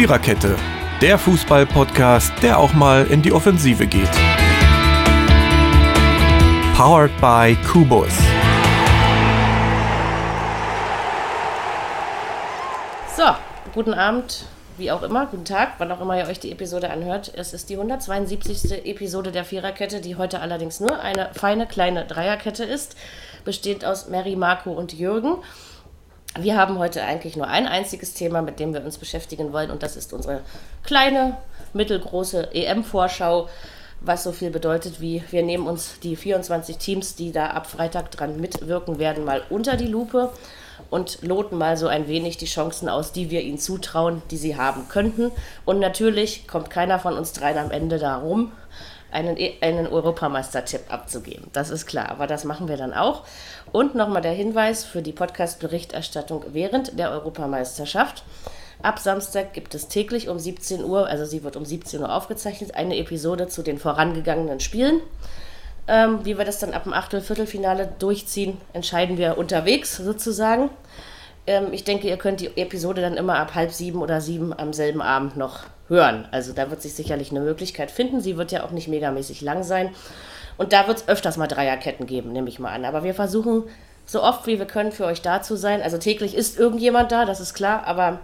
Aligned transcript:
Viererkette, 0.00 0.56
der 1.02 1.18
Fußball-Podcast, 1.18 2.32
der 2.42 2.58
auch 2.58 2.72
mal 2.72 3.04
in 3.08 3.20
die 3.20 3.32
Offensive 3.32 3.86
geht. 3.86 4.08
Powered 6.74 7.10
by 7.20 7.54
Kubus. 7.70 8.08
So, 13.14 13.24
guten 13.74 13.92
Abend, 13.92 14.46
wie 14.78 14.90
auch 14.90 15.02
immer, 15.02 15.26
guten 15.26 15.44
Tag, 15.44 15.74
wann 15.76 15.92
auch 15.92 16.00
immer 16.00 16.16
ihr 16.16 16.28
euch 16.28 16.40
die 16.40 16.50
Episode 16.50 16.88
anhört. 16.88 17.30
Es 17.36 17.52
ist 17.52 17.68
die 17.68 17.74
172. 17.74 18.86
Episode 18.86 19.32
der 19.32 19.44
Viererkette, 19.44 20.00
die 20.00 20.16
heute 20.16 20.40
allerdings 20.40 20.80
nur 20.80 20.98
eine 20.98 21.28
feine 21.34 21.66
kleine 21.66 22.06
Dreierkette 22.06 22.64
ist, 22.64 22.96
bestehend 23.44 23.84
aus 23.84 24.08
Mary, 24.08 24.34
Marco 24.34 24.70
und 24.70 24.94
Jürgen. 24.94 25.36
Wir 26.38 26.56
haben 26.56 26.78
heute 26.78 27.02
eigentlich 27.02 27.36
nur 27.36 27.48
ein 27.48 27.66
einziges 27.66 28.14
Thema, 28.14 28.40
mit 28.40 28.60
dem 28.60 28.72
wir 28.72 28.84
uns 28.84 28.98
beschäftigen 28.98 29.52
wollen, 29.52 29.70
und 29.70 29.82
das 29.82 29.96
ist 29.96 30.12
unsere 30.12 30.42
kleine, 30.84 31.36
mittelgroße 31.72 32.54
EM-Vorschau, 32.54 33.48
was 34.00 34.22
so 34.22 34.32
viel 34.32 34.50
bedeutet 34.50 35.00
wie 35.00 35.22
wir 35.30 35.42
nehmen 35.42 35.66
uns 35.66 35.98
die 36.02 36.16
24 36.16 36.78
Teams, 36.78 37.16
die 37.16 37.32
da 37.32 37.48
ab 37.48 37.66
Freitag 37.66 38.10
dran 38.10 38.40
mitwirken 38.40 38.98
werden, 38.98 39.24
mal 39.24 39.42
unter 39.50 39.76
die 39.76 39.86
Lupe 39.88 40.30
und 40.88 41.18
loten 41.22 41.58
mal 41.58 41.76
so 41.76 41.86
ein 41.88 42.08
wenig 42.08 42.38
die 42.38 42.46
Chancen 42.46 42.88
aus, 42.88 43.12
die 43.12 43.28
wir 43.30 43.42
ihnen 43.42 43.58
zutrauen, 43.58 44.22
die 44.30 44.38
sie 44.38 44.56
haben 44.56 44.88
könnten. 44.88 45.30
Und 45.66 45.80
natürlich 45.80 46.48
kommt 46.48 46.70
keiner 46.70 46.98
von 46.98 47.18
uns 47.18 47.32
dreien 47.34 47.58
am 47.58 47.70
Ende 47.70 47.98
darum, 47.98 48.52
einen, 49.12 49.36
E- 49.36 49.54
einen 49.60 49.86
Europameister-Tipp 49.86 50.82
abzugeben. 50.88 51.48
Das 51.52 51.68
ist 51.68 51.84
klar, 51.86 52.08
aber 52.10 52.26
das 52.26 52.44
machen 52.44 52.68
wir 52.68 52.76
dann 52.78 52.94
auch. 52.94 53.24
Und 53.72 53.94
nochmal 53.94 54.22
der 54.22 54.32
Hinweis 54.32 54.84
für 54.84 55.00
die 55.00 55.12
Podcast-Berichterstattung 55.12 56.44
während 56.52 56.98
der 56.98 57.10
Europameisterschaft. 57.12 58.24
Ab 58.82 58.98
Samstag 58.98 59.52
gibt 59.52 59.74
es 59.74 59.88
täglich 59.88 60.28
um 60.28 60.38
17 60.38 60.82
Uhr, 60.82 61.06
also 61.06 61.24
sie 61.24 61.44
wird 61.44 61.56
um 61.56 61.64
17 61.64 62.00
Uhr 62.00 62.12
aufgezeichnet, 62.12 62.74
eine 62.74 62.96
Episode 62.96 63.46
zu 63.46 63.62
den 63.62 63.78
vorangegangenen 63.78 64.58
Spielen. 64.58 65.00
Ähm, 65.86 66.24
wie 66.24 66.38
wir 66.38 66.44
das 66.44 66.58
dann 66.58 66.72
ab 66.72 66.84
dem 66.84 66.92
Achtel-, 66.92 67.20
Viertelfinale 67.20 67.92
durchziehen, 67.98 68.56
entscheiden 68.72 69.18
wir 69.18 69.38
unterwegs 69.38 69.96
sozusagen. 69.96 70.70
Ähm, 71.46 71.72
ich 71.72 71.84
denke, 71.84 72.08
ihr 72.08 72.16
könnt 72.16 72.40
die 72.40 72.56
Episode 72.56 73.02
dann 73.02 73.16
immer 73.16 73.36
ab 73.36 73.54
halb 73.54 73.72
sieben 73.72 74.02
oder 74.02 74.20
sieben 74.20 74.52
am 74.58 74.72
selben 74.72 75.02
Abend 75.02 75.36
noch 75.36 75.64
hören. 75.88 76.26
Also 76.30 76.52
da 76.52 76.70
wird 76.70 76.80
sich 76.82 76.94
sicherlich 76.94 77.30
eine 77.30 77.40
Möglichkeit 77.40 77.90
finden. 77.90 78.20
Sie 78.20 78.36
wird 78.36 78.52
ja 78.52 78.64
auch 78.64 78.70
nicht 78.70 78.88
megamäßig 78.88 79.40
lang 79.42 79.62
sein. 79.62 79.90
Und 80.60 80.74
da 80.74 80.86
wird 80.86 80.98
es 80.98 81.08
öfters 81.08 81.38
mal 81.38 81.46
Dreierketten 81.46 82.06
geben, 82.06 82.32
nehme 82.32 82.50
ich 82.50 82.58
mal 82.58 82.70
an. 82.74 82.84
Aber 82.84 83.02
wir 83.02 83.14
versuchen 83.14 83.64
so 84.04 84.22
oft 84.22 84.46
wie 84.46 84.58
wir 84.58 84.66
können 84.66 84.92
für 84.92 85.06
euch 85.06 85.22
da 85.22 85.40
zu 85.40 85.56
sein. 85.56 85.80
Also 85.80 85.96
täglich 85.96 86.34
ist 86.34 86.58
irgendjemand 86.58 87.10
da, 87.12 87.24
das 87.24 87.40
ist 87.40 87.54
klar, 87.54 87.86
aber 87.86 88.20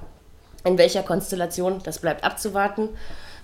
in 0.62 0.77
welcher 0.77 1.03
Konstellation, 1.03 1.81
das 1.83 1.98
bleibt 1.98 2.25
abzuwarten. 2.25 2.91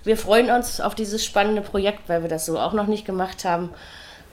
Wir 0.03 0.15
freuen 0.15 0.51
uns 0.51 0.79
auf 0.79 0.93
dieses 0.93 1.25
spannende 1.25 1.63
Projekt, 1.63 2.07
weil 2.07 2.21
wir 2.21 2.29
das 2.29 2.45
so 2.45 2.59
auch 2.59 2.73
noch 2.73 2.85
nicht 2.85 3.03
gemacht 3.03 3.45
haben. 3.45 3.71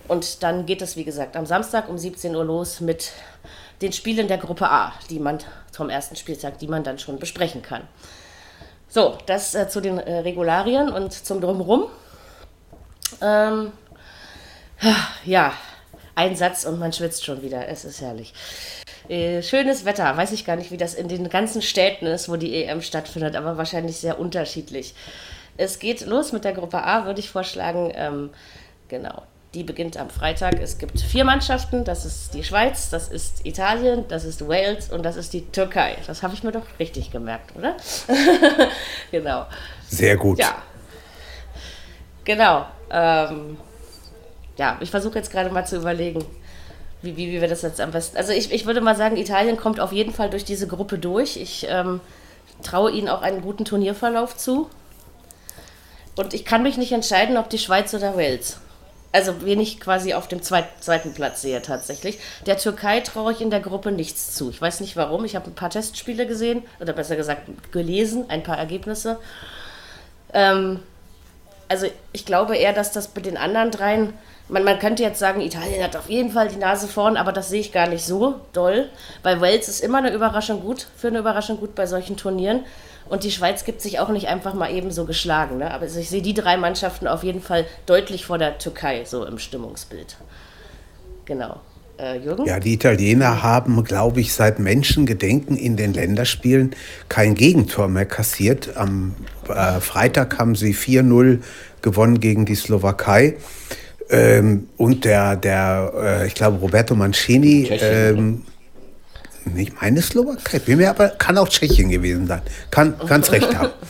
Und 0.08 0.42
dann 0.42 0.66
geht 0.66 0.82
es, 0.82 0.94
wie 0.94 1.04
gesagt, 1.04 1.38
am 1.38 1.46
Samstag 1.46 1.88
um 1.88 1.96
17 1.96 2.36
Uhr 2.36 2.44
los 2.44 2.82
mit 2.82 3.12
den 3.80 3.94
Spielen 3.94 4.28
der 4.28 4.36
Gruppe 4.36 4.68
A, 4.68 4.92
die 5.08 5.20
man 5.20 5.38
vom 5.72 5.88
ersten 5.88 6.16
Spieltag, 6.16 6.58
die 6.58 6.68
man 6.68 6.84
dann 6.84 6.98
schon 6.98 7.18
besprechen 7.18 7.62
kann. 7.62 7.88
So, 8.88 9.16
das 9.24 9.54
äh, 9.54 9.70
zu 9.70 9.80
den 9.80 9.96
äh, 9.96 10.18
Regularien 10.18 10.92
und 10.92 11.14
zum 11.14 11.40
Drumherum. 11.40 11.86
Ähm, 13.22 13.72
ja, 15.24 15.52
ein 16.14 16.36
Satz 16.36 16.64
und 16.64 16.78
man 16.78 16.92
schwitzt 16.92 17.24
schon 17.24 17.42
wieder. 17.42 17.68
Es 17.68 17.84
ist 17.84 18.00
herrlich. 18.00 18.32
Äh, 19.08 19.42
schönes 19.42 19.84
Wetter. 19.84 20.16
Weiß 20.16 20.32
ich 20.32 20.44
gar 20.44 20.56
nicht, 20.56 20.70
wie 20.70 20.76
das 20.76 20.94
in 20.94 21.08
den 21.08 21.28
ganzen 21.28 21.62
Städten 21.62 22.06
ist, 22.06 22.28
wo 22.28 22.36
die 22.36 22.62
EM 22.62 22.82
stattfindet, 22.82 23.36
aber 23.36 23.56
wahrscheinlich 23.56 23.96
sehr 23.96 24.18
unterschiedlich. 24.18 24.94
Es 25.56 25.78
geht 25.78 26.06
los 26.06 26.32
mit 26.32 26.44
der 26.44 26.52
Gruppe 26.52 26.82
A, 26.84 27.06
würde 27.06 27.20
ich 27.20 27.30
vorschlagen. 27.30 27.92
Ähm, 27.94 28.30
genau. 28.88 29.22
Die 29.52 29.64
beginnt 29.64 29.96
am 29.96 30.10
Freitag. 30.10 30.60
Es 30.60 30.78
gibt 30.78 31.00
vier 31.00 31.24
Mannschaften. 31.24 31.84
Das 31.84 32.04
ist 32.04 32.34
die 32.34 32.44
Schweiz, 32.44 32.88
das 32.88 33.08
ist 33.08 33.44
Italien, 33.44 34.04
das 34.06 34.24
ist 34.24 34.46
Wales 34.46 34.90
und 34.90 35.02
das 35.02 35.16
ist 35.16 35.32
die 35.32 35.44
Türkei. 35.46 35.96
Das 36.06 36.22
habe 36.22 36.34
ich 36.34 36.44
mir 36.44 36.52
doch 36.52 36.66
richtig 36.78 37.10
gemerkt, 37.10 37.56
oder? 37.56 37.76
genau. 39.10 39.46
Sehr 39.88 40.16
gut. 40.16 40.38
Ja. 40.38 40.62
Genau. 42.24 42.66
Ähm, 42.92 43.56
ja, 44.60 44.76
ich 44.80 44.90
versuche 44.90 45.18
jetzt 45.18 45.32
gerade 45.32 45.48
mal 45.48 45.66
zu 45.66 45.76
überlegen, 45.76 46.22
wie, 47.00 47.16
wie, 47.16 47.32
wie 47.32 47.40
wir 47.40 47.48
das 47.48 47.62
jetzt 47.62 47.80
am 47.80 47.92
besten. 47.92 48.18
Also 48.18 48.32
ich, 48.32 48.52
ich 48.52 48.66
würde 48.66 48.82
mal 48.82 48.94
sagen, 48.94 49.16
Italien 49.16 49.56
kommt 49.56 49.80
auf 49.80 49.90
jeden 49.90 50.12
Fall 50.12 50.28
durch 50.28 50.44
diese 50.44 50.66
Gruppe 50.66 50.98
durch. 50.98 51.38
Ich 51.38 51.66
ähm, 51.66 52.00
traue 52.62 52.90
ihnen 52.90 53.08
auch 53.08 53.22
einen 53.22 53.40
guten 53.40 53.64
Turnierverlauf 53.64 54.36
zu. 54.36 54.68
Und 56.14 56.34
ich 56.34 56.44
kann 56.44 56.62
mich 56.62 56.76
nicht 56.76 56.92
entscheiden, 56.92 57.38
ob 57.38 57.48
die 57.48 57.56
Schweiz 57.56 57.94
oder 57.94 58.18
Wales. 58.18 58.58
Also 59.12 59.46
wen 59.46 59.60
ich 59.60 59.80
quasi 59.80 60.12
auf 60.12 60.28
dem 60.28 60.42
zweit, 60.42 60.66
zweiten 60.80 61.14
Platz 61.14 61.40
sehe 61.40 61.62
tatsächlich. 61.62 62.18
Der 62.44 62.58
Türkei 62.58 63.00
traue 63.00 63.32
ich 63.32 63.40
in 63.40 63.48
der 63.48 63.60
Gruppe 63.60 63.92
nichts 63.92 64.34
zu. 64.34 64.50
Ich 64.50 64.60
weiß 64.60 64.80
nicht 64.80 64.94
warum. 64.94 65.24
Ich 65.24 65.36
habe 65.36 65.46
ein 65.46 65.54
paar 65.54 65.70
Testspiele 65.70 66.26
gesehen, 66.26 66.64
oder 66.80 66.92
besser 66.92 67.16
gesagt 67.16 67.72
gelesen, 67.72 68.26
ein 68.28 68.42
paar 68.42 68.58
Ergebnisse. 68.58 69.18
Ähm, 70.34 70.80
also 71.70 71.86
ich 72.12 72.26
glaube 72.26 72.58
eher, 72.58 72.74
dass 72.74 72.92
das 72.92 73.08
bei 73.08 73.22
den 73.22 73.38
anderen 73.38 73.70
dreien, 73.70 74.12
man, 74.50 74.64
man 74.64 74.78
könnte 74.78 75.02
jetzt 75.02 75.18
sagen, 75.18 75.40
Italien 75.40 75.82
hat 75.82 75.96
auf 75.96 76.08
jeden 76.08 76.30
Fall 76.30 76.48
die 76.48 76.56
Nase 76.56 76.88
vorn, 76.88 77.16
aber 77.16 77.32
das 77.32 77.48
sehe 77.48 77.60
ich 77.60 77.72
gar 77.72 77.88
nicht 77.88 78.04
so 78.04 78.40
doll, 78.52 78.88
weil 79.22 79.40
Wales 79.40 79.68
ist 79.68 79.80
immer 79.80 79.98
eine 79.98 80.12
Überraschung 80.12 80.60
gut, 80.60 80.86
für 80.96 81.08
eine 81.08 81.18
Überraschung 81.18 81.58
gut 81.58 81.74
bei 81.74 81.86
solchen 81.86 82.16
Turnieren 82.16 82.64
und 83.08 83.24
die 83.24 83.30
Schweiz 83.30 83.64
gibt 83.64 83.80
sich 83.80 83.98
auch 83.98 84.08
nicht 84.08 84.28
einfach 84.28 84.54
mal 84.54 84.72
eben 84.72 84.90
so 84.90 85.04
geschlagen, 85.04 85.58
ne? 85.58 85.72
aber 85.72 85.86
ich 85.86 86.08
sehe 86.08 86.22
die 86.22 86.34
drei 86.34 86.56
Mannschaften 86.56 87.06
auf 87.06 87.22
jeden 87.22 87.42
Fall 87.42 87.66
deutlich 87.86 88.26
vor 88.26 88.38
der 88.38 88.58
Türkei, 88.58 89.04
so 89.04 89.24
im 89.24 89.38
Stimmungsbild. 89.38 90.16
Genau. 91.24 91.60
Äh, 91.98 92.18
Jürgen? 92.18 92.46
Ja, 92.46 92.58
die 92.58 92.74
Italiener 92.74 93.42
haben, 93.42 93.84
glaube 93.84 94.20
ich, 94.20 94.32
seit 94.32 94.58
Menschengedenken 94.58 95.56
in 95.56 95.76
den 95.76 95.92
Länderspielen 95.92 96.74
kein 97.08 97.34
Gegentor 97.34 97.88
mehr 97.88 98.06
kassiert. 98.06 98.76
Am 98.76 99.14
äh, 99.48 99.80
Freitag 99.80 100.38
haben 100.38 100.54
sie 100.54 100.74
4-0 100.74 101.40
gewonnen 101.82 102.20
gegen 102.20 102.46
die 102.46 102.54
Slowakei. 102.54 103.36
Ähm, 104.10 104.68
und 104.76 105.04
der, 105.04 105.36
der 105.36 105.92
äh, 106.02 106.26
ich 106.26 106.34
glaube, 106.34 106.58
Roberto 106.58 106.94
Mancini, 106.94 107.68
ähm, 107.70 108.42
ich 109.56 109.72
meine 109.80 110.02
Slowakei, 110.02 110.58
bin 110.58 110.78
mir 110.78 110.90
aber, 110.90 111.10
kann 111.10 111.38
auch 111.38 111.48
Tschechien 111.48 111.90
gewesen 111.90 112.26
sein. 112.26 112.42
Kann 112.70 112.94
ganz 113.06 113.30
recht 113.32 113.56
haben. 113.56 113.70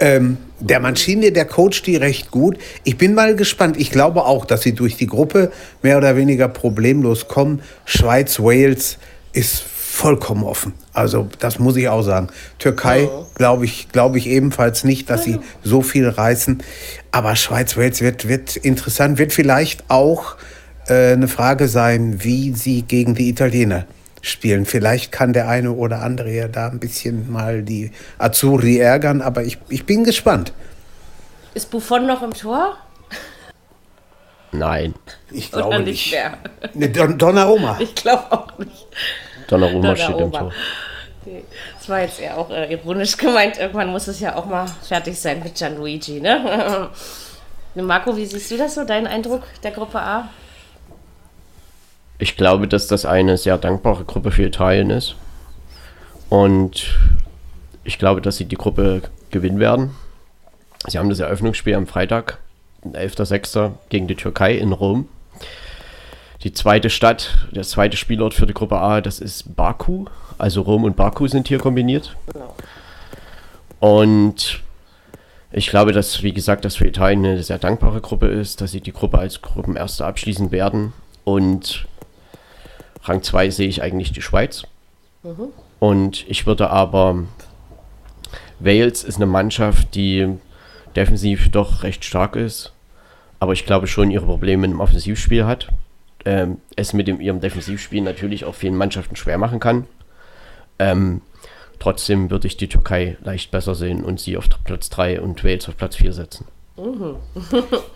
Ähm, 0.00 0.36
der 0.60 0.78
Mancini, 0.78 1.32
der 1.32 1.44
coacht 1.44 1.84
die 1.84 1.96
recht 1.96 2.30
gut. 2.30 2.56
Ich 2.84 2.96
bin 2.98 3.14
mal 3.14 3.34
gespannt. 3.34 3.76
Ich 3.76 3.90
glaube 3.90 4.26
auch, 4.26 4.44
dass 4.44 4.62
sie 4.62 4.72
durch 4.72 4.96
die 4.96 5.08
Gruppe 5.08 5.50
mehr 5.82 5.98
oder 5.98 6.14
weniger 6.14 6.46
problemlos 6.46 7.26
kommen. 7.26 7.62
Schweiz, 7.84 8.38
Wales 8.38 8.98
ist 9.32 9.64
vollkommen 9.98 10.44
offen. 10.44 10.74
Also 10.92 11.28
das 11.40 11.58
muss 11.58 11.76
ich 11.76 11.88
auch 11.88 12.02
sagen. 12.02 12.28
Türkei 12.60 13.08
glaube 13.34 13.64
ich, 13.64 13.88
glaube 13.90 14.18
ich 14.18 14.28
ebenfalls 14.28 14.84
nicht, 14.84 15.10
dass 15.10 15.24
sie 15.24 15.40
so 15.64 15.82
viel 15.82 16.08
reißen. 16.08 16.62
Aber 17.10 17.34
Schweiz, 17.34 17.76
Wales 17.76 18.00
wird, 18.00 18.28
wird 18.28 18.54
interessant. 18.56 19.18
Wird 19.18 19.32
vielleicht 19.32 19.90
auch 19.90 20.36
äh, 20.86 21.12
eine 21.14 21.26
Frage 21.26 21.66
sein, 21.66 22.22
wie 22.22 22.52
sie 22.54 22.82
gegen 22.82 23.16
die 23.16 23.28
Italiener 23.28 23.86
spielen. 24.22 24.66
Vielleicht 24.66 25.10
kann 25.10 25.32
der 25.32 25.48
eine 25.48 25.72
oder 25.72 26.02
andere 26.02 26.30
ja 26.30 26.46
da 26.46 26.68
ein 26.68 26.78
bisschen 26.78 27.30
mal 27.32 27.62
die 27.62 27.90
Azzurri 28.18 28.78
ärgern, 28.78 29.20
aber 29.20 29.42
ich, 29.42 29.58
ich 29.68 29.84
bin 29.84 30.04
gespannt. 30.04 30.52
Ist 31.54 31.70
Buffon 31.72 32.06
noch 32.06 32.22
im 32.22 32.32
Tor? 32.34 32.76
Nein, 34.52 34.94
Ich 35.30 35.52
Oder 35.52 35.62
glaube 35.68 35.80
nicht 35.80 35.86
nicht. 35.90 36.12
mehr? 36.12 36.38
Ne, 36.74 36.88
Don 36.88 37.18
Donnarumma. 37.18 37.76
Ich 37.80 37.94
glaube 37.96 38.30
auch 38.32 38.56
nicht. 38.58 38.86
Donnarumma 39.48 39.96
steht 39.96 40.10
im 40.10 40.30
Donnarumma. 40.30 40.38
Tor. 40.38 40.52
Das 41.78 41.88
war 41.88 42.00
jetzt 42.00 42.20
eher 42.20 42.38
auch 42.38 42.50
äh, 42.50 42.72
ironisch 42.72 43.16
gemeint. 43.16 43.58
Irgendwann 43.58 43.90
muss 43.90 44.08
es 44.08 44.20
ja 44.20 44.36
auch 44.36 44.46
mal 44.46 44.66
fertig 44.82 45.18
sein 45.18 45.42
mit 45.42 45.56
Gianluigi, 45.56 46.20
ne? 46.20 46.88
Marco, 47.74 48.16
wie 48.16 48.26
siehst 48.26 48.50
du 48.50 48.56
das 48.56 48.74
so, 48.74 48.84
dein 48.84 49.06
Eindruck 49.06 49.42
der 49.62 49.70
Gruppe 49.70 50.00
A? 50.00 50.28
Ich 52.18 52.36
glaube, 52.36 52.66
dass 52.66 52.88
das 52.88 53.04
eine 53.04 53.36
sehr 53.36 53.58
dankbare 53.58 54.04
Gruppe 54.04 54.30
für 54.30 54.42
Italien 54.42 54.90
ist. 54.90 55.14
Und 56.28 56.96
ich 57.84 57.98
glaube, 57.98 58.20
dass 58.20 58.36
sie 58.36 58.44
die 58.46 58.56
Gruppe 58.56 59.02
gewinnen 59.30 59.60
werden. 59.60 59.94
Sie 60.88 60.98
haben 60.98 61.08
das 61.08 61.20
Eröffnungsspiel 61.20 61.74
am 61.74 61.86
Freitag, 61.86 62.38
11.06. 62.84 63.72
gegen 63.88 64.08
die 64.08 64.16
Türkei 64.16 64.54
in 64.54 64.72
Rom. 64.72 65.08
Die 66.44 66.52
zweite 66.52 66.88
Stadt, 66.88 67.48
der 67.50 67.64
zweite 67.64 67.96
Spielort 67.96 68.32
für 68.32 68.46
die 68.46 68.54
Gruppe 68.54 68.78
A, 68.78 69.00
das 69.00 69.18
ist 69.18 69.56
Baku. 69.56 70.04
Also 70.38 70.62
Rom 70.62 70.84
und 70.84 70.94
Baku 70.94 71.26
sind 71.26 71.48
hier 71.48 71.58
kombiniert. 71.58 72.16
Genau. 72.32 72.54
Und 73.80 74.62
ich 75.50 75.68
glaube, 75.68 75.92
dass, 75.92 76.22
wie 76.22 76.32
gesagt, 76.32 76.64
das 76.64 76.76
für 76.76 76.86
Italien 76.86 77.24
eine 77.24 77.42
sehr 77.42 77.58
dankbare 77.58 78.00
Gruppe 78.00 78.26
ist, 78.26 78.60
dass 78.60 78.70
sie 78.70 78.80
die 78.80 78.92
Gruppe 78.92 79.18
als 79.18 79.42
Gruppenerste 79.42 80.04
abschließen 80.04 80.52
werden. 80.52 80.92
Und 81.24 81.86
Rang 83.02 83.22
2 83.22 83.50
sehe 83.50 83.68
ich 83.68 83.82
eigentlich 83.82 84.12
die 84.12 84.22
Schweiz. 84.22 84.64
Und 85.80 86.24
ich 86.28 86.46
würde 86.46 86.70
aber 86.70 87.24
Wales 88.60 89.04
ist 89.04 89.16
eine 89.16 89.26
Mannschaft, 89.26 89.94
die 89.94 90.38
defensiv 90.94 91.50
doch 91.50 91.82
recht 91.82 92.04
stark 92.04 92.36
ist, 92.36 92.72
aber 93.40 93.52
ich 93.52 93.66
glaube 93.66 93.86
schon 93.86 94.10
ihre 94.10 94.26
Probleme 94.26 94.66
im 94.66 94.80
Offensivspiel 94.80 95.44
hat. 95.44 95.68
Ähm, 96.24 96.58
es 96.76 96.92
mit 96.92 97.08
dem, 97.08 97.20
ihrem 97.20 97.40
Defensivspiel 97.40 98.02
natürlich 98.02 98.44
auch 98.44 98.54
vielen 98.54 98.76
Mannschaften 98.76 99.16
schwer 99.16 99.38
machen 99.38 99.60
kann. 99.60 99.86
Ähm, 100.78 101.22
trotzdem 101.78 102.30
würde 102.30 102.46
ich 102.48 102.56
die 102.56 102.68
Türkei 102.68 103.16
leicht 103.22 103.50
besser 103.50 103.74
sehen 103.74 104.04
und 104.04 104.20
sie 104.20 104.36
auf 104.36 104.44
Platz 104.64 104.88
3 104.90 105.20
und 105.20 105.44
Wales 105.44 105.68
auf 105.68 105.76
Platz 105.76 105.96
4 105.96 106.12
setzen. 106.12 106.46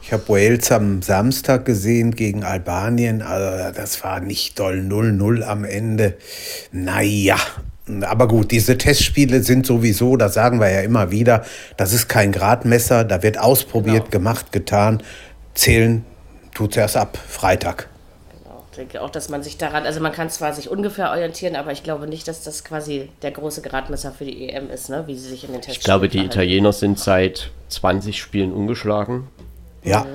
Ich 0.02 0.12
habe 0.12 0.28
Wales 0.28 0.72
am 0.72 1.02
Samstag 1.02 1.64
gesehen 1.64 2.12
gegen 2.16 2.42
Albanien. 2.42 3.22
Also 3.22 3.72
das 3.78 4.02
war 4.02 4.19
nicht 4.19 4.58
doll 4.58 4.78
0-0 4.80 5.42
am 5.42 5.64
Ende. 5.64 6.16
Naja, 6.72 7.36
aber 8.02 8.26
gut, 8.26 8.50
diese 8.50 8.78
Testspiele 8.78 9.42
sind 9.42 9.66
sowieso, 9.66 10.16
das 10.16 10.34
sagen 10.34 10.60
wir 10.60 10.70
ja 10.70 10.80
immer 10.80 11.10
wieder, 11.10 11.44
das 11.76 11.92
ist 11.92 12.08
kein 12.08 12.32
Gradmesser, 12.32 13.04
da 13.04 13.22
wird 13.22 13.38
ausprobiert, 13.38 14.06
Genau. 14.06 14.10
gemacht, 14.10 14.50
getan. 14.52 15.02
Zählen 15.54 16.04
tut 16.54 16.72
es 16.72 16.76
erst 16.76 16.96
ab 16.96 17.19
Freitag. 17.28 17.88
Ich 18.72 18.76
denke 18.76 19.02
auch, 19.02 19.10
dass 19.10 19.28
man 19.28 19.42
sich 19.42 19.58
daran, 19.58 19.84
also 19.84 20.00
man 20.00 20.12
kann 20.12 20.30
zwar 20.30 20.54
sich 20.54 20.70
ungefähr 20.70 21.10
orientieren, 21.10 21.56
aber 21.56 21.72
ich 21.72 21.82
glaube 21.82 22.06
nicht, 22.06 22.26
dass 22.26 22.42
das 22.42 22.64
quasi 22.64 23.10
der 23.20 23.30
große 23.30 23.60
Gradmesser 23.60 24.12
für 24.12 24.24
die 24.24 24.48
EM 24.48 24.70
ist, 24.70 24.88
ne? 24.88 25.04
wie 25.06 25.14
sie 25.14 25.28
sich 25.28 25.44
in 25.44 25.52
den 25.52 25.60
Tests 25.60 25.76
Ich 25.76 25.84
glaube, 25.84 26.08
die 26.08 26.24
Italiener 26.24 26.72
sind 26.72 26.98
seit 26.98 27.50
20 27.69 28.19
Spielen 28.19 28.50
ungeschlagen. 28.50 29.28
Ja, 29.84 30.06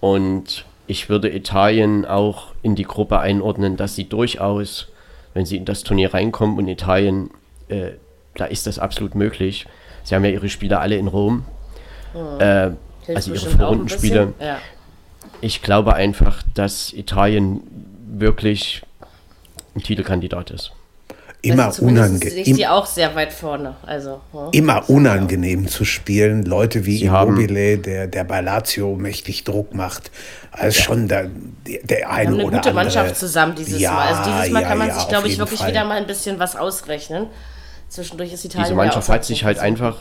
Und 0.00 0.66
ich 0.86 1.08
würde 1.08 1.34
Italien 1.34 2.04
auch 2.04 2.48
in 2.60 2.74
die 2.74 2.82
Gruppe 2.82 3.18
einordnen, 3.18 3.78
dass 3.78 3.94
sie 3.94 4.06
durchaus, 4.06 4.88
wenn 5.32 5.46
sie 5.46 5.56
in 5.56 5.64
das 5.64 5.82
Turnier 5.82 6.12
reinkommen 6.12 6.58
und 6.58 6.68
Italien, 6.68 7.30
äh, 7.68 7.92
da 8.34 8.44
ist 8.44 8.66
das 8.66 8.78
absolut 8.78 9.14
möglich. 9.14 9.64
Sie 10.04 10.14
haben 10.14 10.24
ja 10.24 10.30
ihre 10.32 10.50
Spiele 10.50 10.80
alle 10.80 10.96
in 10.96 11.06
Rom. 11.06 11.46
Äh, 12.14 12.72
Hilft 13.06 13.16
also 13.16 13.32
ihre 13.32 13.50
Vorrundenspiele. 13.56 14.34
Ja. 14.38 14.58
Ich 15.40 15.62
glaube 15.62 15.94
einfach, 15.94 16.42
dass 16.54 16.92
Italien 16.92 17.62
wirklich 18.18 18.82
ein 19.74 19.82
Titelkandidat 19.82 20.50
ist. 20.50 20.72
immer 21.40 21.66
also 21.66 21.84
unangenehm. 21.84 22.38
ich 22.38 22.54
sie 22.54 22.66
auch 22.66 22.86
sehr 22.86 23.14
weit 23.14 23.32
vorne. 23.32 23.74
Also, 23.84 24.20
ja. 24.32 24.48
immer 24.52 24.88
unangenehm 24.88 25.66
zu 25.66 25.84
spielen. 25.84 26.44
Leute 26.44 26.86
wie 26.86 26.98
Sie 26.98 27.06
Immobile, 27.06 27.78
der, 27.78 28.06
der 28.06 28.24
bei 28.24 28.40
Lazio 28.40 28.94
mächtig 28.96 29.44
Druck 29.44 29.74
macht. 29.74 30.10
Also 30.52 30.82
schon 30.82 31.08
der, 31.08 31.30
der 31.66 31.98
Wir 31.98 32.10
eine 32.10 32.10
haben 32.10 32.34
eine 32.34 32.34
oder 32.34 32.56
gute 32.58 32.68
andere. 32.70 32.74
Mannschaft 32.74 33.16
zusammen 33.16 33.54
dieses 33.56 33.80
Ja, 33.80 33.92
Mal. 33.92 34.14
Also 34.14 34.30
dieses 34.30 34.50
Mal 34.50 34.62
ja, 34.62 34.68
kann 34.68 34.78
man 34.78 34.88
ja, 34.88 34.94
sich, 34.94 35.08
glaube 35.08 35.28
ich, 35.28 35.38
wirklich 35.38 35.60
Fall. 35.60 35.70
wieder 35.70 35.84
mal 35.84 35.96
ein 35.96 36.06
bisschen 36.06 36.38
was 36.38 36.54
ausrechnen. 36.54 37.26
Zwischendurch 37.88 38.32
ist 38.32 38.44
Italien 38.44 38.64
Diese 38.64 38.74
ja 38.74 38.76
Mannschaft 38.76 39.08
auch 39.08 39.14
hat 39.14 39.24
sich 39.24 39.44
halt 39.44 39.58
einfach, 39.58 39.96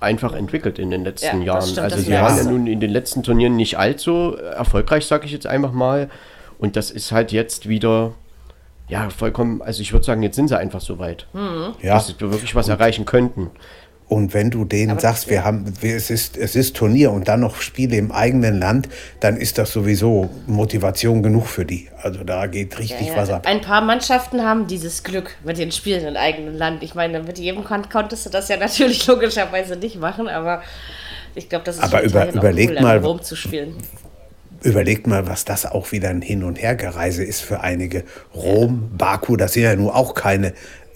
einfach 0.00 0.34
entwickelt 0.34 0.78
in 0.78 0.90
den 0.90 1.04
letzten 1.04 1.42
Ja, 1.42 1.54
Jahren. 1.54 1.62
stimmt, 1.62 1.78
also 1.80 1.98
sie 1.98 2.12
waren 2.12 2.36
ja 2.36 2.44
nun 2.44 2.66
in 2.66 2.80
den 2.80 2.90
letzten 2.90 3.22
Turnieren 3.22 3.56
nicht 3.56 3.78
allzu 3.78 4.36
erfolgreich, 4.36 5.06
sage 5.06 5.26
ich 5.26 5.32
jetzt 5.32 5.46
einfach 5.46 5.72
mal. 5.72 6.08
Und 6.58 6.76
das 6.76 6.90
ist 6.90 7.12
halt 7.12 7.32
jetzt 7.32 7.68
wieder, 7.68 8.12
ja, 8.88 9.10
vollkommen, 9.10 9.62
also 9.62 9.82
ich 9.82 9.92
würde 9.92 10.04
sagen, 10.06 10.22
jetzt 10.22 10.36
sind 10.36 10.48
sie 10.48 10.58
einfach 10.58 10.80
so 10.80 10.98
weit, 10.98 11.26
Ja. 11.82 11.94
dass 11.94 12.06
sie 12.08 12.18
wirklich 12.20 12.54
was 12.54 12.68
erreichen 12.68 13.04
könnten. 13.04 13.50
Und 14.08 14.34
wenn 14.34 14.50
du 14.52 14.64
denen 14.64 14.92
Aber- 14.92 15.00
sagst, 15.00 15.28
wir 15.28 15.42
haben, 15.42 15.64
wir, 15.80 15.96
es, 15.96 16.10
ist, 16.10 16.36
es 16.36 16.54
ist 16.54 16.76
Turnier 16.76 17.10
und 17.10 17.26
dann 17.26 17.40
noch 17.40 17.56
Spiele 17.60 17.96
im 17.96 18.12
eigenen 18.12 18.60
Land, 18.60 18.88
dann 19.18 19.36
ist 19.36 19.58
das 19.58 19.72
sowieso 19.72 20.30
Motivation 20.46 21.24
genug 21.24 21.48
für 21.48 21.64
die. 21.64 21.88
Also 22.02 22.22
da 22.22 22.46
geht 22.46 22.78
richtig 22.78 23.08
Ja, 23.08 23.16
was 23.16 23.30
ja. 23.30 23.36
ab. 23.38 23.46
Ein 23.48 23.60
paar 23.62 23.80
Mannschaften 23.80 24.42
haben 24.44 24.68
dieses 24.68 25.02
Glück 25.02 25.34
mit 25.42 25.58
den 25.58 25.72
Spielen 25.72 26.06
im 26.06 26.16
eigenen 26.16 26.56
Land. 26.56 26.84
Ich 26.84 26.94
meine, 26.94 27.20
mit 27.20 27.38
jedem 27.40 27.64
kon 27.64 27.88
konntest 27.88 28.24
du 28.26 28.30
das 28.30 28.48
ja 28.48 28.56
natürlich 28.60 29.04
logischerweise 29.08 29.74
nicht 29.74 29.98
machen, 29.98 30.28
aber 30.28 30.62
ich 31.34 31.48
glaube, 31.48 31.64
das 31.64 31.78
ist 31.78 31.82
Aber 31.82 32.02
über- 32.04 32.32
überleg 32.32 32.70
cool, 32.76 32.80
mal- 32.80 33.02
Überlegt 34.62 35.06
mal, 35.06 35.26
was 35.26 35.44
das 35.44 35.66
auch 35.66 35.92
wieder 35.92 36.08
ein 36.08 36.22
Hin- 36.22 36.44
und 36.44 36.60
Hergereise 36.60 37.22
ist 37.24 37.40
für 37.40 37.60
einige. 37.60 38.04
Rom, 38.34 38.90
Baku, 38.96 39.36
das 39.36 39.52
sind 39.52 39.62
ja 39.64 39.76
nur 39.76 39.94
auch 39.94 40.14
keine 40.14 40.52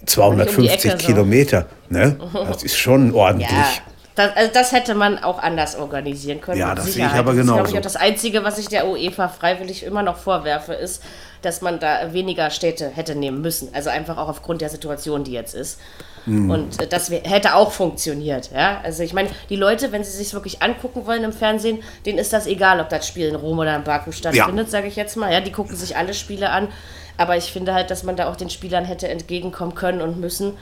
250 0.06 0.70
Ecke 0.72 0.90
so. 0.98 1.06
Kilometer. 1.06 1.66
Ne? 1.88 2.16
Das 2.32 2.62
ist 2.62 2.76
schon 2.76 3.12
ordentlich. 3.14 3.50
Ja, 3.50 3.66
das, 4.14 4.36
also 4.36 4.50
das 4.52 4.72
hätte 4.72 4.94
man 4.94 5.18
auch 5.18 5.38
anders 5.38 5.76
organisieren 5.76 6.40
können. 6.40 6.58
Ja, 6.58 6.74
das 6.74 6.84
sehe 6.84 6.90
ich 6.90 6.94
Sicherheit. 6.96 7.18
aber 7.18 7.32
Das 7.32 7.40
ist, 7.40 7.46
glaube 7.46 7.60
ich, 7.60 7.64
genauso. 7.66 7.78
auch 7.78 7.82
das 7.82 7.96
Einzige, 7.96 8.44
was 8.44 8.58
ich 8.58 8.68
der 8.68 8.88
UEFA 8.88 9.28
freiwillig 9.28 9.84
immer 9.84 10.02
noch 10.02 10.16
vorwerfe, 10.16 10.74
ist, 10.74 11.02
dass 11.42 11.60
man 11.62 11.78
da 11.80 12.12
weniger 12.12 12.50
Städte 12.50 12.88
hätte 12.88 13.14
nehmen 13.14 13.40
müssen. 13.40 13.68
Also 13.72 13.90
einfach 13.90 14.18
auch 14.18 14.28
aufgrund 14.28 14.60
der 14.60 14.68
Situation, 14.68 15.24
die 15.24 15.32
jetzt 15.32 15.54
ist. 15.54 15.78
Mhm. 16.26 16.50
Und 16.50 16.82
äh, 16.82 16.86
das 16.86 17.10
hätte 17.10 17.54
auch 17.54 17.72
funktioniert. 17.72 18.50
Ja? 18.52 18.80
Also 18.82 19.02
ich 19.02 19.12
meine, 19.12 19.28
die 19.48 19.56
Leute, 19.56 19.92
wenn 19.92 20.04
sie 20.04 20.10
sich 20.10 20.32
wirklich 20.34 20.62
angucken 20.62 21.06
wollen 21.06 21.24
im 21.24 21.32
Fernsehen, 21.32 21.82
denen 22.06 22.18
ist 22.18 22.32
das 22.32 22.46
egal, 22.46 22.80
ob 22.80 22.88
das 22.88 23.06
Spiel 23.06 23.28
in 23.28 23.34
Rom 23.34 23.58
oder 23.58 23.76
in 23.76 23.84
Baku 23.84 24.12
stattfindet, 24.12 24.70
sage 24.70 24.88
ich 24.88 24.96
jetzt 24.96 25.16
mal. 25.16 25.32
Ja, 25.32 25.40
die 25.40 25.52
gucken 25.52 25.76
sich 25.76 25.96
alle 25.96 26.14
Spiele 26.14 26.50
an. 26.50 26.68
Aber 27.16 27.36
ich 27.36 27.52
finde 27.52 27.74
halt, 27.74 27.90
dass 27.90 28.02
man 28.02 28.16
da 28.16 28.30
auch 28.30 28.36
den 28.36 28.50
Spielern 28.50 28.84
hätte 28.84 29.08
entgegenkommen 29.08 29.74
können 29.74 30.00
und 30.00 30.20
müssen. 30.20 30.56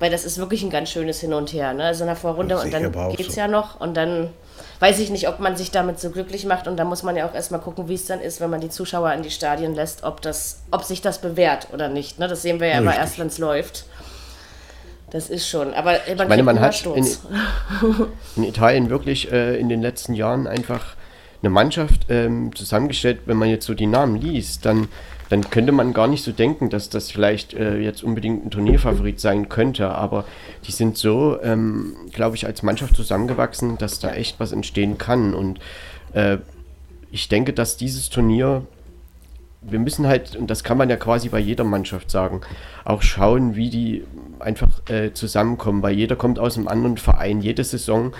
Weil 0.00 0.10
das 0.10 0.24
ist 0.24 0.38
wirklich 0.38 0.62
ein 0.62 0.70
ganz 0.70 0.90
schönes 0.90 1.20
Hin 1.20 1.34
und 1.34 1.52
Her. 1.52 1.74
Ne? 1.74 1.84
Also 1.84 2.04
in 2.04 2.08
der 2.08 2.16
Vorrunde 2.16 2.58
und 2.58 2.72
dann 2.72 2.94
auch 2.94 3.16
geht's 3.16 3.34
so. 3.34 3.40
ja 3.40 3.48
noch 3.48 3.80
und 3.80 3.96
dann 3.96 4.30
weiß 4.80 4.98
ich 4.98 5.10
nicht, 5.10 5.28
ob 5.28 5.40
man 5.40 5.56
sich 5.56 5.70
damit 5.70 6.00
so 6.00 6.10
glücklich 6.10 6.46
macht 6.46 6.66
und 6.66 6.78
da 6.78 6.84
muss 6.84 7.02
man 7.02 7.14
ja 7.14 7.28
auch 7.28 7.34
erstmal 7.34 7.60
gucken, 7.60 7.88
wie 7.88 7.94
es 7.94 8.06
dann 8.06 8.20
ist, 8.20 8.40
wenn 8.40 8.48
man 8.48 8.62
die 8.62 8.70
Zuschauer 8.70 9.12
in 9.12 9.22
die 9.22 9.30
Stadien 9.30 9.74
lässt, 9.74 10.02
ob 10.02 10.22
das, 10.22 10.62
ob 10.70 10.84
sich 10.84 11.02
das 11.02 11.18
bewährt 11.18 11.68
oder 11.72 11.88
nicht. 11.88 12.18
Ne? 12.18 12.28
Das 12.28 12.40
sehen 12.40 12.60
wir 12.60 12.68
ja 12.68 12.78
immer 12.78 12.92
Richtig. 12.92 13.04
erst, 13.04 13.18
wenn 13.18 13.26
es 13.26 13.38
läuft. 13.38 13.84
Das 15.10 15.28
ist 15.28 15.48
schon. 15.48 15.74
Aber 15.74 15.92
man, 15.92 16.22
Ich 16.22 16.28
meine, 16.28 16.42
man 16.42 16.60
hat 16.60 16.86
in, 16.86 17.06
in 18.36 18.44
Italien 18.44 18.90
wirklich 18.90 19.30
äh, 19.32 19.58
in 19.58 19.68
den 19.68 19.82
letzten 19.82 20.14
Jahren 20.14 20.46
einfach 20.46 20.96
eine 21.42 21.50
Mannschaft 21.50 22.06
ähm, 22.08 22.54
zusammengestellt. 22.54 23.20
Wenn 23.26 23.36
man 23.36 23.48
jetzt 23.48 23.66
so 23.66 23.74
die 23.74 23.86
Namen 23.86 24.20
liest, 24.20 24.64
dann, 24.66 24.88
dann 25.28 25.48
könnte 25.50 25.72
man 25.72 25.92
gar 25.92 26.06
nicht 26.06 26.22
so 26.22 26.32
denken, 26.32 26.70
dass 26.70 26.90
das 26.90 27.10
vielleicht 27.10 27.54
äh, 27.54 27.78
jetzt 27.78 28.04
unbedingt 28.04 28.46
ein 28.46 28.50
Turnierfavorit 28.50 29.20
sein 29.20 29.48
könnte. 29.48 29.90
Aber 29.90 30.24
die 30.66 30.72
sind 30.72 30.96
so, 30.96 31.38
ähm, 31.42 31.96
glaube 32.12 32.36
ich, 32.36 32.46
als 32.46 32.62
Mannschaft 32.62 32.94
zusammengewachsen, 32.94 33.78
dass 33.78 33.98
da 33.98 34.12
echt 34.12 34.38
was 34.38 34.52
entstehen 34.52 34.98
kann. 34.98 35.34
Und 35.34 35.58
äh, 36.12 36.38
ich 37.10 37.28
denke, 37.28 37.52
dass 37.52 37.76
dieses 37.76 38.10
Turnier 38.10 38.62
wir 39.62 39.78
müssen 39.78 40.06
halt, 40.06 40.36
und 40.36 40.48
das 40.48 40.64
kann 40.64 40.78
man 40.78 40.88
ja 40.88 40.96
quasi 40.96 41.28
bei 41.28 41.38
jeder 41.38 41.64
Mannschaft 41.64 42.10
sagen, 42.10 42.40
auch 42.84 43.02
schauen, 43.02 43.56
wie 43.56 43.70
die 43.70 44.04
einfach 44.38 44.70
äh, 44.88 45.12
zusammenkommen, 45.12 45.82
weil 45.82 45.94
jeder 45.94 46.16
kommt 46.16 46.38
aus 46.38 46.56
einem 46.56 46.68
anderen 46.68 46.96
Verein. 46.96 47.40
Jede 47.42 47.62
Saison 47.62 48.12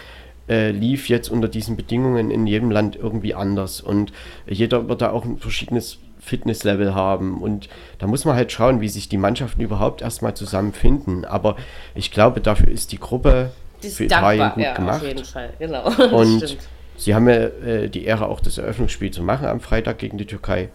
äh, 0.48 0.70
lief 0.70 1.08
jetzt 1.08 1.30
unter 1.30 1.48
diesen 1.48 1.76
Bedingungen 1.76 2.30
in 2.30 2.46
jedem 2.46 2.70
Land 2.70 2.96
irgendwie 2.96 3.34
anders 3.34 3.80
und 3.80 4.12
jeder 4.46 4.88
wird 4.88 5.00
da 5.00 5.12
auch 5.12 5.24
ein 5.24 5.38
verschiedenes 5.38 5.98
Fitnesslevel 6.18 6.94
haben 6.94 7.40
und 7.40 7.70
da 7.98 8.06
muss 8.06 8.26
man 8.26 8.36
halt 8.36 8.52
schauen, 8.52 8.82
wie 8.82 8.88
sich 8.88 9.08
die 9.08 9.16
Mannschaften 9.16 9.62
überhaupt 9.62 10.02
erstmal 10.02 10.34
zusammenfinden. 10.34 11.24
Aber 11.24 11.56
ich 11.94 12.10
glaube, 12.10 12.40
dafür 12.42 12.68
ist 12.68 12.92
die 12.92 12.98
Gruppe 12.98 13.52
Die 13.82 13.86
ist 13.86 13.96
für 13.96 14.04
Italien 14.04 14.40
dankbar, 14.40 14.54
gut 14.54 14.64
ja, 14.64 14.74
gemacht. 14.74 15.00
auf 15.00 15.08
jeden 15.08 15.24
Fall. 15.24 15.50
Genau. 15.58 15.84
Und 16.12 16.42
Stimmt. 16.42 16.68
Sie 17.00 17.14
haben 17.14 17.28
ja 17.28 17.34
äh, 17.34 17.88
die 17.88 18.04
Ehre, 18.04 18.26
auch 18.28 18.40
das 18.40 18.58
Eröffnungsspiel 18.58 19.10
zu 19.10 19.22
machen 19.22 19.46
am 19.46 19.60
Freitag 19.60 19.98
gegen 19.98 20.18
die 20.18 20.26
Türkei. 20.26 20.68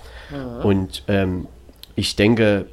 Und 0.63 1.03
ähm, 1.07 1.47
ich 1.95 2.15
denke, 2.15 2.65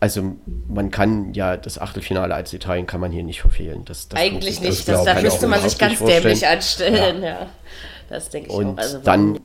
also 0.00 0.36
man 0.68 0.90
kann 0.90 1.34
ja 1.34 1.56
das 1.56 1.78
Achtelfinale 1.80 2.34
als 2.34 2.52
Italien 2.52 2.86
kann 2.86 3.00
man 3.00 3.10
hier 3.10 3.22
nicht 3.24 3.40
verfehlen. 3.40 3.84
Das, 3.84 4.08
das 4.08 4.20
Eigentlich 4.20 4.56
das 4.56 4.64
nicht. 4.64 4.88
Das, 4.88 5.04
da 5.04 5.16
auch 5.16 5.22
müsste 5.22 5.46
man 5.48 5.60
sich 5.60 5.78
ganz 5.78 5.98
dämlich 5.98 6.46
anstellen. 6.46 7.22
Ja. 7.22 7.46
Das 8.08 8.28
denke 8.30 8.48
ich 8.48 8.54
auch. 8.54 8.58
Und 8.58 8.78
Also, 8.78 8.98
warum- 9.04 9.34
dann 9.34 9.40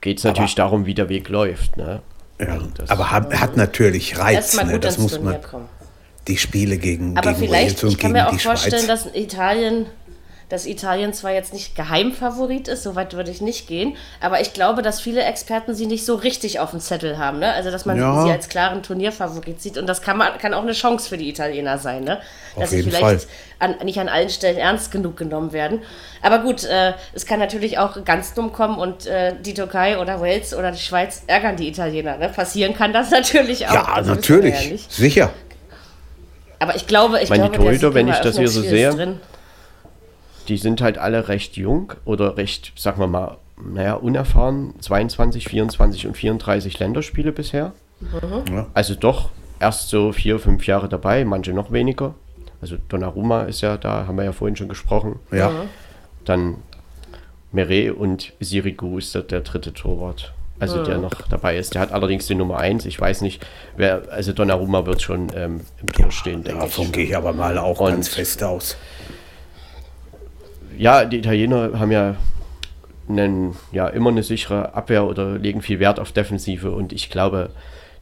geht 0.00 0.18
es 0.18 0.24
natürlich 0.24 0.54
darum, 0.54 0.86
wie 0.86 0.94
der 0.94 1.08
Weg 1.08 1.28
läuft. 1.28 1.76
Ne? 1.76 2.00
Ja. 2.38 2.46
Also 2.46 2.66
das- 2.74 2.90
Aber 2.90 3.10
hat, 3.10 3.38
hat 3.38 3.56
natürlich 3.56 4.18
Reiz. 4.18 4.54
Ne? 4.62 4.78
Das 4.80 4.94
ins 4.94 5.02
muss 5.02 5.12
Turnier 5.14 5.40
man. 5.52 5.68
Die 6.28 6.36
Spiele 6.36 6.76
gegen, 6.78 7.16
Aber 7.16 7.32
gegen 7.32 7.46
vielleicht, 7.46 7.70
Wales 7.82 7.84
und 7.84 7.90
ich 7.90 7.98
kann 7.98 8.12
gegen 8.12 8.24
mir 8.24 8.30
auch 8.30 8.38
vorstellen, 8.40 8.84
Schweiz. 8.84 9.04
dass 9.04 9.14
Italien, 9.14 9.86
dass 10.50 10.66
Italien 10.66 11.14
zwar 11.14 11.30
jetzt 11.30 11.54
nicht 11.54 11.74
Geheimfavorit 11.76 12.68
ist, 12.68 12.82
so 12.82 12.96
weit 12.96 13.14
würde 13.14 13.30
ich 13.30 13.40
nicht 13.40 13.66
gehen, 13.66 13.96
aber 14.20 14.40
ich 14.40 14.52
glaube, 14.52 14.82
dass 14.82 15.00
viele 15.00 15.22
Experten 15.22 15.74
sie 15.74 15.86
nicht 15.86 16.04
so 16.04 16.16
richtig 16.16 16.60
auf 16.60 16.72
dem 16.72 16.80
Zettel 16.80 17.16
haben. 17.16 17.38
Ne? 17.38 17.52
Also, 17.52 17.70
dass 17.70 17.86
man 17.86 17.96
Ja. 17.96 18.24
sie 18.24 18.30
als 18.30 18.48
klaren 18.48 18.82
Turnierfavorit 18.82 19.62
sieht 19.62 19.78
und 19.78 19.86
das 19.86 20.02
kann, 20.02 20.18
man, 20.18 20.36
kann 20.38 20.52
auch 20.52 20.62
eine 20.62 20.72
Chance 20.72 21.08
für 21.08 21.16
die 21.16 21.28
Italiener 21.28 21.78
sein, 21.78 22.04
ne? 22.04 22.20
dass 22.58 22.70
sie 22.70 22.76
jeden 22.78 22.90
vielleicht 22.90 23.28
an, 23.60 23.76
nicht 23.84 23.98
an 24.00 24.08
allen 24.08 24.28
Stellen 24.28 24.58
ernst 24.58 24.90
genug 24.90 25.16
genommen 25.16 25.52
werden. 25.52 25.82
Aber 26.20 26.40
gut, 26.40 26.64
äh, 26.64 26.94
es 27.14 27.26
kann 27.26 27.38
natürlich 27.38 27.78
auch 27.78 28.04
ganz 28.04 28.34
dumm 28.34 28.52
kommen 28.52 28.78
und 28.78 29.06
äh, 29.06 29.34
die 29.40 29.54
Türkei 29.54 29.98
oder 29.98 30.20
Wales 30.20 30.52
oder 30.54 30.72
die 30.72 30.80
Schweiz 30.80 31.22
ärgern 31.26 31.56
die 31.56 31.68
Italiener. 31.68 32.16
Ne? 32.16 32.28
Passieren 32.28 32.74
kann 32.74 32.92
das 32.92 33.10
natürlich 33.12 33.68
auch. 33.68 33.74
Ja, 33.74 33.94
das 33.96 34.06
natürlich. 34.08 34.70
ja. 34.70 34.78
Sicher. 34.88 35.30
Aber 36.58 36.74
ich 36.74 36.86
glaube, 36.86 37.20
ich 37.22 37.30
Meine 37.30 37.44
glaube, 37.44 37.56
der 37.56 37.64
Torhüter, 37.64 37.94
wenn 37.94 38.08
ich 38.08 38.18
das 38.18 38.36
hier 38.36 38.48
so 38.48 38.60
sehe, 38.62 38.90
drin. 38.90 39.20
Die 40.48 40.56
sind 40.56 40.80
halt 40.80 40.98
alle 40.98 41.28
recht 41.28 41.56
jung 41.56 41.92
oder 42.04 42.36
recht, 42.36 42.72
sagen 42.76 43.00
wir 43.00 43.06
mal, 43.06 43.36
naja, 43.62 43.94
unerfahren. 43.94 44.74
22, 44.80 45.44
24 45.48 46.06
und 46.06 46.16
34 46.16 46.78
Länderspiele 46.78 47.32
bisher. 47.32 47.72
Ja. 48.50 48.66
Also 48.74 48.94
doch 48.94 49.28
erst 49.60 49.90
so 49.90 50.12
vier, 50.12 50.38
fünf 50.38 50.66
Jahre 50.66 50.88
dabei, 50.88 51.24
manche 51.24 51.52
noch 51.52 51.70
weniger. 51.70 52.14
Also 52.62 52.76
Donnarumma 52.88 53.42
ist 53.42 53.60
ja 53.60 53.76
da, 53.76 54.06
haben 54.06 54.16
wir 54.16 54.24
ja 54.24 54.32
vorhin 54.32 54.56
schon 54.56 54.68
gesprochen. 54.68 55.18
Ja. 55.30 55.50
Dann 56.24 56.56
Meret 57.52 57.96
und 57.96 58.32
Sirigu 58.40 58.98
ist 58.98 59.14
der, 59.14 59.22
der 59.22 59.40
dritte 59.40 59.72
Torwart. 59.74 60.32
Also 60.58 60.84
der 60.84 60.98
noch 60.98 61.12
dabei 61.30 61.56
ist. 61.56 61.74
Der 61.74 61.80
hat 61.80 61.90
allerdings 61.92 62.26
die 62.26 62.34
Nummer 62.34 62.58
1. 62.58 62.84
Ich 62.84 63.00
weiß 63.00 63.22
nicht, 63.22 63.44
wer, 63.78 64.02
also 64.10 64.32
Donnarumma 64.34 64.84
wird 64.84 65.00
schon 65.00 65.28
ähm, 65.34 65.62
im 65.80 65.86
Tor 65.86 66.10
stehen, 66.10 66.44
denke 66.44 66.64
ich. 66.66 66.74
Davon 66.76 66.92
gehe 66.92 67.04
ich 67.04 67.16
aber 67.16 67.32
mal 67.32 67.56
auch 67.56 67.80
Und- 67.80 67.92
ganz 67.92 68.08
fest 68.08 68.42
aus. 68.44 68.76
Ja, 70.80 71.04
die 71.04 71.18
Italiener 71.18 71.78
haben 71.78 71.90
ja, 71.90 72.16
einen, 73.06 73.54
ja 73.70 73.86
immer 73.88 74.08
eine 74.08 74.22
sichere 74.22 74.72
Abwehr 74.74 75.04
oder 75.04 75.36
legen 75.36 75.60
viel 75.60 75.78
Wert 75.78 76.00
auf 76.00 76.12
Defensive 76.12 76.70
und 76.70 76.94
ich 76.94 77.10
glaube, 77.10 77.50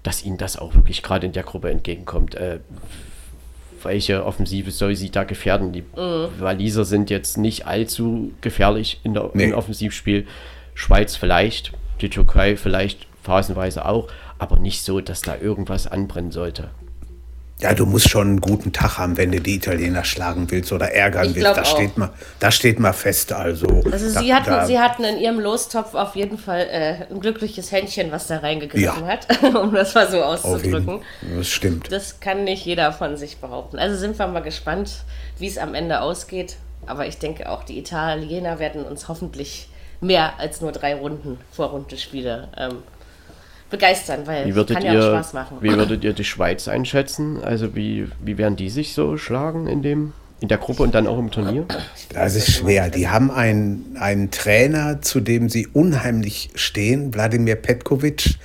dass 0.04 0.24
ihnen 0.24 0.38
das 0.38 0.56
auch 0.56 0.74
wirklich 0.74 1.02
gerade 1.02 1.26
in 1.26 1.32
der 1.32 1.42
Gruppe 1.42 1.70
entgegenkommt. 1.70 2.36
Äh, 2.36 2.60
welche 3.82 4.24
Offensive 4.24 4.70
soll 4.70 4.94
sie 4.94 5.10
da 5.10 5.24
gefährden? 5.24 5.72
Die 5.72 5.82
Waliser 5.94 6.84
sind 6.84 7.10
jetzt 7.10 7.36
nicht 7.36 7.66
allzu 7.66 8.32
gefährlich 8.42 9.00
in 9.02 9.14
der, 9.14 9.30
Nee. 9.34 9.46
im 9.46 9.54
Offensivspiel. 9.54 10.26
Schweiz 10.74 11.16
vielleicht, 11.16 11.72
die 12.00 12.10
Türkei 12.10 12.56
vielleicht 12.56 13.08
phasenweise 13.24 13.86
auch, 13.86 14.06
aber 14.38 14.60
nicht 14.60 14.82
so, 14.82 15.00
dass 15.00 15.22
da 15.22 15.36
irgendwas 15.36 15.88
anbrennen 15.88 16.30
sollte. 16.30 16.70
Ja, 17.60 17.74
du 17.74 17.86
musst 17.86 18.08
schon 18.08 18.28
einen 18.28 18.40
guten 18.40 18.72
Tag 18.72 18.98
haben, 18.98 19.16
wenn 19.16 19.32
du 19.32 19.40
die 19.40 19.56
Italiener 19.56 20.04
schlagen 20.04 20.48
willst 20.48 20.70
oder 20.72 20.92
ärgern 20.92 21.34
willst. 21.34 21.42
Das 21.44 21.58
auch. 21.58 21.76
steht, 21.76 21.98
mal, 21.98 22.10
das 22.38 22.54
steht 22.54 22.78
mal 22.78 22.92
fest. 22.92 23.32
Also, 23.32 23.66
Also 23.90 24.14
da, 24.14 24.20
sie 24.20 24.32
hatten, 24.32 24.50
da, 24.50 24.64
sie 24.64 24.78
hatten 24.78 25.02
in 25.02 25.18
ihrem 25.18 25.40
Lostopf 25.40 25.94
auf 25.94 26.14
jeden 26.14 26.38
Fall 26.38 26.68
äh, 26.70 27.12
ein 27.12 27.18
glückliches 27.20 27.72
Händchen, 27.72 28.12
was 28.12 28.28
da 28.28 28.38
reingegriffen 28.38 28.84
Ja. 28.84 29.06
hat, 29.06 29.26
um 29.56 29.74
das 29.74 29.92
mal 29.94 30.08
so 30.08 30.22
auszudrücken. 30.22 31.00
das 31.36 31.48
stimmt. 31.48 31.90
Das 31.90 32.20
kann 32.20 32.44
nicht 32.44 32.64
jeder 32.64 32.92
von 32.92 33.16
sich 33.16 33.38
behaupten. 33.38 33.80
Also 33.80 33.96
sind 33.96 34.16
wir 34.20 34.28
mal 34.28 34.38
gespannt, 34.40 35.02
wie 35.38 35.48
es 35.48 35.58
am 35.58 35.74
Ende 35.74 36.00
ausgeht. 36.00 36.56
Aber 36.86 37.06
ich 37.06 37.18
denke 37.18 37.50
auch, 37.50 37.64
die 37.64 37.76
Italiener 37.78 38.60
werden 38.60 38.84
uns 38.84 39.08
hoffentlich 39.08 39.68
mehr 40.00 40.38
als 40.38 40.60
nur 40.60 40.70
drei 40.70 40.94
Runden 40.94 41.38
Vorrundenspiele 41.50 42.48
ähm, 42.56 42.78
begeistern, 43.70 44.26
weil 44.26 44.46
Wie 44.46 44.64
kann 44.64 44.82
ja 44.82 44.92
auch 44.92 44.94
ihr, 44.94 45.02
Spaß 45.02 45.32
machen. 45.34 45.58
wie 45.60 45.70
würdet 45.70 46.04
ihr 46.04 46.12
die 46.12 46.24
Schweiz 46.24 46.68
einschätzen? 46.68 47.42
Also 47.42 47.74
wie, 47.74 48.08
wie 48.20 48.38
werden 48.38 48.56
die 48.56 48.70
sich 48.70 48.94
so 48.94 49.16
schlagen 49.16 49.66
in, 49.66 49.82
dem, 49.82 50.12
in 50.40 50.48
der 50.48 50.58
Gruppe 50.58 50.82
und 50.82 50.94
dann 50.94 51.06
auch 51.06 51.18
im 51.18 51.30
Turnier? 51.30 51.66
Das 52.12 52.34
ist 52.34 52.50
schwer. 52.50 52.88
Die 52.90 53.08
haben 53.08 53.30
einen, 53.30 53.96
einen 53.98 54.30
Trainer, 54.30 55.02
zu 55.02 55.20
dem 55.20 55.48
sie 55.48 55.66
unheimlich 55.66 56.50
stehen, 56.54 57.12
Wladimir 57.12 57.56
Petkovic. 57.56 58.36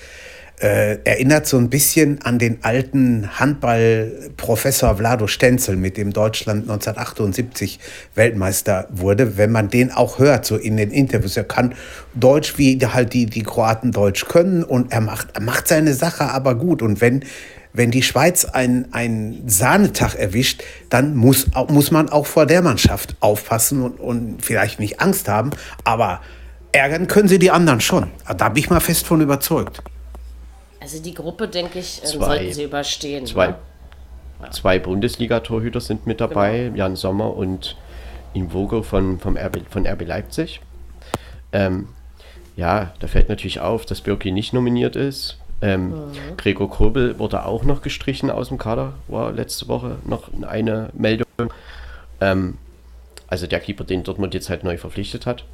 Äh, 0.64 1.00
erinnert 1.04 1.46
so 1.46 1.58
ein 1.58 1.70
bisschen 1.70 2.22
an 2.22 2.40
den 2.40 2.60
alten 2.62 3.38
Handballprofessor 3.38 4.96
Vlado 4.96 5.28
Stenzel, 5.28 5.76
mit 5.76 5.98
dem 5.98 6.14
Deutschland 6.14 6.62
1978 6.62 7.82
Weltmeister 8.16 8.88
wurde. 8.90 9.36
Wenn 9.36 9.52
man 9.52 9.70
den 9.70 9.92
auch 9.92 10.20
hört, 10.20 10.46
so 10.46 10.56
in 10.56 10.78
den 10.78 10.92
Interviews, 10.92 11.36
er 11.36 11.44
kann 11.44 11.76
Deutsch, 12.14 12.58
wie 12.58 12.80
halt 12.80 13.12
die, 13.12 13.26
die 13.26 13.44
Kroaten 13.44 13.92
Deutsch 13.92 14.24
können 14.30 14.64
und 14.64 14.94
er 14.94 15.02
macht, 15.02 15.32
er 15.34 15.42
macht 15.42 15.68
seine 15.68 15.94
Sache 15.94 16.30
aber 16.30 16.56
gut. 16.56 16.82
Und 16.82 17.02
wenn 17.02 17.26
wenn 17.74 17.92
die 17.92 18.04
Schweiz 18.04 18.46
einen, 18.46 18.94
einen 18.94 19.50
Sahnetag 19.50 20.16
erwischt, 20.16 20.64
dann 20.90 21.14
muss, 21.18 21.48
muss 21.68 21.92
man 21.92 22.08
auch 22.08 22.28
vor 22.28 22.46
der 22.46 22.62
Mannschaft 22.62 23.18
aufpassen 23.20 23.82
und, 23.82 24.00
und 24.00 24.46
vielleicht 24.46 24.80
nicht 24.80 25.02
Angst 25.02 25.28
haben. 25.28 25.50
Aber 25.84 26.22
ärgern 26.72 27.08
können 27.08 27.28
sie 27.28 27.40
die 27.40 27.52
anderen 27.52 27.82
schon. 27.82 28.12
Da 28.38 28.48
bin 28.48 28.64
ich 28.64 28.70
mal 28.70 28.80
fest 28.80 29.06
von 29.08 29.20
überzeugt. 29.20 29.82
Also 30.84 31.02
die 31.02 31.14
Gruppe, 31.14 31.48
denke 31.48 31.80
ich, 31.80 32.02
ähm, 32.04 32.10
Zwei- 32.10 32.26
sollten 32.26 32.54
sie 32.54 32.64
überstehen. 32.66 33.26
Zwei, 33.26 33.48
ne? 33.48 33.56
zwei 34.52 34.78
Bundesliga-Torhüter 34.80 35.80
sind 35.80 36.06
mit 36.06 36.20
dabei, 36.20 36.64
Genau. 36.66 36.76
Jan 36.78 36.96
Sommer 36.98 37.34
und 37.36 37.78
Invogo 38.34 38.84
von, 38.84 39.18
vom 39.20 39.38
RB, 39.38 39.62
von 39.70 39.88
RB 39.88 40.02
Leipzig. 40.06 40.60
Ähm, 41.54 41.88
ja, 42.58 42.92
da 43.00 43.08
fällt 43.08 43.30
natürlich 43.30 43.62
auf, 43.62 43.86
dass 43.86 44.02
Birki 44.02 44.32
nicht 44.32 44.52
nominiert 44.54 44.96
ist. 44.98 45.38
Ähm, 45.62 45.90
Mhm. 45.92 46.38
Gregor 46.38 46.70
Kobel 46.70 47.18
wurde 47.18 47.46
auch 47.46 47.64
noch 47.64 47.82
gestrichen 47.82 48.30
aus 48.30 48.50
dem 48.50 48.58
Kader, 48.58 48.94
war 49.08 49.32
letzte 49.32 49.70
Woche 49.70 49.96
noch 50.06 50.30
eine 50.46 50.90
Meldung. 50.94 51.26
Ähm, 52.20 52.58
also 53.28 53.48
der 53.48 53.62
Keeper, 53.62 53.86
den 53.86 54.04
Dortmund 54.04 54.34
jetzt 54.34 54.50
halt 54.50 54.66
neu 54.66 54.78
verpflichtet 54.78 55.26
hat. 55.26 55.46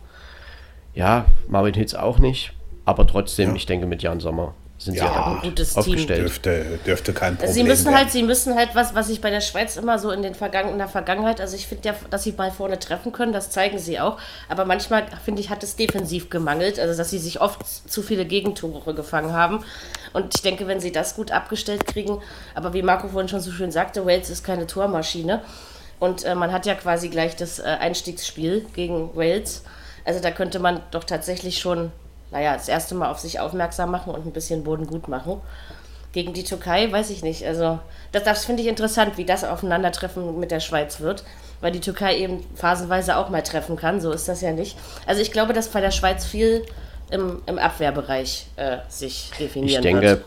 Ja, 0.95 1.25
Marvin 1.48 1.75
Hitz 1.75 1.93
auch 1.93 2.17
nicht, 2.17 2.53
aber 2.86 3.05
trotzdem, 3.05 3.55
ich 3.55 3.67
denke, 3.67 3.86
mit 3.86 4.01
Jan 4.01 4.19
Sommer 4.19 4.55
sind 4.79 4.93
sie 4.93 5.00
Ja, 5.00 5.05
da 5.09 5.25
ein 5.25 5.33
gut 5.33 5.41
gutes 5.43 5.74
Team. 5.74 5.79
aufgestellt. 5.79 6.21
Dürfte, 6.24 6.79
dürfte 6.86 7.13
kein 7.13 7.33
Problem 7.36 7.50
Also 7.50 7.53
sie 7.53 7.63
müssen 7.67 7.86
werden. 7.86 7.98
halt, 7.98 8.12
sie 8.12 8.24
müssen 8.24 8.55
halt 8.55 8.69
was, 8.75 8.95
was 8.95 9.09
ich 9.09 9.19
bei 9.21 9.29
der 9.29 9.41
Schweiz 9.41 9.75
immer 9.77 10.00
so 10.00 10.09
in, 10.09 10.21
den 10.24 10.33
Vergangen, 10.36 10.69
in 10.71 10.77
der 10.77 10.88
Vergangenheit, 10.88 11.41
also 11.41 11.55
ich 11.55 11.67
finde 11.67 11.89
ja, 11.89 11.95
dass 12.09 12.24
sie 12.24 12.31
mal 12.31 12.50
vorne 12.50 12.79
treffen 12.79 13.12
können, 13.12 13.33
das 13.33 13.51
zeigen 13.51 13.77
sie 13.77 14.00
auch. 14.00 14.17
Aber 14.48 14.63
manchmal, 14.65 15.03
finde 15.24 15.41
ich, 15.41 15.50
hat 15.50 15.62
es 15.63 15.75
defensiv 15.75 16.29
gemangelt, 16.29 16.79
also 16.79 16.98
dass 16.98 17.09
sie 17.09 17.19
sich 17.19 17.41
oft 17.41 17.59
zu 17.91 18.01
viele 18.01 18.25
Gegentore 18.25 18.93
gefangen 18.95 19.33
haben. 19.33 19.63
Und 20.13 20.33
ich 20.33 20.41
denke, 20.41 20.65
wenn 20.65 20.79
sie 20.79 20.91
das 20.93 21.13
gut 21.15 21.31
abgestellt 21.31 21.86
kriegen, 21.86 22.21
aber 22.55 22.74
wie 22.74 22.81
Marco 22.81 23.09
vorhin 23.09 23.27
schon 23.29 23.41
so 23.41 23.51
schön 23.51 23.71
sagte, 23.71 24.05
Wales 24.05 24.29
ist 24.29 24.43
keine 24.43 24.65
Tormaschine. 24.65 25.41
Und 26.00 26.24
äh, 26.24 26.33
man 26.33 26.53
hat 26.53 26.65
ja 26.65 26.75
quasi 26.75 27.09
gleich 27.09 27.36
das 27.36 27.59
äh, 27.59 27.63
Einstiegsspiel 27.63 28.65
gegen 28.74 29.13
Wales. 29.15 29.63
Also 30.05 30.21
da 30.21 30.31
könnte 30.31 30.59
man 30.59 30.79
doch 30.91 31.03
tatsächlich 31.03 31.59
schon, 31.59 31.91
naja, 32.31 32.53
das 32.53 32.67
erste 32.67 32.95
Mal 32.95 33.09
auf 33.09 33.19
sich 33.19 33.39
aufmerksam 33.39 33.91
machen 33.91 34.13
und 34.13 34.25
ein 34.25 34.31
bisschen 34.31 34.63
Boden 34.63 34.86
gut 34.88 35.07
machen. 35.07 35.41
Gegen 36.12 36.33
die 36.33 36.43
Türkei 36.43 36.91
weiß 36.91 37.12
ich 37.12 37.21
nicht. 37.24 37.45
Also, 37.45 37.79
das, 38.12 38.24
das 38.24 38.45
finde 38.45 38.63
ich 38.63 38.67
interessant, 38.67 39.17
wie 39.17 39.25
das 39.25 39.43
Aufeinandertreffen 39.43 40.39
mit 40.39 40.50
der 40.50 40.59
Schweiz 40.59 41.00
wird, 41.01 41.24
weil 41.62 41.71
die 41.71 41.79
Türkei 41.81 42.17
eben 42.17 42.43
phasenweise 42.55 43.15
auch 43.17 43.29
mal 43.29 43.43
treffen 43.43 43.75
kann. 43.75 44.01
So 44.01 44.12
ist 44.12 44.27
das 44.27 44.41
ja 44.41 44.51
nicht. 44.51 44.75
Also, 45.05 45.21
ich 45.21 45.31
glaube, 45.31 45.53
dass 45.53 45.67
bei 45.67 45.81
der 45.81 45.91
Schweiz 45.91 46.25
viel 46.25 46.65
im, 47.12 47.41
im 47.45 47.59
Abwehrbereich 47.59 48.48
äh, 48.55 48.77
sich 48.88 49.31
definieren 49.39 49.77
Ich 49.77 49.81
denke, 49.81 50.01
wird. 50.01 50.25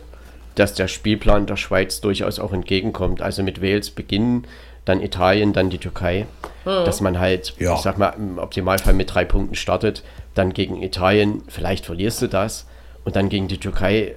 dass 0.55 0.73
der 0.73 0.87
Spielplan 0.87 1.47
der 1.47 1.57
Schweiz 1.57 1.99
durchaus 1.99 2.39
auch 2.39 2.53
entgegenkommt. 2.53 3.21
Also 3.21 3.43
mit 3.43 3.61
Wales 3.61 3.89
beginnen, 3.91 4.47
dann 4.85 5.01
Italien, 5.01 5.51
dann 5.53 5.69
die 5.69 5.77
Türkei. 5.79 6.27
Dass 6.65 7.01
man 7.01 7.19
halt, 7.19 7.53
Ja. 7.59 7.73
ich 7.75 7.81
sag 7.81 7.97
mal, 7.97 8.09
im 8.11 8.37
Optimalfall 8.37 8.93
mit 8.93 9.13
drei 9.13 9.25
Punkten 9.25 9.55
startet, 9.55 10.01
dann 10.33 10.53
gegen 10.53 10.81
Italien, 10.81 11.43
vielleicht 11.47 11.85
verlierst 11.85 12.21
du 12.21 12.27
das 12.27 12.65
und 13.03 13.15
dann 13.15 13.29
gegen 13.29 13.47
die 13.47 13.57
Türkei 13.57 14.15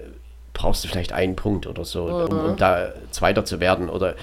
brauchst 0.53 0.85
du 0.85 0.89
vielleicht 0.89 1.13
einen 1.13 1.37
Punkt 1.37 1.67
oder 1.67 1.85
so, 1.85 2.05
um, 2.05 2.39
um 2.39 2.57
da 2.57 2.93
Zweiter 3.11 3.45
zu 3.45 3.61
werden 3.61 3.91
oder 3.91 4.15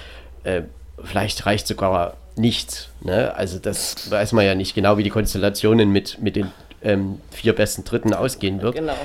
äh, 0.42 0.62
vielleicht 1.02 1.46
reicht 1.46 1.66
sogar 1.66 2.16
nichts. 2.36 2.88
Ne? 3.00 3.32
Also 3.34 3.58
das 3.58 4.10
weiß 4.10 4.32
man 4.32 4.44
ja 4.44 4.54
nicht 4.54 4.74
genau, 4.74 4.98
wie 4.98 5.04
die 5.04 5.10
Konstellationen 5.10 5.90
mit, 5.90 6.20
mit 6.20 6.36
den 6.36 6.50
ähm, 6.82 7.20
vier 7.30 7.54
besten 7.54 7.84
Dritten 7.84 8.14
ausgehen 8.14 8.62
wird. 8.62 8.74
Genau. 8.74 8.96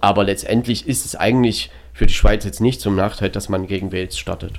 Aber 0.00 0.24
letztendlich 0.24 0.86
ist 0.86 1.06
es 1.06 1.16
eigentlich 1.16 1.70
für 1.94 2.06
die 2.06 2.12
Schweiz 2.12 2.44
jetzt 2.44 2.60
nicht 2.60 2.80
zum 2.80 2.96
Nachteil, 2.96 3.30
dass 3.30 3.48
man 3.48 3.66
gegen 3.66 3.92
Wales 3.92 4.18
startet. 4.18 4.52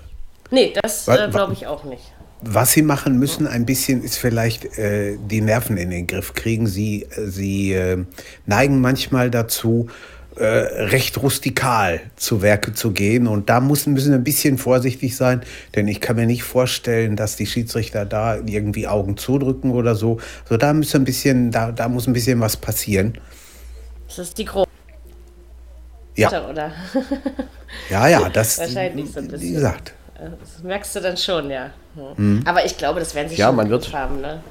Nee, 0.50 0.74
das 0.82 1.08
äh, 1.08 1.28
glaube 1.30 1.54
ich 1.54 1.68
auch 1.68 1.84
nicht. 1.84 2.04
Was 2.48 2.74
sie 2.74 2.84
machen 2.84 3.18
müssen 3.18 3.48
ein 3.48 3.66
bisschen, 3.66 4.04
ist 4.04 4.18
vielleicht 4.18 4.78
äh, 4.78 5.18
die 5.18 5.42
Nerven 5.42 5.78
in 5.78 5.90
den 5.90 6.06
Griff 6.06 6.34
kriegen. 6.34 6.68
Sie, 6.68 7.04
äh, 7.04 7.28
sie 7.28 7.74
äh, 7.74 8.04
neigen 8.46 8.82
manchmal 8.82 9.32
dazu, 9.32 9.88
äh, 10.36 10.44
recht 10.46 11.18
rustikal 11.24 12.02
zu 12.18 12.42
Werke 12.44 12.74
zu 12.74 12.92
gehen. 12.92 13.26
Und 13.28 13.50
da 13.50 13.60
müssen, 13.62 13.94
müssen 13.94 14.12
wir 14.12 14.18
ein 14.20 14.24
bisschen 14.24 14.58
vorsichtig 14.60 15.16
sein, 15.16 15.42
denn 15.76 15.88
ich 15.88 16.02
kann 16.02 16.18
mir 16.18 16.26
nicht 16.28 16.44
vorstellen, 16.44 17.16
dass 17.16 17.36
die 17.36 17.48
Schiedsrichter 17.48 18.06
da 18.06 18.36
irgendwie 18.46 18.88
Augen 18.88 19.18
zudrücken 19.18 19.72
oder 19.72 19.96
so. 19.96 20.20
So, 20.48 20.58
da, 20.58 20.72
muss 20.74 20.94
ein 20.94 21.04
bisschen, 21.06 21.52
da, 21.52 21.72
da 21.72 21.88
muss 21.90 22.06
ein 22.06 22.14
bisschen 22.14 22.40
was 22.42 22.58
passieren. 22.58 23.18
Das 24.08 24.20
ist 24.20 24.38
die 24.38 24.46
Große, 24.46 24.70
Ja, 26.16 26.48
oder? 26.50 26.72
ja, 27.90 28.08
ja, 28.08 28.30
das, 28.30 28.60
Wahrscheinlich 28.60 29.12
so 29.12 29.20
ein 29.20 29.26
wie 29.28 29.32
bisschen. 29.32 29.54
gesagt. 29.56 29.94
Das 30.20 30.64
merkst 30.64 30.96
du 30.96 31.00
dann 31.02 31.18
schon, 31.18 31.50
ja. 31.50 31.72
Mhm. 32.18 32.42
Aber 32.46 32.66
ich 32.66 32.78
glaube, 32.78 33.00
das 33.00 33.16
werden 33.16 33.30
sie 33.30 33.36
Ja, 33.36 33.48
schon 33.48 33.56
man 33.56 33.70
wird- 33.70 33.94
haben, 33.94 34.22
ne? 34.22 34.42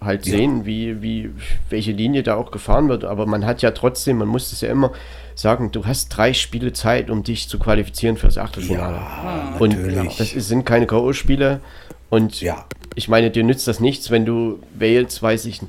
Halt 0.00 0.24
sehen, 0.24 0.64
wie, 0.64 1.02
wie, 1.02 1.30
welche 1.68 1.92
Linie 1.92 2.22
da 2.22 2.34
auch 2.36 2.50
gefahren 2.52 2.88
wird. 2.88 3.04
Aber 3.04 3.26
man 3.26 3.44
hat 3.44 3.60
ja 3.60 3.70
trotzdem, 3.72 4.16
man 4.16 4.28
muss 4.28 4.50
es 4.50 4.62
ja 4.62 4.70
immer 4.70 4.92
sagen, 5.34 5.72
du 5.72 5.84
hast 5.84 6.08
drei 6.08 6.32
Spiele 6.32 6.72
Zeit, 6.72 7.10
um 7.10 7.22
dich 7.22 7.50
zu 7.50 7.58
qualifizieren 7.58 8.16
fürs 8.16 8.38
Achtelfinale. 8.38 8.96
Ja, 8.96 9.56
Und 9.58 9.76
natürlich. 9.78 10.16
das 10.16 10.30
sind 10.30 10.64
keine 10.64 10.86
K.O.-Spiele. 10.86 11.60
Und 12.08 12.40
Ja. 12.40 12.64
ich 12.94 13.08
meine, 13.08 13.30
dir 13.30 13.44
nützt 13.44 13.68
das 13.68 13.78
nichts, 13.78 14.10
wenn 14.10 14.24
du 14.24 14.60
Wales, 14.74 15.22
weiß 15.22 15.44
ich, 15.44 15.60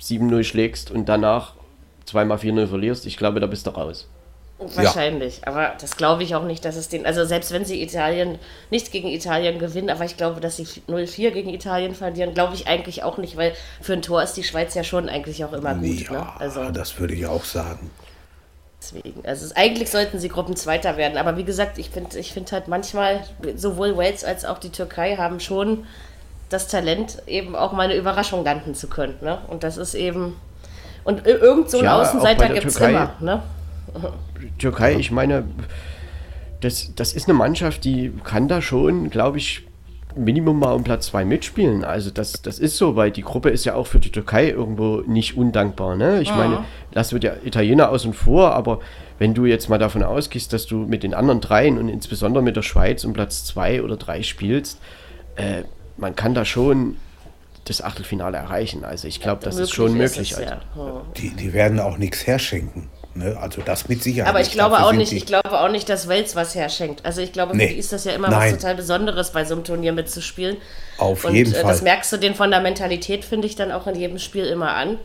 7-0 0.00 0.42
schlägst 0.42 0.90
und 0.90 1.08
danach 1.08 1.52
zweimal 2.04 2.38
4-0 2.38 2.66
verlierst. 2.66 3.06
Ich 3.06 3.16
glaube, 3.16 3.38
da 3.38 3.46
bist 3.46 3.66
du 3.68 3.70
raus. 3.70 4.08
Wahrscheinlich, 4.60 5.46
aber 5.46 5.74
das 5.80 5.96
glaube 5.96 6.24
ich 6.24 6.34
auch 6.34 6.42
nicht, 6.42 6.64
dass 6.64 6.74
es 6.74 6.88
den, 6.88 7.06
also 7.06 7.24
selbst 7.24 7.52
wenn 7.52 7.64
sie 7.64 7.80
Italien, 7.80 8.40
nicht 8.70 8.90
gegen 8.90 9.06
Italien 9.06 9.60
gewinnen, 9.60 9.88
aber 9.88 10.04
ich 10.04 10.16
glaube, 10.16 10.40
dass 10.40 10.56
sie 10.56 10.64
0-4 10.64 11.30
gegen 11.30 11.50
Italien 11.50 11.94
verlieren, 11.94 12.34
glaube 12.34 12.56
ich 12.56 12.66
eigentlich 12.66 13.04
auch 13.04 13.18
nicht, 13.18 13.36
weil 13.36 13.52
für 13.80 13.92
ein 13.92 14.02
Tor 14.02 14.20
ist 14.20 14.32
die 14.34 14.42
Schweiz 14.42 14.74
ja 14.74 14.82
schon 14.82 15.08
eigentlich 15.08 15.44
auch 15.44 15.52
immer 15.52 15.74
gut. 15.74 16.00
Ja, 16.00 16.12
ne? 16.12 16.26
Also 16.40 16.70
das 16.70 16.98
würde 16.98 17.14
ich 17.14 17.24
auch 17.26 17.44
sagen. 17.44 17.92
deswegen, 18.82 19.24
also 19.24 19.54
eigentlich 19.54 19.90
sollten 19.90 20.18
sie 20.18 20.28
Gruppenzweiter 20.28 20.96
werden, 20.96 21.18
aber 21.18 21.36
wie 21.36 21.44
gesagt, 21.44 21.78
ich 21.78 21.90
finde 21.90 22.18
ich 22.18 22.32
find 22.32 22.50
halt 22.50 22.66
manchmal, 22.66 23.22
sowohl 23.54 23.96
Wales 23.96 24.24
als 24.24 24.44
auch 24.44 24.58
die 24.58 24.70
Türkei 24.70 25.16
haben 25.16 25.38
schon 25.38 25.86
das 26.48 26.68
Talent, 26.68 27.22
eben 27.26 27.54
auch 27.54 27.72
mal 27.72 27.84
eine 27.84 27.96
Überraschung 27.96 28.44
landen 28.44 28.74
zu 28.74 28.88
können. 28.88 29.16
Ne? 29.20 29.38
Und 29.48 29.62
das 29.62 29.76
ist 29.76 29.94
eben. 29.94 30.36
Und 31.04 31.26
irgend 31.26 31.70
so 31.70 31.78
einen 31.78 31.86
Ja, 31.86 32.00
Außenseiter 32.00 32.48
gibt 32.50 32.66
es 32.66 32.76
immer. 32.76 33.14
Ne? 33.20 33.42
Türkei, 34.58 34.94
ich 34.94 35.10
meine, 35.10 35.44
das, 36.60 36.92
das 36.94 37.12
ist 37.12 37.28
eine 37.28 37.38
Mannschaft, 37.38 37.84
die 37.84 38.12
kann 38.24 38.48
da 38.48 38.60
schon, 38.60 39.10
glaube 39.10 39.38
ich, 39.38 39.64
Minimum 40.16 40.58
mal 40.58 40.72
um 40.72 40.84
Platz 40.84 41.06
2 41.06 41.24
mitspielen. 41.24 41.84
Also 41.84 42.10
das, 42.10 42.42
das 42.42 42.58
ist 42.58 42.76
so, 42.76 42.96
weil 42.96 43.10
die 43.10 43.22
Gruppe 43.22 43.50
ist 43.50 43.64
ja 43.64 43.74
auch 43.74 43.86
für 43.86 44.00
die 44.00 44.10
Türkei 44.10 44.48
irgendwo 44.48 45.02
nicht 45.06 45.36
undankbar. 45.36 45.96
Ne? 45.96 46.20
Ich 46.20 46.34
meine, 46.34 46.64
lassen 46.92 47.20
wir 47.20 47.20
die 47.20 47.46
Italiener 47.46 47.90
außen 47.90 48.12
vor, 48.12 48.52
aber 48.52 48.80
wenn 49.18 49.34
du 49.34 49.46
jetzt 49.46 49.68
mal 49.68 49.78
davon 49.78 50.02
ausgehst, 50.02 50.52
dass 50.52 50.66
du 50.66 50.78
mit 50.78 51.02
den 51.02 51.14
anderen 51.14 51.40
dreien 51.40 51.78
und 51.78 51.88
insbesondere 51.88 52.42
mit 52.42 52.56
der 52.56 52.62
Schweiz 52.62 53.04
um 53.04 53.12
Platz 53.12 53.44
2 53.44 53.82
oder 53.82 53.96
3 53.96 54.22
spielst, 54.22 54.80
äh, 55.36 55.62
man 55.96 56.16
kann 56.16 56.34
da 56.34 56.44
schon 56.44 56.96
das 57.64 57.82
Achtelfinale 57.82 58.38
erreichen. 58.38 58.84
Also 58.84 59.08
ich 59.08 59.20
glaube, 59.20 59.44
das 59.44 59.58
ist 59.58 59.72
schon 59.72 59.94
möglich. 59.94 60.32
es, 60.32 60.38
also. 60.38 60.50
ja. 60.50 60.60
Hm. 60.74 61.00
Die, 61.16 61.30
die 61.30 61.52
werden 61.52 61.80
auch 61.80 61.98
nichts 61.98 62.26
herschenken. 62.26 62.88
Ne? 63.14 63.36
Also 63.40 63.62
das 63.64 63.88
mit 63.88 64.02
Sicherheit. 64.02 64.28
Aber 64.28 64.40
ich 64.40 64.50
glaube 64.52 64.72
Dafür 64.76 64.86
auch 64.88 64.92
nicht, 64.92 65.12
ich 65.12 65.26
glaube 65.26 65.60
auch 65.60 65.70
nicht, 65.70 65.88
dass 65.88 66.08
Wales 66.08 66.36
was 66.36 66.54
herschenkt. 66.54 67.04
Also 67.04 67.20
ich 67.20 67.32
glaube, 67.32 67.52
für 67.52 67.56
Nee. 67.56 67.68
die 67.68 67.74
ist 67.78 67.92
das 67.92 68.04
ja 68.04 68.12
immer 68.12 68.28
Nein. 68.28 68.52
was 68.52 68.60
total 68.60 68.74
Besonderes, 68.76 69.32
bei 69.32 69.44
so 69.44 69.54
einem 69.54 69.64
Turnier 69.64 69.92
mitzuspielen. 69.92 70.56
Auf 70.98 71.24
Und 71.24 71.34
jeden 71.34 71.52
äh, 71.52 71.56
Fall. 71.60 71.72
das 71.72 71.82
merkst 71.82 72.12
du 72.12 72.16
den 72.18 72.34
von 72.34 72.50
der 72.50 72.60
Mentalität, 72.60 73.24
finde 73.24 73.46
ich, 73.46 73.56
dann 73.56 73.72
auch 73.72 73.86
in 73.86 73.94
jedem 73.96 74.18
Spiel 74.18 74.44
immer 74.44 74.74
an. 74.74 74.98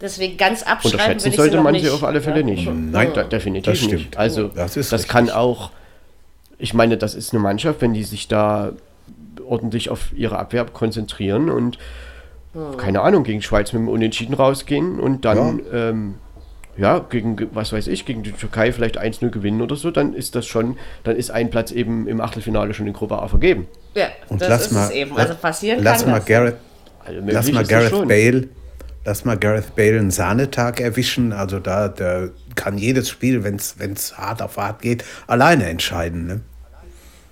Deswegen 0.00 0.36
ganz 0.36 0.62
abschreiben 0.62 0.82
will 0.84 1.00
Unterschätzen 1.00 1.28
ich 1.28 1.36
sollte 1.36 1.50
sie 1.52 1.56
noch 1.56 1.64
man 1.64 1.72
nicht. 1.72 1.84
sie 1.84 1.90
auf 1.90 2.04
alle 2.04 2.20
Fälle 2.22 2.40
Ja. 2.40 2.44
nicht. 2.46 2.66
Nein, 2.72 3.10
da, 3.14 3.24
definitiv 3.24 3.72
das 3.72 3.78
stimmt. 3.78 3.92
nicht. 3.94 4.16
Also 4.16 4.48
Das 4.48 4.74
das, 4.74 5.08
kann 5.08 5.28
auch, 5.30 5.70
ich 6.58 6.72
meine, 6.72 6.96
das 6.96 7.14
ist 7.14 7.32
eine 7.32 7.40
Mannschaft, 7.42 7.80
wenn 7.82 7.92
die 7.92 8.04
sich 8.04 8.28
da 8.28 8.72
ordentlich 9.46 9.90
auf 9.90 10.12
ihre 10.14 10.38
Abwehr 10.38 10.64
konzentrieren 10.66 11.50
und 11.50 11.78
keine 12.78 13.00
Ahnung, 13.02 13.22
gegen 13.24 13.42
Schweiz 13.42 13.72
mit 13.72 13.80
dem 13.82 13.88
Unentschieden 13.88 14.34
rausgehen 14.34 14.98
und 14.98 15.24
dann 15.24 15.60
ja, 15.72 15.90
ähm, 15.90 16.14
ja 16.80 16.98
gegen, 16.98 17.36
was 17.52 17.72
weiß 17.72 17.86
ich, 17.88 18.06
gegen 18.06 18.22
die 18.22 18.32
Türkei 18.32 18.72
vielleicht 18.72 19.00
1-0 19.00 19.28
gewinnen 19.30 19.60
oder 19.60 19.76
so, 19.76 19.90
dann 19.90 20.14
ist 20.14 20.34
das 20.34 20.46
schon, 20.46 20.78
dann 21.04 21.16
ist 21.16 21.30
ein 21.30 21.50
Platz 21.50 21.70
eben 21.70 22.08
im 22.08 22.20
Achtelfinale 22.20 22.74
schon 22.74 22.86
in 22.86 22.92
Gruppe 22.92 23.20
A 23.20 23.28
vergeben. 23.28 23.68
Ja, 23.94 24.06
Und 24.28 24.40
das 24.40 24.48
lass 24.48 24.66
ist 24.66 24.72
mal, 24.72 24.84
es 24.86 24.90
eben. 24.92 25.16
Also 25.16 25.34
passieren 25.34 25.82
lass 25.82 26.02
kann 26.02 26.10
mal 26.12 26.18
das. 26.18 26.26
Gareth, 26.26 26.56
Also 27.04 27.20
lass 27.26 27.52
mal 27.52 27.64
Gareth. 27.64 28.08
Bale, 28.08 28.48
lass 29.04 29.24
mal 29.24 29.36
Gareth 29.36 29.76
Bale 29.76 29.98
einen 29.98 30.10
Sahnetag 30.10 30.80
erwischen. 30.80 31.32
Also 31.32 31.58
da, 31.58 31.88
der 31.88 32.30
kann 32.54 32.78
jedes 32.78 33.08
Spiel, 33.08 33.44
wenn 33.44 33.56
es 33.56 34.16
hart 34.16 34.40
auf 34.40 34.56
hart 34.56 34.80
geht, 34.80 35.04
alleine 35.26 35.68
entscheiden. 35.68 36.26
Ne? 36.26 36.40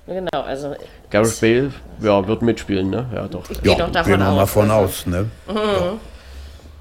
Genau, 0.07 0.43
also 0.43 0.75
Gareth 1.11 1.41
Bale, 1.41 1.73
ja, 2.01 2.27
wird 2.27 2.43
mitspielen, 2.43 2.91
ne? 2.91 3.07
Ja, 3.15 3.29
doch. 3.29 3.49
ich 3.51 3.63
gehe 3.63 3.77
doch 3.77 3.91
davon 3.91 4.13
gehen 4.13 4.21
wir 4.21 4.27
mal 4.31 4.43
aus. 4.43 4.51
von 4.51 4.71
also, 4.71 4.85
aus. 4.85 5.07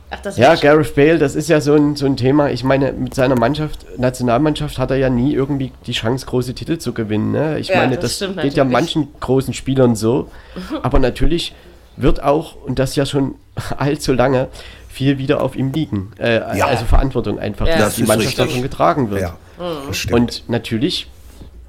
Ach, 0.09 0.19
das 0.21 0.37
Ja, 0.37 0.55
Gareth 0.55 0.95
Bale, 0.95 1.17
das 1.17 1.35
ist 1.35 1.49
ja 1.49 1.59
so 1.59 1.73
ein, 1.73 1.95
so 1.97 2.05
ein 2.05 2.15
Thema. 2.15 2.49
Ich 2.49 2.63
meine, 2.63 2.93
mit 2.93 3.13
seiner 3.13 3.35
Mannschaft, 3.37 3.85
Nationalmannschaft, 3.97 4.77
hat 4.77 4.89
er 4.91 4.97
ja 4.97 5.09
nie 5.09 5.33
irgendwie 5.33 5.71
die 5.85 5.91
Chance, 5.91 6.25
große 6.25 6.53
Titel 6.53 6.77
zu 6.77 6.93
gewinnen. 6.93 7.31
Ne? 7.33 7.59
Ich 7.59 7.67
Ja, 7.67 7.77
meine, 7.77 7.97
das 7.97 8.19
das, 8.19 8.29
geht 8.29 8.35
ja 8.35 8.63
natürlich. 8.63 8.71
manchen 8.71 9.07
großen 9.19 9.53
Spielern 9.53 9.95
so. 9.95 10.29
Aber 10.81 10.99
natürlich 10.99 11.53
wird 11.97 12.23
auch, 12.23 12.55
und 12.63 12.79
das 12.79 12.95
ja 12.95 13.05
schon 13.05 13.35
allzu 13.77 14.13
lange, 14.13 14.47
viel 14.87 15.17
wieder 15.17 15.41
auf 15.41 15.55
ihm 15.55 15.71
liegen. 15.73 16.11
Äh, 16.19 16.57
Ja. 16.57 16.67
Also 16.67 16.85
Verantwortung 16.85 17.37
einfach, 17.39 17.67
Ja. 17.67 17.73
dass 17.77 17.83
Das 17.87 17.95
die 17.95 18.03
Mannschaft 18.03 18.39
davon 18.39 18.61
getragen 18.61 19.09
wird. 19.11 19.21
Ja, 19.21 19.35
Mhm. 19.59 20.13
Und 20.13 20.43
natürlich 20.47 21.09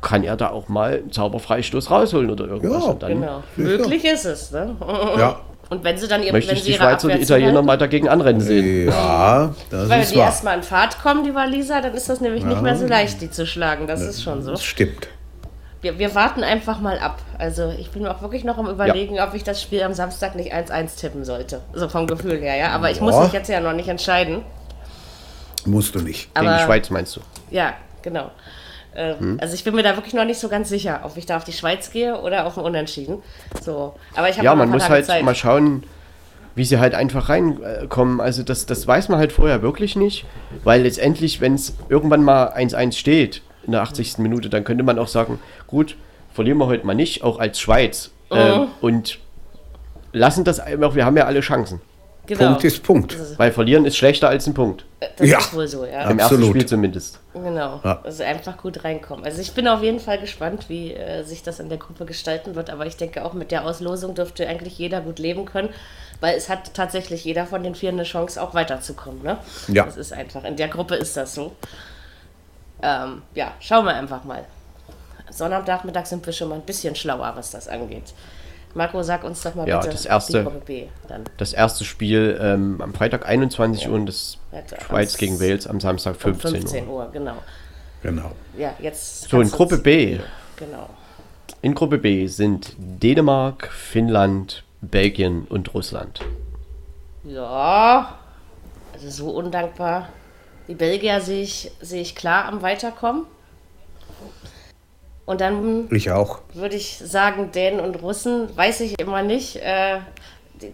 kann 0.03 0.23
er 0.23 0.37
da 0.37 0.51
auch 0.51 0.69
mal 0.69 0.99
einen 0.99 1.11
Zauberfreistoß 1.11 1.91
rausholen 1.91 2.31
oder 2.31 2.47
irgendwas. 2.47 2.85
Ja, 2.85 2.91
und 2.91 3.03
dann 3.03 3.13
Genau. 3.21 3.43
Möglich 3.57 4.05
ist 4.05 4.27
es, 4.27 4.53
ne? 4.53 4.77
ja. 5.19 5.41
Und 5.71 5.85
wenn 5.85 5.99
sie 5.99 6.09
dann 6.09 6.23
ihr, 6.23 6.33
möchte 6.33 6.51
wenn 6.51 6.57
ich 6.57 6.63
sie 6.63 6.71
die 6.71 6.77
ihre 6.77 6.85
Schweizer 6.85 7.09
und 7.09 7.15
die 7.17 7.23
Italiener 7.23 7.51
zuhalten, 7.51 7.67
mal 7.67 7.77
dagegen 7.79 8.09
anrennen 8.09 8.41
sehen. 8.41 8.89
ja, 8.89 9.55
das 9.71 9.81
Weil 9.83 9.89
wenn 9.91 10.01
ist 10.01 10.13
die 10.13 10.17
wahr. 10.17 10.27
erstmal 10.27 10.57
in 10.57 10.63
Fahrt 10.63 11.01
kommen, 11.03 11.25
die 11.25 11.35
Waliser, 11.35 11.83
dann 11.83 11.93
ist 11.95 12.09
das 12.09 12.21
nämlich 12.23 12.45
nicht 12.45 12.63
mehr 12.63 12.75
so 12.77 12.87
leicht, 12.87 13.21
die 13.21 13.31
zu 13.31 13.47
schlagen. 13.47 13.87
Das 13.87 14.01
ist 14.01 14.23
schon 14.23 14.43
so. 14.43 14.53
Das 14.53 14.65
stimmt. 14.65 15.09
Wir, 15.83 15.99
wir 15.99 16.15
warten 16.15 16.43
einfach 16.43 16.81
mal 16.81 16.99
ab. 16.99 17.19
Also 17.39 17.73
ich 17.79 17.91
bin 17.91 18.05
auch 18.07 18.21
wirklich 18.23 18.43
noch 18.45 18.59
am 18.59 18.67
überlegen, 18.69 19.21
ob 19.21 19.35
ich 19.35 19.45
das 19.45 19.63
Spiel 19.63 19.83
am 19.83 19.93
Samstag 19.95 20.35
nicht 20.35 20.53
1-1 20.53 20.99
tippen 20.99 21.25
sollte. 21.25 21.61
So 21.75 21.89
vom 21.89 22.07
Gefühl 22.09 22.39
her, 22.41 22.57
ja. 22.57 22.69
Aber 22.71 22.91
ich 22.91 23.01
muss 23.01 23.15
Boah. 23.15 23.25
mich 23.25 23.33
jetzt 23.33 23.49
ja 23.49 23.61
noch 23.61 23.75
nicht 23.75 23.89
entscheiden. 23.89 24.43
Musst 25.67 25.95
du 25.95 26.01
nicht. 26.01 26.35
Gegen 26.35 26.47
die 26.47 26.53
Aber- 26.53 26.65
Schweiz 26.65 26.91
meinst 26.91 27.15
du? 27.17 27.21
Ja, 27.51 27.75
genau. 28.03 28.31
Ähm, 28.95 29.19
Hm? 29.19 29.39
Also 29.41 29.55
ich 29.55 29.65
bin 29.65 29.75
mir 29.75 29.83
da 29.83 29.97
wirklich 29.97 30.15
noch 30.15 30.25
nicht 30.25 30.39
so 30.41 30.49
ganz 30.49 30.69
sicher, 30.69 31.01
ob 31.05 31.17
ich 31.17 31.27
da 31.27 31.37
auf 31.37 31.45
die 31.45 31.53
Schweiz 31.53 31.91
gehe 31.91 32.21
oder 32.21 32.47
auf 32.47 32.59
ein 32.59 32.65
Unentschieden. 32.65 33.23
So, 33.63 33.95
aber 34.17 34.29
ich 34.29 34.37
habe 34.37 34.45
Ja, 34.45 34.55
man 34.55 34.71
muss 34.71 34.83
Tage 34.83 34.95
halt 34.95 35.07
Zeit. 35.07 35.25
mal 35.25 35.35
schauen, 35.35 35.85
wie 36.55 36.65
sie 36.65 36.79
halt 36.81 36.95
einfach 36.95 37.29
reinkommen. 37.29 38.21
Also 38.21 38.43
das, 38.43 38.67
das 38.67 38.87
weiß 38.87 39.09
man 39.09 39.19
halt 39.19 39.33
vorher 39.33 39.63
wirklich 39.63 39.95
nicht, 39.95 40.25
weil 40.65 40.83
letztendlich, 40.83 41.41
wenn 41.41 41.55
es 41.55 41.75
irgendwann 41.89 42.25
mal 42.25 42.49
1-1 42.57 42.93
steht 42.97 43.43
in 43.65 43.73
der 43.73 43.83
80. 43.83 44.19
Minute, 44.19 44.49
dann 44.49 44.65
könnte 44.65 44.83
man 44.83 44.99
auch 44.99 45.09
sagen, 45.09 45.39
gut, 45.67 45.97
verlieren 46.33 46.59
wir 46.59 46.67
heute 46.67 46.85
mal 46.87 46.95
nicht, 46.95 47.23
auch 47.23 47.39
als 47.39 47.61
Schweiz. 47.61 48.11
Mhm. 48.31 48.37
Ähm, 48.37 48.67
und 48.81 49.19
lassen 50.13 50.43
das 50.45 50.59
einfach, 50.59 50.95
wir 50.95 51.05
haben 51.05 51.17
ja 51.17 51.27
alle 51.27 51.41
Chancen. 51.41 51.81
Genau. 52.29 52.51
Punkt 52.51 52.65
ist 52.65 52.83
Punkt. 52.83 53.39
Weil 53.39 53.51
verlieren 53.51 53.85
ist 53.85 53.97
schlechter 53.97 54.29
als 54.29 54.47
ein 54.47 54.55
Punkt. 54.55 54.85
Das 55.17 55.29
Ja. 55.29 55.39
ist 55.39 55.53
wohl 55.55 55.67
so, 55.67 55.85
ja. 55.85 56.09
Im 56.11 56.19
ersten 56.19 56.35
Absolut. 56.37 56.51
Spiel 56.51 56.67
zumindest. 56.67 57.19
Genau. 57.35 57.81
Ja. 57.83 58.01
Also 58.05 58.23
einfach 58.23 58.57
gut 58.57 58.85
reinkommen. 58.85 59.25
Also 59.25 59.41
ich 59.41 59.53
bin 59.53 59.67
auf 59.67 59.83
jeden 59.83 59.99
Fall 60.01 60.19
gespannt, 60.21 60.67
wie 60.69 60.93
äh, 60.95 61.25
sich 61.25 61.43
das 61.43 61.59
in 61.59 61.69
der 61.69 61.79
Gruppe 61.79 62.05
gestalten 62.05 62.55
wird. 62.55 62.71
Aber 62.71 62.87
ich 62.87 62.97
denke 62.97 63.25
auch 63.25 63.33
mit 63.33 63.51
der 63.51 63.65
Auslosung 63.65 64.15
dürfte 64.15 64.47
eigentlich 64.47 64.79
jeder 64.79 65.01
gut 65.01 65.19
leben 65.19 65.45
können, 65.45 65.71
weil 66.21 66.37
es 66.37 66.49
hat 66.49 66.75
tatsächlich 66.75 67.25
jeder 67.25 67.47
von 67.47 67.63
den 67.63 67.75
vier 67.75 67.91
eine 67.91 68.05
Chance, 68.05 68.41
auch 68.43 68.55
weiterzukommen. 68.55 69.23
Ne? 69.23 69.39
Ja. 69.69 69.85
Das 69.85 69.97
ist 69.97 70.13
einfach. 70.13 70.45
In 70.45 70.57
der 70.57 70.69
Gruppe 70.69 70.95
ist 70.95 71.17
das 71.17 71.35
so. 71.35 71.57
Ähm, 72.83 73.23
ja, 73.35 73.53
schauen 73.61 73.85
wir 73.85 73.95
einfach 73.95 74.25
mal. 74.25 74.45
Sonnabendnachmittag 75.31 76.07
sind 76.07 76.25
wir 76.25 76.33
schon 76.33 76.49
mal 76.49 76.55
ein 76.57 76.63
bisschen 76.63 76.95
schlauer, 76.95 77.33
was 77.37 77.51
das 77.51 77.69
angeht. 77.69 78.15
Marco, 78.75 79.03
sag 79.03 79.25
uns 79.25 79.43
doch 79.43 79.55
mal 79.55 79.67
Ja, 79.67 79.79
bitte 79.79 79.93
das 79.93 80.05
erste- 80.07 80.39
die 80.39 80.45
Gruppe 80.45 80.61
B 80.65 80.87
dann. 81.09 81.25
Das 81.39 81.53
erste 81.53 81.85
Spiel 81.85 82.39
ähm, 82.41 82.81
am 82.81 82.95
Freitag 82.95 83.27
21 83.27 83.89
Uhr 83.89 83.95
und 83.95 84.07
das 84.07 84.39
Ja, 84.53 84.63
Schweiz 84.87 85.17
gegen 85.17 85.41
Wales 85.41 85.67
am 85.67 85.81
Samstag 85.81 86.15
Um 86.15 86.21
15, 86.35 86.51
15 86.61 86.89
Uhr. 86.89 86.95
Uhr, 87.07 87.11
genau. 87.13 87.37
Genau. 88.03 88.33
Ja, 88.57 88.75
jetzt. 88.81 89.29
So, 89.29 89.41
in 89.41 89.51
Gruppe 89.51 89.79
B. 89.79 90.19
Genau. 90.57 90.89
In 91.63 91.75
Gruppe 91.75 91.99
B 91.99 92.27
sind 92.29 92.75
Dänemark, 92.79 93.69
Finnland, 93.73 94.63
Belgien 94.81 95.45
und 95.49 95.75
Russland. 95.75 96.21
Ja, 97.25 98.19
also 98.93 99.11
so 99.11 99.31
undankbar. 99.31 100.09
Die 100.69 100.75
Belgier 100.75 101.21
sehe 101.21 101.43
ich, 101.43 101.73
sehe 101.81 102.03
ich 102.03 102.15
klar 102.15 102.45
am 102.45 102.63
Weiterkommen. 102.63 103.25
Und 105.29 105.43
dann 105.43 105.89
Ich 105.91 106.11
auch. 106.11 106.39
würde 106.55 106.77
ich 106.77 107.03
sagen, 107.05 107.53
Dänen 107.53 107.81
und 107.81 108.01
Russen, 108.01 108.49
weiß 108.57 108.81
ich 108.81 108.99
immer 108.99 109.23
nicht. 109.23 109.57
Äh, 109.57 109.99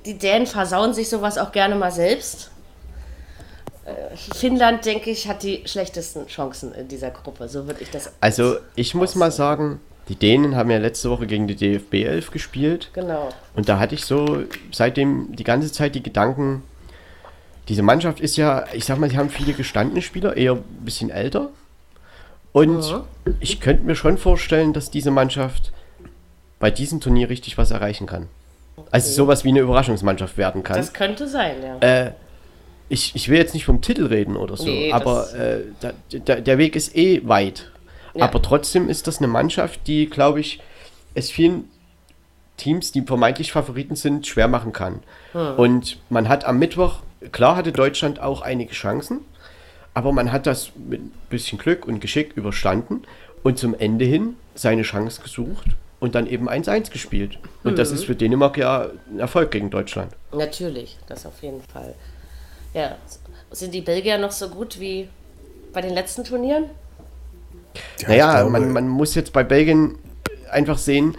die, 0.06 0.16
Dänen 0.16 0.46
versauen 0.46 0.94
sich 0.94 1.08
sowas 1.08 1.38
auch 1.38 1.50
gerne 1.50 1.74
mal 1.74 1.90
selbst. 1.90 2.52
Äh, 3.84 4.16
Finnland, 4.36 4.84
denke 4.84 5.10
ich, 5.10 5.26
hat 5.26 5.42
die 5.42 5.64
schlechtesten 5.66 6.28
Chancen 6.28 6.72
in 6.72 6.86
dieser 6.86 7.10
Gruppe. 7.10 7.48
So 7.48 7.66
würde 7.66 7.82
ich 7.82 7.90
das. 7.90 8.12
Also, 8.20 8.58
ich 8.76 8.94
muss 8.94 9.16
mal 9.16 9.32
sagen, 9.32 9.80
die 10.08 10.14
Dänen 10.14 10.54
haben 10.54 10.70
ja 10.70 10.78
letzte 10.78 11.10
Woche 11.10 11.26
gegen 11.26 11.48
die 11.48 11.56
DFB 11.56 12.04
11 12.04 12.30
gespielt. 12.30 12.90
Genau. 12.92 13.30
Und 13.56 13.68
da 13.68 13.80
hatte 13.80 13.96
ich 13.96 14.04
so 14.04 14.44
seitdem 14.70 15.34
die 15.34 15.42
ganze 15.42 15.72
Zeit 15.72 15.96
die 15.96 16.02
Gedanken, 16.04 16.62
diese 17.66 17.82
Mannschaft 17.82 18.20
ist 18.20 18.36
ja, 18.36 18.66
ich 18.72 18.84
sag 18.84 19.00
mal, 19.00 19.10
sie 19.10 19.18
haben 19.18 19.30
viele 19.30 19.52
gestandene 19.52 20.00
Spieler, 20.00 20.36
eher 20.36 20.52
ein 20.52 20.62
bisschen 20.84 21.10
älter. 21.10 21.50
Und 22.54 23.02
ich 23.40 23.60
könnte 23.60 23.82
mir 23.82 23.96
schon 23.96 24.16
vorstellen, 24.16 24.72
dass 24.72 24.88
diese 24.88 25.10
Mannschaft 25.10 25.72
bei 26.60 26.70
diesem 26.70 27.00
Turnier 27.00 27.28
richtig 27.28 27.58
was 27.58 27.72
erreichen 27.72 28.06
kann. 28.06 28.28
Also 28.92 29.10
sowas 29.10 29.42
wie 29.42 29.48
eine 29.48 29.58
Überraschungsmannschaft 29.58 30.38
werden 30.38 30.62
kann. 30.62 30.76
Das 30.76 30.92
könnte 30.92 31.26
sein, 31.26 31.56
ja. 31.62 31.78
Äh, 31.80 32.12
ich, 32.88 33.16
ich 33.16 33.28
will 33.28 33.38
jetzt 33.38 33.54
nicht 33.54 33.64
vom 33.64 33.80
Titel 33.80 34.06
reden 34.06 34.36
oder 34.36 34.56
so, 34.56 34.66
Nee, 34.66 34.92
aber 34.92 35.34
äh, 35.34 35.62
da, 35.80 35.92
da, 36.24 36.36
der 36.36 36.58
Weg 36.58 36.76
ist 36.76 36.94
eh 36.94 37.26
weit. 37.26 37.72
Ja. 38.14 38.26
Aber 38.26 38.40
trotzdem 38.40 38.88
ist 38.88 39.08
das 39.08 39.18
eine 39.18 39.26
Mannschaft, 39.26 39.88
die, 39.88 40.06
glaube 40.08 40.38
ich, 40.38 40.60
es 41.14 41.32
vielen 41.32 41.68
Teams, 42.56 42.92
die 42.92 43.02
vermeintlich 43.02 43.50
Favoriten 43.50 43.96
sind, 43.96 44.28
schwer 44.28 44.46
machen 44.46 44.72
kann. 44.72 45.02
Hm. 45.32 45.56
Und 45.56 45.98
man 46.08 46.28
hat 46.28 46.44
am 46.44 46.60
Mittwoch, 46.60 47.00
klar 47.32 47.56
hatte 47.56 47.72
Deutschland 47.72 48.20
auch 48.20 48.42
einige 48.42 48.74
Chancen, 48.74 49.22
aber 49.94 50.12
man 50.12 50.32
hat 50.32 50.46
das 50.46 50.72
mit 50.76 51.00
ein 51.00 51.12
bisschen 51.30 51.58
Glück 51.58 51.86
und 51.86 52.00
Geschick 52.00 52.32
überstanden 52.36 53.02
und 53.42 53.58
zum 53.58 53.74
Ende 53.78 54.04
hin 54.04 54.36
seine 54.54 54.82
Chance 54.82 55.22
gesucht 55.22 55.66
und 56.00 56.14
dann 56.14 56.26
eben 56.26 56.48
1-1 56.48 56.90
gespielt. 56.90 57.38
Und 57.62 57.78
das 57.78 57.90
Mhm. 57.90 57.94
ist 57.96 58.04
für 58.04 58.14
Dänemark 58.14 58.56
ja 58.58 58.88
ein 59.10 59.18
Erfolg 59.20 59.50
gegen 59.50 59.70
Deutschland. 59.70 60.12
Natürlich, 60.32 60.98
das 61.06 61.24
auf 61.26 61.42
jeden 61.42 61.62
Fall. 61.62 61.94
Ja, 62.74 62.96
sind 63.52 63.72
die 63.72 63.80
Belgier 63.80 64.18
noch 64.18 64.32
so 64.32 64.48
gut 64.48 64.80
wie 64.80 65.08
bei 65.72 65.80
den 65.80 65.94
letzten 65.94 66.24
Turnieren? 66.24 66.64
Ja, 68.00 68.08
Naja, 68.08 68.48
man, 68.48 68.72
man 68.72 68.88
muss 68.88 69.14
jetzt 69.14 69.32
bei 69.32 69.42
Belgien 69.44 69.96
einfach 70.50 70.78
sehen, 70.78 71.16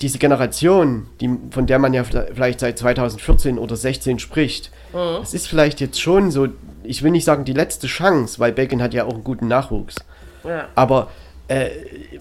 diese 0.00 0.18
Generation, 0.18 1.06
die, 1.20 1.30
von 1.50 1.66
der 1.66 1.78
man 1.78 1.92
ja 1.94 2.02
vielleicht 2.04 2.60
seit 2.60 2.78
2014 2.78 3.58
oder 3.58 3.76
16 3.76 4.18
spricht, 4.18 4.70
Mhm. 4.92 5.18
das 5.20 5.32
ist 5.34 5.46
vielleicht 5.48 5.80
jetzt 5.80 6.00
schon 6.00 6.30
so, 6.30 6.48
ich 6.84 7.02
will 7.02 7.10
nicht 7.10 7.24
sagen 7.24 7.44
die 7.44 7.52
letzte 7.52 7.86
Chance, 7.86 8.38
weil 8.38 8.52
Belgien 8.52 8.82
hat 8.82 8.94
ja 8.94 9.04
auch 9.04 9.14
einen 9.14 9.24
guten 9.24 9.48
Nachwuchs. 9.48 9.96
Ja. 10.44 10.68
Aber 10.74 11.08
äh, 11.48 11.70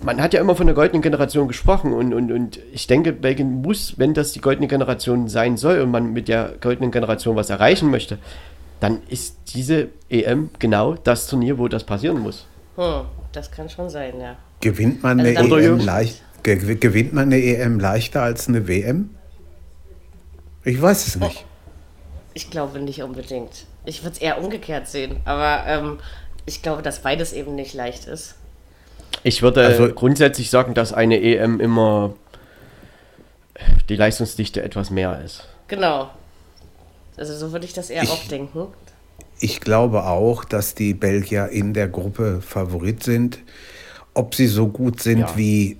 man 0.03 0.21
hat 0.21 0.33
ja 0.33 0.41
immer 0.41 0.55
von 0.55 0.67
der 0.67 0.75
goldenen 0.75 1.01
Generation 1.01 1.47
gesprochen 1.47 1.93
und, 1.93 2.13
und, 2.13 2.31
und 2.31 2.59
ich 2.73 2.87
denke, 2.87 3.13
Belgien 3.13 3.61
muss, 3.61 3.97
wenn 3.97 4.13
das 4.13 4.33
die 4.33 4.41
goldene 4.41 4.67
Generation 4.67 5.27
sein 5.27 5.57
soll 5.57 5.79
und 5.79 5.91
man 5.91 6.13
mit 6.13 6.27
der 6.27 6.53
goldenen 6.59 6.91
Generation 6.91 7.35
was 7.35 7.49
erreichen 7.49 7.91
möchte, 7.91 8.17
dann 8.79 8.99
ist 9.09 9.37
diese 9.53 9.89
EM 10.09 10.49
genau 10.59 10.95
das 10.95 11.27
Turnier, 11.27 11.57
wo 11.57 11.67
das 11.67 11.83
passieren 11.83 12.19
muss. 12.19 12.47
Hm, 12.75 13.05
das 13.31 13.51
kann 13.51 13.69
schon 13.69 13.89
sein, 13.89 14.19
ja. 14.19 14.35
Gewinnt 14.59 15.03
man 15.03 15.19
Also 15.19 15.55
eine 15.55 15.65
EM 15.65 15.79
leicht, 15.79 16.21
ge 16.43 16.75
gewinnt 16.75 17.13
man 17.13 17.25
eine 17.25 17.41
EM 17.41 17.79
leichter 17.79 18.23
als 18.23 18.47
eine 18.47 18.67
WM? 18.67 19.11
Ich 20.63 20.81
weiß 20.81 21.07
es 21.07 21.15
nicht. 21.15 21.45
Ich 22.33 22.49
glaube 22.49 22.79
nicht 22.79 23.01
unbedingt. 23.03 23.65
Ich 23.85 24.03
würde 24.03 24.15
es 24.15 24.21
eher 24.21 24.41
umgekehrt 24.41 24.87
sehen, 24.87 25.17
aber 25.25 25.63
ähm, 25.67 25.99
ich 26.45 26.61
glaube, 26.61 26.81
dass 26.81 26.99
beides 26.99 27.33
eben 27.33 27.55
nicht 27.55 27.73
leicht 27.73 28.05
ist. 28.05 28.35
Ich 29.23 29.41
würde 29.41 29.65
Also- 29.65 29.89
grundsätzlich 29.93 30.49
sagen, 30.49 30.73
dass 30.73 30.93
eine 30.93 31.21
EM 31.21 31.59
immer 31.59 32.13
die 33.89 33.95
Leistungsdichte 33.95 34.61
etwas 34.63 34.89
mehr 34.89 35.21
ist. 35.23 35.47
Genau. 35.67 36.09
Also 37.17 37.35
so 37.37 37.51
würde 37.51 37.65
ich 37.65 37.73
das 37.73 37.89
eher 37.89 38.03
Ich- 38.03 38.09
auch 38.09 38.23
denken. 38.27 38.67
Ich 39.39 39.59
glaube 39.59 40.03
auch, 40.05 40.45
dass 40.45 40.75
die 40.75 40.93
Belgier 40.93 41.47
in 41.49 41.73
der 41.73 41.87
Gruppe 41.87 42.41
Favorit 42.41 43.03
sind. 43.03 43.39
Ob 44.13 44.35
sie 44.35 44.47
so 44.47 44.67
gut 44.67 45.01
sind 45.01 45.19
Ja. 45.19 45.37
wie, 45.37 45.77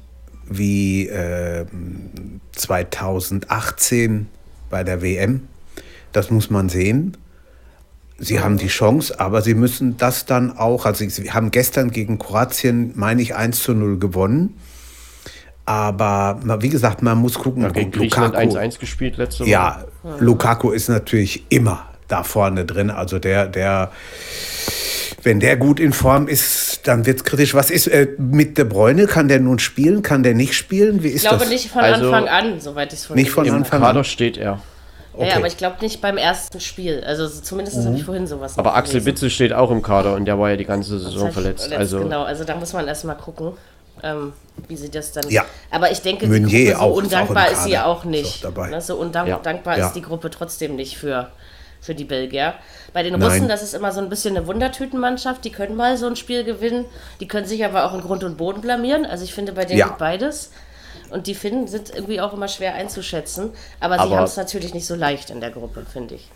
wie 0.48 1.08
ähm, 1.08 2.42
2018 2.54 4.28
bei 4.70 4.84
der 4.84 5.02
WM, 5.02 5.48
das 6.12 6.32
muss 6.32 6.50
man 6.50 6.70
sehen. 6.70 7.18
Sie 8.24 8.40
haben 8.40 8.58
die 8.58 8.68
Chance, 8.68 9.20
aber 9.20 9.42
sie 9.42 9.56
müssen 9.56 9.98
das 9.98 10.26
dann 10.28 10.56
auch, 10.56 10.86
also 10.86 11.04
sie 11.10 11.32
haben 11.32 11.50
gestern 11.50 11.90
gegen 11.90 12.20
Kroatien, 12.20 12.92
meine 12.96 13.20
ich, 13.20 13.36
1 13.36 13.64
zu 13.64 13.74
0 13.74 13.98
gewonnen. 13.98 14.56
Aber 15.66 16.40
wie 16.62 16.70
gesagt, 16.70 17.02
man 17.02 17.18
muss 17.18 17.36
gucken, 17.40 17.64
Gegen 17.74 17.92
gut, 17.92 18.00
Griechenland 18.00 18.36
Lukaku- 18.36 18.58
1-1 18.58 18.80
gespielt 18.80 19.18
letzte 19.18 19.46
ja, 19.46 19.86
Lukaku 20.20 20.70
ist 20.72 20.90
natürlich 20.90 21.46
immer 21.50 21.86
da 22.08 22.24
vorne 22.24 22.66
drin. 22.66 22.90
Also 22.92 23.18
der, 23.20 23.48
der, 23.48 23.92
wenn 25.24 25.40
der 25.40 25.58
gut 25.58 25.80
in 25.80 25.92
Form 25.94 26.28
ist, 26.28 26.82
dann 26.88 27.06
wird 27.08 27.18
es 27.20 27.24
kritisch. 27.24 27.54
Was 27.56 27.72
ist 27.72 27.88
äh, 27.88 28.08
mit 28.20 28.58
De 28.58 28.66
Bruyne? 28.66 29.08
Kann 29.08 29.30
der 29.30 29.40
nun 29.40 29.58
spielen? 29.60 30.02
Kann 30.04 30.22
der 30.24 30.34
nicht 30.36 30.54
spielen? 30.56 31.04
Wie 31.04 31.08
ist 31.10 31.18
Ich 31.24 31.30
glaube 31.30 31.40
das? 31.40 31.50
nicht 31.50 31.70
von 31.72 31.82
Also- 31.82 32.12
Anfang 32.12 32.28
an, 32.28 32.60
soweit 32.60 32.94
ich 32.94 33.00
es 33.00 33.06
von 33.06 33.16
Nicht 33.16 33.32
von 33.32 33.50
Anfang 33.50 33.82
an. 33.82 33.88
Kader 33.88 34.04
steht 34.04 34.38
er. 34.38 34.62
Ja, 35.14 35.20
Okay. 35.20 35.30
ja, 35.30 35.36
aber 35.36 35.48
ich 35.48 35.58
glaube 35.58 35.76
nicht 35.82 36.00
beim 36.02 36.18
ersten 36.18 36.60
Spiel. 36.62 37.04
Also 37.06 37.28
so- 37.28 37.42
zumindest 37.42 37.78
habe 37.86 37.96
ich 37.98 38.04
vorhin 38.04 38.28
sowas 38.28 38.58
Aber 38.58 38.76
Axel 38.76 38.94
gelesen. 38.94 39.06
Bitzel 39.06 39.30
steht 39.30 39.52
auch 39.54 39.70
im 39.70 39.82
Kader 39.82 40.14
und 40.16 40.24
der 40.26 40.40
war 40.40 40.50
ja 40.52 40.56
die 40.56 40.66
ganze 40.66 40.98
Saison 41.00 41.32
verletzt. 41.32 41.68
letzt- 41.70 41.78
Also 41.80 42.00
Genau, 42.00 42.24
also 42.24 42.44
da 42.46 42.56
muss 42.56 42.72
man 42.72 42.88
erstmal 42.88 43.18
gucken, 43.18 43.52
ähm, 44.04 44.32
wie 44.70 44.76
sie 44.78 44.90
das 44.90 45.12
dann. 45.12 45.30
Ja. 45.30 45.44
Aber 45.70 45.92
ich 45.92 46.02
denke, 46.02 46.28
Meunier 46.28 46.48
die 46.48 46.64
Gruppe, 46.66 46.78
so 46.78 46.82
auch, 46.82 46.98
ist 46.98 47.04
undankbar 47.04 47.52
ist 47.52 47.64
sie 47.66 47.78
auch 47.78 48.06
Ist 48.06 48.10
nicht. 48.10 48.38
auch 48.46 48.52
dabei. 48.54 48.70
Ne, 48.70 48.80
so 48.82 48.96
undankbar 48.96 49.78
Ja. 49.78 49.88
ist 49.88 49.94
die 49.94 50.02
Gruppe 50.02 50.30
trotzdem 50.30 50.78
nicht 50.78 50.98
für, 50.98 51.28
für 51.82 51.94
die 51.94 52.06
Belgier. 52.06 52.54
Bei 52.94 53.04
den 53.04 53.14
Nein. 53.20 53.24
Russen, 53.24 53.48
das 53.50 53.62
ist 53.64 53.74
immer 53.74 53.92
so 53.92 54.00
ein 54.00 54.08
bisschen 54.10 54.38
eine 54.38 54.48
Wundertütenmannschaft. 54.48 55.44
Die 55.44 55.52
können 55.52 55.76
mal 55.76 55.98
so 55.98 56.08
ein 56.08 56.16
Spiel 56.16 56.44
gewinnen. 56.46 56.86
Die 57.20 57.28
können 57.28 57.46
sich 57.46 57.66
aber 57.66 57.84
auch 57.86 57.94
in 57.94 58.02
Grund 58.02 58.24
und 58.24 58.38
Boden 58.38 58.62
blamieren. 58.62 59.06
Also 59.06 59.26
ich 59.26 59.34
finde 59.34 59.52
bei 59.52 59.66
denen 59.66 59.80
Ja. 59.80 59.88
geht 59.90 59.98
beides. 59.98 60.52
Und 61.12 61.28
die 61.28 61.36
Finnen 61.36 61.68
sind 61.68 61.94
irgendwie 61.94 62.22
auch 62.22 62.34
immer 62.34 62.48
schwer 62.48 62.74
einzuschätzen. 62.76 63.52
Aber, 63.80 63.96
sie 63.96 64.00
Aber- 64.02 64.18
haben 64.18 64.24
es 64.24 64.38
natürlich 64.38 64.74
nicht 64.74 64.86
so 64.88 64.96
leicht 64.96 65.30
in 65.30 65.40
der 65.42 65.52
Gruppe, 65.52 65.86
finde 65.92 66.16
ich. 66.16 66.30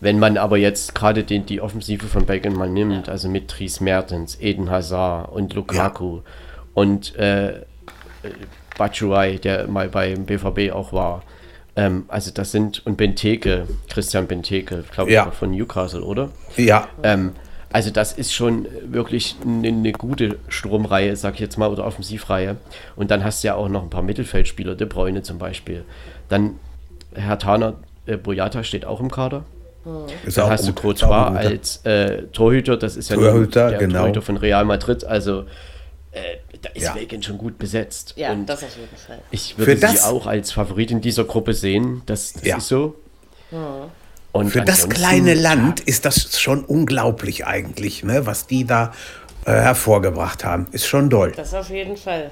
wenn 0.00 0.18
man 0.18 0.38
aber 0.38 0.56
jetzt 0.56 0.94
gerade 0.94 1.24
den, 1.24 1.44
die 1.44 1.60
Offensive 1.60 2.06
von 2.06 2.24
Belgien 2.24 2.54
mal 2.54 2.70
nimmt, 2.70 3.08
also 3.10 3.28
mit 3.28 3.52
Dries 3.58 3.80
Mertens, 3.80 4.38
Eden 4.40 4.70
Hazard 4.70 5.30
und 5.30 5.52
Lukaku 5.52 6.20
und 6.72 7.14
äh, 7.16 7.62
Batshuayi, 8.76 9.38
der 9.38 9.66
mal 9.68 9.88
beim 9.88 10.24
BVB 10.26 10.72
auch 10.72 10.92
war. 10.92 11.22
Ähm, 11.76 12.04
also 12.08 12.30
das 12.32 12.50
sind, 12.52 12.84
und 12.86 12.96
Benteke, 12.96 13.66
Christian 13.88 14.26
Benteke, 14.26 14.84
glaube 14.92 15.10
ich, 15.10 15.14
Ja. 15.14 15.30
von 15.30 15.50
Newcastle, 15.50 16.02
oder? 16.02 16.30
ja, 16.56 16.88
Ähm, 17.02 17.34
also 17.72 17.90
das 17.90 18.12
ist 18.12 18.32
schon 18.32 18.66
wirklich 18.86 19.36
eine, 19.44 19.68
eine 19.68 19.92
gute 19.92 20.38
Stromreihe, 20.48 21.14
sag 21.16 21.34
ich 21.34 21.40
jetzt 21.40 21.58
mal, 21.58 21.68
oder 21.68 21.84
Offensivreihe. 21.86 22.56
Und 22.96 23.10
dann 23.10 23.24
hast 23.24 23.42
du 23.44 23.48
ja 23.48 23.54
auch 23.54 23.68
noch 23.68 23.82
ein 23.82 23.90
paar 23.90 24.02
Mittelfeldspieler, 24.02 24.74
De 24.74 24.86
Bruyne 24.86 25.22
zum 25.22 25.38
Beispiel. 25.38 25.84
Dann 26.28 26.54
Herr 27.14 27.38
Taner, 27.38 27.74
äh, 28.06 28.16
Boyata 28.16 28.62
steht 28.64 28.84
auch 28.84 29.00
im 29.00 29.10
Kader. 29.10 29.44
ist 30.26 30.36
Dann 30.38 30.50
hast 30.50 30.66
gut. 30.66 30.68
du 30.84 30.90
Ist 30.90 31.00
Courtois 31.00 31.36
als 31.36 31.76
äh, 31.84 32.22
Torhüter, 32.32 32.76
das 32.76 32.96
ist 32.96 33.10
ja 33.10 33.16
Torhüter, 33.16 33.70
der 33.70 33.78
genau. 33.78 34.00
Torhüter 34.00 34.22
von 34.22 34.36
Real 34.36 34.64
Madrid, 34.64 35.04
also 35.04 35.44
äh, 36.12 36.20
da 36.62 36.70
ist 36.74 36.84
Ja. 36.84 36.92
Belgien 36.94 37.22
schon 37.22 37.38
gut 37.38 37.58
besetzt. 37.58 38.14
Ja, 38.16 38.32
Und 38.32 38.46
das 38.46 38.62
auf 38.64 38.76
jeden 38.76 38.96
Fall. 38.96 39.18
ich 39.30 39.56
würde 39.58 39.72
Für 39.72 39.76
sie 39.88 39.94
das- 39.94 40.04
auch 40.04 40.26
als 40.26 40.52
Favorit 40.52 40.90
in 40.90 41.00
dieser 41.00 41.24
Gruppe 41.24 41.54
sehen, 41.54 42.02
das, 42.06 42.32
das 42.32 42.44
Ja. 42.44 42.56
ist 42.58 42.68
so. 42.68 42.94
Und 44.32 44.50
Für 44.50 44.60
das 44.62 44.88
kleine 44.88 45.34
Land 45.34 45.80
ist 45.80 46.04
das 46.04 46.38
schon 46.40 46.64
unglaublich 46.64 47.46
eigentlich, 47.46 48.04
ne? 48.04 48.26
was 48.26 48.46
die 48.46 48.64
da 48.64 48.92
äh, 49.46 49.52
hervorgebracht 49.52 50.44
haben. 50.44 50.66
Ist 50.72 50.86
schon 50.86 51.08
doll. 51.10 51.32
Das 51.36 51.54
auf 51.54 51.70
jeden 51.70 51.96
Fall. 51.96 52.30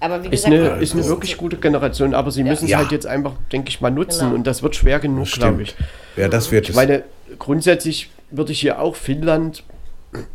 Aber 0.00 0.22
wie 0.22 0.28
Ist 0.28 0.44
gesagt, 0.44 0.54
eine, 0.54 0.82
ist 0.82 0.94
eine 0.94 1.06
wirklich 1.06 1.36
gute 1.36 1.56
Generation, 1.56 2.14
aber 2.14 2.30
sie 2.30 2.42
müssen 2.44 2.64
es 2.64 2.70
Ja. 2.70 2.78
halt 2.78 2.92
jetzt 2.92 3.06
einfach, 3.06 3.32
denke 3.52 3.68
ich 3.68 3.80
mal, 3.80 3.90
nutzen 3.90 4.20
Genau. 4.26 4.34
und 4.34 4.46
das 4.46 4.62
wird 4.62 4.76
schwer 4.76 4.98
genug, 4.98 5.26
glaube 5.32 5.62
ich. 5.62 5.74
Ja, 6.16 6.28
das 6.28 6.50
wird 6.50 6.64
Ich 6.64 6.70
es. 6.70 6.76
meine, 6.76 7.04
grundsätzlich 7.38 8.10
würde 8.30 8.52
ich 8.52 8.60
hier 8.60 8.80
auch 8.80 8.96
Finnland 8.96 9.62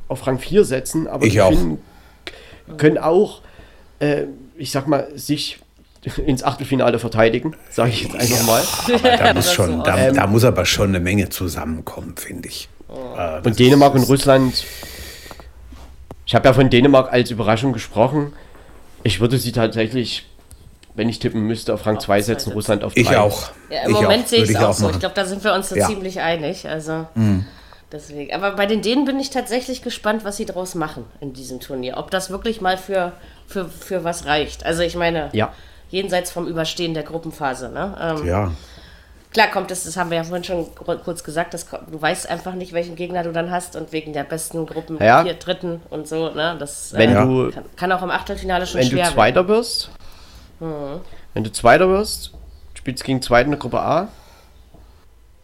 auf 0.07 0.25
Rang 0.27 0.39
4 0.39 0.65
setzen, 0.65 1.07
aber 1.07 1.25
Ich 1.25 1.33
die 1.33 1.41
auch. 1.41 1.49
Finnen 1.49 1.79
können 2.77 2.97
auch, 2.97 3.41
äh, 3.99 4.23
ich 4.57 4.71
sag 4.71 4.87
mal, 4.87 5.07
sich 5.15 5.59
ins 6.25 6.43
Achtelfinale 6.43 6.99
verteidigen, 6.99 7.55
sage 7.69 7.89
ich 7.91 8.03
jetzt 8.03 8.15
einfach 8.15 8.45
mal. 8.45 8.61
da, 9.17 9.33
muss 9.33 9.51
schon, 9.53 9.83
da, 9.83 9.97
Ähm, 9.97 10.15
da 10.15 10.27
muss 10.27 10.43
aber 10.43 10.65
schon 10.65 10.89
eine 10.89 10.99
Menge 10.99 11.29
zusammenkommen, 11.29 12.15
finde 12.17 12.47
ich. 12.49 12.69
Äh, 12.89 12.93
das 13.17 13.45
Und 13.45 13.59
Dänemark 13.59 13.95
und 13.95 14.03
Russland, 14.03 14.63
ich 16.25 16.35
habe 16.35 16.47
ja 16.47 16.53
von 16.53 16.69
Dänemark 16.69 17.11
als 17.11 17.31
Überraschung 17.31 17.73
gesprochen. 17.73 18.33
Ich 19.03 19.19
würde 19.19 19.37
sie 19.37 19.51
tatsächlich, 19.51 20.25
wenn 20.95 21.09
ich 21.09 21.19
tippen 21.19 21.41
müsste, 21.41 21.73
auf 21.73 21.85
Rang 21.85 21.99
2 21.99 22.03
zwei 22.05 22.21
setzen. 22.21 22.53
Russland 22.53 22.83
auf 22.83 22.93
3. 22.93 23.01
Ich 23.01 23.15
auch. 23.15 23.51
Ja, 23.69 23.83
Im 23.83 23.91
ich 23.95 24.01
Moment 24.01 24.23
auch. 24.25 24.29
sehe 24.29 24.43
ich 24.43 24.49
es 24.49 24.55
auch, 24.57 24.73
so. 24.73 24.89
Ich 24.89 24.99
glaube, 24.99 25.15
da 25.15 25.25
sind 25.25 25.43
wir 25.43 25.53
uns 25.53 25.69
so 25.69 25.75
Ja. 25.75 25.87
ziemlich 25.87 26.19
einig. 26.21 26.67
Also 26.67 27.07
deswegen. 27.91 28.33
Aber 28.33 28.51
bei 28.51 28.65
den 28.65 28.81
Dänen 28.81 29.05
bin 29.05 29.19
ich 29.19 29.29
tatsächlich 29.29 29.81
gespannt, 29.83 30.23
was 30.25 30.37
sie 30.37 30.45
daraus 30.45 30.73
machen 30.75 31.05
in 31.21 31.33
diesem 31.33 31.59
Turnier. 31.59 31.97
Ob 31.97 32.09
das 32.11 32.29
wirklich 32.31 32.61
mal 32.61 32.77
für, 32.77 33.11
für, 33.47 33.69
für 33.69 34.03
was 34.03 34.25
reicht. 34.25 34.65
Also 34.65 34.81
ich 34.81 34.95
meine, 34.95 35.29
Ja. 35.33 35.53
Jenseits 35.95 36.29
vom 36.31 36.45
Überstehen 36.47 36.93
der 36.93 37.03
Gruppenphase. 37.03 37.69
Ne? 37.69 37.95
Ähm, 37.99 38.25
Ja, 38.27 38.51
Klar 39.31 39.47
kommt 39.47 39.69
es, 39.69 39.83
das 39.83 39.97
haben 39.97 40.09
wir 40.11 40.17
ja 40.17 40.23
vorhin 40.23 40.45
schon 40.45 40.67
kurz 41.03 41.21
gesagt, 41.23 41.53
das, 41.53 41.65
du 41.67 42.01
weißt 42.01 42.29
einfach 42.29 42.53
nicht, 42.53 42.71
welchen 42.71 42.95
Gegner 42.95 43.21
du 43.23 43.33
dann 43.33 43.51
hast 43.51 43.75
und 43.75 43.91
wegen 43.91 44.13
der 44.13 44.23
besten 44.23 44.65
Gruppen, 44.65 44.97
Ja. 45.03 45.23
vier 45.23 45.33
Dritten 45.33 45.81
und 45.89 46.07
so. 46.07 46.29
Ne? 46.29 46.55
Das 46.57 46.93
Wenn 46.93 47.11
äh, 47.11 47.21
du- 47.21 47.51
kann, 47.51 47.63
kann 47.75 47.91
auch 47.91 48.01
im 48.01 48.11
Achtelfinale 48.11 48.65
schon 48.65 48.79
Wenn 48.79 48.89
du 48.89 48.95
schwer 48.95 49.11
Zweiter 49.11 49.47
wirst, 49.49 49.89
wenn 50.59 51.43
du 51.43 51.51
Zweiter 51.51 51.89
wirst, 51.89 52.31
spielst 52.75 53.03
gegen 53.03 53.21
Zweiten 53.21 53.47
in 53.47 53.51
der 53.51 53.59
Gruppe 53.59 53.81
A, 53.81 54.07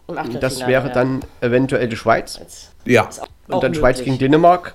werden. 0.07 0.31
Im 0.35 0.39
das 0.39 0.65
wäre 0.67 0.87
ja. 0.87 0.93
dann 0.93 1.21
eventuell 1.41 1.87
die 1.89 1.97
Schweiz. 1.97 2.37
Jetzt 2.39 2.71
ja. 2.85 3.03
Und 3.03 3.61
dann 3.63 3.71
möglich. 3.71 3.77
Schweiz 3.79 4.03
gegen 4.03 4.17
Dänemark. 4.17 4.73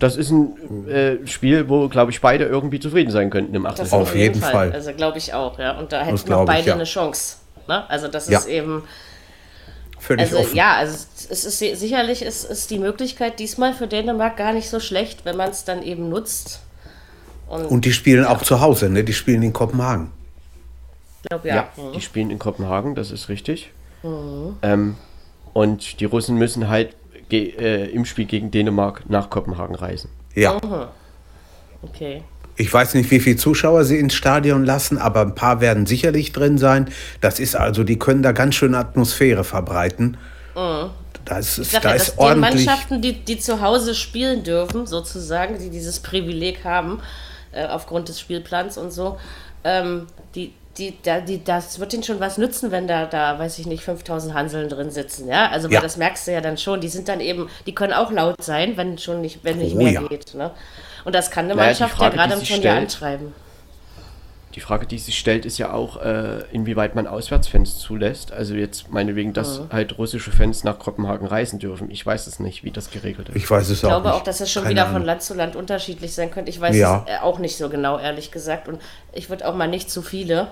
Das 0.00 0.16
ist 0.16 0.30
ein 0.30 0.88
äh, 0.88 1.26
Spiel, 1.26 1.68
wo, 1.68 1.88
glaube 1.88 2.10
ich, 2.10 2.20
beide 2.20 2.44
irgendwie 2.46 2.80
zufrieden 2.80 3.10
sein 3.12 3.30
könnten 3.30 3.54
im 3.54 3.66
Achtelfinale. 3.66 4.02
Auf 4.02 4.16
jeden 4.16 4.40
Fall. 4.40 4.72
Also 4.72 4.92
glaube 4.92 5.18
ich 5.18 5.32
auch, 5.34 5.58
ja. 5.58 5.78
Und 5.78 5.92
da 5.92 6.02
hätten 6.02 6.16
noch 6.16 6.24
glaub 6.24 6.48
ich, 6.48 6.54
beide 6.54 6.68
ja. 6.68 6.74
eine 6.74 6.84
Chance. 6.84 7.36
Ne? 7.68 7.88
Also 7.88 8.08
das 8.08 8.28
Ja. 8.28 8.38
ist 8.38 8.46
eben, 8.48 8.82
Völlig 9.98 10.22
also 10.26 10.38
offen. 10.38 10.56
ja, 10.56 10.74
also 10.76 10.94
es 11.28 11.44
ist 11.44 11.58
si- 11.58 11.74
sicherlich 11.74 12.22
ist, 12.22 12.44
ist 12.44 12.70
die 12.70 12.78
Möglichkeit 12.78 13.38
diesmal 13.38 13.74
für 13.74 13.86
Dänemark 13.86 14.36
gar 14.38 14.52
nicht 14.54 14.68
so 14.70 14.80
schlecht, 14.80 15.24
wenn 15.26 15.36
man 15.36 15.50
es 15.50 15.64
dann 15.64 15.82
eben 15.82 16.08
nutzt. 16.08 16.60
Und, 17.48 17.66
Und 17.66 17.84
die 17.84 17.92
spielen 17.92 18.24
auch 18.24 18.42
zu 18.42 18.60
Hause, 18.60 18.88
ne? 18.88 19.04
Die 19.04 19.12
spielen 19.12 19.42
in 19.42 19.52
Kopenhagen. 19.52 20.10
ich 21.22 21.28
glaube 21.28 21.48
Ja, 21.48 21.54
ja. 21.54 21.68
Mhm. 21.76 21.92
die 21.92 22.00
spielen 22.00 22.30
in 22.30 22.38
Kopenhagen, 22.38 22.94
das 22.94 23.10
ist 23.10 23.28
richtig. 23.28 23.70
Ähm, 24.62 24.96
und 25.52 26.00
die 26.00 26.04
Russen 26.06 26.36
müssen 26.36 26.68
halt 26.68 26.96
äh, 27.32 27.86
im 27.86 28.04
Spiel 28.04 28.26
gegen 28.26 28.50
Dänemark 28.50 29.08
nach 29.08 29.30
Kopenhagen 29.30 29.74
reisen. 29.74 30.10
Ja. 30.34 30.58
Okay. 31.82 32.22
Ich 32.56 32.72
weiß 32.72 32.94
nicht, 32.94 33.10
wie 33.10 33.20
viele 33.20 33.36
Zuschauer 33.36 33.84
sie 33.84 33.98
ins 33.98 34.14
Stadion 34.14 34.64
lassen, 34.64 34.98
aber 34.98 35.22
ein 35.22 35.34
paar 35.34 35.60
werden 35.60 35.86
sicherlich 35.86 36.32
drin 36.32 36.58
sein. 36.58 36.90
Das 37.20 37.40
ist 37.40 37.56
also, 37.56 37.84
die 37.84 37.98
können 37.98 38.22
da 38.22 38.32
ganz 38.32 38.54
schön 38.54 38.74
Atmosphäre 38.74 39.44
verbreiten. 39.44 40.18
Das 41.24 41.58
Ich 41.58 41.72
ist, 41.72 41.74
da 41.84 41.90
ja, 41.90 41.94
ist 41.94 42.08
dass 42.08 42.14
die 42.16 42.20
ordentlich. 42.20 42.66
Mannschaften, 42.66 43.00
die, 43.00 43.12
die 43.14 43.38
zu 43.38 43.60
Hause 43.62 43.94
spielen 43.94 44.42
dürfen, 44.42 44.86
sozusagen, 44.86 45.58
die 45.58 45.70
dieses 45.70 46.00
Privileg 46.00 46.64
haben, 46.64 47.00
äh, 47.52 47.66
aufgrund 47.66 48.08
des 48.08 48.20
Spielplans 48.20 48.76
und 48.76 48.90
so, 48.90 49.18
ähm, 49.64 50.06
die, 50.34 50.52
die, 50.80 50.96
da, 51.02 51.20
die, 51.20 51.44
das 51.44 51.78
wird 51.78 51.92
ihnen 51.94 52.02
schon 52.02 52.18
was 52.18 52.38
nützen, 52.38 52.70
wenn 52.72 52.88
da, 52.88 53.06
da, 53.06 53.38
weiß 53.38 53.58
ich 53.60 53.66
nicht, 53.66 53.84
5000 53.84 54.34
Hanseln 54.34 54.68
drin 54.68 54.90
sitzen, 54.90 55.28
ja. 55.28 55.48
Also, 55.50 55.68
weil 55.68 55.74
Ja. 55.74 55.80
das 55.82 55.96
merkst 55.96 56.26
du 56.26 56.32
ja 56.32 56.40
dann 56.40 56.58
schon. 56.58 56.80
Die 56.80 56.88
sind 56.88 57.06
dann 57.08 57.20
eben, 57.20 57.48
die 57.66 57.74
können 57.74 57.92
auch 57.92 58.10
laut 58.10 58.42
sein, 58.42 58.76
wenn 58.76 58.98
schon 58.98 59.20
nicht, 59.20 59.44
wenn 59.44 59.58
nicht 59.58 59.74
Oh 59.74 59.78
mehr 59.78 59.92
ja. 59.92 60.02
geht, 60.02 60.34
ne? 60.34 60.50
Und 61.04 61.14
das 61.14 61.30
kann 61.30 61.44
eine 61.44 61.54
Naja, 61.54 61.72
die 61.74 61.80
Mannschaft 61.80 61.96
Frage, 61.98 62.16
ja 62.16 62.26
gerade 62.26 62.40
im 62.40 62.44
stellt- 62.44 62.66
antreiben. 62.66 63.34
Die 64.56 64.60
Frage, 64.60 64.84
die 64.84 64.98
sich 64.98 65.16
stellt, 65.16 65.46
ist 65.46 65.58
ja 65.58 65.72
auch, 65.72 66.02
äh, 66.02 66.40
inwieweit 66.50 66.96
man 66.96 67.06
Auswärtsfans 67.06 67.78
zulässt. 67.78 68.32
Also 68.32 68.54
jetzt 68.54 68.90
meinetwegen, 68.90 69.32
dass 69.32 69.60
halt 69.70 69.96
russische 69.96 70.32
Fans 70.32 70.64
nach 70.64 70.80
Kopenhagen 70.80 71.24
reisen 71.28 71.60
dürfen. 71.60 71.88
Ich 71.92 72.04
weiß 72.04 72.26
es 72.26 72.40
nicht, 72.40 72.64
wie 72.64 72.72
das 72.72 72.90
geregelt 72.90 73.28
ist. 73.28 73.36
Ich 73.36 73.48
weiß 73.48 73.68
es 73.68 73.74
Ich 73.76 73.80
glaube 73.82 74.08
auch 74.08 74.10
auch, 74.10 74.14
nicht. 74.16 74.26
dass 74.26 74.40
es 74.40 74.50
schon 74.50 74.64
Keine 74.64 74.74
wieder 74.74 74.82
Ahnung. 74.86 74.96
von 74.96 75.04
Land 75.04 75.22
zu 75.22 75.34
Land 75.34 75.54
unterschiedlich 75.54 76.12
sein 76.16 76.32
könnte. 76.32 76.50
Ich 76.50 76.60
weiß 76.60 76.74
Ja. 76.74 77.04
es 77.06 77.12
äh, 77.14 77.18
auch 77.22 77.38
nicht 77.38 77.56
so 77.56 77.68
genau, 77.68 78.00
ehrlich 78.00 78.32
gesagt. 78.32 78.66
Und 78.66 78.82
ich 79.12 79.30
würde 79.30 79.46
auch 79.46 79.54
mal 79.54 79.68
nicht 79.68 79.88
zu 79.88 80.02
viele. 80.02 80.48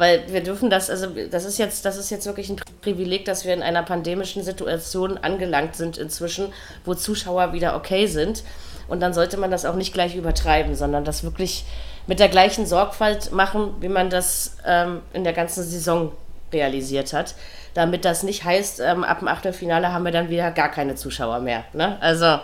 Weil 0.00 0.32
wir 0.32 0.42
dürfen 0.42 0.70
das, 0.70 0.88
also 0.88 1.08
das 1.30 1.44
ist 1.44 1.58
jetzt, 1.58 1.84
das 1.84 1.98
ist 1.98 2.08
jetzt 2.08 2.24
wirklich 2.24 2.48
ein 2.48 2.56
Privileg, 2.80 3.26
dass 3.26 3.44
wir 3.44 3.52
in 3.52 3.62
einer 3.62 3.82
pandemischen 3.82 4.42
Situation 4.42 5.18
angelangt 5.18 5.76
sind 5.76 5.98
inzwischen, 5.98 6.54
wo 6.86 6.94
Zuschauer 6.94 7.52
wieder 7.52 7.76
okay 7.76 8.06
sind. 8.06 8.42
Und 8.88 9.00
dann 9.00 9.12
sollte 9.12 9.36
man 9.36 9.50
das 9.50 9.66
auch 9.66 9.74
nicht 9.74 9.92
gleich 9.92 10.16
übertreiben, 10.16 10.74
sondern 10.74 11.04
das 11.04 11.22
wirklich 11.22 11.66
mit 12.06 12.18
der 12.18 12.30
gleichen 12.30 12.64
Sorgfalt 12.64 13.30
machen, 13.32 13.74
wie 13.80 13.90
man 13.90 14.08
das 14.08 14.56
ähm, 14.66 15.02
in 15.12 15.22
der 15.22 15.34
ganzen 15.34 15.64
Saison 15.64 16.12
realisiert 16.50 17.12
hat. 17.12 17.34
Damit 17.74 18.06
das 18.06 18.22
nicht 18.22 18.42
heißt, 18.42 18.80
ähm, 18.80 19.04
ab 19.04 19.18
dem 19.18 19.28
Achtelfinale 19.28 19.92
haben 19.92 20.06
wir 20.06 20.12
dann 20.12 20.30
wieder 20.30 20.50
gar 20.50 20.70
keine 20.70 20.94
Zuschauer 20.94 21.40
mehr. 21.40 21.64
Ne? 21.74 21.98
Also 22.00 22.38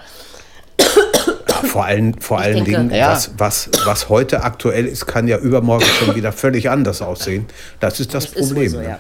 vor 1.65 1.85
allen, 1.85 2.19
vor 2.21 2.39
allen 2.39 2.65
denke, 2.65 2.71
Dingen, 2.71 2.91
ja. 2.91 3.11
was, 3.13 3.31
was, 3.39 3.71
was 3.85 4.09
heute 4.09 4.43
aktuell 4.43 4.87
ist, 4.87 5.07
kann 5.07 5.29
ja 5.29 5.39
übermorgen 5.39 5.85
schon 5.87 6.15
wieder 6.15 6.33
völlig 6.33 6.71
anders 6.71 7.03
aussehen. 7.03 7.47
Das 7.81 8.01
ist 8.01 8.15
das, 8.15 8.25
das 8.25 8.35
ist 8.35 8.49
Problem. 8.49 8.69
so, 8.71 8.79
ne? 8.79 8.85
ja. 8.89 8.99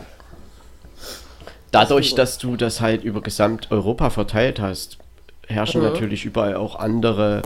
Dadurch, 1.72 2.14
dass 2.14 2.38
du 2.38 2.56
das 2.56 2.80
halt 2.80 3.04
über 3.04 3.20
Gesamteuropa 3.20 4.10
verteilt 4.10 4.60
hast, 4.60 4.98
herrschen 5.46 5.82
Mhm. 5.82 5.88
natürlich 5.88 6.24
überall 6.24 6.54
auch 6.56 6.76
andere 6.78 7.42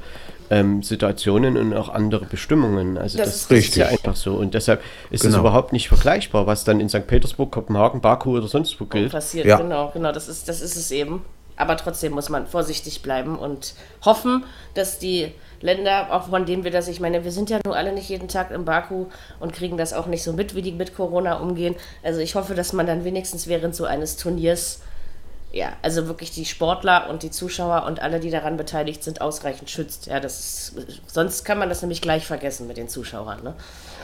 ähm, 0.52 0.82
Situationen 0.82 1.56
und 1.56 1.74
auch 1.74 1.88
andere 1.88 2.24
Bestimmungen. 2.24 2.98
Also 2.98 3.18
Das 3.18 3.28
das, 3.28 3.36
ist 3.36 3.50
ist 3.52 3.76
ja 3.76 3.86
richtig. 3.86 4.04
einfach 4.06 4.16
so. 4.16 4.34
Und 4.34 4.54
deshalb 4.54 4.82
ist 5.10 5.20
es 5.24 5.28
Genau. 5.30 5.40
überhaupt 5.40 5.72
nicht 5.72 5.86
vergleichbar, 5.88 6.46
was 6.46 6.64
dann 6.64 6.80
in 6.80 6.88
St. 6.88 7.06
Petersburg, 7.06 7.52
Kopenhagen, 7.52 8.00
Baku 8.00 8.36
oder 8.36 8.48
sonst 8.48 8.80
wo 8.80 8.84
gilt. 8.86 9.12
passiert. 9.12 9.46
Ja. 9.46 9.58
Genau, 9.58 9.90
genau, 9.94 10.10
das 10.12 10.28
ist, 10.28 10.48
das 10.48 10.60
ist 10.60 10.76
es 10.76 10.90
eben. 10.90 11.22
Aber 11.60 11.76
trotzdem 11.76 12.12
muss 12.12 12.28
man 12.28 12.46
vorsichtig 12.46 13.02
bleiben 13.02 13.38
und 13.38 13.74
hoffen, 14.04 14.44
dass 14.74 14.98
die 14.98 15.32
Länder, 15.60 16.08
auch 16.10 16.28
von 16.28 16.46
denen 16.46 16.64
wir 16.64 16.70
das, 16.70 16.88
ich 16.88 17.00
meine, 17.00 17.22
wir 17.22 17.32
sind 17.32 17.50
ja 17.50 17.58
nur 17.64 17.76
alle 17.76 17.92
nicht 17.92 18.08
jeden 18.08 18.28
Tag 18.28 18.50
in 18.50 18.64
Baku 18.64 19.06
und 19.40 19.52
kriegen 19.52 19.76
das 19.76 19.92
auch 19.92 20.06
nicht 20.06 20.22
so 20.22 20.32
mit, 20.32 20.54
wie 20.54 20.62
die 20.62 20.72
mit 20.72 20.96
Corona 20.96 21.34
umgehen. 21.34 21.74
Also 22.02 22.20
ich 22.20 22.34
hoffe, 22.34 22.54
dass 22.54 22.72
man 22.72 22.86
dann 22.86 23.04
wenigstens 23.04 23.46
während 23.46 23.76
so 23.76 23.84
eines 23.84 24.16
Turniers, 24.16 24.80
ja, 25.52 25.72
also 25.82 26.06
wirklich 26.06 26.30
die 26.30 26.46
Sportler 26.46 27.10
und 27.10 27.22
die 27.22 27.30
Zuschauer 27.30 27.84
und 27.86 28.00
alle, 28.00 28.20
die 28.20 28.30
daran 28.30 28.56
beteiligt 28.56 29.04
sind, 29.04 29.20
ausreichend 29.20 29.68
schützt. 29.68 30.06
Ja, 30.06 30.18
das 30.18 30.40
ist, 30.40 31.02
sonst 31.06 31.44
kann 31.44 31.58
man 31.58 31.68
das 31.68 31.82
nämlich 31.82 32.00
gleich 32.00 32.26
vergessen 32.26 32.66
mit 32.66 32.78
den 32.78 32.88
Zuschauern. 32.88 33.42
Ne? 33.42 33.54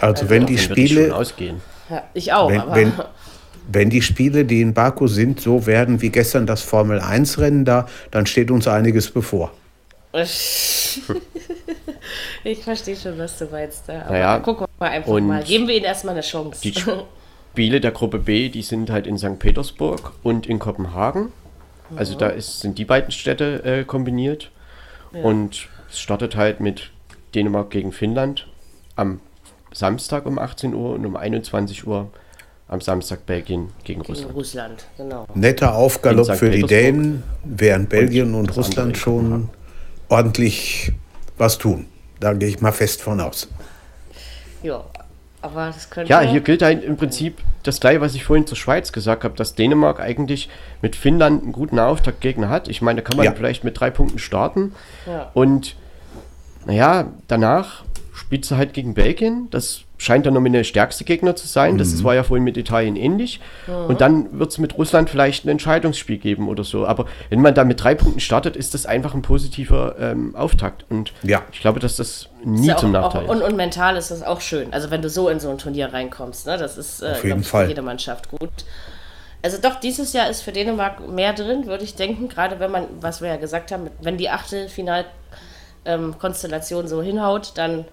Also 0.01 0.29
wenn 0.29 0.45
die 0.45 0.59
Spiele, 0.59 1.16
ausgehen. 1.16 1.62
Ja, 1.88 2.03
ich 2.12 2.33
auch, 2.35 2.51
wenn, 2.51 2.61
aber 2.61 2.75
wenn, 2.75 2.92
wenn 3.69 3.91
die 3.91 4.03
Spiele, 4.03 4.45
die 4.45 4.61
in 4.61 4.75
Baku 4.75 5.07
sind, 5.07 5.41
so 5.41 5.67
werden 5.67 6.01
wie 6.03 6.11
gestern 6.11 6.47
das 6.47 6.63
Formel 6.63 7.01
1 7.01 7.39
Rennen 7.39 7.65
da, 7.65 7.87
dann 8.11 8.27
steht 8.27 8.51
uns 8.51 8.69
einiges 8.69 9.11
bevor. 9.11 9.53
Ich 12.45 12.63
verstehe 12.63 12.97
schon, 12.97 13.19
was 13.19 13.39
du 13.39 13.47
meinst. 13.47 13.89
Ja. 13.89 14.03
Aber 14.03 14.11
Naja, 14.13 14.39
gucken 14.39 14.67
wir 14.67 14.87
mal 14.87 14.93
einfach 14.93 15.11
und 15.11 15.27
mal. 15.27 15.43
Geben 15.43 15.67
wir 15.67 15.75
ihnen 15.75 15.85
erstmal 15.85 16.15
eine 16.15 16.23
Chance. 16.23 16.61
Die 16.63 16.73
Spiele 17.53 17.81
der 17.81 17.91
Gruppe 17.91 18.21
B, 18.21 18.49
die 18.49 18.63
sind 18.63 18.89
halt 18.89 19.07
in 19.07 19.19
St. 19.19 19.39
Petersburg 19.39 20.13
und 20.23 20.47
in 20.47 20.61
Kopenhagen. 20.61 21.33
Also 21.97 22.17
da 22.17 22.29
ist, 22.29 22.61
sind 22.61 22.79
die 22.79 22.85
beiden 22.85 23.11
Städte 23.11 23.65
äh, 23.65 23.85
kombiniert. 23.85 24.51
Und 25.13 25.69
es 25.91 25.99
startet 25.99 26.37
halt 26.37 26.61
mit 26.61 26.91
Dänemark 27.35 27.71
gegen 27.71 27.93
Finnland 27.93 28.47
am 28.97 29.21
Samstag 29.73 30.27
um 30.27 30.39
18 30.39 30.75
Uhr 30.75 30.95
und 30.95 31.07
um 31.07 31.17
21 31.17 31.87
Uhr 31.87 32.11
am 32.69 32.81
Samstag 32.81 33.27
Belgien 33.27 33.71
gegen 33.85 34.03
Gegen 34.03 34.13
Russland. 34.13 34.35
Russland, 34.35 34.87
genau. 34.97 35.27
Netter 35.35 35.75
Aufgalopp 35.75 36.37
für 36.37 36.51
die. 36.51 36.63
Dänen, 36.63 37.23
während 37.45 37.89
Belgien 37.89 38.35
und, 38.35 38.49
andere 38.49 38.57
Russland 38.57 38.99
schon 38.99 39.49
ordentlich 40.09 40.93
was 41.39 41.59
tun. 41.59 41.87
Da 42.19 42.33
gehe 42.33 42.49
ich 42.49 42.61
mal 42.61 42.73
fest 42.73 43.03
von 43.03 43.21
aus. 43.21 43.49
Ja, 44.63 44.85
aber 45.43 45.67
das 45.67 45.91
könnte. 45.91 46.11
Ja, 46.11 46.21
hier 46.21 46.41
gilt 46.41 46.63
halt 46.63 46.83
im 46.83 46.97
Prinzip 46.97 47.39
das 47.63 47.79
gleiche, 47.79 48.01
was 48.01 48.15
ich 48.15 48.25
vorhin 48.25 48.47
zur 48.47 48.57
Schweiz 48.57 48.91
gesagt 48.93 49.23
habe, 49.23 49.37
dass 49.37 49.55
Dänemark 49.55 50.01
eigentlich 50.01 50.49
mit 50.83 50.97
Finnland 50.97 51.43
einen 51.43 51.53
guten 51.53 51.79
Auftaktgegner 51.79 52.49
hat. 52.49 52.69
Ich 52.69 52.83
meine, 52.83 53.03
da 53.03 53.09
kann 53.09 53.17
man 53.17 53.27
Ja. 53.27 53.33
vielleicht 53.33 53.63
mit 53.65 53.79
drei 53.79 53.91
Punkten 53.91 54.19
starten. 54.19 54.75
Ja. 55.07 55.31
Und 55.35 55.77
naja, 56.65 57.13
danach 57.29 57.85
spielt 58.13 58.45
sie 58.45 58.57
halt 58.57 58.73
gegen 58.73 58.95
Belgien. 58.95 59.49
Das 59.51 59.83
scheint 59.99 60.27
der 60.27 60.33
nominell 60.33 60.65
stärkste 60.65 61.05
Gegner 61.05 61.37
zu 61.37 61.47
sein. 61.47 61.79
Das 61.79 62.03
war 62.05 62.15
ja 62.15 62.23
vorhin 62.23 62.45
mit 62.45 62.57
Italien 62.57 62.97
ähnlich. 62.97 63.41
Und 63.89 64.01
dann 64.01 64.39
wird 64.39 64.51
es 64.51 64.59
mit 64.59 64.77
Russland 64.77 65.11
vielleicht 65.11 65.45
ein 65.45 65.49
Entscheidungsspiel 65.49 66.19
geben 66.19 66.49
oder 66.49 66.65
so. 66.65 66.87
Aber 66.87 67.07
wenn 67.31 67.41
man 67.41 67.55
da 67.55 67.65
mit 67.65 67.83
drei 67.83 67.95
Punkten 67.95 68.21
startet, 68.21 68.57
ist 68.57 68.75
das 68.75 68.87
einfach 68.87 69.15
ein 69.15 69.23
positiver 69.23 69.97
ähm, 69.99 70.35
Auftakt. 70.37 70.85
Und 70.91 71.13
Ja. 71.23 71.43
ich 71.53 71.61
glaube, 71.61 71.81
dass 71.81 71.97
das 71.97 72.29
nie 72.45 72.69
ja 72.69 72.77
zum 72.77 72.95
auch, 72.95 73.03
Nachteil 73.03 73.25
auch, 73.25 73.29
und, 73.31 73.41
ist. 73.41 73.49
und 73.49 73.57
mental 73.57 73.97
ist 73.97 74.11
das 74.11 74.23
auch 74.23 74.41
schön. 74.41 74.73
Also 74.73 74.91
wenn 74.91 75.03
du 75.03 75.09
so 75.09 75.29
in 75.29 75.41
so 75.41 75.49
ein 75.51 75.59
Turnier 75.59 75.93
reinkommst, 75.93 76.47
ne? 76.47 76.59
das 76.59 76.77
ist 76.77 77.03
äh, 77.03 77.13
Auf 77.13 77.25
jeden 77.25 77.43
glaub 77.43 77.63
für 77.63 77.69
jede 77.69 77.83
Mannschaft 77.83 78.31
gut. 78.31 78.51
Also 79.43 79.59
doch, 79.63 79.81
dieses 79.81 80.13
Jahr 80.13 80.29
ist 80.29 80.43
für 80.43 80.53
Dänemark 80.53 81.09
mehr 81.09 81.33
drin, 81.33 81.67
würde 81.67 81.85
ich 81.85 81.95
denken. 81.95 82.29
Gerade 82.29 82.61
wenn 82.61 82.71
man, 82.71 82.85
was 83.01 83.21
wir 83.21 83.29
ja 83.29 83.37
gesagt 83.37 83.73
haben, 83.73 83.89
wenn 84.01 84.17
die 84.17 84.29
Achtelfinal-Konstellation 84.29 86.89
so 86.89 87.03
hinhaut, 87.03 87.53
dann 87.55 87.85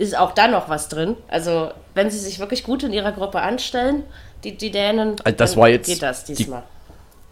ist 0.00 0.16
auch 0.16 0.32
da 0.32 0.48
noch 0.48 0.68
was 0.68 0.88
drin. 0.88 1.16
Also 1.28 1.70
wenn 1.94 2.10
sie 2.10 2.18
sich 2.18 2.38
wirklich 2.38 2.64
gut 2.64 2.82
in 2.82 2.92
ihrer 2.92 3.12
Gruppe 3.12 3.40
anstellen, 3.40 4.02
die, 4.44 4.56
die 4.56 4.70
Dänen, 4.70 5.16
Also 5.24 5.36
das 5.36 5.52
dann 5.52 5.60
war 5.60 5.68
jetzt 5.68 5.86
geht 5.86 6.02
das 6.02 6.24
die- 6.24 6.34
diesmal. 6.34 6.62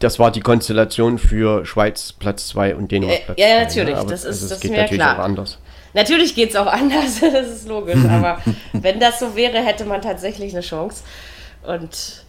Das 0.00 0.18
war 0.20 0.30
die 0.30 0.40
Konstellation 0.40 1.18
für 1.18 1.66
Schweiz 1.66 2.12
Platz 2.12 2.46
2 2.48 2.76
und 2.76 2.92
Dänemark 2.92 3.18
Äh, 3.20 3.24
Platz 3.24 3.38
ja, 3.40 3.46
2. 3.46 3.64
natürlich, 3.64 3.96
Aber 3.96 4.10
das 4.10 4.20
ist- 4.20 4.26
also 4.42 4.48
das 4.50 4.60
geht 4.60 4.70
mir 4.70 4.76
natürlich 4.76 5.00
klar. 5.02 5.18
auch 5.18 5.24
anders. 5.24 5.58
Natürlich 5.94 6.34
geht 6.34 6.50
es 6.50 6.56
auch 6.56 6.66
anders, 6.80 7.20
das 7.20 7.48
ist 7.48 7.68
logisch, 7.68 8.04
aber 8.08 8.38
wenn 8.74 9.00
das 9.00 9.18
so 9.18 9.34
wäre, 9.34 9.58
hätte 9.58 9.84
man 9.86 10.00
tatsächlich 10.02 10.52
eine 10.52 10.60
Chance. 10.60 11.02
Und 11.66 12.24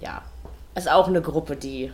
ja, 0.00 0.22
ist 0.76 0.90
auch 0.90 1.08
eine 1.08 1.20
Gruppe, 1.20 1.56
die 1.56 1.86
ja, 1.86 1.90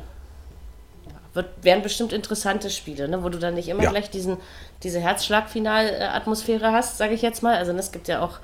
wird, 1.36 1.46
wären 1.62 1.82
bestimmt 1.82 2.12
interessante 2.12 2.70
Spiele, 2.70 3.08
ne? 3.08 3.22
wo 3.22 3.28
du 3.28 3.38
dann 3.38 3.54
nicht 3.54 3.68
immer 3.68 3.84
Ja. 3.84 3.90
gleich 3.90 4.10
diesen, 4.10 4.38
diese 4.82 4.98
Herzschlagfinal-Atmosphäre 5.00 6.72
hast, 6.72 6.98
sage 6.98 7.14
ich 7.14 7.22
jetzt 7.22 7.42
mal. 7.42 7.56
Also 7.56 7.72
es 7.72 7.92
gibt 7.92 8.08
ja 8.08 8.20
auch 8.20 8.38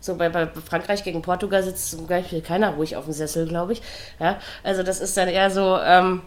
so 0.00 0.14
bei, 0.16 0.28
bei 0.28 0.46
Frankreich 0.46 1.04
gegen 1.04 1.22
Portugal 1.22 1.62
sitzt 1.62 1.90
zum 1.90 2.06
Beispiel 2.06 2.40
keiner 2.40 2.70
ruhig 2.70 2.96
auf 2.96 3.04
dem 3.04 3.12
Sessel, 3.12 3.46
glaube 3.46 3.72
ich. 3.72 3.82
Ja, 4.20 4.38
also 4.62 4.82
das 4.82 5.00
ist 5.00 5.16
dann 5.16 5.28
eher 5.28 5.50
so, 5.50 5.78
ähm, 5.78 6.22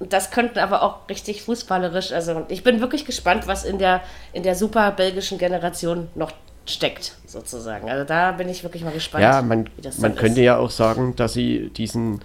das 0.00 0.30
könnten 0.30 0.58
aber 0.58 0.82
auch 0.82 1.08
richtig 1.08 1.42
fußballerisch. 1.42 2.12
Also 2.12 2.44
ich 2.48 2.62
bin 2.62 2.80
wirklich 2.80 3.04
gespannt, 3.04 3.46
was 3.46 3.64
in 3.64 3.78
der, 3.78 4.02
in 4.32 4.42
der 4.42 4.54
super 4.54 4.90
belgischen 4.90 5.38
Generation 5.38 6.08
noch 6.14 6.32
steckt, 6.66 7.14
sozusagen. 7.26 7.90
Also 7.90 8.04
da 8.04 8.32
bin 8.32 8.48
ich 8.48 8.62
wirklich 8.62 8.84
mal 8.84 8.92
gespannt. 8.92 9.22
Ja, 9.22 9.42
man, 9.42 9.68
man 9.98 10.14
könnte 10.14 10.40
ist. 10.40 10.46
ja 10.46 10.56
auch 10.58 10.70
sagen, 10.70 11.14
dass 11.16 11.34
sie 11.34 11.70
diesen 11.70 12.20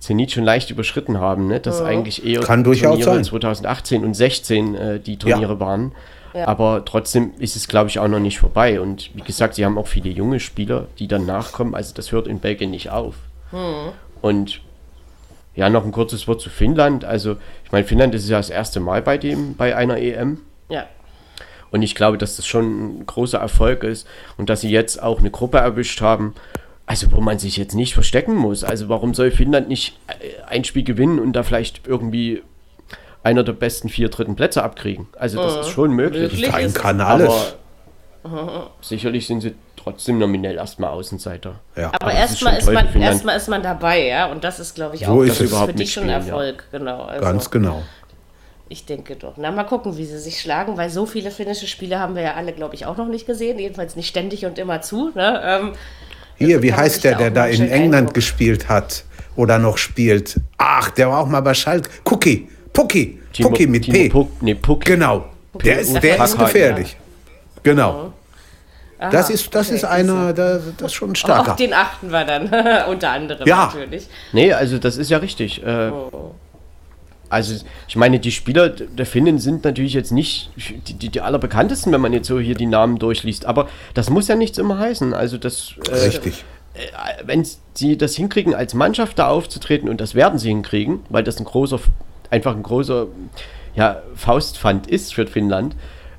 Zenit 0.00 0.32
schon 0.32 0.44
leicht 0.44 0.70
überschritten 0.70 1.20
haben, 1.20 1.46
ne? 1.46 1.60
dass 1.60 1.80
eigentlich 1.80 2.26
eher 2.26 2.40
Kann 2.40 2.64
durchaus 2.64 2.98
Turniere 2.98 3.14
sein. 3.16 3.24
2018 3.24 4.04
und 4.04 4.14
16 4.14 4.74
äh, 4.74 4.98
die 4.98 5.18
Turniere 5.18 5.60
waren. 5.60 5.92
Aber 6.32 6.84
trotzdem 6.84 7.32
ist 7.38 7.56
es, 7.56 7.66
glaube 7.68 7.90
ich, 7.90 7.98
auch 7.98 8.08
noch 8.08 8.20
nicht 8.20 8.38
vorbei. 8.38 8.80
Und 8.80 9.10
wie 9.14 9.22
gesagt, 9.22 9.54
sie 9.54 9.64
haben 9.64 9.78
auch 9.78 9.88
viele 9.88 10.10
junge 10.10 10.40
Spieler, 10.40 10.86
die 10.98 11.08
dann 11.08 11.26
nachkommen. 11.26 11.74
Also 11.74 11.92
das 11.94 12.12
hört 12.12 12.26
in 12.26 12.38
Belgien 12.38 12.70
nicht 12.70 12.90
auf. 12.90 13.16
Hm. 13.50 13.92
Und 14.20 14.60
ja, 15.54 15.68
noch 15.68 15.84
ein 15.84 15.92
kurzes 15.92 16.28
Wort 16.28 16.40
zu 16.40 16.48
Finnland. 16.48 17.04
Also, 17.04 17.36
ich 17.64 17.72
meine, 17.72 17.84
Finnland 17.84 18.14
ist 18.14 18.28
ja 18.28 18.36
das 18.36 18.50
erste 18.50 18.80
Mal 18.80 19.02
bei 19.02 19.18
dem, 19.18 19.56
bei 19.56 19.76
einer 19.76 19.98
EM. 19.98 20.38
Ja, 20.68 20.86
Und 21.72 21.82
ich 21.82 21.94
glaube, 21.96 22.16
dass 22.16 22.36
das 22.36 22.46
schon 22.46 23.00
ein 23.00 23.06
großer 23.06 23.38
Erfolg 23.38 23.82
ist 23.82 24.06
und 24.36 24.48
dass 24.48 24.60
sie 24.60 24.70
jetzt 24.70 25.02
auch 25.02 25.18
eine 25.18 25.30
Gruppe 25.30 25.58
erwischt 25.58 26.00
haben, 26.00 26.34
also 26.90 27.12
wo 27.12 27.20
man 27.20 27.38
sich 27.38 27.56
jetzt 27.56 27.74
nicht 27.76 27.94
verstecken 27.94 28.34
muss. 28.34 28.64
Also 28.64 28.88
warum 28.88 29.14
soll 29.14 29.30
Finnland 29.30 29.68
nicht 29.68 29.96
äh, 30.08 30.42
ein 30.48 30.64
Spiel 30.64 30.82
gewinnen 30.82 31.20
und 31.20 31.34
da 31.34 31.44
vielleicht 31.44 31.86
irgendwie 31.86 32.42
einer 33.22 33.44
der 33.44 33.52
besten 33.52 33.88
vier 33.88 34.08
dritten 34.08 34.34
Plätze 34.34 34.64
abkriegen? 34.64 35.06
Also 35.16 35.40
das 35.40 35.68
ist 35.68 35.72
schon 35.72 35.92
möglich. 35.92 36.32
Möglich. 36.32 36.52
Ist- 36.64 36.74
kann 36.74 37.00
alles. 37.00 37.54
Aber 38.24 38.70
sicherlich 38.80 39.28
sind 39.28 39.40
sie 39.42 39.54
trotzdem 39.76 40.18
nominell 40.18 40.56
erstmal 40.56 40.90
Außenseiter. 40.90 41.60
ja. 41.76 41.86
aber, 41.92 42.02
Aber 42.06 42.12
erstmal 42.12 42.56
ist, 42.56 42.68
man, 42.72 43.00
erstmal 43.00 43.36
ist 43.36 43.48
man 43.48 43.62
dabei, 43.62 44.06
ja. 44.08 44.26
Und 44.26 44.42
das 44.42 44.58
ist, 44.58 44.74
glaube 44.74 44.96
ich, 44.96 45.02
So 45.06 45.12
auch 45.12 45.22
ist 45.22 45.36
für, 45.36 45.44
es. 45.44 45.50
für 45.50 45.54
Überhaupt 45.56 45.78
die 45.78 45.86
schon 45.86 46.02
ein 46.02 46.16
mitspielen, 46.16 46.26
ja. 46.36 46.42
Erfolg. 46.42 46.64
Genau. 46.72 47.02
Also, 47.04 47.24
Ganz 47.24 47.50
genau. 47.52 47.82
Ich 48.68 48.84
denke 48.84 49.14
doch. 49.14 49.34
Na, 49.36 49.52
mal 49.52 49.62
gucken, 49.62 49.96
wie 49.96 50.04
sie 50.06 50.18
sich 50.18 50.40
schlagen, 50.40 50.76
weil 50.76 50.90
so 50.90 51.06
viele 51.06 51.30
finnische 51.30 51.68
Spiele 51.68 52.00
haben 52.00 52.16
wir 52.16 52.22
ja 52.22 52.34
alle, 52.34 52.52
glaube 52.52 52.74
ich, 52.74 52.84
auch 52.86 52.96
noch 52.96 53.06
nicht 53.08 53.26
gesehen. 53.26 53.60
Jedenfalls 53.60 53.94
nicht 53.94 54.08
ständig 54.08 54.44
und 54.44 54.58
immer 54.58 54.80
zu. 54.82 55.10
Ne? 55.14 55.40
Ähm, 55.44 55.72
Hier, 56.40 56.62
wie 56.62 56.72
heißt 56.72 57.04
der, 57.04 57.16
der 57.16 57.28
auch 57.28 57.34
da 57.34 57.46
in 57.46 57.68
England 57.70 58.14
gespielt 58.14 58.68
hat 58.68 59.04
oder 59.36 59.58
noch 59.58 59.76
spielt? 59.76 60.40
Ach, 60.56 60.90
der 60.90 61.10
war 61.10 61.18
auch 61.20 61.26
mal 61.28 61.40
bei 61.42 61.52
Schalke. 61.52 61.90
Cookie, 62.10 62.48
Pucki, 62.72 63.18
Timo- 63.34 63.48
Pucki 63.50 63.66
mit 63.66 63.84
Timo 63.84 63.94
P. 63.98 64.08
Puck, 64.08 64.30
nee, 64.42 64.54
Puck. 64.54 64.84
Genau. 64.86 65.26
Der 65.62 65.80
ist, 65.80 65.92
der 66.02 66.24
ist 66.24 66.38
gefährlich. 66.38 66.96
Genau. 67.62 68.14
Das 68.98 69.26
Aha, 69.26 69.32
ist, 69.34 69.54
das 69.54 69.66
okay, 69.68 69.76
ist 69.76 69.84
einer, 69.84 70.32
das, 70.32 70.62
das 70.78 70.86
ist 70.88 70.92
schon 70.94 71.10
ein 71.10 71.14
starker. 71.14 71.52
Auf 71.52 71.56
den 71.56 71.72
achten 71.74 72.10
wir 72.10 72.24
dann, 72.24 72.44
unter 72.88 73.10
anderem 73.10 73.46
Ja. 73.46 73.66
natürlich. 73.66 74.08
Nee, 74.32 74.52
also 74.52 74.78
das 74.78 74.96
ist 74.96 75.10
ja 75.10 75.18
richtig. 75.18 75.62
Äh, 75.62 75.90
Also 77.30 77.54
ich 77.88 77.96
meine, 77.96 78.18
die 78.18 78.32
Spieler 78.32 78.68
der 78.68 79.06
Finnen 79.06 79.38
sind 79.38 79.64
natürlich 79.64 79.94
jetzt 79.94 80.10
nicht 80.10 80.50
die, 80.86 80.94
die, 80.94 81.08
die 81.08 81.20
allerbekanntesten, 81.20 81.92
wenn 81.92 82.00
man 82.00 82.12
jetzt 82.12 82.26
so 82.26 82.38
hier 82.40 82.56
die 82.56 82.66
Namen 82.66 82.98
durchliest. 82.98 83.46
Aber 83.46 83.68
das 83.94 84.10
muss 84.10 84.28
ja 84.28 84.34
nichts 84.34 84.58
immer 84.58 84.78
heißen. 84.78 85.14
Also 85.14 85.38
das, 85.38 85.74
äh, 85.90 85.94
Richtig. 85.94 86.44
wenn 87.24 87.46
sie 87.74 87.96
das 87.96 88.16
hinkriegen, 88.16 88.54
als 88.54 88.74
Mannschaft 88.74 89.18
da 89.18 89.28
aufzutreten, 89.28 89.88
und 89.88 90.00
das 90.00 90.14
werden 90.14 90.38
sie 90.38 90.48
hinkriegen, 90.48 91.00
weil 91.08 91.22
das 91.22 91.38
ein 91.38 91.44
großer, 91.44 91.78
einfach 92.30 92.54
ein 92.56 92.62
großer 92.62 93.06
ja, 93.76 94.02
Faustpfand 94.16 94.88
ist 94.88 95.14
für 95.14 95.26
Finnland, 95.26 95.76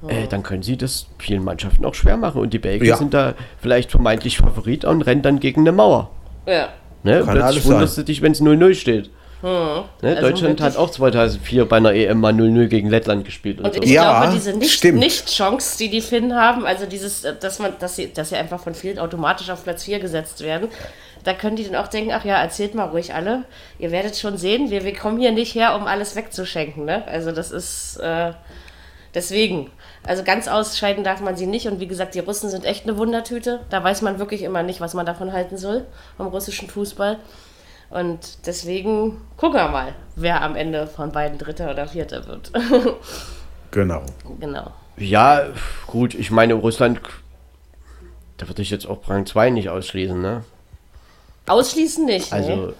äh, 0.08 0.28
dann 0.30 0.44
können 0.44 0.64
sie 0.64 0.78
das 0.78 1.08
vielen 1.20 1.44
Mannschaften 1.44 1.84
auch 1.86 1.94
schwer 1.94 2.18
machen. 2.18 2.42
Und 2.42 2.54
die 2.54 2.60
Belgier 2.60 2.90
Ja. 2.90 2.98
sind 2.98 3.14
da 3.14 3.34
vielleicht 3.62 3.92
vermeintlich 3.92 4.38
Favorit 4.38 4.86
und 4.86 5.02
rennen 5.02 5.22
dann 5.22 5.40
gegen 5.40 5.62
eine 5.62 5.74
Mauer. 5.74 6.10
Ja. 6.48 6.70
Ne? 7.04 7.18
Kann 7.18 7.24
Plötzlich 7.26 7.44
alles 7.44 7.66
wunderst 7.66 7.96
sein. 7.96 8.06
du 8.06 8.12
dich, 8.12 8.22
wenn 8.22 8.32
es 8.32 8.42
0-0 8.42 8.76
steht. 8.76 9.10
Ne? 9.42 9.86
Also 10.04 10.22
Deutschland 10.22 10.62
hat 10.62 10.78
auch 10.78 10.90
2004 10.90 11.66
bei 11.68 11.78
einer 11.78 11.94
EM 11.94 12.20
mal 12.20 12.34
0-0 12.34 12.68
gegen 12.68 12.90
Lettland 12.90 13.26
gespielt. 13.26 13.60
Und, 13.60 13.66
Und 13.66 13.76
so. 13.76 13.82
ich 13.82 13.90
Ja, 13.90 14.22
glaube, 14.22 14.36
diese 14.36 14.54
nicht-. 14.54 14.84
Nicht-Chance, 14.84 15.78
die 15.80 15.90
die 15.90 16.02
Finnen 16.02 16.36
haben, 16.36 16.66
also 16.66 16.86
dieses, 16.86 17.24
äh, 17.24 17.36
dass 17.40 17.60
man, 17.60 17.74
dass 17.80 17.96
sie, 17.96 18.14
dass 18.14 18.30
sie 18.30 18.36
einfach 18.36 18.60
von 18.60 18.76
vielen 18.76 19.00
automatisch 19.00 19.50
auf 19.50 19.64
Platz 19.64 19.84
4 19.84 20.00
gesetzt 20.00 20.42
werden, 20.42 20.70
da 21.24 21.34
können 21.34 21.56
die 21.56 21.64
dann 21.64 21.76
auch 21.76 21.88
denken, 21.88 22.12
ach 22.14 22.26
ja, 22.26 22.42
erzählt 22.42 22.76
mal 22.76 22.86
ruhig 22.86 23.14
alle. 23.14 23.44
Ihr 23.80 23.92
werdet 23.92 24.18
schon 24.18 24.38
sehen, 24.38 24.72
wir, 24.72 24.84
wir 24.84 24.96
kommen 24.96 25.20
hier 25.20 25.32
nicht 25.32 25.56
her, 25.56 25.76
um 25.76 25.86
alles 25.86 26.16
wegzuschenken. 26.16 26.86
Ne? 26.86 27.08
Also 27.08 27.32
das 27.32 27.52
ist 27.52 27.98
äh, 27.98 28.34
deswegen. 29.14 29.70
Also 30.04 30.24
ganz 30.24 30.48
ausscheiden 30.48 31.04
darf 31.04 31.22
man 31.22 31.36
sie 31.36 31.46
nicht. 31.46 31.68
Und 31.68 31.80
wie 31.80 31.88
gesagt, 31.88 32.16
die 32.16 32.20
Russen 32.20 32.50
sind 32.50 32.66
echt 32.66 32.88
eine 32.88 32.98
Wundertüte. 32.98 33.60
Da 33.70 33.84
weiß 33.84 34.02
man 34.02 34.18
wirklich 34.18 34.42
immer 34.42 34.64
nicht, 34.64 34.82
was 34.82 34.96
man 34.96 35.06
davon 35.06 35.32
halten 35.32 35.58
soll, 35.58 35.86
vom 36.18 36.28
russischen 36.28 36.70
Fußball. 36.70 37.20
Und 37.92 38.48
deswegen 38.48 39.22
gucken 39.38 39.60
wir 39.60 39.68
mal, 39.68 39.94
wer 40.16 40.42
am 40.42 40.56
Ende 40.56 40.88
von 40.88 41.12
beiden 41.12 41.38
Dritter 41.38 41.70
oder 41.70 41.88
Vierter 41.88 42.28
wird. 42.28 42.52
Genau. 43.72 44.02
genau. 44.42 44.72
Ja, 44.98 45.46
gut, 45.88 46.14
ich 46.14 46.30
meine, 46.30 46.56
Russland, 46.56 47.00
da 48.36 48.46
würde 48.50 48.62
ich 48.62 48.70
jetzt 48.70 48.86
auch 48.86 49.10
Rang 49.10 49.26
2 49.26 49.50
nicht 49.52 49.70
ausschließen, 49.70 50.22
ne? 50.22 50.44
Ausschließen 51.48 52.04
nicht. 52.04 52.34
Also, 52.34 52.54
nee. 52.54 52.74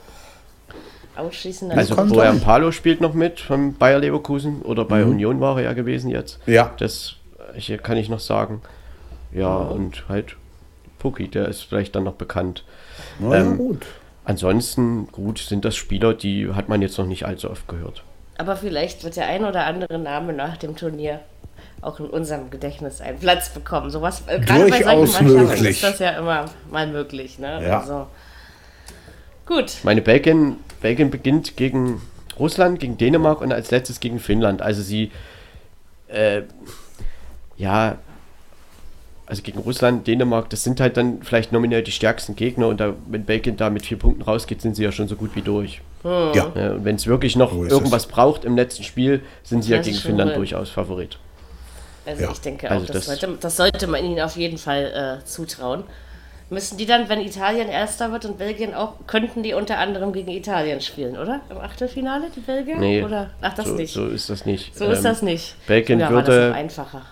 Ausschließen 1.16 1.72
also 1.72 1.96
kommt 1.96 2.14
Bojan 2.14 2.36
an. 2.36 2.42
Palo 2.42 2.74
spielt 2.74 3.00
noch 3.00 3.14
mit 3.14 3.40
von 3.40 3.74
Bayer 3.76 4.00
Leverkusen 4.00 4.62
oder 4.64 4.84
bei 4.84 5.06
Union 5.06 5.40
war 5.40 5.58
er 5.58 5.64
ja 5.64 5.74
gewesen 5.74 6.10
jetzt. 6.10 6.40
Ja. 6.46 6.74
Das 6.78 7.16
hier 7.56 7.78
kann 7.78 7.98
ich 7.98 8.10
noch 8.10 8.20
sagen. 8.20 8.62
Ja, 9.32 9.56
und 9.56 10.10
halt 10.10 10.36
Puki, 11.00 11.28
der 11.28 11.48
ist 11.48 11.62
vielleicht 11.62 11.96
dann 11.96 12.04
noch 12.04 12.16
bekannt. 12.16 12.66
Na 13.20 13.36
ja, 13.38 13.42
Ähm, 13.44 13.58
gut. 13.58 13.86
Ansonsten, 14.24 15.08
gut, 15.12 15.40
sind 15.40 15.66
das 15.66 15.76
Spieler, 15.76 16.14
die 16.14 16.52
hat 16.54 16.70
man 16.70 16.82
jetzt 16.82 16.98
noch 16.98 17.08
nicht 17.08 17.26
allzu 17.26 17.50
oft 17.50 17.68
gehört. 17.68 18.04
Aber 18.38 18.56
vielleicht 18.56 19.04
wird 19.04 19.16
der 19.16 19.28
ein 19.28 19.46
oder 19.46 19.66
andere 19.66 19.98
Name 19.98 20.34
nach 20.34 20.58
dem 20.58 20.76
Turnier 20.76 21.20
auch 21.82 22.00
in 22.00 22.06
unserem 22.08 22.50
Gedächtnis 22.50 23.02
einen 23.02 23.20
Platz 23.20 23.50
bekommen. 23.50 23.90
Sowas, 23.90 24.24
äh, 24.28 24.40
gerade 24.40 24.68
bei 24.68 24.84
solchen 24.84 25.34
Mannschaften 25.34 25.66
ist 25.66 25.84
das 25.84 26.00
ja 26.00 26.12
immer 26.12 26.46
mal 26.70 26.88
möglich. 26.88 27.40
Ne? 27.40 27.64
Ja. 27.64 27.80
Also, 27.80 28.08
gut. 29.46 29.78
Meine 29.84 30.02
Belgien, 30.02 30.58
Belgien 30.82 31.10
beginnt 31.10 31.58
gegen 31.58 32.02
Russland, 32.38 32.80
gegen 32.80 32.98
Dänemark 32.98 33.42
und 33.42 33.52
als 33.52 33.72
letztes 33.72 34.00
gegen 34.00 34.20
Finnland. 34.20 34.62
Also 34.62 34.82
sie, 34.82 35.12
äh, 36.08 36.44
ja, 37.58 37.98
also 39.32 39.42
gegen 39.44 39.60
Russland, 39.60 40.06
Dänemark, 40.08 40.50
das 40.50 40.64
sind 40.64 40.80
halt 40.82 40.98
dann 40.98 41.24
vielleicht 41.24 41.54
nominell 41.54 41.82
die 41.84 41.92
stärksten 41.92 42.36
Gegner 42.36 42.68
und 42.68 42.80
da, 42.82 42.94
wenn 43.08 43.24
Belgien 43.24 43.56
da 43.58 43.70
mit 43.70 43.86
vier 43.86 43.98
Punkten 43.98 44.22
rausgeht, 44.24 44.62
sind 44.62 44.76
sie 44.76 44.84
ja 44.84 44.92
schon 44.92 45.08
so 45.08 45.16
gut 45.16 45.32
wie 45.36 45.42
durch. 45.42 45.82
Ja. 46.04 46.32
Ja, 46.34 46.72
und 46.74 46.84
wenn 46.84 46.98
es 46.98 47.08
wirklich 47.08 47.36
noch 47.38 47.54
So 47.54 47.64
ist 47.64 47.72
irgendwas 47.72 48.08
braucht 48.08 48.44
im 48.44 48.56
letzten 48.58 48.84
Spiel, 48.84 49.22
sind 49.44 49.64
sie 49.64 49.72
ja 49.72 49.78
Das 49.78 49.86
gegen 49.86 49.96
ist 49.96 50.04
schon 50.04 50.10
Finnland 50.18 50.36
durchaus 50.36 50.70
Favorit. 50.70 51.18
Also 52.06 52.24
Ja. 52.24 52.32
ich 52.32 52.42
denke 52.42 52.68
auch, 52.68 52.72
Also 52.72 52.88
das, 52.88 53.06
das- 53.06 53.20
sollte, 53.20 53.38
das 53.40 53.56
sollte 53.58 53.88
man 53.88 54.04
ihnen 54.04 54.20
auf 54.20 54.36
jeden 54.36 54.58
Fall 54.58 55.20
äh, 55.22 55.26
zutrauen. 55.26 55.84
Müssen 56.50 56.78
die 56.78 56.86
dann, 56.86 57.08
wenn 57.08 57.22
Italien 57.22 57.70
Erster 57.70 58.12
wird 58.12 58.26
und 58.26 58.38
Belgien 58.38 58.74
auch, 58.74 58.96
könnten 59.08 59.42
die 59.44 59.54
unter 59.54 59.78
anderem 59.78 60.12
gegen 60.12 60.30
Italien 60.32 60.82
spielen, 60.82 61.18
oder? 61.18 61.40
Im 61.50 61.58
Achtelfinale, 61.60 62.26
die 62.36 62.42
Belgier? 62.42 62.76
Nee, 62.78 63.02
Oder? 63.04 63.30
Ach, 63.42 63.54
das 63.54 63.68
so, 63.68 63.76
nicht. 63.76 63.94
so 63.94 64.08
ist 64.08 64.30
das 64.30 64.46
nicht. 64.46 64.76
So 64.78 64.86
ist 64.88 64.98
Ähm, 64.98 65.04
das 65.06 65.22
nicht. 65.22 65.56
Belgien 65.68 66.00
das 66.00 66.10
würde- 66.12 66.54
einfacher. 66.54 67.04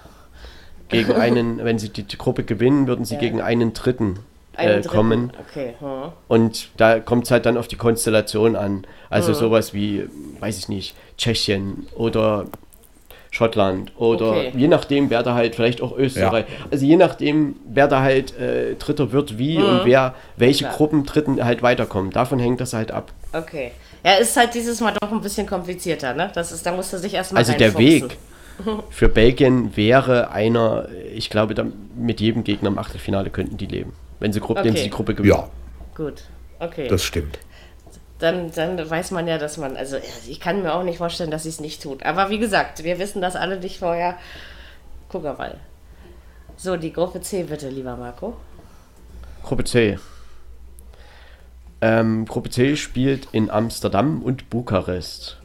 Gegen 0.89 1.11
einen, 1.13 1.63
wenn 1.63 1.79
sie 1.79 1.89
die, 1.89 2.03
die 2.03 2.17
Gruppe 2.17 2.43
gewinnen, 2.43 2.87
würden 2.87 3.05
sie 3.05 3.15
Ja. 3.15 3.19
gegen 3.19 3.41
einen 3.41 3.73
Dritten 3.73 4.19
Einen 4.55 4.69
äh, 4.69 4.73
dritten. 4.81 4.87
kommen. 4.89 5.31
Okay. 5.49 5.73
Hm. 5.79 6.11
Und 6.27 6.69
da 6.77 6.99
kommt 6.99 7.25
es 7.25 7.31
halt 7.31 7.45
dann 7.45 7.57
auf 7.57 7.67
die 7.67 7.77
Konstellation 7.77 8.55
an. 8.55 8.85
Also 9.09 9.31
Mhm. 9.31 9.35
sowas 9.35 9.73
wie, 9.73 10.07
weiß 10.39 10.57
ich 10.57 10.67
nicht, 10.69 10.95
Tschechien 11.17 11.87
oder 11.95 12.45
Schottland 13.31 13.91
oder 13.97 14.31
Okay. 14.31 14.51
je 14.55 14.67
nachdem, 14.67 15.11
wer 15.11 15.21
da 15.21 15.35
halt, 15.35 15.53
vielleicht 15.55 15.81
auch 15.81 15.95
Österreich. 15.95 16.45
Also 16.71 16.83
je 16.85 16.95
nachdem, 16.95 17.55
wer 17.65 17.87
da 17.87 18.01
halt 18.01 18.35
äh, 18.39 18.73
Dritter 18.75 19.11
wird, 19.11 19.37
wie 19.37 19.57
und 19.57 19.81
wer, 19.85 20.15
welche 20.35 20.63
Mhm. 20.63 20.67
Klar. 20.69 20.77
Gruppen 20.77 21.05
Dritten 21.05 21.45
halt 21.45 21.61
weiterkommen. 21.61 22.09
Davon 22.11 22.39
hängt 22.39 22.59
das 22.59 22.73
halt 22.73 22.91
ab. 22.91 23.11
Okay. 23.31 23.71
Ja, 24.03 24.13
ist 24.13 24.35
halt 24.35 24.53
dieses 24.55 24.81
Mal 24.81 24.93
doch 24.99 25.11
ein 25.11 25.21
bisschen 25.21 25.45
komplizierter, 25.45 26.13
ne? 26.15 26.31
Das 26.33 26.51
ist, 26.51 26.65
da 26.65 26.71
musst 26.71 26.91
du 26.93 26.97
sich 26.97 27.13
erstmal 27.13 27.41
Also 27.41 27.53
der. 27.53 27.77
Weg 27.77 28.17
für 28.89 29.09
Belgien 29.09 29.75
wäre 29.77 30.31
einer, 30.31 30.87
ich 31.13 31.29
glaube, 31.29 31.53
da 31.55 31.65
mit 31.95 32.19
jedem 32.21 32.43
Gegner 32.43 32.69
im 32.69 32.77
Achtelfinale 32.77 33.29
könnten 33.29 33.57
die 33.57 33.65
leben. 33.65 33.93
Wenn 34.19 34.33
sie, 34.33 34.39
Gruppe, 34.39 34.59
Okay. 34.61 34.69
wenn 34.69 34.75
sie 34.75 34.83
die 34.83 34.89
Gruppe 34.89 35.15
gewinnen. 35.15 35.33
Ja, 35.35 35.49
Gut. 35.95 36.23
Okay. 36.59 36.87
das 36.87 37.03
stimmt. 37.03 37.39
dann, 38.19 38.51
dann 38.51 38.89
weiß 38.89 39.11
man 39.11 39.27
ja, 39.27 39.37
dass 39.37 39.57
man, 39.57 39.77
also 39.77 39.97
ich 40.27 40.39
kann 40.41 40.61
mir 40.61 40.73
auch 40.73 40.83
nicht 40.83 40.97
vorstellen, 40.97 41.31
dass 41.31 41.43
sie 41.43 41.49
es 41.49 41.61
nicht 41.61 41.81
tut. 41.81 42.03
Aber 42.03 42.29
wie 42.29 42.39
gesagt, 42.39 42.83
wir 42.83 42.99
wissen 42.99 43.21
das 43.21 43.35
alle 43.37 43.59
nicht 43.59 43.79
vorher. 43.79 44.17
Guck 45.07 45.23
mal. 45.23 45.57
So, 46.57 46.75
die 46.75 46.91
Gruppe 46.91 47.21
C 47.21 47.43
bitte, 47.43 47.69
lieber 47.69 47.95
Marco. 47.95 48.35
Gruppe 49.43 49.63
C. 49.63 49.97
Ähm, 51.81 52.25
Gruppe 52.25 52.49
C 52.49 52.75
spielt 52.75 53.29
in 53.31 53.49
Amsterdam 53.49 54.21
und 54.21 54.49
Bukarest. 54.49 55.37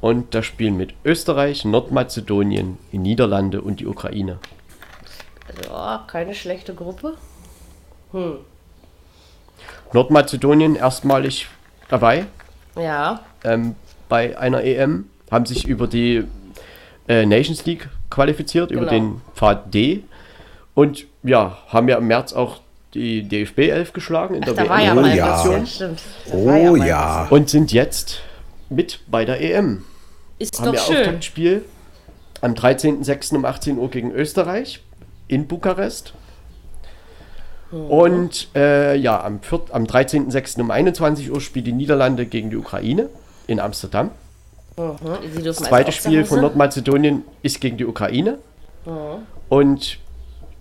Und 0.00 0.34
da 0.34 0.42
spielen 0.42 0.76
mit 0.76 0.94
Österreich, 1.04 1.64
Nordmazedonien, 1.64 2.78
die 2.92 2.98
Niederlande 2.98 3.60
und 3.60 3.80
die 3.80 3.86
Ukraine. 3.86 4.38
Also, 5.48 5.70
oh, 5.74 5.98
keine 6.06 6.34
schlechte 6.34 6.74
Gruppe. 6.74 7.14
Nordmazedonien 9.92 10.76
erstmalig 10.76 11.46
dabei 11.88 12.26
Ja, 12.76 13.20
ähm, 13.44 13.74
bei 14.08 14.38
einer 14.38 14.62
EM, 14.62 15.08
haben 15.30 15.46
sich 15.46 15.66
über 15.66 15.86
die 15.86 16.24
äh, 17.08 17.26
Nations 17.26 17.64
League 17.66 17.88
qualifiziert, 18.10 18.70
über 18.70 18.80
Genau. 18.86 18.90
den 18.92 19.20
Pfad 19.34 19.72
D. 19.74 20.04
Und 20.74 21.06
ja, 21.22 21.58
haben 21.68 21.88
ja 21.88 21.98
im 21.98 22.06
März 22.06 22.32
auch 22.32 22.60
die 22.94 23.22
DFB 23.28 23.58
11 23.68 23.92
geschlagen 23.92 24.34
in 24.36 24.42
Ach, 24.44 24.46
der 24.46 24.64
da 24.64 24.70
war 24.70 24.80
ja 24.82 24.92
Oh 24.92 24.94
mal 24.94 25.14
ja. 25.14 25.44
Ja, 25.44 25.90
Oh 26.32 26.76
ja. 26.76 27.26
und 27.28 27.50
sind 27.50 27.72
jetzt 27.72 28.22
mit 28.68 29.00
bei 29.08 29.24
der 29.24 29.40
EM. 29.40 29.84
Ist 30.38 30.58
haben 30.58 30.66
doch 30.66 30.72
wir 30.72 30.80
schön. 30.80 30.96
Auftaktspiel 30.98 31.64
am 32.40 32.54
13.06. 32.54 33.34
um 33.34 33.44
18 33.44 33.78
Uhr 33.78 33.90
gegen 33.90 34.12
Österreich 34.12 34.82
in 35.26 35.46
Bukarest. 35.46 36.14
Und 37.70 38.48
äh, 38.54 38.96
ja, 38.96 39.22
am, 39.22 39.40
am 39.72 39.84
13.06. 39.84 40.60
um 40.60 40.70
21 40.70 41.30
Uhr 41.30 41.40
spielt 41.40 41.66
die 41.66 41.72
Niederlande 41.72 42.24
gegen 42.24 42.48
die 42.48 42.56
Ukraine 42.56 43.10
in 43.46 43.60
Amsterdam. 43.60 44.10
Dürfen 44.76 45.44
Das 45.44 45.58
also 45.58 45.64
zweite 45.64 45.92
Spiel 45.92 46.24
von. 46.24 46.40
Nordmazedonien 46.40 47.24
ist 47.42 47.60
gegen 47.60 47.76
die 47.76 47.84
Ukraine. 47.84 48.38
Mhm. 48.86 49.26
Und 49.48 49.98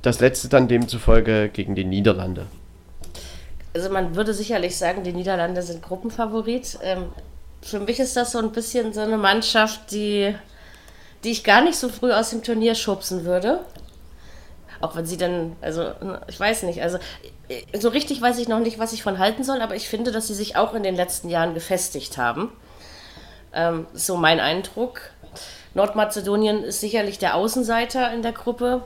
das 0.01 0.19
letzte 0.19 0.49
dann 0.49 0.67
demzufolge 0.67 1.49
gegen 1.53 1.75
die 1.75 1.85
Niederlande. 1.85 2.47
Also 3.73 3.89
man 3.89 4.15
würde 4.15 4.33
sicherlich 4.33 4.75
sagen, 4.75 5.03
die 5.03 5.13
Niederlande 5.13 5.61
sind 5.61 5.81
Gruppenfavorit. 5.83 6.79
Ähm, 6.81 7.05
für 7.61 7.79
mich 7.79 7.99
ist 7.99 8.15
das 8.15 8.31
so 8.31 8.39
ein 8.39 8.51
bisschen 8.51 8.93
so 8.93 9.01
eine 9.01 9.17
Mannschaft, 9.17 9.91
die, 9.91 10.35
die 11.23 11.31
ich 11.31 11.43
gar 11.43 11.61
nicht 11.61 11.77
so 11.77 11.89
früh 11.89 12.11
aus 12.11 12.29
dem 12.29 12.43
Turnier 12.43 12.75
schubsen 12.75 13.25
würde. 13.25 13.65
Auch 14.79 14.95
wenn 14.95 15.05
sie 15.05 15.17
dann, 15.17 15.55
also 15.61 15.91
ich 16.27 16.39
weiß 16.39 16.63
nicht, 16.63 16.81
also 16.81 16.99
äh, 17.49 17.63
so 17.77 17.89
richtig 17.89 18.21
weiß 18.21 18.37
ich 18.39 18.47
noch 18.47 18.59
nicht, 18.59 18.79
was 18.79 18.93
ich 18.93 19.03
von 19.03 19.17
halten 19.17 19.43
soll, 19.43 19.61
aber 19.61 19.75
ich 19.75 19.89
finde, 19.89 20.11
dass 20.11 20.27
sie 20.27 20.35
sich 20.35 20.55
auch 20.55 20.73
in 20.73 20.83
den 20.83 20.95
letzten 20.95 21.29
Jahren 21.29 21.53
gefestigt 21.53 22.17
haben. 22.17 22.51
Ähm, 23.53 23.87
so 23.93 24.17
mein 24.17 24.39
Eindruck. 24.39 25.01
Nordmazedonien 25.73 26.63
ist 26.63 26.79
sicherlich 26.79 27.19
der 27.19 27.35
Außenseiter 27.35 28.11
in 28.13 28.21
der 28.21 28.33
Gruppe. 28.33 28.83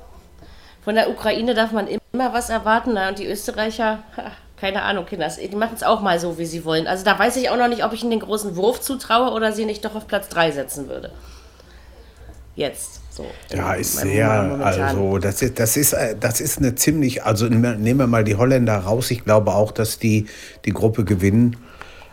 Von 0.83 0.95
der 0.95 1.09
Ukraine 1.09 1.53
darf 1.53 1.71
man 1.71 1.87
immer 1.87 2.33
was 2.33 2.49
erwarten. 2.49 2.91
Na, 2.93 3.09
und 3.09 3.19
die 3.19 3.27
Österreicher, 3.27 4.03
keine 4.61 4.83
Ahnung, 4.83 5.07
Kinders, 5.07 5.37
die 5.37 5.55
machen 5.55 5.73
es 5.75 5.81
auch 5.81 6.01
mal 6.01 6.19
so, 6.19 6.37
wie 6.37 6.45
sie 6.45 6.63
wollen. 6.63 6.85
Also 6.85 7.03
da 7.03 7.17
weiß 7.17 7.35
ich 7.37 7.49
auch 7.49 7.57
noch 7.57 7.67
nicht, 7.67 7.83
ob 7.83 7.93
ich 7.93 8.03
ihnen 8.03 8.11
den 8.11 8.19
großen 8.19 8.55
Wurf 8.55 8.79
zutraue 8.79 9.31
oder 9.31 9.51
sie 9.53 9.65
nicht 9.65 9.83
doch 9.83 9.95
auf 9.95 10.05
Platz 10.05 10.29
3 10.29 10.51
setzen 10.51 10.87
würde. 10.87 11.11
Jetzt. 12.55 13.01
So, 13.09 13.25
Ja, 13.51 13.73
ist 13.73 13.97
sehr, 13.97 14.43
momentan. 14.43 14.83
also 14.83 15.17
das 15.17 15.41
ist, 15.41 15.59
das 15.59 15.75
ist, 15.75 15.93
äh, 15.93 16.15
das 16.17 16.39
ist 16.39 16.59
eine 16.59 16.75
ziemlich, 16.75 17.23
also 17.23 17.47
nehmen 17.47 17.97
wir 17.97 18.07
mal 18.07 18.23
die 18.23 18.35
Holländer 18.35 18.77
raus. 18.77 19.09
Ich 19.09 19.25
glaube 19.25 19.51
auch, 19.53 19.71
dass 19.71 19.97
die 19.97 20.27
die 20.63 20.71
Gruppe 20.71 21.05
gewinnen. 21.05 21.57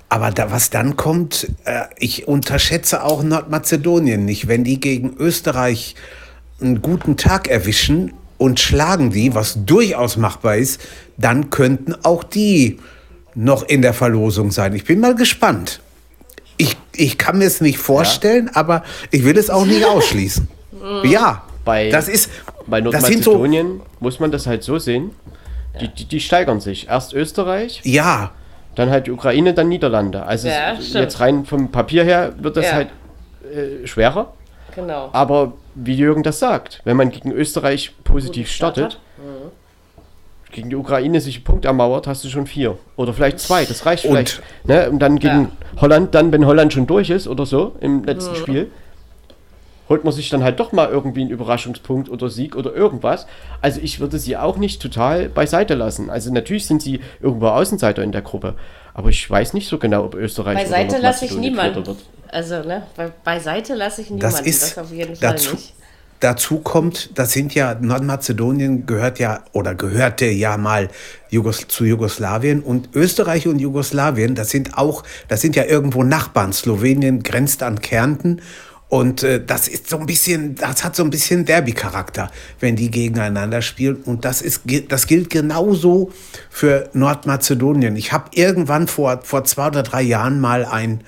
Aber 0.08 0.30
da, 0.30 0.50
was 0.50 0.70
dann 0.70 0.96
kommt, 0.96 1.48
äh, 1.66 1.82
ich 1.98 2.26
unterschätze 2.26 3.04
auch 3.04 3.22
Nordmazedonien 3.22 4.24
nicht. 4.24 4.48
Wenn 4.48 4.64
die 4.64 4.80
gegen 4.80 5.14
Österreich 5.18 5.96
einen 6.60 6.80
guten 6.80 7.18
Tag 7.18 7.46
erwischen 7.46 8.14
und 8.38 8.60
schlagen 8.60 9.10
die, 9.10 9.34
was 9.34 9.64
durchaus 9.66 10.16
machbar 10.16 10.56
ist, 10.56 10.80
dann 11.16 11.50
könnten 11.50 11.94
auch 12.04 12.22
die 12.24 12.78
noch 13.34 13.62
in 13.64 13.82
der 13.82 13.92
Verlosung 13.94 14.50
sein. 14.50 14.74
Ich 14.74 14.84
bin 14.84 15.00
mal 15.00 15.14
gespannt. 15.14 15.80
Ich, 16.56 16.76
ich 16.96 17.18
kann 17.18 17.38
mir 17.38 17.46
es 17.46 17.60
nicht 17.60 17.78
vorstellen, 17.78 18.50
aber 18.54 18.82
ich 19.10 19.24
will 19.24 19.36
es 19.38 19.50
auch 19.50 19.64
nicht 19.66 19.84
ausschließen. 19.86 20.48
Ja, 21.04 21.42
Bei- 21.64 21.90
das 21.90 22.08
ist, 22.08 22.30
Bei 22.66 22.80
das 22.80 23.06
sind 23.06 23.22
so, 23.24 23.32
Nordmazedonien 23.32 23.80
muss 24.00 24.18
man 24.20 24.30
das 24.30 24.46
halt 24.46 24.62
so 24.62 24.78
sehen. 24.78 25.10
Die, 25.80 25.88
die, 25.88 26.04
die 26.06 26.20
steigern 26.20 26.60
sich. 26.60 26.88
Erst 26.88 27.12
Österreich, 27.14 27.80
ja, 27.84 28.32
dann 28.74 28.90
halt 28.90 29.06
die 29.06 29.12
Ukraine, 29.12 29.54
dann 29.54 29.68
Niederlande. 29.68 30.24
Also 30.24 30.48
Ja, 30.48 30.74
jetzt 30.74 31.20
rein 31.20 31.44
vom 31.44 31.70
Papier 31.70 32.02
her 32.04 32.32
wird 32.40 32.56
das 32.56 32.66
Ja. 32.66 32.72
halt 32.72 32.88
äh, 33.52 33.86
schwerer. 33.86 34.32
Genau. 34.78 35.10
Aber 35.12 35.52
wie 35.74 35.94
Jürgen 35.96 36.22
das 36.22 36.38
sagt, 36.38 36.80
wenn 36.84 36.96
man 36.96 37.10
gegen 37.10 37.32
Österreich 37.32 37.92
positiv 38.04 38.48
startet, 38.50 38.84
hat. 38.84 38.98
gegen 40.52 40.70
die 40.70 40.76
Ukraine 40.76 41.20
sich 41.20 41.36
einen 41.36 41.44
Punkt 41.44 41.64
ermauert, 41.64 42.06
hast 42.06 42.24
du 42.24 42.28
schon 42.28 42.46
vier. 42.46 42.78
Oder 42.96 43.12
vielleicht 43.12 43.38
zwei, 43.40 43.64
das 43.64 43.84
reicht 43.84 44.04
Und- 44.04 44.12
vielleicht. 44.12 44.42
Ne? 44.64 44.88
Und 44.90 44.98
dann 45.00 45.18
gegen 45.18 45.50
Holland, 45.80 46.14
dann, 46.14 46.32
wenn 46.32 46.46
Holland 46.46 46.72
schon 46.72 46.86
durch 46.86 47.10
ist 47.10 47.28
oder 47.28 47.44
so 47.44 47.76
im 47.80 48.04
letzten 48.04 48.34
Spiel, 48.34 48.70
holt 49.88 50.04
man 50.04 50.12
sich 50.12 50.28
dann 50.30 50.42
halt 50.44 50.60
doch 50.60 50.72
mal 50.72 50.88
irgendwie 50.88 51.22
einen 51.22 51.30
Überraschungspunkt 51.30 52.08
oder 52.08 52.28
Sieg 52.28 52.56
oder 52.56 52.74
irgendwas. 52.74 53.26
Also 53.60 53.80
ich 53.82 54.00
würde 54.00 54.18
sie 54.18 54.36
auch 54.36 54.56
nicht 54.58 54.80
total 54.82 55.28
beiseite 55.28 55.74
lassen. 55.74 56.08
Also 56.10 56.32
natürlich 56.32 56.66
sind 56.66 56.82
sie 56.82 57.00
irgendwo 57.20 57.48
Außenseiter 57.48 58.02
in 58.02 58.12
der 58.12 58.22
Gruppe. 58.22 58.54
Aber 58.98 59.10
ich 59.10 59.30
weiß 59.30 59.54
nicht 59.54 59.68
so 59.68 59.78
genau, 59.78 60.06
ob 60.06 60.16
Österreich 60.16 60.58
Beiseite 60.58 60.94
oder 60.96 61.02
lasse 61.02 61.24
ich 61.26 61.36
niemanden. 61.36 61.86
Wird. 61.86 61.98
Also, 62.32 62.64
ne, 62.64 62.82
be 62.96 63.12
beiseite 63.22 63.76
lasse 63.76 64.02
ich 64.02 64.10
niemanden. 64.10 64.36
das 64.36 64.40
ist 64.40 64.76
auf 64.76 64.90
jeden 64.90 65.14
Fall 65.14 65.34
dazu, 65.34 65.54
nicht. 65.54 65.74
dazu 66.18 66.58
kommt, 66.58 67.16
das 67.16 67.30
sind 67.30 67.54
ja, 67.54 67.76
Nordmazedonien 67.80 68.86
gehört 68.86 69.20
ja 69.20 69.44
oder 69.52 69.76
gehörte 69.76 70.26
ja 70.26 70.56
mal 70.56 70.88
Jugos, 71.30 71.68
zu 71.68 71.84
Jugoslawien 71.84 72.60
und 72.60 72.88
Österreich 72.92 73.46
und 73.46 73.60
Jugoslawien, 73.60 74.34
das 74.34 74.50
sind 74.50 74.76
auch, 74.76 75.04
das 75.28 75.42
sind 75.42 75.54
ja 75.54 75.62
irgendwo 75.62 76.02
Nachbarn. 76.02 76.52
Slowenien 76.52 77.22
grenzt 77.22 77.62
an 77.62 77.80
Kärnten 77.80 78.42
und 78.88 79.22
äh, 79.22 79.44
das 79.44 79.68
ist 79.68 79.90
so 79.90 79.98
ein 79.98 80.06
bisschen, 80.06 80.54
das 80.54 80.82
hat 80.82 80.96
so 80.96 81.04
ein 81.04 81.10
bisschen 81.10 81.44
Derby-Charakter, 81.44 82.30
wenn 82.58 82.74
die 82.74 82.90
gegeneinander 82.90 83.60
spielen. 83.60 83.96
Und 83.96 84.24
das 84.24 84.40
ist, 84.40 84.62
das 84.88 85.06
gilt 85.06 85.28
genauso 85.28 86.10
für 86.48 86.88
Nordmazedonien. 86.94 87.96
Ich 87.96 88.12
habe 88.12 88.30
irgendwann 88.32 88.88
vor, 88.88 89.20
vor 89.22 89.44
zwei 89.44 89.66
oder 89.66 89.82
drei 89.82 90.02
Jahren 90.02 90.40
mal 90.40 90.64
ein 90.64 91.02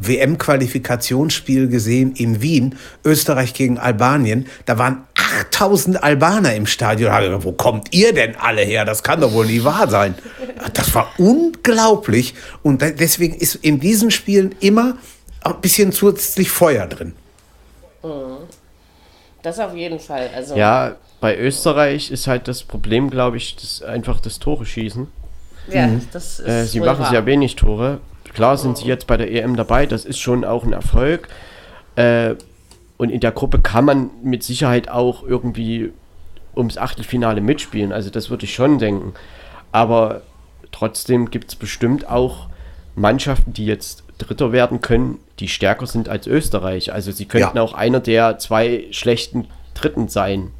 WM-Qualifikationsspiel 0.00 1.68
gesehen 1.68 2.12
in 2.12 2.40
Wien, 2.40 2.76
Österreich 3.04 3.52
gegen 3.52 3.78
Albanien. 3.78 4.46
Da 4.64 4.78
waren 4.78 5.02
8000 5.50 6.02
Albaner 6.02 6.54
im 6.54 6.66
Stadion. 6.66 7.12
Gedacht, 7.12 7.44
Wo 7.44 7.52
kommt 7.52 7.92
ihr 7.92 8.14
denn 8.14 8.36
alle 8.36 8.62
her? 8.62 8.86
Das 8.86 9.02
kann 9.02 9.20
doch 9.20 9.32
wohl 9.32 9.46
nicht 9.46 9.64
wahr 9.64 9.90
sein. 9.90 10.14
Das 10.72 10.94
war 10.94 11.12
unglaublich. 11.18 12.34
Und 12.62 12.80
deswegen 12.80 13.34
ist 13.34 13.56
in 13.56 13.80
diesen 13.80 14.10
Spielen 14.10 14.54
immer 14.60 14.96
ein 15.42 15.60
bisschen 15.60 15.92
zusätzlich 15.92 16.50
Feuer 16.50 16.86
drin. 16.86 17.14
Das 19.42 19.58
auf 19.60 19.74
jeden 19.74 20.00
Fall. 20.00 20.30
Also, 20.34 20.56
Ja, 20.56 20.96
bei 21.20 21.36
Österreich 21.36 22.10
ist 22.10 22.26
halt 22.26 22.48
das 22.48 22.62
Problem, 22.64 23.10
glaube 23.10 23.36
ich, 23.36 23.56
das 23.56 23.82
einfach 23.82 24.20
das 24.20 24.38
Tore 24.38 24.66
schießen. 24.66 25.08
ja 25.70 25.88
das 26.12 26.40
ist 26.40 26.46
Äh, 26.48 26.64
sie 26.64 26.80
machen 26.80 27.00
wahr. 27.00 27.10
sehr 27.10 27.26
wenig 27.26 27.56
Tore. 27.56 28.00
Klar 28.34 28.56
sind 28.56 28.78
sie 28.78 28.86
jetzt 28.86 29.06
bei 29.06 29.16
der 29.16 29.30
EM 29.32 29.56
dabei, 29.56 29.86
das 29.86 30.04
ist 30.04 30.18
schon 30.18 30.44
auch 30.44 30.64
ein 30.64 30.72
Erfolg. 30.72 31.28
Äh, 31.96 32.34
und 32.96 33.10
in 33.10 33.20
der 33.20 33.32
Gruppe 33.32 33.60
kann 33.60 33.84
man 33.84 34.10
mit 34.22 34.42
Sicherheit 34.42 34.88
auch 34.88 35.22
irgendwie 35.22 35.92
ums 36.56 36.76
Achtelfinale 36.78 37.40
mitspielen. 37.40 37.92
Also 37.92 38.10
das 38.10 38.30
würde 38.30 38.44
ich 38.44 38.54
schon 38.54 38.78
denken. 38.78 39.14
Aber 39.72 40.22
trotzdem 40.72 41.30
gibt 41.30 41.48
es 41.50 41.56
bestimmt 41.56 42.08
auch 42.08 42.48
Mannschaften, 42.96 43.52
die 43.52 43.66
jetzt 43.66 44.02
Dritter 44.18 44.50
werden 44.52 44.80
können, 44.80 45.18
die 45.40 45.48
stärker 45.48 45.86
sind 45.86 46.08
als 46.08 46.26
Österreich. 46.26 46.92
Also 46.92 47.12
sie 47.12 47.26
könnten 47.26 47.56
Ja. 47.56 47.62
auch 47.62 47.74
einer 47.74 48.00
der 48.00 48.38
zwei 48.38 48.84
schlechten 48.90 49.46
Dritten 49.74 50.08
sein. 50.08 50.50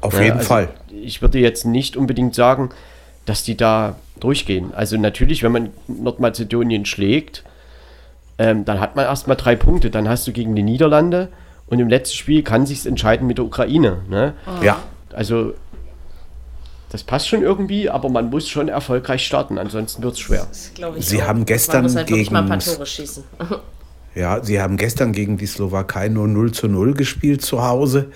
Auf 0.00 0.14
Ja, 0.14 0.22
jeden 0.22 0.36
also 0.38 0.48
Fall. 0.48 0.68
Ich 0.90 1.20
würde 1.22 1.38
jetzt 1.38 1.64
nicht 1.66 1.96
unbedingt 1.96 2.34
sagen, 2.34 2.70
dass 3.26 3.42
die 3.44 3.56
da 3.56 3.96
durchgehen. 4.18 4.72
Also 4.74 4.96
natürlich, 4.96 5.42
wenn 5.42 5.52
man 5.52 5.70
Nordmazedonien 5.88 6.86
schlägt, 6.86 7.44
ähm, 8.38 8.64
dann 8.64 8.80
hat 8.80 8.96
man 8.96 9.04
erstmal 9.04 9.36
drei 9.36 9.56
Punkte. 9.56 9.90
Dann 9.90 10.08
hast 10.08 10.26
du 10.26 10.32
gegen 10.32 10.54
die 10.56 10.62
Niederlande 10.62 11.28
und 11.66 11.78
im 11.80 11.88
letzten 11.88 12.16
Spiel 12.16 12.42
kann 12.42 12.64
sich 12.66 12.86
entscheiden 12.86 13.26
mit 13.26 13.38
der 13.38 13.44
Ukraine. 13.44 13.98
Ne? 14.08 14.32
Ja. 14.62 14.78
Also 15.12 15.52
das 16.90 17.02
passt 17.04 17.28
schon 17.28 17.42
irgendwie, 17.42 17.88
aber 17.90 18.08
man 18.08 18.30
muss 18.30 18.48
schon 18.48 18.68
erfolgreich 18.68 19.24
starten, 19.26 19.58
ansonsten 19.58 20.02
wird 20.02 20.14
es 20.14 20.20
schwer. 20.20 20.46
Das 20.48 20.72
glaub 20.74 20.96
ich 20.96 21.06
Sie 21.06 21.22
auch. 21.22 21.26
haben 21.26 21.44
gestern 21.46 21.76
Man 21.76 21.84
muss 21.84 21.96
halt 21.96 22.08
wirklich 22.10 22.30
mal 22.30 22.40
ein 22.42 22.48
paar 22.48 22.58
gegen- 22.58 22.70
Tore 22.72 22.86
schießen. 22.86 23.24
Ja, 24.14 24.44
sie 24.44 24.60
haben 24.60 24.76
gestern 24.76 25.12
gegen 25.12 25.38
die 25.38 25.46
Slowakei 25.46 26.08
nur 26.08 26.28
0 26.28 26.52
zu 26.52 26.68
0 26.68 26.94
gespielt 26.94 27.42
zu 27.42 27.64
Hause. 27.64 28.10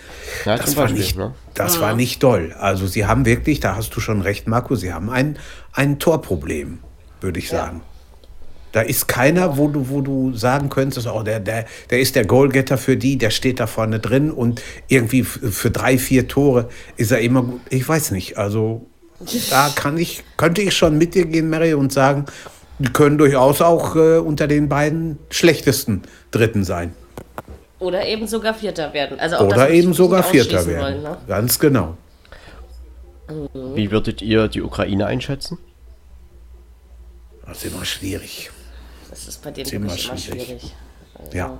Ja, 0.44 0.56
Das 0.56 0.76
war 0.76 0.84
Beispiel, 0.84 1.00
nicht, 1.02 1.16
ne? 1.16 1.34
das 1.54 1.80
war 1.80 1.94
nicht 1.94 2.22
doll. 2.22 2.54
Also 2.58 2.86
sie 2.86 3.06
haben 3.06 3.24
wirklich, 3.24 3.60
da 3.60 3.76
hast 3.76 3.96
du 3.96 4.00
schon 4.00 4.20
recht, 4.20 4.46
Marco, 4.46 4.74
sie 4.74 4.92
haben 4.92 5.08
ein, 5.08 5.38
ein 5.72 5.98
Torproblem, 5.98 6.78
würde 7.20 7.38
ich 7.38 7.48
sagen. 7.48 7.80
Da 8.72 8.82
ist 8.82 9.08
keiner, 9.08 9.56
wo 9.56 9.68
du, 9.68 9.88
wo 9.88 10.02
du 10.02 10.34
sagen 10.34 10.68
könntest, 10.68 11.06
oh, 11.06 11.22
der, 11.22 11.40
der, 11.40 11.64
der 11.88 11.98
ist 11.98 12.14
der 12.14 12.26
Goalgetter 12.26 12.76
für 12.76 12.98
die, 12.98 13.16
der 13.16 13.30
steht 13.30 13.58
da 13.58 13.66
vorne 13.66 13.98
drin 14.00 14.30
und 14.30 14.60
irgendwie 14.88 15.24
für 15.24 15.70
drei, 15.70 15.96
vier 15.96 16.28
Tore 16.28 16.68
ist 16.98 17.10
er 17.10 17.20
immer 17.20 17.42
gut. 17.42 17.60
Ich 17.70 17.88
weiß 17.88 18.10
nicht. 18.10 18.36
Also 18.36 18.84
da 19.48 19.72
kann 19.74 19.96
ich, 19.96 20.24
könnte 20.36 20.60
ich 20.60 20.76
schon 20.76 20.98
mit 20.98 21.14
dir 21.14 21.24
gehen, 21.24 21.48
Mary, 21.48 21.72
und 21.72 21.90
sagen, 21.90 22.26
die 22.78 22.92
können 22.92 23.18
durchaus 23.18 23.60
auch 23.62 23.96
äh, 23.96 24.18
unter 24.18 24.46
den 24.46 24.68
beiden 24.68 25.18
schlechtesten 25.30 26.02
Dritten 26.30 26.64
sein. 26.64 26.94
Oder 27.78 28.06
eben 28.06 28.26
sogar 28.26 28.54
Vierter 28.54 28.92
werden. 28.94 29.18
Also 29.20 29.36
auch 29.36 29.48
das 29.48 29.58
Oder 29.58 29.70
eben 29.70 29.92
sogar 29.92 30.22
Vierter 30.22 30.66
werden. 30.66 30.82
Wollen, 30.82 31.02
ne? 31.02 31.16
Ganz 31.26 31.58
genau. 31.58 31.96
Wie 33.74 33.90
würdet 33.90 34.22
ihr 34.22 34.48
die 34.48 34.62
Ukraine 34.62 35.06
einschätzen? 35.06 35.58
Das 37.46 37.58
ist 37.64 37.72
immer 37.72 37.84
schwierig. 37.84 38.50
Das 39.10 39.26
ist 39.28 39.42
bei 39.42 39.50
denen 39.50 39.68
immer 39.70 39.86
immer 39.86 39.96
schwierig. 39.96 40.22
schwierig. 40.46 40.74
Ja. 41.32 41.58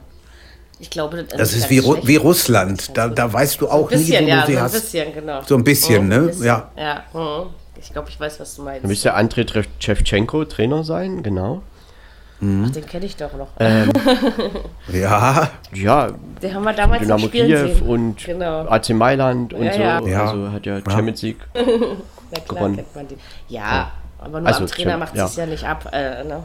Ich 0.79 0.91
glaube, 0.91 1.25
Das 1.25 1.55
ist 1.55 1.71
wie, 1.71 1.79
Ru 1.79 1.97
wie 2.03 2.17
Russland. 2.17 2.97
Da, 2.97 3.09
da 3.09 3.33
weißt 3.33 3.61
du 3.61 3.69
auch 3.69 3.91
ein 3.91 3.99
bisschen, 3.99 4.25
nie, 4.27 4.31
wo 4.31 4.35
ja, 4.35 4.41
du 4.43 4.47
sie 4.47 4.53
so 4.53 4.59
ein 4.59 4.65
hast. 4.65 4.73
bisschen, 4.73 5.15
genau. 5.15 5.43
So 5.47 5.55
ein 5.57 5.65
bisschen, 5.65 6.03
Mhm, 6.05 6.09
ne? 6.09 6.15
ein 6.17 6.27
bisschen. 6.27 6.45
Ja. 6.45 6.71
Ja, 6.77 7.05
mhm. 7.15 7.47
Ich 7.81 7.93
glaube, 7.93 8.09
ich 8.11 8.19
weiß, 8.19 8.41
was 8.41 8.55
du 8.57 8.63
meinst. 8.63 8.85
Da 8.85 8.89
müsste 8.89 9.15
Andrei 9.15 9.45
Shevchenko 9.79 10.45
Trainer 10.45 10.85
sein, 10.85 11.23
genau. 11.23 11.63
Ach, 12.39 12.71
den 12.71 12.85
kenne 12.87 13.07
ich 13.07 13.17
doch 13.17 13.33
noch. 13.33 13.49
Äh. 13.59 13.87
Ja, 14.93 15.49
Ja, 15.73 16.11
den 16.43 16.55
haben 16.55 16.65
wir 16.65 16.73
damals 16.75 17.01
Dynamo 17.03 17.29
Kiew 17.29 17.47
sehen. 17.47 17.83
und 17.83 18.25
Genau. 18.25 18.67
AC 18.69 18.91
Mailand 18.91 19.55
und 19.55 19.65
Ja, 19.65 19.73
so. 19.73 19.81
ja. 19.81 20.01
Ja. 20.07 20.27
Also 20.31 20.53
hat 20.53 20.67
ja 20.67 20.81
Champions 20.89 21.23
League. 21.23 21.39
Na 21.55 21.61
klar 21.63 22.45
gewonnen. 22.49 22.77
kennt 22.77 22.95
man 22.95 23.09
den. 23.09 23.19
Ja, 23.49 23.93
aber 24.19 24.41
nur 24.41 24.49
Also, 24.49 24.61
am 24.63 24.67
Trainer 24.67 24.99
macht 24.99 25.17
ja. 25.17 25.25
es 25.25 25.37
ja 25.37 25.47
nicht 25.47 25.65
ab. 25.65 25.89
Äh, 25.93 26.25
ne? 26.25 26.43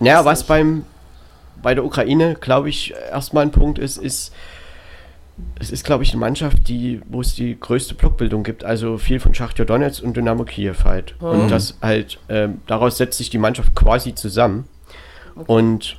Naja, 0.00 0.24
was 0.24 0.44
beim 0.44 0.84
bei 1.62 1.74
der 1.74 1.84
Ukraine, 1.84 2.34
glaube 2.34 2.68
ich, 2.68 2.94
erstmal 3.10 3.44
ein 3.44 3.50
Punkt 3.50 3.78
ist, 3.78 3.96
ist, 3.96 4.32
es 5.58 5.70
ist, 5.70 5.84
glaube 5.84 6.04
ich, 6.04 6.10
eine 6.10 6.20
Mannschaft, 6.20 6.68
die, 6.68 7.00
wo 7.08 7.20
es 7.20 7.34
die 7.34 7.58
größte 7.58 7.94
Blockbildung 7.94 8.44
gibt. 8.44 8.64
Also 8.64 8.98
viel 8.98 9.18
von 9.18 9.34
Schachtja 9.34 9.64
Donetsk 9.64 10.02
und 10.02 10.16
Dynamo 10.16 10.44
Kiew 10.44 10.74
halt. 10.84 11.20
Und 11.20 11.50
das 11.50 11.76
halt, 11.82 12.18
ähm, 12.28 12.60
daraus 12.66 12.98
setzt 12.98 13.18
sich 13.18 13.30
die 13.30 13.38
Mannschaft 13.38 13.74
quasi 13.74 14.14
zusammen. 14.14 14.68
Und 15.46 15.96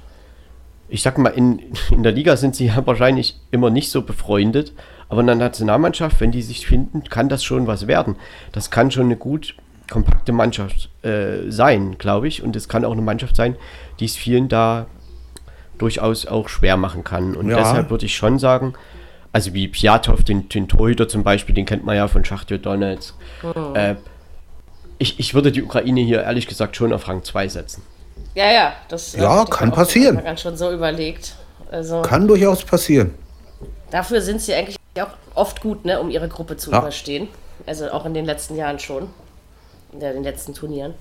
ich 0.87 1.01
sag 1.01 1.17
mal, 1.17 1.29
in, 1.29 1.59
in 1.91 2.03
der 2.03 2.11
Liga 2.11 2.37
sind 2.37 2.55
sie 2.55 2.67
ja 2.67 2.85
wahrscheinlich 2.87 3.39
immer 3.51 3.69
nicht 3.69 3.91
so 3.91 4.03
befreundet, 4.03 4.73
aber 5.09 5.21
in 5.21 5.27
der 5.27 5.35
Nationalmannschaft, 5.35 6.19
wenn 6.21 6.31
die 6.31 6.41
sich 6.41 6.65
finden, 6.65 7.03
kann 7.03 7.29
das 7.29 7.43
schon 7.43 7.67
was 7.67 7.87
werden. 7.87 8.15
Das 8.53 8.71
kann 8.71 8.89
schon 8.91 9.05
eine 9.05 9.17
gut 9.17 9.55
kompakte 9.89 10.31
Mannschaft 10.31 10.89
äh, 11.03 11.49
sein, 11.51 11.97
glaube 11.97 12.27
ich. 12.27 12.41
Und 12.41 12.55
es 12.55 12.69
kann 12.69 12.85
auch 12.85 12.93
eine 12.93 13.01
Mannschaft 13.01 13.35
sein, 13.35 13.55
die 13.99 14.05
es 14.05 14.15
vielen 14.15 14.47
da 14.47 14.87
durchaus 15.77 16.25
auch 16.25 16.49
schwer 16.49 16.77
machen 16.77 17.03
kann. 17.03 17.35
Und 17.35 17.49
Ja. 17.49 17.57
deshalb 17.57 17.89
würde 17.89 18.05
ich 18.05 18.15
schon 18.15 18.39
sagen, 18.39 18.73
Also 19.35 19.53
wie 19.53 19.67
Piatov, 19.67 20.23
den, 20.23 20.47
den 20.47 20.69
Torhüter 20.69 21.09
zum 21.09 21.25
Beispiel, 21.25 21.53
den 21.53 21.65
kennt 21.65 21.83
man 21.83 21.97
ja 21.97 22.07
von 22.07 22.23
Schachtjo 22.23 22.57
Donetsk. 22.57 23.13
Mhm. 23.43 23.75
Äh, 23.75 23.95
ich, 24.97 25.19
ich 25.19 25.33
würde 25.33 25.51
die 25.51 25.61
Ukraine 25.61 25.99
hier 25.99 26.23
ehrlich 26.23 26.47
gesagt 26.47 26.77
schon 26.77 26.93
auf 26.93 27.09
Rang 27.09 27.21
2 27.21 27.49
setzen. 27.49 27.83
Ja, 28.33 28.49
ja, 28.49 28.73
das 28.87 29.13
äh, 29.13 29.19
Ja, 29.21 29.43
ich 29.43 29.49
kann 29.49 29.73
passieren. 29.73 30.23
Ganz 30.23 30.39
schon 30.39 30.55
so 30.55 30.71
überlegt. 30.71 31.35
Also 31.69 32.01
Kann 32.01 32.29
durchaus 32.29 32.63
passieren. 32.63 33.13
dafür 33.91 34.21
sind 34.21 34.39
sie 34.39 34.53
eigentlich 34.53 34.77
auch 35.01 35.09
oft 35.33 35.59
gut, 35.59 35.83
ne, 35.83 35.99
um 35.99 36.09
ihre 36.09 36.29
Gruppe 36.29 36.55
zu 36.55 36.71
Ja. 36.71 36.79
überstehen. 36.79 37.27
Also 37.65 37.91
auch 37.91 38.05
in 38.05 38.13
den 38.13 38.23
letzten 38.23 38.55
Jahren 38.55 38.79
schon. 38.79 39.09
In 39.91 39.99
den 39.99 40.23
letzten 40.23 40.53
Turnieren. 40.53 40.93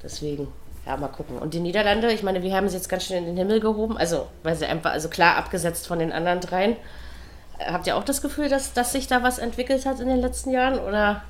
Deswegen, 0.00 0.46
ja, 0.86 0.96
mal 0.96 1.08
gucken. 1.08 1.38
Und 1.38 1.54
die 1.54 1.60
Niederlande, 1.60 2.12
ich 2.12 2.22
meine, 2.22 2.40
wir 2.44 2.54
haben 2.54 2.68
sie 2.68 2.76
jetzt 2.76 2.88
ganz 2.88 3.06
schön 3.06 3.16
in 3.16 3.26
den 3.26 3.36
Himmel 3.36 3.58
gehoben. 3.58 3.96
Also, 3.96 4.28
weil 4.44 4.54
sie 4.54 4.66
einfach, 4.66 4.92
also 4.92 5.08
klar 5.08 5.34
abgesetzt 5.36 5.88
von 5.88 5.98
den 5.98 6.12
anderen 6.12 6.38
dreien. 6.38 6.76
Äh, 7.66 7.72
Habt 7.72 7.86
ihr 7.86 7.96
auch 7.96 8.04
das 8.04 8.22
Gefühl, 8.22 8.48
dass, 8.48 8.72
dass 8.72 8.92
sich 8.92 9.06
da 9.06 9.22
was 9.22 9.38
entwickelt 9.38 9.86
hat 9.86 10.00
in 10.00 10.08
den 10.08 10.20
letzten 10.20 10.50
Jahren? 10.50 10.78
Oder? 10.78 11.22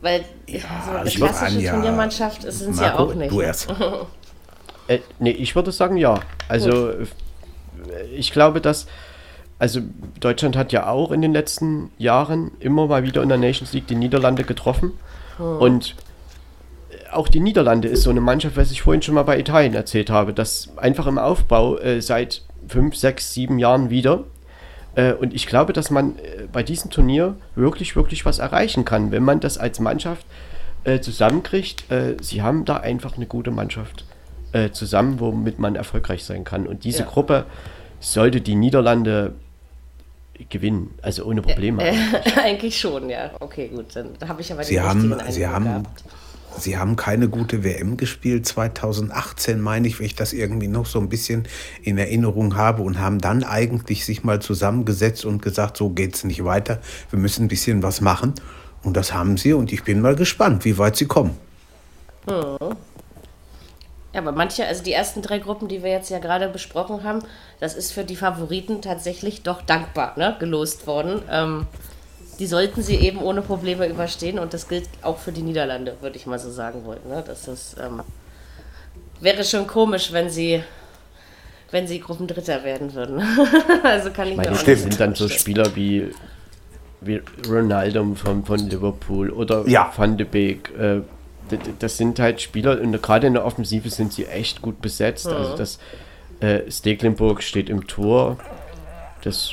Weil 0.00 0.24
so 0.46 0.90
eine 0.92 1.10
klassische 1.10 1.70
Turniermannschaft 1.70 2.44
ist- 2.44 2.60
sind 2.60 2.74
sie 2.76 2.82
ja 2.84 2.98
auch 2.98 3.14
nicht. 3.14 3.30
Du 3.32 3.40
erst. 3.40 3.68
Äh, 4.90 5.00
nee, 5.18 5.32
ich 5.32 5.54
würde 5.54 5.70
sagen 5.70 5.98
ja. 5.98 6.20
Also 6.48 6.88
äh, 6.88 7.06
ich 8.16 8.32
glaube, 8.32 8.62
dass 8.62 8.86
also 9.58 9.80
Deutschland 10.18 10.56
hat 10.56 10.72
ja 10.72 10.86
auch 10.88 11.10
in 11.12 11.20
den 11.20 11.34
letzten 11.34 11.90
Jahren 11.98 12.52
immer 12.58 12.86
mal 12.86 13.02
wieder 13.02 13.22
in 13.22 13.28
der 13.28 13.36
Nations 13.36 13.74
League 13.74 13.86
die 13.86 13.96
Niederlande 13.96 14.44
getroffen. 14.44 14.92
Und 15.38 15.94
auch 17.12 17.28
die 17.28 17.40
Niederlande 17.40 17.86
ist 17.88 18.02
so 18.02 18.08
eine 18.10 18.22
Mannschaft, 18.22 18.56
was 18.56 18.70
ich 18.70 18.80
vorhin 18.80 19.02
schon 19.02 19.14
mal 19.14 19.24
bei 19.24 19.38
Italien 19.38 19.74
erzählt 19.74 20.08
habe, 20.08 20.32
dass 20.32 20.70
einfach 20.78 21.06
im 21.06 21.18
Aufbau 21.18 21.76
äh, 21.76 22.00
seit 22.00 22.42
fünf, 22.66 22.96
sechs, 22.96 23.34
sieben 23.34 23.58
Jahren 23.58 23.90
wieder. 23.90 24.24
Äh, 24.98 25.12
und 25.12 25.32
ich 25.32 25.46
glaube, 25.46 25.72
dass 25.72 25.90
man 25.90 26.18
äh, 26.18 26.48
bei 26.52 26.64
diesem 26.64 26.90
Turnier 26.90 27.36
wirklich, 27.54 27.94
wirklich 27.94 28.24
was 28.24 28.40
erreichen 28.40 28.84
kann, 28.84 29.12
wenn 29.12 29.22
man 29.22 29.38
das 29.38 29.56
als 29.56 29.78
Mannschaft 29.78 30.26
äh, 30.82 30.98
zusammenkriegt. 30.98 31.90
Äh, 31.90 32.16
sie 32.20 32.42
haben 32.42 32.64
da 32.64 32.78
einfach 32.78 33.16
eine 33.16 33.26
gute 33.26 33.52
Mannschaft 33.52 34.04
äh, 34.52 34.70
zusammen, 34.70 35.20
womit 35.20 35.60
man 35.60 35.76
erfolgreich 35.76 36.24
sein 36.24 36.42
kann. 36.42 36.66
Und 36.66 36.82
diese 36.82 37.00
Ja. 37.00 37.08
Gruppe 37.08 37.44
sollte 38.00 38.40
die 38.40 38.56
Niederlande 38.56 39.34
gewinnen, 40.50 40.94
also 41.02 41.24
ohne 41.24 41.42
Probleme. 41.42 41.82
Eigentlich 42.36 42.78
schon, 42.78 43.08
ja. 43.08 43.30
Okay, 43.38 43.68
gut. 43.68 43.94
Dann 43.94 44.10
habe 44.26 44.40
ich 44.40 44.52
aber 44.52 44.64
Sie 44.64 44.74
den 44.74 44.82
haben, 44.84 45.12
richtigen 45.12 45.32
Sie 45.32 45.46
haben, 45.46 45.64
gehabt. 45.64 46.04
Sie 46.58 46.76
haben 46.76 46.96
keine 46.96 47.28
gute 47.28 47.64
WM 47.64 47.96
gespielt. 47.96 48.46
2018 48.46 49.60
meine 49.60 49.88
ich, 49.88 49.98
wenn 49.98 50.06
ich 50.06 50.14
das 50.14 50.32
irgendwie 50.32 50.68
noch 50.68 50.86
so 50.86 50.98
ein 50.98 51.08
bisschen 51.08 51.46
in 51.82 51.98
Erinnerung 51.98 52.56
habe 52.56 52.82
und 52.82 52.98
haben 52.98 53.20
dann 53.20 53.44
eigentlich 53.44 54.04
sich 54.04 54.24
mal 54.24 54.40
zusammengesetzt 54.40 55.24
und 55.24 55.42
gesagt, 55.42 55.76
so 55.76 55.90
geht's 55.90 56.24
nicht 56.24 56.44
weiter. 56.44 56.80
Wir 57.10 57.18
müssen 57.18 57.44
ein 57.46 57.48
bisschen 57.48 57.82
was 57.82 58.00
machen. 58.00 58.34
Und 58.82 58.96
das 58.96 59.12
haben 59.12 59.36
sie 59.36 59.52
und 59.52 59.72
ich 59.72 59.84
bin 59.84 60.00
mal 60.00 60.14
gespannt, 60.14 60.64
wie 60.64 60.78
weit 60.78 60.96
sie 60.96 61.06
kommen. 61.06 61.36
Ja, 64.12 64.20
aber 64.20 64.32
manche, 64.32 64.66
also 64.66 64.82
die 64.82 64.92
ersten 64.92 65.22
drei 65.22 65.38
Gruppen, 65.38 65.68
die 65.68 65.82
wir 65.82 65.90
jetzt 65.90 66.10
ja 66.10 66.18
gerade 66.18 66.48
besprochen 66.48 67.04
haben, 67.04 67.20
das 67.60 67.74
ist 67.74 67.92
für 67.92 68.04
die 68.04 68.16
Favoriten 68.16 68.82
tatsächlich 68.82 69.42
doch 69.42 69.62
dankbar 69.62 70.14
ne, 70.16 70.36
gelost 70.38 70.86
worden. 70.86 71.22
Ähm, 71.30 71.66
die 72.38 72.46
sollten 72.46 72.82
sie 72.82 72.96
eben 72.96 73.20
ohne 73.20 73.42
Probleme 73.42 73.86
überstehen 73.88 74.38
und 74.38 74.54
das 74.54 74.68
gilt 74.68 74.88
auch 75.02 75.18
für 75.18 75.32
die 75.32 75.42
Niederlande, 75.42 75.96
würde 76.00 76.16
ich 76.16 76.26
mal 76.26 76.38
so 76.38 76.50
sagen 76.50 76.84
wollen. 76.84 77.00
Ne? 77.08 77.22
Das 77.26 77.48
ist, 77.48 77.76
ähm, 77.82 78.00
wäre 79.20 79.42
schon 79.44 79.66
komisch, 79.66 80.12
wenn 80.12 80.30
sie, 80.30 80.62
wenn 81.70 81.86
sie 81.88 81.98
Gruppendritter 82.00 82.62
werden 82.64 82.94
würden. 82.94 83.20
also 83.82 84.10
kann 84.10 84.26
ich, 84.28 84.32
Ich 84.32 84.36
mir 84.38 84.44
meine, 84.44 84.52
auch 84.52 84.58
das 84.58 84.66
nicht 84.66 84.78
sind 84.82 85.00
dann 85.00 85.14
so. 85.14 85.28
Spieler 85.28 85.74
wie, 85.74 86.10
wie 87.00 87.20
Ronaldo 87.48 88.14
von, 88.14 88.44
von 88.44 88.58
Liverpool 88.60 89.30
oder 89.30 89.66
Ja. 89.66 89.92
Van 89.96 90.16
de 90.16 90.26
Beek. 90.26 90.70
Äh, 90.78 91.00
d- 91.50 91.56
d- 91.56 91.72
das 91.78 91.96
sind 91.96 92.20
halt 92.20 92.40
Spieler, 92.40 92.80
und 92.80 93.00
gerade 93.02 93.26
in 93.26 93.34
der 93.34 93.44
Offensive 93.44 93.90
sind 93.90 94.12
sie 94.12 94.26
echt 94.26 94.62
gut 94.62 94.80
besetzt. 94.80 95.26
Also 95.26 95.56
das 95.56 95.78
äh, 96.40 96.70
Stecklenburg 96.70 97.42
steht 97.42 97.68
im 97.68 97.86
Tor. 97.88 98.36
Das 99.22 99.50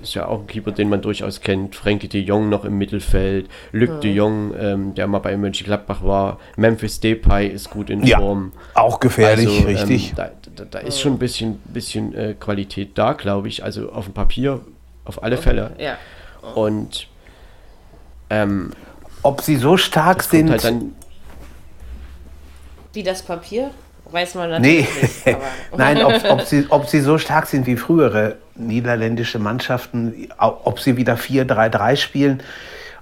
ist 0.00 0.14
ja 0.14 0.26
auch 0.26 0.40
ein 0.40 0.46
Keeper, 0.46 0.72
den 0.72 0.88
man 0.88 1.02
durchaus 1.02 1.40
kennt. 1.40 1.74
Frenkie 1.74 2.08
de 2.08 2.20
Jong 2.22 2.48
noch 2.48 2.64
im 2.64 2.78
Mittelfeld. 2.78 3.48
Luc 3.72 4.00
de 4.00 4.12
Jong, 4.12 4.54
ähm, 4.58 4.94
der 4.94 5.06
mal 5.06 5.18
bei 5.18 5.36
Mönchengladbach 5.36 6.02
war. 6.04 6.38
Memphis 6.56 7.00
Depay 7.00 7.48
ist 7.48 7.70
gut 7.70 7.90
in 7.90 8.04
Ja, 8.04 8.18
Form. 8.18 8.52
auch 8.74 9.00
gefährlich, 9.00 9.48
Also, 9.48 9.66
richtig. 9.68 10.10
Ähm, 10.10 10.16
da, 10.16 10.30
da, 10.56 10.64
da 10.70 10.78
ist 10.80 11.00
schon 11.00 11.12
ein 11.14 11.18
bisschen, 11.18 11.58
bisschen 11.64 12.14
äh, 12.14 12.34
Qualität 12.38 12.96
da, 12.96 13.12
glaube 13.14 13.48
ich. 13.48 13.64
Also 13.64 13.90
auf 13.92 14.04
dem 14.04 14.14
Papier 14.14 14.60
auf 15.04 15.22
alle 15.22 15.36
Fälle. 15.36 15.72
Ja. 15.78 15.96
Und 16.54 17.08
ähm, 18.30 18.72
Ob 19.22 19.40
sie 19.40 19.56
so 19.56 19.76
stark 19.76 20.22
sind, 20.22 20.50
halt 20.50 20.64
dann, 20.64 20.92
Wie 22.92 23.02
das 23.02 23.22
Papier, 23.22 23.70
weiß 24.10 24.34
man 24.34 24.60
Nee, 24.60 24.80
natürlich 24.80 25.26
nicht. 25.26 25.36
Aber 25.36 25.76
nein, 25.76 26.04
ob, 26.04 26.24
ob, 26.30 26.40
sie, 26.42 26.66
ob 26.68 26.86
sie 26.86 27.00
so 27.00 27.18
stark 27.18 27.46
sind 27.46 27.66
wie 27.66 27.76
frühere 27.76 28.36
niederländische 28.54 29.38
Mannschaften, 29.38 30.28
ob 30.38 30.80
sie 30.80 30.96
wieder 30.96 31.14
4-3-3 31.14 31.96
spielen, 31.96 32.42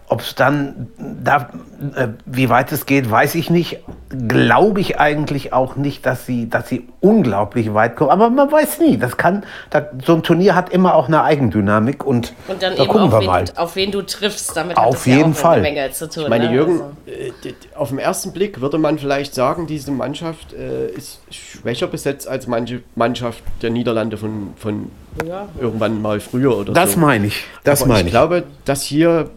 ob 0.08 0.20
es 0.20 0.34
dann, 0.36 0.88
da, 0.98 1.50
äh, 1.96 2.08
wie 2.26 2.48
weit 2.48 2.70
es 2.70 2.86
geht, 2.86 3.10
weiß 3.10 3.34
ich 3.34 3.50
nicht. 3.50 3.80
Glaube 4.28 4.80
ich 4.80 5.00
eigentlich 5.00 5.52
auch 5.52 5.74
nicht, 5.74 6.06
dass 6.06 6.26
sie, 6.26 6.48
dass 6.48 6.68
sie 6.68 6.86
unglaublich 7.00 7.74
weit 7.74 7.96
kommen. 7.96 8.10
Aber 8.10 8.30
man 8.30 8.50
weiß 8.50 8.78
nie. 8.78 8.98
Das 8.98 9.16
kann, 9.16 9.42
da, 9.70 9.84
so 10.04 10.14
ein 10.14 10.22
Turnier 10.22 10.54
hat 10.54 10.70
immer 10.70 10.94
auch 10.94 11.08
eine 11.08 11.24
Eigendynamik 11.24 12.04
und, 12.06 12.34
Und 12.46 12.62
dann 12.62 12.76
da 12.76 12.82
eben 12.84 12.92
gucken 12.92 13.06
auf 13.08 13.12
wir 13.14 13.20
wen, 13.20 13.26
mal. 13.26 13.44
du, 13.46 13.58
auf 13.58 13.74
wen 13.74 13.90
du 13.90 14.02
triffst. 14.02 14.56
Damit 14.56 14.76
hat 14.76 14.86
Auf 14.86 14.94
das 14.94 15.06
ja 15.06 15.16
jeden 15.16 15.32
auch 15.32 15.36
Fall. 15.36 15.52
eine 15.54 15.62
Menge 15.62 15.90
zu 15.90 16.08
tun. 16.08 16.22
ich 16.24 16.28
meine, 16.28 16.46
ne? 16.46 16.54
Jürgen, 16.54 16.80
Also, 16.80 17.48
äh, 17.48 17.54
auf 17.74 17.88
den 17.88 17.98
ersten 17.98 18.32
Blick 18.32 18.60
würde 18.60 18.78
man 18.78 18.98
vielleicht 19.00 19.34
sagen, 19.34 19.66
diese 19.66 19.90
Mannschaft 19.90 20.52
äh, 20.52 20.88
ist 20.90 21.20
schwächer 21.30 21.88
besetzt 21.88 22.28
als 22.28 22.46
manche 22.46 22.82
Mannschaft 22.94 23.42
der 23.60 23.70
Niederlande 23.70 24.16
von, 24.16 24.52
von 24.56 24.90
ja. 25.26 25.48
irgendwann 25.60 26.00
mal 26.00 26.20
früher 26.20 26.56
oder 26.56 26.72
Das 26.74 26.92
so. 26.92 27.00
meine 27.00 27.26
ich. 27.26 27.44
Das 27.64 27.82
Aber 27.82 27.88
meine 27.88 28.00
ich 28.02 28.06
ich. 28.06 28.12
glaube, 28.12 28.44
dass 28.64 28.82
hier 28.82 29.30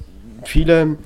viele 0.46 0.98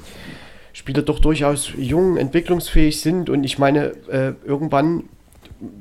Spieler 0.73 1.01
doch 1.03 1.19
durchaus 1.19 1.71
jung, 1.77 2.17
entwicklungsfähig 2.17 2.99
sind 3.01 3.29
und 3.29 3.43
ich 3.43 3.57
meine, 3.59 3.93
äh, 4.09 4.34
irgendwann, 4.45 5.03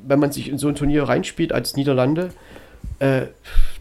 wenn 0.07 0.19
man 0.19 0.31
sich 0.31 0.49
in 0.49 0.57
so 0.57 0.67
ein 0.67 0.75
Turnier 0.75 1.03
reinspielt 1.03 1.51
als 1.51 1.75
Niederlande, 1.75 2.29
äh, 2.99 3.23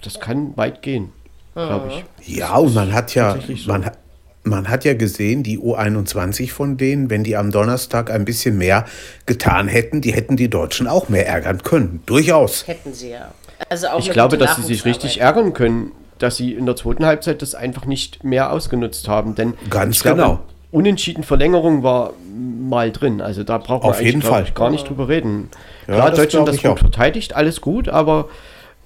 das 0.02 0.20
kann 0.20 0.56
weit 0.56 0.82
gehen, 0.82 1.10
glaube 1.54 1.90
ich. 2.18 2.36
Ja, 2.36 2.56
und 2.56 2.74
man 2.74 2.92
hat 2.92 3.14
ja, 3.14 3.36
so. 3.40 3.70
man, 3.70 3.84
hat- 3.84 3.98
man 4.44 4.68
hat 4.68 4.84
ja 4.84 4.94
gesehen, 4.94 5.44
die 5.44 5.58
U21 5.60 6.50
von 6.50 6.76
denen, 6.76 7.10
wenn 7.10 7.22
die 7.22 7.36
am 7.36 7.52
Donnerstag 7.52 8.10
ein 8.10 8.24
bisschen 8.24 8.58
mehr 8.58 8.86
getan 9.26 9.68
hätten, 9.68 10.00
die 10.00 10.12
hätten 10.12 10.36
die 10.36 10.50
Deutschen 10.50 10.88
auch 10.88 11.08
mehr 11.08 11.28
ärgern 11.28 11.62
können. 11.62 12.02
Durchaus. 12.06 12.66
Hätten 12.66 12.92
sie 12.92 13.10
ja. 13.10 13.32
Also 13.68 13.86
auch 13.88 14.00
Ich 14.00 14.10
glaube, 14.10 14.38
dass 14.38 14.56
sie 14.56 14.62
sich 14.62 14.84
richtig 14.84 15.20
ärgern 15.20 15.52
können, 15.52 15.92
dass 16.22 16.36
sie 16.36 16.52
in 16.54 16.66
der 16.66 16.76
zweiten 16.76 17.04
Halbzeit 17.04 17.42
das 17.42 17.54
einfach 17.54 17.84
nicht 17.86 18.22
mehr 18.24 18.52
ausgenutzt 18.52 19.08
haben. 19.08 19.34
Denn 19.34 19.54
Ganz 19.70 20.02
glaube, 20.02 20.16
genau. 20.22 20.40
Unentschieden 20.70 21.22
Verlängerung 21.22 21.82
war 21.82 22.12
mal 22.34 22.90
drin. 22.92 23.20
Also 23.20 23.42
da 23.44 23.58
braucht 23.58 23.82
man 23.82 23.92
Auf 23.92 24.00
jeden 24.00 24.22
Fall. 24.22 24.44
ich, 24.44 24.54
gar 24.54 24.70
nicht 24.70 24.88
drüber 24.88 25.08
reden. 25.08 25.50
Ja, 25.86 25.94
Klar, 25.96 26.10
das 26.10 26.18
Deutschland 26.20 26.48
das 26.48 26.56
gut 26.62 26.70
auch. 26.70 26.78
verteidigt, 26.78 27.34
alles 27.36 27.60
gut, 27.60 27.88
aber 27.90 28.28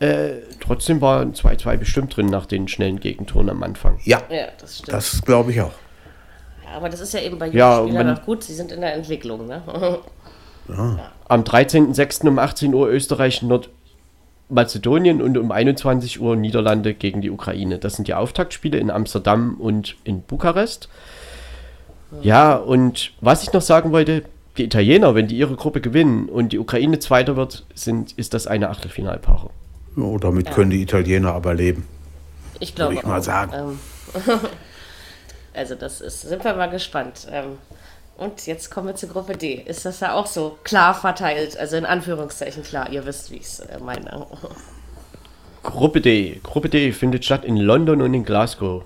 äh, 0.01 0.31
trotzdem 0.61 1.01
war 1.01 1.21
ein 1.21 1.35
2-2 1.35 1.77
bestimmt 1.77 2.17
drin 2.17 2.27
nach 2.27 2.47
den 2.47 2.67
schnellen 2.69 2.99
Gegentoren 2.99 3.49
am 3.51 3.63
Anfang. 3.63 3.99
Ja, 4.05 4.21
Ja, 4.31 4.47
das 4.61 4.79
stimmt. 4.79 4.93
das 4.93 5.23
glaube 5.23 5.53
ich 5.53 5.61
auch. 5.61 5.71
Ja, 6.65 6.77
aber 6.77 6.89
das 6.89 7.01
ist 7.01 7.15
ja 7.15 7.21
eben 7.21 7.39
bei 7.39 7.47
jungen 7.47 7.59
Ja, 7.59 7.79
Spielern 7.85 8.07
man- 8.07 8.15
noch 8.17 8.25
gut. 8.25 8.43
Sie 8.43 8.55
sind 8.55 8.73
in 8.73 8.81
der 8.81 8.95
Entwicklung. 8.95 9.47
Ne? 9.47 9.63
Am 11.29 11.43
13.06. 11.45 12.27
um 12.29 12.39
18 12.41 12.75
Uhr 12.75 12.89
Österreich, 12.89 13.43
Nordmazedonien 14.49 15.21
und 15.21 15.37
um 15.39 15.51
21 15.51 16.21
Uhr 16.21 16.37
Niederlande 16.37 16.95
gegen 16.95 17.21
die 17.21 17.31
Ukraine. 17.31 17.79
Das 17.79 17.97
sind 17.97 18.09
die 18.09 18.15
Auftaktspiele 18.15 18.79
in 18.79 18.91
Amsterdam 18.91 19.57
und 19.59 19.97
in 20.05 20.23
Bukarest. 20.23 20.89
Ja, 22.23 22.55
und 22.55 23.13
was 23.21 23.43
ich 23.43 23.53
noch 23.53 23.63
sagen 23.63 23.93
wollte, 23.93 24.23
die 24.57 24.65
Italiener, 24.65 25.15
wenn 25.15 25.27
die 25.27 25.37
ihre 25.37 25.57
Gruppe 25.57 25.81
gewinnen 25.81 26.29
und 26.29 26.53
die 26.53 26.59
Ukraine 26.59 26.99
Zweiter 26.99 27.37
wird, 27.37 27.67
sind, 27.75 28.13
ist 28.13 28.33
das 28.33 28.47
eine 28.47 28.71
Achtelfinalpaarung. 28.71 29.51
Oh, 29.97 30.19
damit 30.19 30.51
können 30.53 30.71
die 30.71 30.83
Italiener 30.83 31.33
aber 31.33 31.55
leben. 31.55 31.87
Ich 32.61 32.75
glaube 32.75 32.95
ich 32.95 33.03
mal 33.03 33.19
auch. 33.19 33.25
sagen. 33.25 33.53
Ähm, 33.53 33.79
also 35.55 35.75
das 35.75 36.01
ist, 36.01 36.23
sind 36.23 36.45
wir 36.45 36.55
mal 36.55 36.71
gespannt. 36.71 37.27
Und 38.17 38.47
jetzt 38.47 38.71
kommen 38.71 38.89
wir 38.89 38.95
zur 38.95 39.11
Gruppe 39.11 39.37
D. 39.37 39.55
Ist 39.55 39.85
das 39.85 39.99
da 39.99 40.15
auch 40.15 40.27
so 40.27 40.59
klar 40.65 40.95
verteilt? 40.95 41.57
Also 41.59 41.77
in 41.77 41.85
Anführungszeichen 41.85 42.63
klar, 42.63 42.91
ihr 42.91 43.05
wisst, 43.05 43.31
wie 43.31 43.37
ich 43.37 43.43
es 43.43 43.61
äh, 43.61 43.79
meine. 43.79 44.27
Gruppe 45.63 46.01
D. 46.01 46.41
Gruppe 46.43 46.69
D 46.71 46.93
findet 46.93 47.25
statt 47.25 47.45
in 47.45 47.57
London 47.57 48.01
und 48.01 48.15
in 48.15 48.25
Glasgow. 48.25 48.85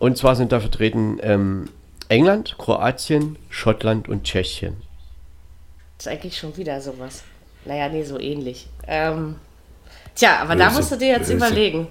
Und 0.00 0.18
zwar 0.18 0.34
sind 0.34 0.50
da 0.50 0.58
vertreten 0.58 1.18
ähm, 1.22 1.70
England, 2.08 2.56
Kroatien, 2.58 3.36
Schottland 3.48 4.08
und 4.08 4.24
Tschechien. 4.24 4.76
ist 5.98 6.08
eigentlich 6.08 6.36
schon 6.36 6.56
wieder 6.56 6.80
sowas. 6.80 7.22
Naja, 7.64 7.88
nee, 7.88 8.02
so 8.02 8.18
ähnlich. 8.18 8.66
Ähm, 8.88 9.36
tja, 10.16 10.38
aber 10.40 10.56
da 10.56 10.66
Böse, 10.66 10.76
musst 10.76 10.92
du 10.92 10.96
dir 10.96 11.08
jetzt 11.08 11.28
böse. 11.28 11.34
überlegen. 11.34 11.86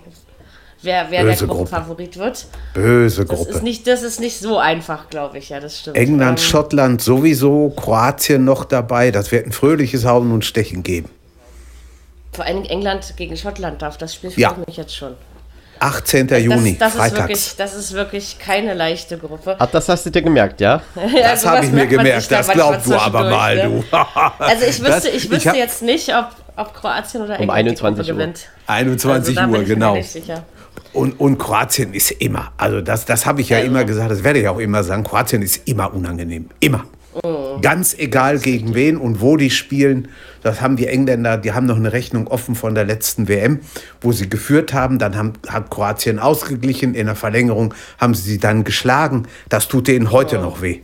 Wer, 0.83 1.07
wer 1.09 1.23
der 1.25 1.35
Gruppenfavorit 1.47 2.17
wird. 2.17 2.45
Böse 2.73 3.25
Das 3.25 3.35
Gruppe. 3.37 3.51
ist, 3.51 3.63
nicht, 3.63 3.87
das 3.87 4.03
ist 4.03 4.19
nicht 4.19 4.39
so 4.39 4.57
einfach, 4.57 5.09
glaube 5.09 5.37
ich, 5.39 5.49
ja, 5.49 5.59
das 5.59 5.79
stimmt. 5.79 5.97
England, 5.97 6.39
Ähm, 6.39 6.45
Schottland 6.45 7.01
sowieso, 7.01 7.69
Kroatien 7.71 8.45
noch 8.45 8.65
dabei. 8.65 9.11
Das 9.11 9.31
wird 9.31 9.45
ein 9.47 9.51
fröhliches 9.51 10.05
Hauen 10.05 10.31
und 10.31 10.45
Stechen 10.45 10.83
geben. 10.83 11.09
Vor 12.31 12.45
allem 12.45 12.63
England 12.65 13.13
gegen 13.15 13.37
Schottland 13.37 13.81
darf, 13.81 13.97
das 13.97 14.15
Spiel 14.15 14.31
Ja. 14.35 14.55
mich 14.65 14.77
jetzt 14.77 14.95
schon. 14.95 15.13
18. 15.79 16.27
Das, 16.27 16.41
Juni, 16.41 16.77
das, 16.77 16.93
ist 16.93 16.97
freitags. 16.99 17.19
wirklich, 17.19 17.55
das 17.57 17.75
ist 17.75 17.91
wirklich 17.93 18.39
keine 18.39 18.73
leichte 18.73 19.17
Gruppe. 19.17 19.55
Ach, 19.59 19.65
das 19.69 19.89
hast 19.89 20.05
du 20.05 20.11
dir 20.11 20.21
gemerkt, 20.21 20.61
ja? 20.61 20.81
Ja, 20.95 21.31
Das 21.31 21.45
habe 21.45 21.65
ich 21.65 21.71
mir 21.71 21.87
gemerkt. 21.87 22.31
da 22.31 22.37
Das 22.37 22.47
glaubst 22.49 22.87
du 22.87 22.95
aber 22.95 23.29
mal, 23.29 23.55
ne? 23.57 23.83
du. 23.91 23.97
Also 24.39 24.63
ich 24.65 24.79
wüsste, 24.79 24.85
Das- 24.91 25.05
ich 25.05 25.29
wüsste 25.29 25.49
hab- 25.49 25.55
jetzt 25.57 25.81
nicht, 25.81 26.09
ob, 26.15 26.29
ob 26.55 26.73
Kroatien 26.73 27.23
oder 27.23 27.33
Um 27.35 27.49
England 27.49 27.67
21 27.67 28.05
die 28.05 28.11
Gruppe 28.11 28.21
Uhr. 28.21 28.25
gewinnt. 28.27 28.47
21 28.67 29.37
also, 29.37 29.51
Uhr, 29.51 29.57
bin 29.57 29.61
ich 29.63 29.67
mir 29.67 29.73
genau. 29.75 29.95
Und, 30.93 31.19
und 31.19 31.39
Kroatien 31.39 31.93
ist 31.93 32.11
immer, 32.11 32.51
also 32.57 32.81
das, 32.81 33.05
das 33.05 33.25
habe 33.25 33.41
ich 33.41 33.49
ja 33.49 33.59
immer 33.59 33.83
gesagt, 33.83 34.11
das 34.11 34.23
werde 34.23 34.39
ich 34.39 34.47
auch 34.47 34.59
immer 34.59 34.83
sagen, 34.83 35.03
Kroatien 35.03 35.41
ist 35.41 35.67
immer 35.67 35.93
unangenehm. 35.93 36.49
Immer. 36.59 36.85
Ganz 37.61 37.95
egal 37.97 38.39
gegen 38.39 38.73
wen 38.73 38.97
und 38.97 39.21
wo 39.21 39.37
die 39.37 39.51
spielen. 39.51 40.07
Das 40.41 40.61
haben 40.61 40.77
die 40.77 40.87
Engländer, 40.87 41.37
die 41.37 41.53
haben 41.53 41.67
noch 41.67 41.75
eine 41.75 41.93
Rechnung 41.93 42.27
offen 42.27 42.55
von 42.55 42.73
der 42.73 42.85
letzten 42.85 43.27
WM, 43.27 43.59
wo 44.01 44.11
sie 44.11 44.29
geführt 44.29 44.73
haben. 44.73 44.97
Dann 44.97 45.15
haben, 45.15 45.33
hat 45.47 45.69
Kroatien 45.69 46.17
ausgeglichen. 46.17 46.95
In 46.95 47.05
der 47.05 47.15
Verlängerung 47.15 47.73
haben 47.99 48.15
sie 48.15 48.23
sie 48.23 48.39
dann 48.39 48.63
geschlagen. 48.63 49.27
Das 49.47 49.67
tut 49.67 49.87
denen 49.87 50.11
heute 50.11 50.39
noch 50.39 50.61
weh. 50.61 50.81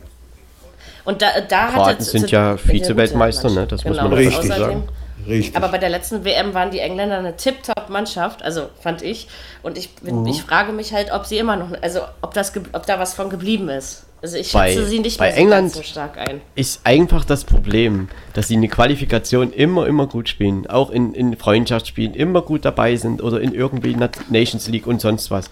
Und 1.04 1.20
da, 1.22 1.26
da 1.48 1.68
Kroaten 1.68 2.04
sind 2.04 2.30
ja 2.30 2.56
Vize-Weltmeister, 2.56 3.50
ne? 3.50 3.66
Das 3.66 3.84
muss 3.84 3.96
Genau, 3.96 4.08
man 4.08 4.10
noch 4.12 4.18
Richtig. 4.18 4.52
sagen. 4.54 4.84
Richtig. 5.26 5.56
Aber 5.56 5.68
bei 5.68 5.78
der 5.78 5.88
letzten 5.90 6.24
WM 6.24 6.54
waren 6.54 6.70
die 6.70 6.80
Engländer 6.80 7.18
eine 7.18 7.36
Tip-Top-Mannschaft, 7.36 8.42
also 8.42 8.68
fand 8.80 9.02
ich. 9.02 9.28
Und 9.62 9.78
ich, 9.78 9.94
bin, 9.96 10.20
Mhm. 10.22 10.26
ich 10.26 10.42
frage 10.42 10.72
mich 10.72 10.92
halt, 10.92 11.12
ob 11.12 11.26
sie 11.26 11.38
immer 11.38 11.56
noch, 11.56 11.68
also 11.82 12.00
ob, 12.22 12.34
das, 12.34 12.52
ob 12.72 12.86
da 12.86 12.98
was 12.98 13.14
von 13.14 13.30
geblieben 13.30 13.68
ist. 13.68 14.06
Also 14.22 14.36
ich 14.36 14.52
Bei- 14.52 14.68
schätze 14.72 14.86
sie 14.86 14.98
nicht 14.98 15.18
bei 15.18 15.26
mehr 15.28 15.34
so 15.34 15.40
England- 15.40 15.72
so 15.72 15.82
stark 15.82 16.18
ein. 16.18 16.42
Ist 16.54 16.80
einfach 16.84 17.24
das 17.24 17.44
Problem, 17.44 18.08
dass 18.34 18.48
sie 18.48 18.54
in 18.54 18.60
der 18.60 18.70
Qualifikation 18.70 19.50
immer, 19.52 19.86
immer 19.86 20.06
gut 20.06 20.28
spielen. 20.28 20.66
Auch 20.66 20.90
in, 20.90 21.14
in 21.14 21.36
Freundschaftsspielen 21.38 22.12
immer 22.14 22.42
gut 22.42 22.64
dabei 22.66 22.96
sind 22.96 23.22
oder 23.22 23.40
in 23.40 23.54
irgendwie 23.54 23.94
Nat- 23.94 24.30
Nations 24.30 24.68
League 24.68 24.86
und 24.86 25.00
sonst 25.00 25.30
was. 25.30 25.46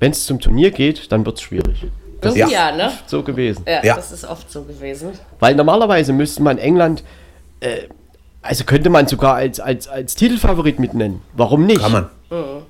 Wenn 0.00 0.12
es 0.12 0.24
zum 0.24 0.40
Turnier 0.40 0.70
geht, 0.70 1.12
dann 1.12 1.26
wird 1.26 1.36
es 1.36 1.42
schwierig. 1.42 1.84
Irgendwie 2.22 2.40
Ja. 2.40 2.48
ja, 2.48 2.72
ne? 2.74 2.92
So 3.06 3.22
gewesen. 3.22 3.64
Ja, 3.66 3.84
Ja. 3.84 3.96
das 3.96 4.10
ist 4.12 4.24
oft 4.24 4.50
so 4.50 4.62
gewesen. 4.62 5.10
Weil 5.38 5.54
normalerweise 5.54 6.14
müsste 6.14 6.42
man 6.42 6.56
England, 6.56 7.04
äh, 7.60 7.82
also 8.46 8.64
könnte 8.64 8.88
man 8.90 9.06
sogar 9.08 9.34
als, 9.34 9.60
als, 9.60 9.88
als 9.88 10.14
Titelfavorit 10.14 10.78
mitnennen. 10.78 11.20
Warum 11.34 11.66
nicht? 11.66 11.80
Kann 11.80 11.92
man. 11.92 12.10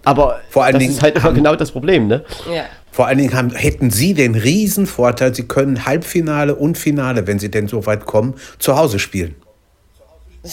Aber 0.05 0.41
Vor 0.51 0.65
allen 0.65 0.75
das 0.75 0.81
Dingen 0.81 0.93
ist 0.93 1.03
halt 1.03 1.15
immer 1.17 1.25
haben- 1.25 1.35
genau 1.35 1.57
das 1.57 1.71
Problem, 1.73 2.09
ne? 2.09 2.25
Ja. 2.53 2.65
Vor 2.93 3.07
allen 3.07 3.19
Dingen 3.19 3.35
haben, 3.35 3.51
hätten 3.51 3.91
sie 3.91 4.15
den 4.15 4.35
Riesenvorteil, 4.35 5.35
sie 5.35 5.47
können 5.47 5.85
Halbfinale 5.87 6.55
und 6.55 6.77
Finale, 6.79 7.27
wenn 7.27 7.39
sie 7.39 7.51
denn 7.51 7.69
so 7.69 7.85
weit 7.87 8.05
kommen, 8.07 8.35
zu 8.59 8.77
Hause 8.77 8.99
spielen. 8.99 9.35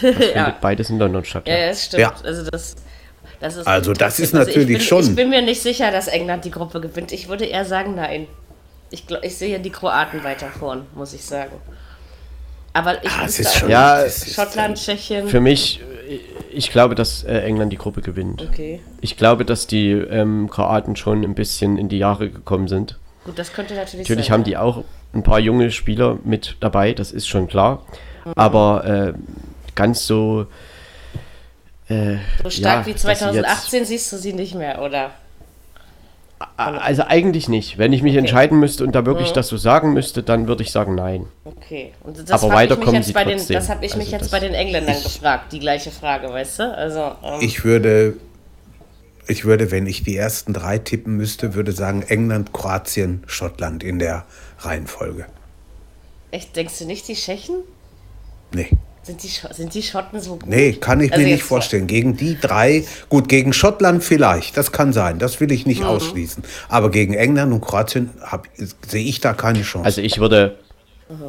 Findet 0.00 0.60
beides 0.60 0.90
in 0.90 0.98
London 0.98 1.24
statt. 1.24 1.46
Ja, 1.46 1.54
Ja. 1.54 1.60
ja, 1.60 1.68
das 1.68 1.84
stimmt. 1.84 2.00
Ja. 2.02 2.14
Also 2.24 2.42
das, 2.50 2.76
das 3.40 3.56
ist 3.56 3.66
Also 3.66 3.92
das 3.92 4.18
ist 4.20 4.34
Also 4.34 4.46
natürlich 4.50 4.70
ich 4.70 4.76
bin, 4.78 4.86
schon- 4.86 5.02
Ich 5.04 5.14
bin 5.14 5.28
mir 5.30 5.42
nicht 5.42 5.62
sicher, 5.62 5.90
dass 5.90 6.08
England 6.08 6.44
die 6.44 6.50
Gruppe 6.50 6.80
gewinnt. 6.80 7.12
Ich 7.12 7.28
würde 7.28 7.44
eher 7.44 7.64
sagen, 7.64 7.94
nein. 7.94 8.26
Ich, 8.90 9.06
glaub, 9.06 9.24
ich 9.24 9.36
sehe 9.36 9.58
die 9.58 9.70
Kroaten 9.70 10.22
weiter 10.24 10.46
vorn, 10.58 10.86
muss 10.94 11.12
ich 11.12 11.24
sagen. 11.24 11.50
Aber 12.76 13.02
ich 13.04 13.10
Ah, 13.10 13.24
ist 13.24 13.54
schon-. 13.56 13.70
Ja, 13.70 14.04
Schottland, 14.08 14.76
Tschechien. 14.76 15.28
Für 15.28 15.40
mich, 15.40 15.80
äh, 16.08 16.18
ich 16.50 16.70
glaube, 16.70 16.94
dass 16.94 17.24
äh, 17.24 17.38
England 17.40 17.72
die 17.72 17.78
Gruppe 17.78 18.02
gewinnt. 18.02 18.42
Okay, 18.42 18.80
Ich 19.00 19.16
glaube, 19.16 19.44
dass 19.44 19.66
die 19.66 19.90
ähm, 19.92 20.48
Kroaten 20.50 20.94
schon 20.96 21.24
ein 21.24 21.34
bisschen 21.34 21.78
in 21.78 21.88
die 21.88 21.98
Jahre 21.98 22.28
gekommen 22.30 22.68
sind. 22.68 22.98
gut, 23.24 23.38
das 23.38 23.52
könnte 23.52 23.74
natürlich 23.74 24.06
Natürlich 24.08 24.26
sein. 24.26 24.32
haben 24.34 24.44
die 24.44 24.56
auch 24.56 24.84
ein 25.14 25.22
paar 25.22 25.38
junge 25.40 25.70
Spieler 25.70 26.18
mit 26.24 26.56
dabei, 26.60 26.92
das 26.92 27.12
ist 27.12 27.26
schon 27.28 27.48
klar. 27.48 27.84
Aber 28.34 28.84
äh, 28.84 29.12
ganz 29.74 30.06
so. 30.06 30.46
Äh, 31.88 32.16
So 32.42 32.50
stark 32.50 32.80
ja, 32.80 32.86
wie 32.86 32.92
dass 32.92 33.02
sie 33.02 33.08
jetzt- 33.08 33.20
2018 33.20 33.84
siehst 33.84 34.12
du 34.12 34.16
sie 34.18 34.32
nicht 34.32 34.54
mehr, 34.54 34.82
oder? 34.82 35.12
Also 36.56 37.02
eigentlich 37.04 37.48
nicht. 37.48 37.78
Wenn 37.78 37.92
ich 37.94 38.02
mich 38.02 38.14
entscheiden 38.16 38.60
müsste 38.60 38.84
und 38.84 38.94
da 38.94 39.06
wirklich 39.06 39.32
das 39.32 39.48
so 39.48 39.56
sagen 39.56 39.94
müsste, 39.94 40.22
dann 40.22 40.48
würde 40.48 40.62
ich 40.62 40.70
sagen 40.70 40.94
nein. 40.94 41.26
Okay. 41.44 41.92
Und 42.02 42.18
das 42.18 42.30
Aber 42.30 42.48
mich 42.48 42.56
weiterkommen 42.56 42.94
jetzt 42.96 43.06
sie 43.06 43.12
bei 43.14 43.24
den, 43.24 43.38
trotzdem. 43.38 43.54
Das 43.54 43.68
habe 43.70 43.84
ich 43.86 43.94
mich 43.96 44.06
Also 44.06 44.16
jetzt 44.16 44.22
das- 44.24 44.30
bei 44.30 44.40
den 44.40 44.52
Engländern 44.54 45.02
gefragt, 45.02 45.52
die 45.52 45.60
gleiche 45.60 45.90
Frage, 45.90 46.28
weißt 46.28 46.58
du? 46.58 46.74
Also, 46.76 47.12
ähm, 47.24 47.40
Ich 47.40 47.64
würde, 47.64 48.16
ich 49.26 49.44
würde, 49.46 49.70
wenn 49.70 49.86
ich 49.86 50.02
die 50.04 50.16
ersten 50.16 50.52
drei 50.52 50.78
tippen 50.78 51.16
müsste, 51.16 51.54
würde 51.54 51.72
sagen 51.72 52.02
England, 52.02 52.52
Kroatien, 52.52 53.22
Schottland 53.26 53.82
in 53.82 53.98
der 53.98 54.24
Reihenfolge. 54.58 55.24
echt, 56.32 56.54
denkst 56.54 56.78
du 56.80 56.84
nicht, 56.84 57.08
die 57.08 57.14
Tschechen? 57.14 57.56
Nee. 58.52 58.68
Sind 59.06 59.22
die, 59.22 59.28
sind 59.28 59.72
die 59.74 59.82
Schotten 59.82 60.20
so 60.20 60.32
gut? 60.32 60.46
Nee, 60.46 60.72
kann 60.72 61.00
ich 61.00 61.12
Also 61.12 61.22
mir 61.22 61.28
nicht 61.30 61.38
jetzt- 61.40 61.48
vorstellen. 61.48 61.86
Gegen 61.86 62.16
die 62.16 62.36
drei, 62.40 62.84
gut, 63.08 63.28
gegen 63.28 63.52
Schottland 63.52 64.02
vielleicht, 64.02 64.56
das 64.56 64.72
kann 64.72 64.92
sein, 64.92 65.20
das 65.20 65.38
will 65.40 65.52
ich 65.52 65.64
nicht 65.64 65.80
Mhm. 65.82 65.86
ausschließen. 65.86 66.42
Aber 66.68 66.90
gegen 66.90 67.14
England 67.14 67.52
und 67.52 67.60
Kroatien 67.60 68.10
sehe 68.86 69.04
ich 69.04 69.20
da 69.20 69.32
keine 69.32 69.62
Chance. 69.62 69.86
Also 69.86 70.00
ich 70.00 70.18
würde 70.18 70.58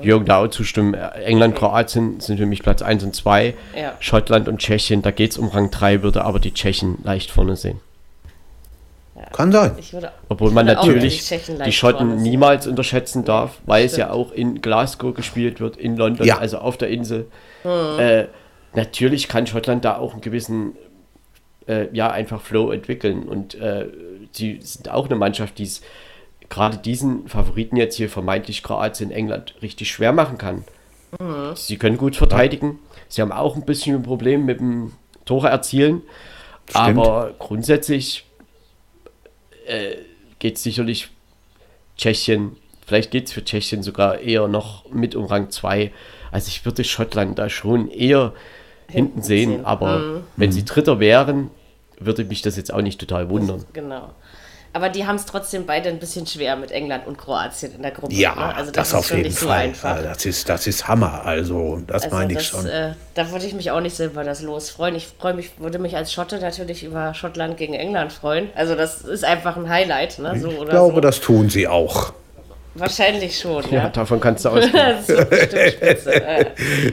Jürgen 0.01 0.25
da 0.25 0.37
auch 0.37 0.47
zustimmen. 0.47 0.95
England, 0.95 1.55
Kroatien 1.55 2.19
sind 2.19 2.37
für 2.39 2.47
mich 2.47 2.63
Platz 2.63 2.81
1 2.81 3.03
und 3.03 3.15
2. 3.15 3.53
Ja. 3.79 3.93
Schottland 3.99 4.47
und 4.47 4.57
Tschechien, 4.57 5.03
da 5.03 5.11
geht 5.11 5.31
es 5.33 5.37
um 5.37 5.49
Rang 5.49 5.69
3, 5.69 6.01
würde 6.01 6.23
aber 6.25 6.39
die 6.39 6.53
Tschechen 6.53 6.97
leicht 7.03 7.29
vorne 7.29 7.55
sehen. 7.55 7.79
kann 9.33 9.51
sein. 9.51 9.71
Ich 9.79 9.93
würde, 9.93 10.11
Obwohl 10.29 10.49
ich 10.49 10.53
man 10.53 10.67
natürlich 10.67 11.27
die 11.27 11.51
leicht 11.53 11.73
Schotten 11.75 12.21
niemals 12.21 12.65
unterschätzen 12.67 13.25
darf, 13.25 13.57
weil 13.65 13.85
es 13.85 13.97
ja 13.97 14.05
stimmt. 14.07 14.19
auch 14.19 14.31
in 14.31 14.61
Glasgow 14.61 15.13
gespielt 15.13 15.59
wird, 15.59 15.75
in 15.75 15.97
London, 15.97 16.25
Ja. 16.25 16.37
also 16.37 16.59
auf 16.59 16.77
der 16.77 16.89
Insel. 16.89 17.25
Hm. 17.63 17.99
Äh, 17.99 18.27
natürlich 18.73 19.27
kann 19.27 19.47
Schottland 19.47 19.85
da 19.85 19.97
auch 19.97 20.13
einen 20.13 20.21
gewissen, 20.21 20.75
äh, 21.67 21.87
ja, 21.93 22.09
einfach 22.09 22.41
Flow 22.41 22.71
entwickeln. 22.71 23.23
Und 23.23 23.55
äh, 23.55 23.87
sie 24.31 24.59
sind 24.61 24.89
auch 24.89 25.05
eine 25.05 25.15
Mannschaft, 25.15 25.57
die 25.57 25.63
es 25.63 25.81
gerade 26.49 26.77
diesen 26.77 27.27
Favoriten 27.27 27.75
jetzt 27.75 27.95
hier 27.95 28.09
vermeintlich 28.09 28.63
Kroatien, 28.63 29.11
England 29.11 29.55
richtig 29.61 29.91
schwer 29.91 30.13
machen 30.13 30.37
kann. 30.37 30.63
Hm. 31.19 31.55
Sie 31.55 31.77
können 31.77 31.97
gut 31.97 32.15
verteidigen. 32.15 32.79
Sie 33.07 33.21
haben 33.21 33.31
auch 33.31 33.55
ein 33.55 33.65
bisschen 33.65 33.95
ein 33.95 34.03
Problem 34.03 34.45
mit 34.45 34.59
dem 34.59 34.93
Tore 35.25 35.49
erzielen. 35.49 36.01
Aber 36.73 37.33
grundsätzlich 37.39 38.25
äh, 39.65 39.95
geht 40.39 40.57
es 40.57 40.63
sicherlich 40.63 41.09
Tschechien, 41.97 42.57
vielleicht 42.85 43.11
geht 43.11 43.27
es 43.27 43.33
für 43.33 43.43
Tschechien 43.43 43.83
sogar 43.83 44.19
eher 44.19 44.47
noch 44.47 44.89
mit 44.91 45.15
um 45.15 45.25
Rang 45.25 45.49
2. 45.49 45.91
Also 46.37 46.49
ich 46.49 46.63
würde 46.65 46.83
Schottland 46.83 47.39
da 47.39 47.49
schon 47.49 47.89
eher 47.89 48.31
hinten, 48.87 49.23
sehen, 49.23 49.49
sehen. 49.49 49.65
aber 49.65 50.21
wenn 50.35 50.51
sie 50.51 50.63
Dritter 50.65 50.99
wären, 50.99 51.49
würde 51.97 52.25
mich 52.25 52.43
das 52.43 52.57
jetzt 52.57 52.71
auch 52.71 52.83
nicht 52.83 52.99
total 52.99 53.31
wundern. 53.31 53.65
Genau. 53.73 54.11
Aber 54.71 54.89
die 54.89 55.07
haben 55.07 55.15
es 55.15 55.25
trotzdem 55.25 55.65
beide 55.65 55.89
ein 55.89 55.97
bisschen 55.97 56.27
schwer 56.27 56.55
mit 56.55 56.69
England 56.69 57.07
und 57.07 57.17
Kroatien 57.17 57.73
in 57.73 57.81
der 57.81 57.89
Gruppe. 57.89 58.13
Ja, 58.13 58.35
ne? 58.35 58.55
also 58.55 58.71
das, 58.71 58.89
ist 58.89 58.93
auf 58.93 59.09
jeden 59.09 59.23
nicht 59.23 59.39
so 59.39 59.47
Fall. 59.47 59.61
einfach. 59.61 60.03
das, 60.03 60.25
ist, 60.27 60.47
das 60.47 60.67
ist 60.67 60.87
Hammer. 60.87 61.25
Also, 61.25 61.81
das 61.87 62.03
Also 62.03 62.15
meine 62.15 62.33
ich 62.33 62.37
das, 62.37 62.45
schon. 62.45 62.67
Äh, 62.67 62.93
da 63.15 63.31
würde 63.31 63.47
ich 63.47 63.55
mich 63.55 63.71
auch 63.71 63.81
nicht 63.81 63.95
so 63.95 64.05
über 64.05 64.23
das 64.23 64.43
Los 64.43 64.69
freuen. 64.69 64.93
Ich 64.93 65.07
freue 65.07 65.33
mich, 65.33 65.59
würde 65.59 65.79
mich 65.79 65.95
als 65.95 66.13
Schotte 66.13 66.39
natürlich 66.39 66.83
über 66.83 67.15
Schottland 67.15 67.57
gegen 67.57 67.73
England 67.73 68.13
freuen. 68.13 68.49
Also 68.53 68.75
das 68.75 69.01
ist 69.01 69.25
einfach 69.25 69.57
ein 69.57 69.67
Highlight, 69.67 70.19
ne? 70.19 70.39
So 70.39 70.49
ich 70.49 70.59
oder 70.59 70.69
glaube, 70.69 70.93
so. 70.93 71.01
das 71.01 71.19
tun 71.19 71.49
sie 71.49 71.67
auch. 71.67 72.13
Wahrscheinlich 72.79 73.37
schon, 73.39 73.63
Ja, 73.71 73.83
ja. 73.83 73.89
davon 73.89 74.19
kannst 74.19 74.45
du 74.45 74.49
ausgehen. 74.49 74.73
Das 74.73 75.09
ist. 75.09 76.07
Äh, 76.07 76.45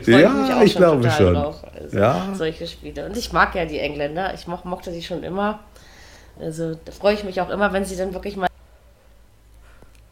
Ja, 0.07 0.59
auch 0.59 0.63
ich 0.63 0.75
glaube 0.77 1.11
schon. 1.11 1.37
Also, 1.37 1.97
Ja. 1.97 2.29
Solche 2.35 2.67
Spiele. 2.67 3.07
Und 3.07 3.17
ich 3.17 3.33
mag 3.33 3.55
ja 3.55 3.65
die 3.65 3.79
Engländer. 3.79 4.33
Ich 4.35 4.47
mo 4.47 4.59
mochte 4.65 4.91
die 4.93 5.03
schon 5.03 5.23
immer. 5.23 5.61
Also 6.41 6.75
da 6.85 6.91
freue 6.93 7.15
ich 7.15 7.25
mich 7.25 7.41
auch 7.41 7.51
immer, 7.51 7.73
wenn 7.73 7.85
sie 7.85 7.97
dann 7.97 8.13
wirklich 8.13 8.37
mal 8.37 8.49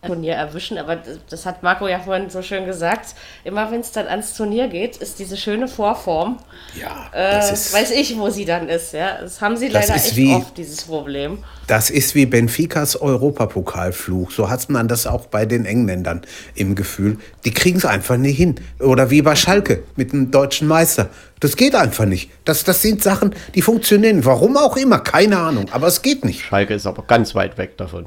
Turnier 0.07 0.35
erwischen. 0.35 0.79
Aber 0.79 0.99
das, 1.31 1.47
hat 1.47 1.63
Marco 1.63 1.87
ja 1.87 2.01
vorhin 2.01 2.29
so 2.29 2.43
schön 2.43 2.67
gesagt. 2.67 3.15
Immer 3.45 3.71
wenn 3.71 3.81
es 3.81 3.93
dann 3.93 4.09
ans 4.09 4.35
Turnier 4.37 4.67
geht, 4.69 4.97
ist 4.97 5.19
diese 5.21 5.37
schöne 5.37 5.69
Vorform. 5.69 6.39
Ja, 6.79 7.09
Äh, 7.13 7.35
das 7.37 7.53
ist, 7.53 7.73
weiß 7.73 7.93
ich, 7.93 8.19
wo 8.19 8.29
sie 8.29 8.45
dann 8.45 8.69
ist. 8.69 8.93
Ja, 8.93 9.21
das 9.21 9.41
haben 9.41 9.57
sie 9.57 9.69
Das 9.69 9.87
leider 9.87 9.97
ist 9.97 10.07
echt 10.09 10.17
wie- 10.17 10.35
oft 10.35 10.57
dieses 10.57 10.83
Problem. 10.83 11.39
das 11.69 11.89
ist 11.89 12.15
wie 12.17 12.27
Benficas 12.27 12.97
Europapokalfluch. 13.01 14.33
So 14.33 14.51
hat 14.51 14.69
man 14.71 14.89
das 14.89 15.07
auch 15.07 15.27
bei 15.27 15.47
den 15.47 15.65
Engländern 15.67 16.23
im 16.57 16.75
Gefühl. 16.75 17.19
Die 17.45 17.53
kriegen 17.53 17.79
es 17.79 17.85
einfach 17.85 18.17
nicht 18.17 18.37
hin. 18.37 18.57
Oder 18.81 19.11
wie 19.11 19.23
bei 19.23 19.37
Schalke 19.37 19.85
mit 19.95 20.13
dem 20.13 20.31
deutschen 20.33 20.67
Meister. 20.67 21.11
Das 21.39 21.57
geht 21.57 21.75
einfach 21.77 22.07
nicht. 22.07 22.31
Das, 22.45 22.65
das 22.65 22.83
sind 22.83 23.03
Sachen, 23.05 23.35
die 23.55 23.63
funktionieren. 23.63 24.25
Warum 24.25 24.57
auch 24.57 24.77
immer, 24.77 24.99
keine 24.99 25.39
Ahnung. 25.39 25.67
Aber 25.71 25.87
es 25.87 26.03
geht 26.03 26.25
nicht. 26.25 26.41
Schalke 26.43 26.75
ist 26.75 26.87
aber 26.87 27.05
ganz 27.05 27.35
weit 27.37 27.57
weg 27.59 27.77
davon. 27.77 28.07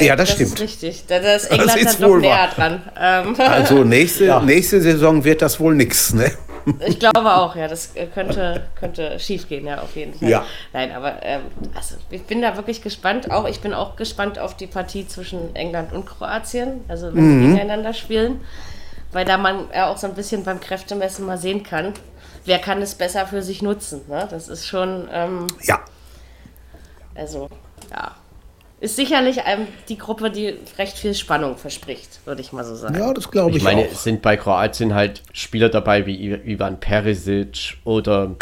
Ja, 0.00 0.16
das, 0.16 0.28
Das 0.28 0.36
stimmt. 0.36 0.52
ist 0.54 0.60
richtig. 0.60 1.04
Da 1.06 1.18
da 1.18 1.34
ist 1.34 1.46
England 1.50 1.76
ist 1.80 1.94
dann 1.94 2.02
doch 2.02 2.08
wohl 2.08 2.20
näher 2.20 2.30
wahr. 2.30 2.48
dran. 2.54 2.82
Ähm, 2.98 3.36
Also 3.38 3.84
nächste, 3.84 4.40
nächste 4.44 4.80
Saison 4.80 5.22
wird 5.24 5.42
das 5.42 5.58
wohl 5.60 5.74
nix. 5.74 6.14
Ne? 6.14 6.30
Ich 6.86 7.00
glaube 7.00 7.34
auch, 7.34 7.56
ja, 7.56 7.66
das 7.66 7.90
äh, 7.96 8.06
könnte, 8.06 8.68
könnte 8.78 9.18
schief 9.18 9.48
gehen, 9.48 9.66
ja, 9.66 9.80
auf 9.82 9.96
jeden 9.96 10.14
Fall. 10.14 10.28
Ja. 10.28 10.46
Nein, 10.72 10.92
aber 10.92 11.14
ähm, 11.22 11.40
also, 11.74 11.96
ich 12.10 12.22
bin 12.22 12.40
da 12.40 12.56
wirklich 12.56 12.80
gespannt. 12.82 13.32
Auch 13.32 13.48
ich 13.48 13.60
bin 13.60 13.74
auch 13.74 13.96
gespannt 13.96 14.38
auf 14.38 14.56
die 14.56 14.68
Partie 14.68 15.06
zwischen 15.08 15.56
England 15.56 15.92
und 15.92 16.06
Kroatien, 16.06 16.82
also 16.86 17.12
wenn 17.12 17.24
Mhm. 17.24 17.40
sie 17.42 17.48
gegeneinander 17.48 17.92
spielen, 17.92 18.40
weil 19.10 19.24
da 19.24 19.38
man 19.38 19.64
ja 19.74 19.88
auch 19.90 19.96
so 19.98 20.06
ein 20.06 20.14
bisschen 20.14 20.44
beim 20.44 20.60
Kräftemessen 20.60 21.26
mal 21.26 21.36
sehen 21.36 21.64
kann, 21.64 21.94
wer 22.44 22.60
kann 22.60 22.80
es 22.80 22.94
besser 22.94 23.26
für 23.26 23.42
sich 23.42 23.60
nutzen. 23.62 24.02
Ne? 24.08 24.28
Das 24.30 24.46
ist 24.46 24.64
schon, 24.68 25.08
ähm, 25.12 25.48
Ja, 25.64 25.80
also 27.16 27.48
ja, 27.90 28.12
ist 28.82 28.96
sicherlich 28.96 29.38
ähm, 29.46 29.66
die 29.88 29.96
Gruppe, 29.96 30.30
die 30.30 30.54
recht 30.76 30.98
viel 30.98 31.14
Spannung 31.14 31.56
verspricht, 31.56 32.20
würde 32.26 32.40
ich 32.42 32.52
mal 32.52 32.64
so 32.64 32.74
sagen. 32.74 32.94
ja 32.98 33.12
das 33.14 33.30
glaube 33.30 33.50
ich, 33.52 33.56
Ich 33.58 33.62
meine, 33.62 33.82
auch. 33.82 33.92
es 33.92 34.02
sind 34.04 34.20
bei 34.22 34.36
Kroatien 34.36 34.92
halt 34.94 35.22
Spieler 35.32 35.68
dabei 35.68 36.04
wie 36.04 36.32
Ivan 36.32 36.78
Perisic 36.80 37.78
oder 37.84 38.32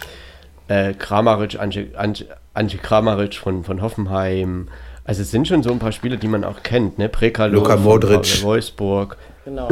äh, 0.69 0.95
Kramaric, 0.95 1.61
Ante, 1.61 1.89
Ante, 1.97 2.27
Ante 2.55 2.79
Kramaric 2.79 3.35
von, 3.35 3.63
von 3.65 3.83
Hoffenheim. 3.83 4.69
Also 5.05 5.23
es 5.23 5.31
sind 5.31 5.47
schon 5.49 5.63
so 5.63 5.71
ein 5.73 5.79
paar 5.79 5.93
Spieler, 5.93 6.17
die 6.17 6.29
man 6.29 6.43
auch 6.45 6.63
kennt, 6.63 6.99
ne? 6.99 7.09
Prekalo 7.09 7.55
Luka 7.55 7.75
von 7.75 7.83
Modric. 7.85 8.43
Wolfsburg 8.43 9.17
Genau. 9.45 9.69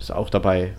ist 0.00 0.10
auch 0.12 0.30
dabei. 0.30 0.74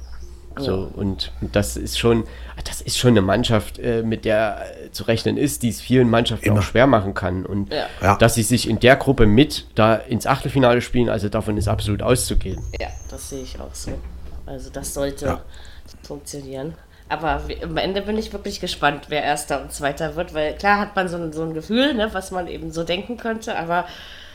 So, 0.58 0.90
und 0.96 1.32
das 1.42 1.76
ist 1.78 2.00
schon, 2.00 2.24
das 2.64 2.82
ist 2.82 2.98
schon 2.98 3.12
eine 3.12 3.22
Mannschaft, 3.22 3.78
äh, 3.80 4.04
mit 4.04 4.24
der 4.26 4.62
äh, 4.86 4.92
zu 4.92 5.04
rechnen 5.04 5.38
ist, 5.38 5.64
die 5.64 5.70
es 5.70 5.82
vielen 5.82 6.10
Mannschaften 6.10 6.46
Immer. 6.48 6.60
auch 6.60 6.64
schwer 6.64 6.88
machen 6.88 7.14
kann. 7.14 7.46
Und 7.46 7.74
Ja. 8.02 8.16
Dass 8.18 8.36
sie 8.36 8.44
sich 8.44 8.70
in 8.70 8.80
der 8.80 8.96
Gruppe 8.96 9.26
mit 9.26 9.66
da 9.76 9.96
ins 9.96 10.26
Achtelfinale 10.28 10.82
spielen, 10.82 11.10
also 11.10 11.28
davon 11.30 11.58
ist 11.58 11.68
absolut 11.68 12.02
auszugehen. 12.02 12.62
Ja, 12.80 12.88
das 13.10 13.30
sehe 13.30 13.42
ich 13.44 13.60
auch 13.60 13.74
so. 13.74 13.92
Also 14.46 14.70
das 14.70 14.94
sollte 14.94 15.26
Ja. 15.26 15.42
funktionieren. 16.04 16.74
Aber 17.08 17.42
am 17.62 17.78
Ende 17.78 18.02
bin 18.02 18.18
ich 18.18 18.34
wirklich 18.34 18.60
gespannt, 18.60 19.06
wer 19.10 19.24
Erster 19.24 19.62
und 19.62 19.72
Zweiter 19.72 20.16
wird, 20.16 20.34
weil 20.34 20.56
klar 20.56 20.80
hat 20.80 20.96
man 20.96 21.08
so 21.08 21.18
ein, 21.18 21.34
so 21.34 21.44
ein 21.44 21.54
Gefühl, 21.54 21.94
ne, 21.94 22.10
was 22.14 22.32
man 22.32 22.48
eben 22.48 22.72
so 22.72 22.84
denken 22.84 23.18
könnte, 23.18 23.58
aber 23.58 23.86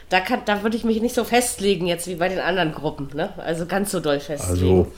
da, 0.08 0.20
kann, 0.20 0.42
da 0.44 0.62
würde 0.62 0.76
ich 0.76 0.84
mich 0.84 1.00
nicht 1.00 1.14
so 1.14 1.24
festlegen 1.24 1.86
jetzt 1.86 2.06
wie 2.06 2.14
bei 2.16 2.28
den 2.28 2.38
anderen 2.40 2.72
Gruppen. 2.72 3.08
Ne? 3.14 3.30
Also 3.38 3.66
ganz 3.66 3.90
so 3.90 4.00
doll 4.00 4.20
festlegen. 4.20 4.50
Also, 4.84 4.92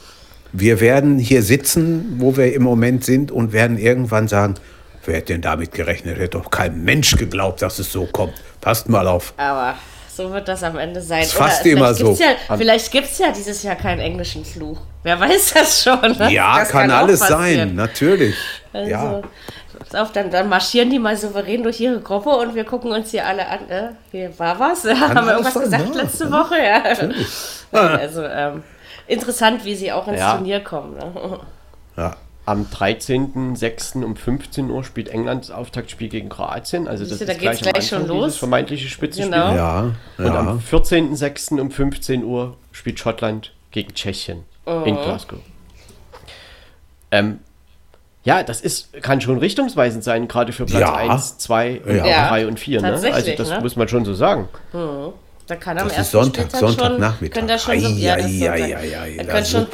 wir 0.52 0.80
werden 0.80 1.18
hier 1.18 1.42
sitzen, 1.42 2.16
wo 2.18 2.36
wir 2.36 2.54
im 2.54 2.62
Moment 2.62 3.04
sind 3.04 3.30
und 3.30 3.52
werden 3.52 3.78
irgendwann 3.78 4.28
sagen, 4.28 4.54
wer 5.04 5.16
hätte 5.16 5.32
denn 5.32 5.42
damit 5.42 5.72
gerechnet? 5.72 6.18
Hätte 6.18 6.38
doch 6.38 6.50
kein 6.50 6.84
Mensch 6.84 7.16
geglaubt, 7.16 7.62
dass 7.62 7.78
es 7.78 7.92
so 7.92 8.06
kommt. 8.06 8.34
Passt 8.60 8.88
mal 8.88 9.06
auf. 9.06 9.34
aber 9.36 9.74
so 10.14 10.30
wird 10.30 10.46
das 10.46 10.62
am 10.62 10.76
Ende 10.76 11.00
sein. 11.00 11.22
Ist 11.22 11.32
fast 11.32 11.62
vielleicht 11.62 11.78
immer 11.78 11.94
gibt's 11.94 12.18
so. 12.18 12.22
Ja, 12.22 12.56
vielleicht 12.56 12.92
gibt 12.92 13.06
es 13.06 13.18
ja 13.18 13.32
dieses 13.32 13.62
Jahr 13.62 13.76
keinen 13.76 14.00
englischen 14.00 14.44
Fluch. 14.44 14.78
Wer 15.02 15.18
weiß 15.18 15.54
das 15.54 15.82
schon. 15.82 16.12
Ne? 16.18 16.30
Ja, 16.30 16.58
das 16.58 16.68
kann, 16.68 16.90
auch 16.90 16.98
alles 16.98 17.20
sein, 17.20 17.74
natürlich. 17.74 18.36
Also, 18.74 18.90
ja. 18.90 19.22
pass 19.78 20.00
auf, 20.00 20.12
dann, 20.12 20.30
dann 20.30 20.50
marschieren 20.50 20.90
die 20.90 20.98
mal 20.98 21.16
souverän 21.16 21.62
durch 21.62 21.80
ihre 21.80 22.00
Gruppe 22.00 22.28
und 22.28 22.54
wir 22.54 22.64
gucken 22.64 22.92
uns 22.92 23.10
hier 23.10 23.26
alle 23.26 23.48
an. 23.48 23.70
Äh, 23.70 23.88
hier 24.10 24.38
war 24.38 24.58
was? 24.60 24.84
Ja, 24.84 25.00
haben 25.00 25.26
wir 25.26 25.32
irgendwas 25.32 25.54
gesagt 25.54 25.94
ja. 25.94 26.02
letzte 26.02 26.30
Woche? 26.30 26.58
Ja. 26.58 26.82
Nein, 27.72 27.98
also 27.98 28.22
ähm, 28.22 28.62
interessant, 29.06 29.64
wie 29.64 29.74
sie 29.74 29.92
auch 29.92 30.08
ins 30.08 30.18
Ja. 30.20 30.34
Turnier 30.36 30.60
kommen. 30.60 30.96
Ne? 30.96 31.38
ja. 31.96 32.16
Am 32.44 32.66
13.06. 32.66 34.02
um 34.02 34.16
15 34.16 34.68
Uhr 34.68 34.82
spielt 34.82 35.08
England 35.08 35.44
das 35.44 35.50
Auftaktspiel 35.52 36.08
gegen 36.08 36.28
Kroatien. 36.28 36.88
Also 36.88 37.04
das 37.04 37.10
Siehst 37.18 37.20
du, 37.20 37.24
ist 37.24 37.36
da 37.36 37.40
gleich, 37.40 37.60
gleich 37.60 37.88
schon 37.88 38.06
los. 38.08 38.24
dieses 38.24 38.38
vermeintliche 38.38 38.88
Spitzenspiel. 38.88 39.30
Genau. 39.32 39.54
Ja, 39.54 39.92
Und 40.18 40.24
ja. 40.26 40.34
am 40.40 40.58
14.06. 40.58 41.60
um 41.60 41.70
15 41.70 42.24
Uhr 42.24 42.56
spielt 42.72 42.98
Schottland 42.98 43.52
gegen 43.70 43.94
Tschechien 43.94 44.42
in 44.66 44.96
Glasgow. 44.96 45.38
Ähm, 47.12 47.38
ja, 48.24 48.42
das 48.42 48.60
ist, 48.60 48.92
kann 49.02 49.20
schon 49.20 49.38
richtungsweisend 49.38 50.02
sein, 50.04 50.26
gerade 50.28 50.52
für 50.52 50.64
Platz 50.64 50.80
Ja. 50.80 50.94
1, 50.94 51.38
2, 51.38 51.80
Ja. 51.86 52.28
3 52.28 52.46
und 52.46 52.58
4. 52.58 52.80
Ne? 52.80 52.92
Also 53.12 53.32
das 53.36 53.50
ne? 53.50 53.60
muss 53.60 53.76
man 53.76 53.88
schon 53.88 54.04
so 54.04 54.14
sagen. 54.14 54.48
Da 55.46 55.56
kann 55.56 55.76
am 55.78 55.84
Das 55.88 55.92
ist 55.94 55.98
ersten 55.98 56.12
Sonntag, 56.12 56.42
Spieltag 56.48 56.60
Sonntagnachmittag. 56.60 57.34
Können 57.34 57.48
da 57.48 57.58
schon 57.58 57.80
so, 57.80 57.88
ja, 57.88 58.16
das 58.16 58.26
ist 58.30 58.42
Ei, 58.42 58.48
ei, 58.76 58.98
ei, 59.00 59.16
Da 59.18 59.24
können 59.24 59.42
ist 59.42 59.50
schon 59.50 59.66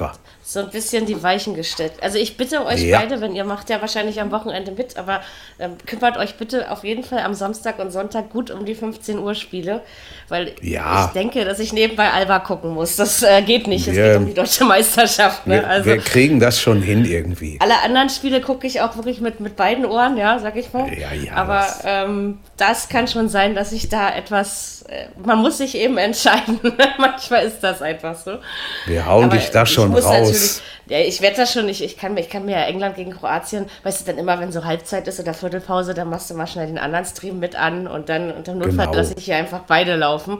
so 0.43 0.61
ein 0.61 0.71
bisschen 0.71 1.05
die 1.05 1.23
Weichen 1.23 1.55
gestellt. 1.55 1.93
Also 2.01 2.17
ich 2.17 2.39
bitte 2.39 2.65
euch 2.65 2.81
Ja. 2.81 3.01
beide, 3.01 3.21
wenn 3.21 3.37
ihr 3.37 3.45
macht 3.45 3.69
ja 3.69 3.83
wahrscheinlich 3.83 4.19
am 4.19 4.31
Wochenende 4.31 4.73
mit, 4.73 4.97
aber 4.97 5.21
ähm, 5.59 5.73
kümmert 5.85 6.17
euch 6.17 6.37
bitte 6.37 6.71
auf 6.71 6.85
jeden 6.85 7.05
Fall 7.05 7.19
am 7.19 7.35
Samstag 7.35 7.79
und 7.79 7.91
Sonntag 7.91 8.31
gut 8.31 8.51
um 8.51 8.65
die 8.65 8.75
15 8.75 9.19
Uhr 9.19 9.35
Spiele, 9.35 9.83
weil 10.31 10.55
Ja. 10.63 11.05
ich 11.05 11.13
denke, 11.13 11.45
dass 11.45 11.59
ich 11.59 11.75
nebenbei 11.75 12.11
Alba 12.13 12.39
gucken 12.39 12.71
muss. 12.73 12.97
Das 12.97 13.23
äh, 13.23 13.43
geht 13.43 13.67
nicht. 13.67 13.89
Es 13.89 13.95
geht 13.95 14.17
um 14.17 14.25
die 14.27 14.33
deutsche 14.33 14.65
Meisterschaft. 14.65 15.47
Ne? 15.47 15.57
Wir, 15.57 15.69
Also 15.69 15.85
wir 15.85 15.99
kriegen 15.99 16.41
das 16.41 16.59
schon 16.59 16.81
hin 16.81 17.05
irgendwie. 17.05 17.59
alle 17.61 17.83
anderen 17.83 18.09
Spiele 18.09 18.41
gucke 18.41 18.67
ich 18.67 18.81
auch 18.81 18.97
wirklich 18.97 19.21
mit, 19.21 19.41
mit 19.41 19.55
beiden 19.55 19.85
Ohren, 19.85 20.17
ja, 20.17 20.39
sag 20.39 20.57
ich 20.57 20.73
mal. 20.73 20.87
Ja, 20.99 21.13
ja, 21.13 21.35
Aber 21.35 21.67
ähm, 21.85 22.39
das 22.57 22.89
kann 22.89 23.07
schon 23.07 23.29
sein, 23.29 23.55
dass 23.55 23.73
ich 23.73 23.91
da 23.91 24.15
etwas. 24.17 24.78
Äh, 24.89 25.07
man 25.23 25.39
muss 25.39 25.59
sich 25.59 25.75
eben 25.77 25.97
entscheiden. 26.09 26.59
Manchmal 26.99 27.45
ist 27.47 27.61
das 27.61 27.83
einfach 27.83 28.17
so. 28.17 28.39
Wir 28.87 29.07
hauen 29.07 29.25
Aber 29.25 29.37
dich 29.37 29.51
da 29.51 29.63
ich 29.65 29.69
schon 29.71 29.95
raus. 29.95 30.63
Ja, 30.87 30.99
ich 31.01 31.21
werde 31.21 31.37
das 31.37 31.53
schon 31.53 31.67
nicht. 31.67 31.83
Ich 31.83 31.99
kann, 31.99 32.15
mir- 32.15 32.21
ich 32.21 32.31
kann 32.31 32.47
mir 32.47 32.53
ja 32.59 32.65
England 32.65 32.97
gegen 32.97 33.11
Kroatien, 33.11 33.67
weißt 33.83 34.01
du, 34.01 34.05
dann 34.07 34.17
immer, 34.19 34.41
wenn 34.41 34.51
so 34.53 34.65
Halbzeit 34.65 35.07
ist 35.07 35.21
oder 35.21 35.35
Viertelpause, 35.35 35.93
dann 35.93 36.09
machst 36.09 36.31
du 36.31 36.35
mal 36.35 36.47
schnell 36.47 36.67
den 36.67 36.79
anderen 36.79 37.05
Stream 37.05 37.39
mit 37.39 37.57
an 37.57 37.87
und 37.87 38.09
dann 38.09 38.31
unter 38.33 38.55
Notfall 38.55 38.87
Genau. 38.87 38.95
lasse 38.99 39.15
ich 39.19 39.27
hier 39.27 39.37
einfach 39.37 39.61
beide 39.67 39.97
laufen. 39.97 40.39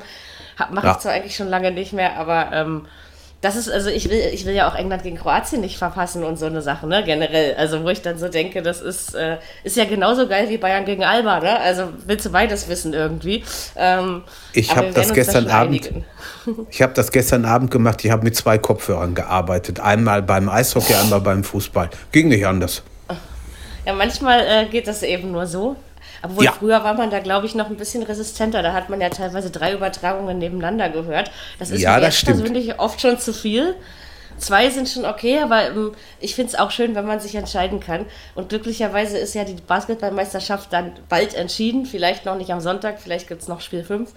Mache 0.71 0.87
Ja. 0.87 0.93
ich 0.93 0.99
zwar 1.01 1.13
eigentlich 1.13 1.37
schon 1.37 1.49
lange 1.49 1.71
nicht 1.71 1.93
mehr, 1.93 2.17
aber 2.17 2.49
ähm, 2.55 2.87
das 3.41 3.55
ist, 3.55 3.71
also 3.71 3.89
ich 3.89 4.11
will, 4.11 4.21
ich 4.33 4.45
will 4.47 4.55
ja 4.55 4.69
auch 4.69 4.75
England 4.75 5.05
gegen 5.05 5.17
Kroatien 5.17 5.61
nicht 5.61 5.79
verpassen 5.79 6.25
und 6.25 6.39
so 6.39 6.47
eine 6.47 6.61
Sache, 6.61 6.89
ne, 6.89 7.05
generell. 7.05 7.55
Also 7.55 7.85
wo 7.85 7.89
ich 7.89 8.03
dann 8.03 8.19
so 8.19 8.29
denke, 8.29 8.63
das 8.63 8.81
ist, 8.81 9.15
äh, 9.15 9.37
ist 9.63 9.77
ja 9.77 9.85
genauso 9.85 10.27
geil 10.27 10.49
wie 10.49 10.59
Bayern 10.59 10.85
gegen 10.85 11.05
Alba, 11.05 11.39
ne? 11.39 11.61
Also 11.61 11.85
willst 12.07 12.27
du 12.27 12.31
beides 12.31 12.69
wissen 12.69 12.95
irgendwie. 12.95 13.45
Ähm, 13.77 14.23
Ich 14.53 14.71
aber 14.71 14.81
hab 14.81 14.87
wir 14.87 14.93
das 14.93 15.09
da 15.09 15.15
gestern 15.15 15.45
schon 15.45 15.53
Abend-. 15.53 15.91
Ich 16.71 16.83
habe 16.83 16.95
das 16.95 17.13
gestern 17.13 17.45
Abend 17.45 17.71
gemacht. 17.71 18.05
Ich 18.05 18.11
habe 18.11 18.25
mit 18.25 18.35
zwei 18.35 18.59
Kopfhörern 18.59 19.15
gearbeitet. 19.15 19.81
Einmal 19.81 20.23
beim 20.23 20.49
Eishockey, 20.49 20.95
einmal 20.95 21.21
beim 21.21 21.45
Fußball. 21.45 21.91
Ging 22.11 22.29
nicht 22.29 22.47
anders. 22.47 22.83
Ja, 23.85 23.93
manchmal 23.93 24.41
äh, 24.47 24.65
geht 24.67 24.89
das 24.89 25.03
eben 25.03 25.31
nur 25.31 25.47
so. 25.47 25.77
Obwohl 26.23 26.45
Ja. 26.45 26.53
früher 26.53 26.83
war 26.85 26.95
man 26.95 27.11
da, 27.11 27.19
glaube 27.21 27.47
ich, 27.47 27.55
noch 27.55 27.69
ein 27.71 27.77
bisschen 27.77 28.03
resistenter. 28.03 28.63
Da 28.63 28.73
hat 28.73 28.89
man 28.91 29.01
ja 29.01 29.09
teilweise 29.09 29.51
drei 29.51 29.73
Übertragungen 29.73 30.39
nebeneinander 30.39 30.89
gehört. 30.89 31.31
Das 31.59 31.71
ist 31.71 31.81
Ja, 31.81 31.95
mir 31.95 32.01
das 32.01 32.07
jetzt 32.15 32.21
stimmt. 32.23 32.39
persönlich 32.39 32.79
oft 32.81 33.01
schon 33.01 33.19
zu 33.19 33.33
viel. 33.33 33.75
Zwei 34.37 34.71
sind 34.71 34.89
schon 34.89 35.05
okay, 35.05 35.41
aber 35.41 35.67
ähm, 35.67 35.93
ich 36.21 36.37
finde 36.37 36.53
es 36.53 36.59
auch 36.59 36.71
schön, 36.71 36.95
wenn 36.95 37.05
man 37.07 37.19
sich 37.19 37.35
entscheiden 37.35 37.81
kann. 37.81 38.07
Und 38.37 38.51
glücklicherweise 38.51 39.19
ist 39.19 39.35
ja 39.35 39.43
die 39.45 39.57
Basketballmeisterschaft 39.67 40.73
dann 40.73 40.93
bald 41.09 41.35
entschieden. 41.35 41.87
Vielleicht 41.87 42.25
noch 42.25 42.37
nicht 42.37 42.51
am 42.53 42.61
Sonntag, 42.61 43.01
vielleicht 43.01 43.27
gibt 43.29 43.43
es 43.43 43.49
noch 43.49 43.61
Spiel 43.61 43.83
5. 43.83 44.11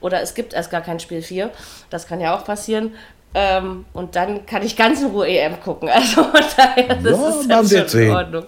Oder 0.00 0.22
es 0.22 0.34
gibt 0.34 0.54
erst 0.54 0.70
gar 0.70 0.80
kein 0.80 1.00
Spiel 1.00 1.20
4. 1.22 1.50
Das 1.90 2.06
kann 2.06 2.20
ja 2.20 2.34
auch 2.36 2.44
passieren. 2.44 2.94
Ähm, 3.34 3.84
und 3.94 4.14
dann 4.16 4.46
kann 4.46 4.62
ich 4.62 4.76
ganz 4.76 5.00
in 5.00 5.08
Ruhe 5.08 5.26
EM 5.28 5.60
gucken. 5.60 5.88
Also 5.92 6.22
von 6.24 6.40
daher, 6.56 6.94
das 6.96 7.18
Ja, 7.18 7.28
ist 7.28 7.48
dann 7.50 7.88
schon 7.88 8.00
in. 8.00 8.10
Ordnung. 8.10 8.44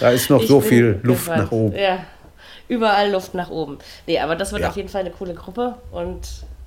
Da 0.00 0.10
ist 0.10 0.28
noch 0.30 0.42
Ich 0.42 0.48
so 0.48 0.60
viel 0.60 0.98
Luft 1.02 1.20
gespannt. 1.26 1.44
nach 1.44 1.52
oben. 1.52 1.76
Ja, 1.76 1.98
überall 2.68 3.10
Luft 3.10 3.34
nach 3.34 3.50
oben. 3.50 3.78
Nee, 4.06 4.18
aber 4.18 4.36
das 4.36 4.52
wird 4.52 4.62
Ja. 4.62 4.68
auf 4.70 4.76
jeden 4.76 4.88
Fall 4.88 5.00
eine 5.02 5.10
coole 5.10 5.34
Gruppe 5.34 5.74
und 5.92 6.20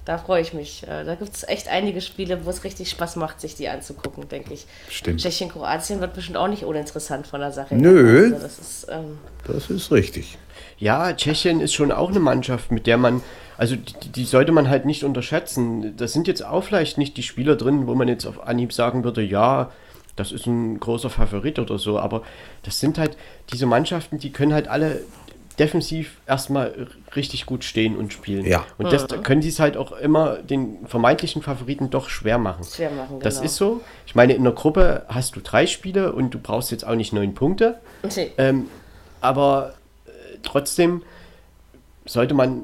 da 0.05 0.17
freue 0.17 0.41
ich 0.41 0.53
mich. 0.53 0.83
Äh, 0.87 1.03
Da 1.03 1.15
gibt 1.15 1.35
es 1.35 1.43
echt 1.47 1.67
einige 1.67 1.99
Spiele, 1.99 2.45
wo 2.45 2.49
es 2.49 2.63
richtig 2.63 2.89
Spaß 2.89 3.17
macht, 3.17 3.41
sich 3.41 3.55
die 3.55 3.67
anzugucken, 3.67 4.29
denke 4.29 4.53
ich. 4.53 4.65
Stimmt. 4.89 5.19
Tschechien, 5.21 5.49
Kroatien 5.49 5.99
wird 5.99 6.13
bestimmt 6.13 6.37
auch 6.37 6.47
nicht 6.47 6.63
uninteressant 6.63 7.27
von 7.27 7.41
der 7.41 7.51
Sache. 7.51 7.75
Nö. 7.75 8.31
Also 8.33 8.39
das 8.43 8.59
ist, 8.59 8.87
ähm, 8.89 9.17
Das 9.45 9.69
ist 9.69 9.91
richtig. 9.91 10.37
Ja, 10.79 11.11
Tschechien 11.13 11.59
ist 11.59 11.73
schon 11.73 11.91
auch 11.91 12.09
eine 12.09 12.19
Mannschaft, 12.19 12.71
mit 12.71 12.87
der 12.87 12.97
man, 12.97 13.21
also 13.57 13.75
die, 13.75 14.09
die 14.09 14.25
sollte 14.25 14.51
man 14.53 14.69
halt 14.69 14.85
nicht 14.85 15.03
unterschätzen. 15.03 15.97
Da 15.97 16.07
sind 16.07 16.27
jetzt 16.27 16.45
auch 16.45 16.63
vielleicht 16.63 16.97
nicht 16.97 17.17
die 17.17 17.23
Spieler 17.23 17.55
drin, 17.57 17.87
wo 17.87 17.95
man 17.95 18.07
jetzt 18.07 18.25
auf 18.25 18.45
Anhieb 18.47 18.71
sagen 18.71 19.03
würde, 19.03 19.21
ja, 19.23 19.71
das 20.15 20.31
ist 20.31 20.45
ein 20.45 20.79
großer 20.79 21.09
Favorit 21.09 21.59
oder 21.59 21.77
so, 21.77 21.99
aber 21.99 22.21
das 22.63 22.79
sind 22.79 22.97
halt 22.97 23.17
diese 23.51 23.65
Mannschaften, 23.65 24.19
die 24.19 24.31
können 24.31 24.53
halt 24.53 24.67
alle 24.67 25.01
defensiv 25.59 26.17
erstmal 26.27 26.87
richtig 27.15 27.45
gut 27.45 27.63
stehen 27.63 27.95
und 27.95 28.13
spielen. 28.13 28.45
Ja. 28.45 28.63
Und 28.77 28.91
das 28.93 29.07
da 29.07 29.17
können 29.17 29.41
sie 29.41 29.49
es 29.49 29.59
halt 29.59 29.75
auch 29.77 29.91
immer 29.91 30.35
den 30.37 30.85
vermeintlichen 30.85 31.41
Favoriten 31.41 31.89
doch 31.89 32.09
schwer 32.09 32.37
machen. 32.37 32.63
Schwer 32.63 32.91
machen, 32.91 33.19
Das 33.21 33.35
genau. 33.35 33.45
ist 33.45 33.55
so. 33.55 33.81
Ich 34.05 34.13
meine, 34.15 34.33
in 34.33 34.43
der 34.43 34.53
Gruppe 34.53 35.05
hast 35.07 35.35
du 35.35 35.39
drei 35.41 35.65
Spiele 35.65 36.13
und 36.13 36.31
du 36.33 36.39
brauchst 36.39 36.71
jetzt 36.71 36.85
auch 36.85 36.95
nicht 36.95 37.11
neun 37.13 37.33
Punkte. 37.33 37.79
nee. 38.15 38.31
Ähm, 38.37 38.67
aber 39.21 39.73
äh, 40.05 40.09
trotzdem 40.43 41.01
sollte 42.05 42.33
man 42.35 42.61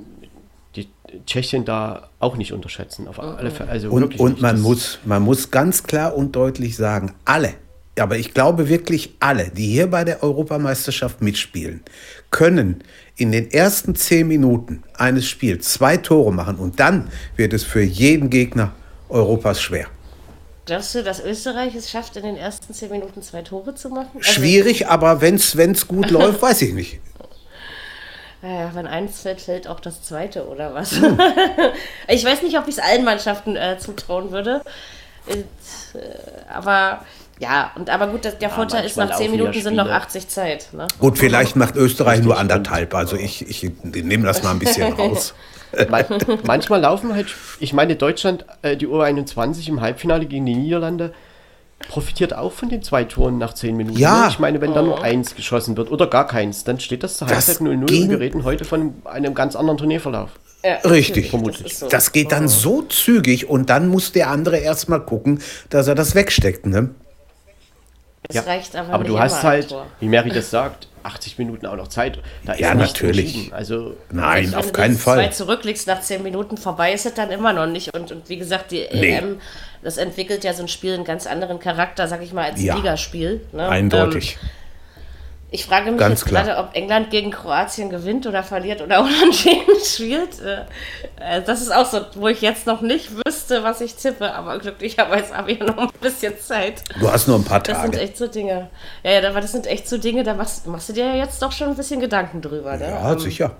die 0.76 0.88
Tschechien 1.26 1.66
da 1.66 2.10
auch 2.20 2.38
nicht 2.38 2.54
unterschätzen. 2.54 3.08
Auf 3.08 3.20
alle 3.20 3.50
Fälle. 3.52 3.70
Also 3.72 3.90
Und, 3.90 4.02
wirklich 4.02 4.20
und 4.22 4.34
nicht. 4.34 4.42
man, 4.42 4.56
Das- 4.58 4.64
muss, 4.64 5.00
man 5.04 5.22
muss 5.24 5.50
ganz 5.52 5.84
klar 5.84 6.16
und 6.16 6.36
deutlich 6.36 6.76
sagen, 6.78 7.14
alle, 7.26 7.56
aber 8.00 8.18
ich 8.18 8.34
glaube 8.34 8.70
wirklich 8.70 9.16
alle, 9.20 9.50
die 9.50 9.68
hier 9.68 9.88
bei 9.88 10.04
der 10.04 10.24
Europameisterschaft 10.24 11.22
mitspielen, 11.22 11.84
können 12.32 12.84
in 13.16 13.32
den 13.32 13.52
ersten 13.52 13.96
zehn 13.96 14.28
Minuten 14.28 14.84
eines 14.96 15.28
Spiels 15.28 15.70
zwei 15.74 15.98
Tore 15.98 16.34
machen 16.34 16.58
und 16.58 16.80
dann 16.80 17.12
wird 17.36 17.54
es 17.54 17.64
für 17.64 17.84
jeden 17.84 18.30
Gegner 18.30 18.74
Europas 19.10 19.62
schwer. 19.62 19.88
Glaubst 20.66 20.96
du, 20.96 21.04
dass 21.04 21.20
Österreich 21.20 21.76
es 21.76 21.92
schafft, 21.92 22.16
in 22.16 22.24
den 22.24 22.38
ersten 22.38 22.74
zehn 22.74 22.90
Minuten 22.90 23.22
zwei 23.22 23.42
Tore 23.42 23.76
zu 23.76 23.90
machen? 23.90 24.12
Also, 24.16 24.32
Schwierig, 24.32 24.88
aber 24.88 25.22
wenn 25.22 25.36
es 25.36 25.88
gut 25.88 26.10
läuft, 26.12 26.42
weiß 26.42 26.62
ich 26.64 26.74
nicht. 26.74 27.00
Naja, 28.42 28.72
wenn 28.74 28.88
eins 28.88 29.22
fällt, 29.22 29.42
fällt 29.42 29.68
auch 29.68 29.80
das 29.80 30.02
zweite, 30.04 30.48
oder 30.48 30.74
was? 30.74 30.94
ich 32.08 32.26
weiß 32.26 32.42
nicht, 32.42 32.58
ob 32.58 32.68
ich 32.68 32.78
es 32.78 32.80
allen 32.80 33.06
Mannschaften 33.06 33.56
äh, 33.56 33.78
zutrauen 33.78 34.32
würde. 34.32 34.62
Äh, 35.28 35.44
aber 36.50 37.06
ja, 37.40 37.72
und 37.76 37.90
aber 37.90 38.08
gut, 38.08 38.22
der 38.40 38.50
Vorteil 38.50 38.86
ist, 38.86 38.96
nach 38.98 39.08
zehn 39.08 39.10
laufen 39.10 39.24
ja 39.24 39.32
Minuten 39.32 39.62
sind 39.62 39.76
noch 39.76 39.86
Spiele. 39.86 39.98
80 39.98 40.28
Zeit. 40.28 40.68
Ne? 40.74 40.88
Gut, 41.00 41.18
vielleicht 41.18 41.56
macht 41.56 41.76
Österreich 41.76 42.22
nur 42.22 42.38
anderthalb. 42.38 42.94
Also 42.94 43.16
ich, 43.16 43.48
ich 43.48 43.72
nehme 43.84 44.26
das 44.26 44.44
mal 44.44 44.52
ein 44.52 44.60
bisschen 44.60 44.94
raus. 44.98 45.34
Man, 45.90 46.06
manchmal 46.46 46.82
laufen 46.82 47.16
halt, 47.16 47.34
ich 47.60 47.74
meine, 47.74 47.96
Deutschland, 47.96 48.46
äh, 48.62 48.78
die 48.78 48.88
U21 48.88 49.68
im 49.68 49.82
Halbfinale 49.82 50.26
gegen 50.28 50.46
die 50.46 50.54
Niederlande, 50.56 51.14
profitiert 51.90 52.36
auch 52.36 52.52
von 52.52 52.70
den 52.70 52.84
zwei 52.84 53.04
Toren 53.04 53.40
nach 53.40 53.54
zehn 53.54 53.76
Minuten. 53.76 53.98
Ja. 53.98 54.22
ne? 54.22 54.28
Ich 54.30 54.40
meine, 54.40 54.62
wenn 54.62 54.74
da 54.74 54.82
nur 54.82 55.04
eins 55.04 55.36
geschossen 55.36 55.76
wird 55.76 55.92
oder 55.92 56.08
gar 56.08 56.28
keins, 56.28 56.64
dann 56.64 56.80
steht 56.80 57.04
das 57.04 57.18
zur 57.18 57.28
Halbzeit 57.28 57.58
0-0 57.58 57.86
ging- 57.86 58.04
und 58.04 58.10
wir 58.12 58.20
reden 58.20 58.44
heute 58.44 58.66
von 58.66 58.94
einem 59.06 59.34
ganz 59.34 59.56
anderen 59.56 59.78
Turnierverlauf. 59.78 60.30
Ja, 60.64 60.76
Richtig. 60.90 61.34
natürlich, 61.34 61.64
Das, 61.64 61.80
so. 61.80 61.88
Das 61.90 62.12
geht 62.14 62.32
dann 62.32 62.48
so 62.48 62.84
zügig 62.84 63.50
und 63.50 63.70
dann 63.70 63.90
muss 63.90 64.14
der 64.14 64.30
andere 64.30 64.58
erstmal 64.58 65.02
gucken, 65.02 65.42
dass 65.70 65.88
er 65.88 65.96
das 65.96 66.16
wegsteckt. 66.16 66.66
Ne? 66.66 66.92
Es 68.30 68.36
Ja. 68.36 68.42
reicht 68.44 68.76
aber, 68.76 68.94
Aber 68.94 69.04
du 69.04 69.20
hast 69.20 69.44
halt, 69.44 69.70
Tor. 69.70 69.86
wie 70.00 70.08
Mary 70.08 70.30
das 70.30 70.50
sagt, 70.50 70.88
80 71.04 71.38
Minuten 71.38 71.66
auch 71.66 71.76
noch 71.76 71.90
Zeit. 71.90 72.20
Da 72.46 72.54
ist 72.54 72.62
Ja, 72.62 72.74
natürlich. 72.74 73.52
Also 73.54 73.98
Nein, 74.12 74.48
Wenn 74.52 74.56
auf 74.60 74.68
du 74.68 74.72
keinen 74.72 74.94
das 74.94 75.04
Zwei 75.04 75.16
Fall. 75.16 75.34
zurückliegst 75.34 75.86
nach 75.88 76.00
zehn 76.00 76.24
Minuten 76.24 76.56
vorbei 76.56 76.94
ist 76.94 77.06
es 77.06 77.14
dann 77.14 77.30
immer 77.32 77.52
noch 77.52 77.66
nicht. 77.66 77.94
Und, 77.94 78.12
und 78.14 78.30
wie 78.30 78.38
gesagt, 78.38 78.72
die 78.72 78.88
Nee. 78.94 79.18
EM, 79.18 79.42
das 79.84 79.98
entwickelt 79.98 80.46
ja 80.46 80.54
so 80.54 80.62
ein 80.64 80.70
Spiel 80.70 80.94
einen 80.94 81.04
ganz 81.04 81.28
anderen 81.28 81.60
Charakter, 81.60 82.08
sag 82.08 82.22
ich 82.24 82.32
mal, 82.32 82.46
als 82.46 82.60
ein 82.60 82.66
Ja. 82.66 82.76
Ligaspiel. 82.78 83.42
Ne? 83.52 83.68
Eindeutig. 83.68 84.38
Ähm, 84.42 84.50
ich 85.54 85.66
frage 85.68 85.92
mich 85.92 86.00
Ganz 86.00 86.22
jetzt 86.22 86.26
klar. 86.28 86.44
gerade, 86.44 86.60
ob 86.60 86.76
England 86.76 87.12
gegen 87.12 87.30
Kroatien 87.30 87.90
gewinnt 87.92 88.26
oder 88.26 88.42
verliert 88.44 88.82
oder 88.82 89.02
unentschieden 89.04 89.76
spielt. 89.86 90.42
Äh, 90.42 90.64
äh, 91.38 91.42
Das 91.44 91.62
ist 91.62 91.74
auch 91.74 91.86
so, 91.86 92.02
wo 92.16 92.28
ich 92.28 92.42
jetzt 92.42 92.66
noch 92.66 92.82
nicht 92.82 93.12
wüsste, 93.26 93.64
was 93.64 93.80
ich 93.80 93.94
tippe, 93.96 94.34
aber 94.34 94.58
glücklicherweise 94.58 95.38
habe 95.38 95.52
ich 95.52 95.60
ja 95.60 95.66
noch 95.66 95.78
ein 95.78 95.90
bisschen 96.02 96.34
Zeit. 96.40 96.84
du 97.00 97.10
hast 97.12 97.28
nur 97.28 97.38
ein 97.38 97.44
paar 97.44 97.60
Das 97.62 97.82
sind 97.82 97.92
Tage. 97.94 98.04
echt 98.04 98.18
so 98.18 98.28
Dinge. 98.28 98.70
Ja, 99.04 99.12
ja, 99.12 99.30
aber 99.30 99.42
das 99.42 99.52
sind 99.52 99.68
echt 99.68 99.88
so 99.88 99.98
Dinge, 100.00 100.24
da 100.24 100.34
machst, 100.34 100.66
machst 100.66 100.90
du 100.90 100.94
dir 100.94 101.06
ja 101.06 101.16
jetzt 101.16 101.42
doch 101.42 101.52
schon 101.52 101.68
ein 101.70 101.76
bisschen 101.76 102.00
Gedanken 102.00 102.42
drüber. 102.42 102.76
Ne? 102.76 102.88
Ja, 102.90 103.18
sicher. 103.20 103.56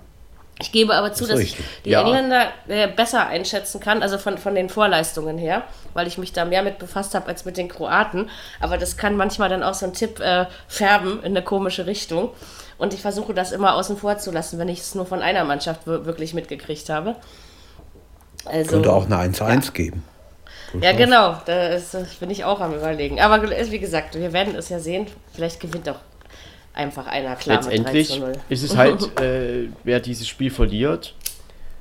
Ich 0.60 0.70
gebe 0.70 0.94
aber 0.94 1.12
zu, 1.12 1.24
ist 1.24 1.32
dass 1.32 1.40
ich 1.40 1.56
die 1.84 1.90
Ja. 1.90 2.02
Engländer 2.02 2.46
äh, 2.68 2.86
besser 2.86 3.26
einschätzen 3.26 3.80
kann, 3.80 4.02
also 4.02 4.18
von, 4.18 4.38
von 4.38 4.54
den 4.54 4.68
Vorleistungen 4.68 5.36
her, 5.36 5.62
weil 5.94 6.06
ich 6.06 6.16
mich 6.16 6.32
da 6.32 6.44
mehr 6.44 6.62
mit 6.62 6.78
befasst 6.78 7.14
habe 7.16 7.26
als 7.26 7.44
mit 7.44 7.56
den 7.56 7.68
Kroaten. 7.68 8.30
Aber 8.60 8.78
das 8.78 8.96
kann 8.96 9.16
manchmal 9.16 9.48
dann 9.48 9.64
auch 9.64 9.74
so 9.74 9.84
ein 9.86 9.92
Tipp 9.94 10.20
äh, 10.20 10.46
färben 10.68 11.18
in 11.20 11.32
eine 11.36 11.42
komische 11.42 11.86
Richtung. 11.86 12.30
Und 12.78 12.94
ich 12.94 13.00
versuche 13.02 13.34
das 13.34 13.50
immer 13.52 13.74
außen 13.74 13.96
vor 13.96 14.18
zu 14.18 14.30
lassen, 14.30 14.58
wenn 14.58 14.68
ich 14.68 14.80
es 14.80 14.94
nur 14.94 15.06
von 15.06 15.22
einer 15.22 15.44
Mannschaft 15.44 15.86
wir- 15.86 16.06
wirklich 16.06 16.34
mitgekriegt 16.34 16.88
habe. 16.88 17.16
Also, 18.44 18.70
Könnte 18.72 18.92
auch 18.92 19.06
eine 19.06 19.16
1-1 19.16 19.72
geben. 19.72 20.04
ja, 20.80 20.92
genau, 20.92 21.36
da 21.46 21.68
ist, 21.68 21.94
das 21.94 22.14
bin 22.16 22.30
ich 22.30 22.44
auch 22.44 22.60
am 22.60 22.74
überlegen. 22.74 23.20
Aber 23.20 23.42
wie 23.42 23.78
gesagt, 23.78 24.14
wir 24.16 24.32
werden 24.32 24.54
es 24.54 24.68
ja 24.68 24.78
sehen. 24.78 25.06
Vielleicht 25.34 25.60
gewinnt 25.60 25.86
doch 25.86 25.96
einfach 26.74 27.06
einer 27.06 27.36
klar 27.36 27.56
mit 27.58 27.66
3 27.66 27.70
letztendlich 27.76 28.08
zu 28.10 28.18
0. 28.20 28.32
ist 28.48 28.62
es 28.62 28.76
halt, 28.76 29.20
äh, 29.20 29.68
wer 29.84 30.00
dieses 30.00 30.28
Spiel 30.28 30.50
verliert, 30.50 31.14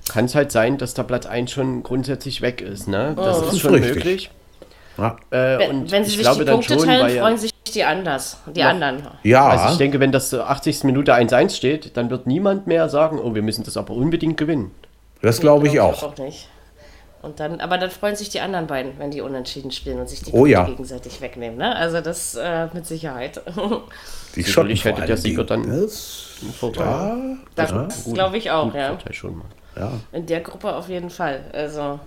kann 0.10 0.26
es 0.26 0.36
halt 0.36 0.52
sein, 0.52 0.78
dass 0.78 0.94
der 0.94 1.04
Platz 1.04 1.26
1 1.26 1.52
schon 1.52 1.84
grundsätzlich 1.84 2.42
weg 2.42 2.62
ist. 2.62 2.88
Ne? 2.88 3.14
Das 3.16 3.42
Oh. 3.42 3.46
ist 3.48 3.54
ist 3.54 3.60
schon 3.62 3.74
richtig. 3.76 3.96
möglich. 3.96 4.32
Ja, 4.98 5.16
Äh, 5.32 5.58
Wenn, 5.60 5.70
und 5.72 5.92
wenn 5.92 6.04
sie 6.04 6.12
ich 6.12 6.16
sich 6.18 6.22
glaube 6.24 6.40
die 6.40 6.46
dann 6.46 6.56
Punkte 6.56 6.74
schon, 6.76 6.86
teilen, 6.86 7.20
freuen 7.20 7.38
sich 7.38 7.52
die 7.74 7.84
anders. 7.84 8.38
Die 8.54 8.62
anderen. 8.62 9.08
ja 9.24 9.48
Also 9.48 9.72
ich 9.72 9.78
denke, 9.80 10.00
wenn 10.00 10.12
das 10.12 10.30
zur 10.30 10.48
80. 10.50 10.84
Minute 10.84 11.16
1-1 11.16 11.56
steht, 11.56 11.98
dann 11.98 12.12
wird 12.12 12.28
niemand 12.28 12.68
mehr 12.68 12.88
sagen, 12.90 13.18
oh, 13.20 13.34
wir 13.34 13.42
müssen 13.42 13.64
das 13.64 13.76
aber 13.78 13.94
unbedingt 13.96 14.38
gewinnen. 14.38 14.70
das 15.24 15.40
glaube 15.40 15.66
ich 15.68 15.74
Glaub 15.74 16.04
auch. 16.04 16.18
nicht. 16.20 16.48
Und 17.24 17.40
dann, 17.40 17.60
aber 17.62 17.78
dann 17.78 17.90
freuen 17.90 18.16
sich 18.16 18.30
die 18.30 18.42
anderen 18.42 18.68
beiden, 18.68 19.00
wenn 19.00 19.10
die 19.10 19.22
unentschieden 19.22 19.72
spielen 19.72 20.00
und 20.00 20.08
sich 20.10 20.22
die 20.22 20.32
Oh 20.34 20.46
ja. 20.46 20.66
gegenseitig 20.66 21.22
wegnehmen. 21.22 21.58
Ne? 21.58 21.76
Also 21.76 22.02
das 22.02 22.36
äh, 22.36 22.68
mit 22.74 22.86
Sicherheit. 22.86 23.42
Die 24.36 24.42
Sicherlich 24.44 24.84
vor 24.84 24.92
hätte 24.92 25.06
der 25.08 25.18
Sieger 25.18 25.44
dann- 25.46 25.64
Das, 25.68 26.28
Ein 26.42 26.52
Vorteil. 26.54 27.38
das 27.56 27.74
glaube 28.14 28.38
ich 28.38 28.52
auch, 28.52 28.74
ja. 28.76 28.90
Vorteil 28.90 29.14
schon 29.14 29.38
mal. 29.38 29.46
ja. 29.78 29.92
In 30.12 30.26
der 30.26 30.42
Gruppe 30.42 30.76
auf 30.76 30.90
jeden 30.90 31.10
Fall. 31.10 31.46
Also 31.54 32.00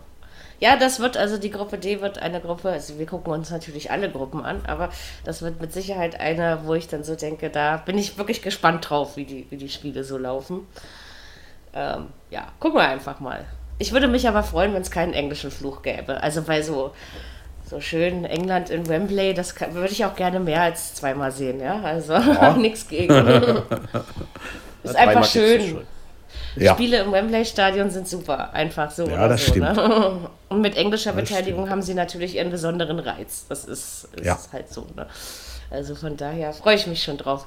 ja, 0.61 0.77
das 0.77 1.01
wird, 1.01 1.17
also 1.17 1.37
die 1.39 1.51
Gruppe 1.51 1.79
D 1.79 2.01
wird 2.01 2.19
eine 2.19 2.41
Gruppe, 2.41 2.71
also 2.71 2.99
wir 2.99 3.07
gucken 3.07 3.33
uns 3.33 3.51
natürlich 3.51 3.91
alle 3.91 4.11
Gruppen 4.11 4.43
an, 4.45 4.61
aber 4.67 4.89
das 5.25 5.41
wird 5.43 5.61
mit 5.61 5.73
Sicherheit 5.73 6.19
eine, 6.21 6.61
wo 6.65 6.75
ich 6.75 6.89
dann 6.89 7.05
so 7.05 7.15
denke, 7.15 7.49
da 7.51 7.77
bin 7.79 7.97
ich 7.99 8.17
wirklich 8.19 8.41
gespannt 8.43 8.89
drauf, 8.91 9.17
wie 9.17 9.25
die, 9.25 9.47
wie 9.51 9.57
die 9.59 9.69
Spiele 9.69 10.03
so 10.05 10.17
laufen. 10.19 10.67
Ähm, 11.75 12.07
ja, 12.31 12.49
gucken 12.59 12.79
wir 12.81 12.89
einfach 12.89 13.21
mal. 13.21 13.45
Ich 13.79 13.93
würde 13.93 14.09
mich 14.09 14.27
aber 14.27 14.43
freuen, 14.43 14.73
wenn 14.75 14.83
es 14.83 14.91
keinen 14.91 15.13
englischen 15.13 15.51
Fluch 15.51 15.83
gäbe. 15.83 16.23
Also 16.23 16.43
bei 16.43 16.63
so, 16.63 16.93
so 17.69 17.81
schön 17.81 18.25
England 18.25 18.71
in 18.71 18.89
Wembley, 18.89 19.35
das 19.35 19.55
kann, 19.55 19.75
würde 19.75 19.93
ich 19.93 20.05
auch 20.05 20.17
gerne 20.17 20.41
mehr 20.41 20.63
als 20.63 20.95
zweimal 20.95 21.31
sehen, 21.33 21.61
ja. 21.61 21.81
Also 21.83 22.19
nichts 22.59 22.89
gegen. 22.89 23.13
ist 24.83 24.97
einfach 24.97 25.25
schön. 25.25 25.87
Ja. 26.57 26.73
Spiele 26.73 27.01
im 27.01 27.13
Wembley-Stadion 27.13 27.91
sind 27.91 28.09
super, 28.09 28.53
einfach 28.55 28.91
so. 28.91 29.07
Ja, 29.07 29.17
oder 29.17 29.29
das 29.29 29.45
so, 29.45 29.51
stimmt. 29.51 29.77
Ne? 29.77 30.31
Und 30.49 30.61
mit 30.63 30.77
englischer 30.77 31.13
Das 31.13 31.29
Beteiligung 31.29 31.69
haben 31.69 31.83
sie 31.83 31.93
natürlich 31.93 32.37
ihren 32.37 32.51
besonderen 32.51 32.99
Reiz. 32.99 33.45
Das 33.49 33.67
ist, 33.67 34.09
ist 34.15 34.25
Ja. 34.25 34.39
halt 34.53 34.73
so. 34.73 34.87
Ne? 34.97 35.07
Also 35.71 35.95
von 35.95 36.17
daher 36.17 36.53
freue 36.55 36.77
ich 36.77 36.87
mich 36.87 37.03
schon 37.03 37.19
drauf. 37.19 37.47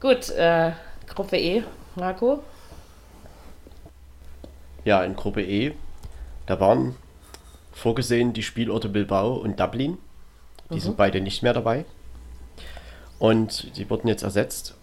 Gut, 0.00 0.30
äh, 0.30 0.70
Gruppe 1.12 1.38
E, 1.38 1.64
Marco. 1.96 2.40
Ja, 4.84 5.02
in 5.04 5.14
Gruppe 5.16 5.42
E, 5.42 5.72
da 6.46 6.58
waren 6.60 6.96
vorgesehen 7.72 8.32
die 8.32 8.42
Spielorte 8.42 8.88
Bilbao 8.88 9.34
und 9.34 9.58
Dublin. 9.60 9.98
Die 10.70 10.74
Mhm. 10.74 10.80
sind 10.80 10.96
beide 10.96 11.20
nicht 11.20 11.42
mehr 11.42 11.52
dabei. 11.52 11.84
Und 13.18 13.76
die 13.76 13.88
wurden 13.90 14.08
jetzt 14.08 14.22
ersetzt 14.22 14.74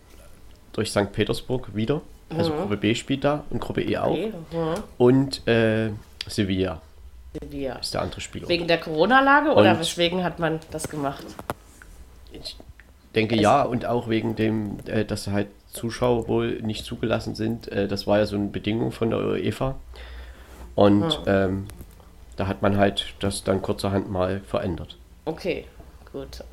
durch 0.73 0.91
St. 0.91 1.11
Petersburg 1.11 1.75
wieder. 1.75 2.01
Also 2.29 2.53
Mhm. 2.53 2.57
Gruppe 2.57 2.77
B 2.77 2.95
spielt 2.95 3.23
da 3.23 3.43
und 3.49 3.59
Gruppe 3.61 3.81
E 3.83 3.97
auch. 3.97 4.15
E, 4.15 4.27
mhm. 4.27 4.83
Und 4.97 5.47
äh, 5.47 5.91
Sevilla 6.27 6.81
Sevilla. 7.41 7.75
ist 7.75 7.93
der 7.93 8.01
andere 8.01 8.21
Spielort. 8.21 8.49
Wegen 8.49 8.67
der 8.67 8.79
Corona-Lage 8.79 9.51
oder 9.53 9.77
weswegen 9.79 10.23
hat 10.23 10.39
man 10.39 10.59
das 10.71 10.89
gemacht? 10.89 11.23
Ich 12.31 12.57
denke 13.13 13.35
ja, 13.39 13.61
und 13.63 13.85
auch 13.85 14.09
wegen 14.09 14.35
dem, 14.35 14.77
äh, 14.87 15.05
dass 15.05 15.27
halt 15.27 15.47
Zuschauer 15.75 16.27
wohl 16.27 16.61
nicht 16.61 16.85
zugelassen 16.85 17.35
sind. 17.35 17.71
Äh, 17.71 17.87
das 17.87 18.07
war 18.07 18.19
ja 18.19 18.25
so 18.25 18.35
eine 18.35 18.47
Bedingung 18.47 18.91
von 18.91 19.09
der 19.09 19.19
UEFA. 19.19 19.75
Und 20.73 21.21
ähm, 21.25 21.67
da 22.35 22.47
hat 22.47 22.61
man 22.61 22.77
halt 22.77 23.13
das 23.19 23.43
dann 23.43 23.61
kurzerhand 23.61 24.09
mal 24.09 24.41
verändert. 24.41 24.97
Okay, 25.25 25.65
gut. 26.11 26.43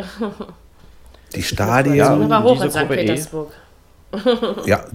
Die 1.35 1.43
Stadien. 1.43 1.97
Ja, 1.97 2.17
Ja, 2.17 2.37
Aber 2.37 2.43
hoch 2.43 2.63
in 2.63 2.71
St. 2.71 2.79
Gruppe 2.79 2.95
E. 2.95 2.97
Petersburg. 2.99 3.53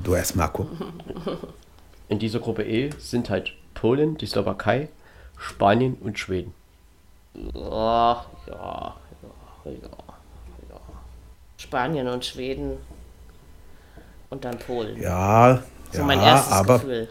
du 0.03 0.13
erst, 0.15 0.35
Marco. 0.35 0.67
In 2.09 2.19
dieser 2.19 2.39
Gruppe 2.39 2.63
E 2.63 2.91
sind 2.99 3.29
halt 3.29 3.53
Polen, 3.73 4.17
die 4.17 4.27
Slowakei, 4.27 4.89
Spanien 5.37 5.95
und 5.95 6.17
Schweden. 6.17 6.53
Ja, 7.53 8.25
ja, 8.47 8.47
ja, 8.47 8.95
ja, 9.65 9.71
ja. 9.71 10.79
Spanien 11.57 12.07
und 12.07 12.23
Schweden 12.23 12.77
und 14.29 14.43
dann 14.45 14.57
Polen. 14.59 15.01
Ja, 15.01 15.61
so 15.91 15.99
ja 15.99 16.03
mein 16.05 16.19
erstes 16.21 16.53
aber 16.53 16.79
Gefühl. 16.79 17.07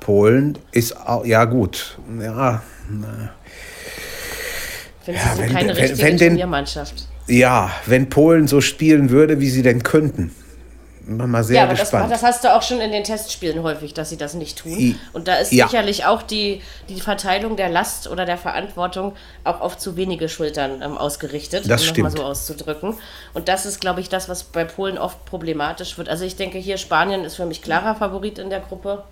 Polen 0.00 0.58
ist 0.72 0.96
auch, 0.96 1.24
ja 1.24 1.44
gut. 1.44 1.98
Ja, 2.20 2.62
Finde 5.02 5.20
Ja, 5.20 5.28
sie 5.30 5.36
sind 5.36 5.38
wenn- 5.46 5.52
keine 5.52 5.68
wenn- 5.68 5.76
richtige 5.76 6.02
wenn 6.02 6.16
denn- 6.16 6.28
Turniermannschaft. 6.28 7.08
ja, 7.26 7.70
wenn 7.86 8.08
Polen 8.08 8.48
so 8.48 8.60
spielen 8.60 9.10
würde, 9.10 9.40
wie 9.40 9.50
sie 9.50 9.62
denn 9.62 9.82
könnten. 9.82 10.34
Mal 11.06 11.44
sehr 11.44 11.56
Ja, 11.56 11.62
aber 11.64 11.72
das, 11.72 11.80
gespannt. 11.80 12.10
das 12.10 12.22
hast 12.22 12.44
du 12.44 12.54
auch 12.54 12.62
schon 12.62 12.80
in 12.80 12.90
den 12.90 13.04
Testspielen 13.04 13.62
häufig, 13.62 13.92
dass 13.94 14.08
sie 14.10 14.16
das 14.16 14.34
nicht 14.34 14.58
tun. 14.58 14.98
Und 15.12 15.28
da 15.28 15.36
ist 15.36 15.52
ja. 15.52 15.66
sicherlich 15.66 16.06
auch 16.06 16.22
die, 16.22 16.62
die 16.88 17.00
Verteilung 17.00 17.56
der 17.56 17.68
Last 17.68 18.08
oder 18.08 18.24
der 18.24 18.38
Verantwortung 18.38 19.14
auch 19.44 19.60
auf 19.60 19.76
zu 19.76 19.96
wenige 19.96 20.28
Schultern 20.28 20.80
ähm, 20.82 20.96
ausgerichtet, 20.96 21.68
Das 21.68 21.82
um 21.82 21.88
nochmal 21.88 22.10
stimmt. 22.10 22.18
so 22.18 22.24
auszudrücken. 22.24 22.94
Und 23.34 23.48
das 23.48 23.66
ist, 23.66 23.80
glaube 23.80 24.00
ich, 24.00 24.08
das, 24.08 24.28
was 24.28 24.44
bei 24.44 24.64
Polen 24.64 24.96
oft 24.98 25.24
problematisch 25.26 25.98
wird. 25.98 26.08
Also 26.08 26.24
ich 26.24 26.36
denke 26.36 26.58
hier, 26.58 26.78
Spanien 26.78 27.24
ist 27.24 27.34
für 27.36 27.46
mich 27.46 27.60
klarer 27.62 27.94
Favorit 27.94 28.38
in 28.38 28.50
der 28.50 28.60
Gruppe. 28.60 29.04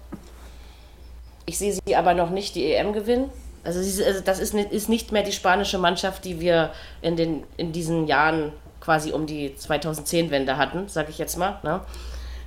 Ich 1.44 1.58
sehe 1.58 1.74
sie 1.84 1.96
aber 1.96 2.14
noch 2.14 2.30
nicht 2.30 2.54
die 2.54 2.72
EM 2.72 2.92
gewinnen. 2.92 3.30
Also, 3.64 3.78
also 3.78 4.20
das 4.24 4.40
ist 4.40 4.54
nicht 4.88 5.12
mehr 5.12 5.22
die 5.22 5.32
spanische 5.32 5.78
Mannschaft, 5.78 6.24
die 6.24 6.40
wir 6.40 6.70
in, 7.00 7.16
den, 7.16 7.44
in 7.56 7.72
diesen 7.72 8.06
Jahren 8.06 8.52
quasi 8.82 9.12
um 9.12 9.26
die 9.26 9.50
2010-Wende 9.58 10.56
hatten, 10.58 10.88
sage 10.88 11.10
ich 11.10 11.18
jetzt 11.18 11.38
mal. 11.38 11.58
Ne? 11.62 11.80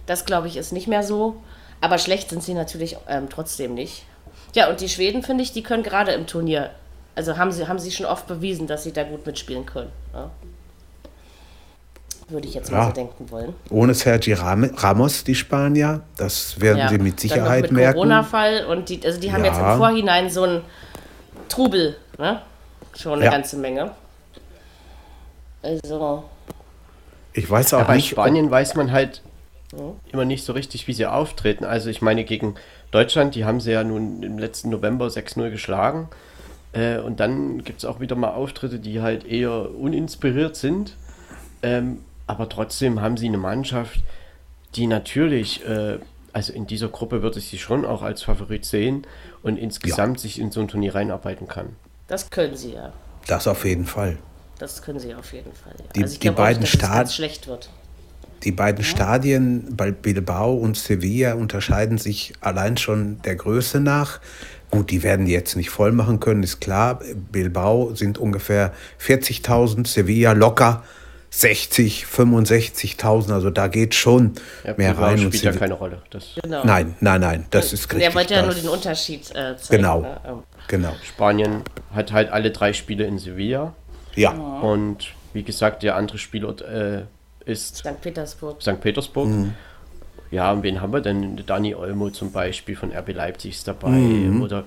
Das, 0.06 0.26
glaube 0.26 0.48
ich, 0.48 0.58
ist 0.58 0.72
nicht 0.74 0.88
mehr 0.88 1.02
so. 1.02 1.38
Aber 1.82 1.98
schlecht 1.98 2.30
sind 2.30 2.44
sie 2.44 2.54
natürlich 2.54 2.98
ähm, 3.08 3.28
trotzdem 3.30 3.74
nicht. 3.74 4.06
Ja, 4.54 4.70
und 4.70 4.80
die 4.82 4.90
Schweden, 4.90 5.24
finde 5.24 5.44
ich, 5.44 5.52
die 5.54 5.64
können 5.64 5.82
gerade 5.84 6.12
im 6.12 6.28
Turnier 6.28 6.70
also 7.18 7.38
haben 7.38 7.54
sie, 7.54 7.66
haben 7.70 7.80
sie 7.80 7.92
schon 7.92 8.06
oft 8.06 8.28
bewiesen, 8.28 8.68
dass 8.68 8.84
sie 8.84 8.92
da 8.92 9.04
gut 9.04 9.26
mitspielen 9.26 9.66
können. 9.66 9.90
Ja. 10.14 10.30
Würde 12.28 12.46
ich 12.48 12.54
jetzt 12.54 12.70
mal 12.72 12.80
Ja. 12.80 12.88
so 12.88 12.92
denken 12.92 13.32
wollen. 13.32 13.54
Ohne 13.70 13.94
Sergi 13.94 14.34
Ram- 14.34 14.72
Ramos, 14.76 15.24
die 15.24 15.34
Spanier, 15.36 16.02
das 16.18 16.60
werden 16.60 16.80
Ja, 16.80 16.90
sie 16.90 16.98
mit 16.98 17.14
dann 17.14 17.18
Sicherheit 17.20 17.62
mit 17.64 17.72
merken. 17.72 17.94
Corona-Fall 17.94 18.66
und 18.66 18.90
die, 18.90 19.00
also 19.06 19.18
die 19.20 19.32
haben 19.32 19.46
Ja. 19.46 19.52
jetzt 19.52 19.60
im 19.62 19.78
Vorhinein 19.78 20.30
so 20.30 20.44
einen 20.44 20.62
Trubel, 21.48 21.96
ne? 22.18 22.42
Schon 22.98 23.22
eine 23.22 23.30
ganze 23.32 23.56
Menge. 23.58 23.92
Also, 25.66 26.24
Ich 27.34 27.50
weiß 27.50 27.74
auch 27.74 27.80
Ja, 27.80 27.84
bei 27.86 27.96
nicht, 27.96 28.14
ob- 28.14 28.24
Spanien 28.24 28.50
weiß 28.52 28.76
man 28.76 28.92
halt 28.92 29.22
immer 30.14 30.24
nicht 30.24 30.46
so 30.46 30.54
richtig, 30.54 30.88
wie 30.88 30.94
sie 30.94 31.06
auftreten. 31.06 31.66
Also 31.66 31.90
ich 31.90 32.02
meine, 32.02 32.24
gegen 32.24 32.56
Deutschland, 32.92 33.36
die 33.36 33.44
haben 33.44 33.60
sie 33.60 33.72
ja 33.72 33.84
nun 33.84 34.24
im 34.24 34.38
letzten 34.38 34.70
November 34.70 35.08
6-0 35.08 35.50
geschlagen. 35.50 36.08
Äh, 36.72 37.00
und 37.00 37.20
dann 37.20 37.64
gibt 37.64 37.80
es 37.80 37.86
auch 37.86 38.00
wieder 38.00 38.16
mal 38.16 38.30
Auftritte, 38.30 38.80
die 38.80 39.02
halt 39.02 39.26
eher 39.26 39.76
uninspiriert 39.76 40.56
sind. 40.56 40.96
Ähm, 41.62 42.00
aber 42.28 42.48
trotzdem 42.48 43.02
haben 43.02 43.18
sie 43.18 43.28
eine 43.28 43.38
Mannschaft, 43.38 44.00
die 44.76 44.88
natürlich, 44.88 45.68
äh, 45.68 45.98
also 46.32 46.54
in 46.54 46.68
dieser 46.68 46.88
Gruppe 46.88 47.22
würde 47.22 47.40
ich 47.40 47.50
sie 47.50 47.58
schon 47.58 47.86
auch 47.86 48.02
als 48.02 48.24
Favorit 48.24 48.64
sehen 48.66 49.06
und 49.44 49.58
insgesamt 49.58 50.20
sich 50.22 50.40
in 50.40 50.52
so 50.52 50.62
ein 50.62 50.68
Turnier 50.70 50.96
reinarbeiten 50.96 51.48
kann. 51.48 51.76
das 52.08 52.30
können 52.30 52.56
sie 52.56 52.74
ja. 52.74 52.94
das 53.28 53.48
auf 53.48 53.66
jeden 53.66 53.86
Fall. 53.86 54.18
Das 54.60 54.82
können 54.82 55.00
sie 55.00 55.14
auf 55.14 55.34
jeden 55.34 55.52
Fall. 55.54 55.74
Ja. 55.78 55.86
Die- 55.96 56.02
also 56.04 56.14
ich 56.14 56.20
die 56.20 56.28
glaube 56.28 56.42
auch 56.42 56.46
beiden 56.46 56.62
nicht, 56.62 56.74
dass 56.76 56.82
es 56.82 56.88
Staat- 56.88 56.98
ganz 56.98 57.16
schlecht 57.16 57.48
wird. 57.48 57.70
Die 58.44 58.52
beiden 58.52 58.84
Stadien 58.84 59.76
bei 59.76 59.92
Bilbao 59.92 60.54
und 60.54 60.78
Sevilla 60.78 61.34
unterscheiden 61.34 61.98
sich 61.98 62.34
allein 62.42 62.78
schon 62.78 63.22
der 63.24 63.36
Größe 63.36 63.80
nach. 63.80 64.20
Gut, 64.70 64.92
die 64.92 65.02
werden 65.04 65.26
die 65.26 65.32
jetzt 65.32 65.56
nicht 65.56 65.70
voll 65.70 65.92
machen 65.92 66.20
können, 66.20 66.44
ist 66.44 66.60
klar. 66.60 67.00
Bilbao 67.32 67.96
sind 67.96 68.18
ungefähr 68.18 68.72
40.000, 69.00 69.88
Sevilla 69.88 70.34
locker 70.34 70.84
60, 71.32 72.06
65.000. 72.06 73.32
Also 73.34 73.50
da 73.50 73.68
geht 73.68 73.96
schon 73.96 74.34
Ja, 74.64 74.74
mehr 74.78 74.92
Bilbao 74.92 75.06
rein. 75.06 75.14
Und 75.26 75.34
spielt 75.36 75.44
ja 75.44 75.52
keine 75.54 75.74
Rolle. 75.74 76.02
Das 76.12 76.26
Genau. 76.42 76.64
Nein, 76.66 76.96
nein, 77.00 77.22
nein, 77.22 77.46
das 77.50 77.74
ist 77.74 77.84
richtig. 77.92 78.04
Er 78.04 78.14
wollte 78.16 78.34
ja 78.36 78.46
nur 78.46 78.54
den 78.54 78.68
Unterschied 78.70 79.22
äh, 79.32 79.58
zeigen. 79.58 79.58
Genau. 79.70 80.02
Ne? 80.02 80.18
Genau, 80.68 80.94
Spanien 81.04 81.62
hat 81.94 82.12
halt 82.12 82.30
alle 82.32 82.52
drei 82.52 82.74
Spiele 82.74 83.06
in 83.06 83.18
Sevilla. 83.18 83.74
Ja. 84.16 84.32
Und 84.32 85.08
wie 85.34 85.44
gesagt, 85.44 85.84
der 85.84 85.96
andere 85.96 86.18
Spielort 86.18 86.62
äh, 86.62 87.04
ist 87.46 87.78
St. 87.78 88.02
Petersburg. 88.02 88.62
St. 88.62 88.80
Petersburg. 88.82 89.28
Mhm. 89.28 89.54
Ja, 90.32 90.52
und 90.52 90.64
wen 90.64 90.82
haben 90.82 90.92
wir 90.94 91.02
denn? 91.02 91.44
Dani 91.46 91.76
Olmo 91.76 92.10
zum 92.10 92.32
Beispiel 92.32 92.76
von 92.76 92.92
RB 92.92 93.14
Leipzig 93.14 93.52
ist 93.56 93.68
dabei. 93.68 93.90
Mhm. 93.90 94.42
Oder 94.42 94.64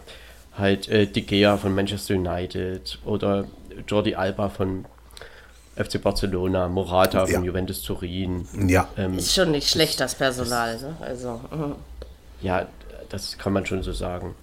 halt 0.57 0.89
äh, 0.89 1.07
De 1.07 1.23
Gea 1.23 1.57
von 1.57 1.75
Manchester 1.75 2.15
United. 2.15 2.99
Oder 3.05 3.45
Jordi 3.87 4.15
Alba 4.15 4.49
von 4.49 4.85
FC 5.77 6.01
Barcelona. 6.01 6.69
Morata 6.69 7.27
Ja. 7.27 7.35
von 7.35 7.45
Juventus 7.45 7.83
Turin. 7.83 8.47
Ja, 8.69 8.89
Ähm, 8.97 9.19
Ist 9.19 9.35
schon 9.35 9.51
nicht 9.51 9.69
schlecht, 9.69 10.01
das 10.01 10.15
Personal. 10.15 10.79
Ne? 10.81 10.97
Also, 11.01 11.41
mhm. 11.51 11.75
ja, 12.41 12.67
das 13.09 13.37
kann 13.39 13.53
man 13.53 13.67
schon 13.67 13.83
so 13.83 13.93
sagen. 13.93 14.35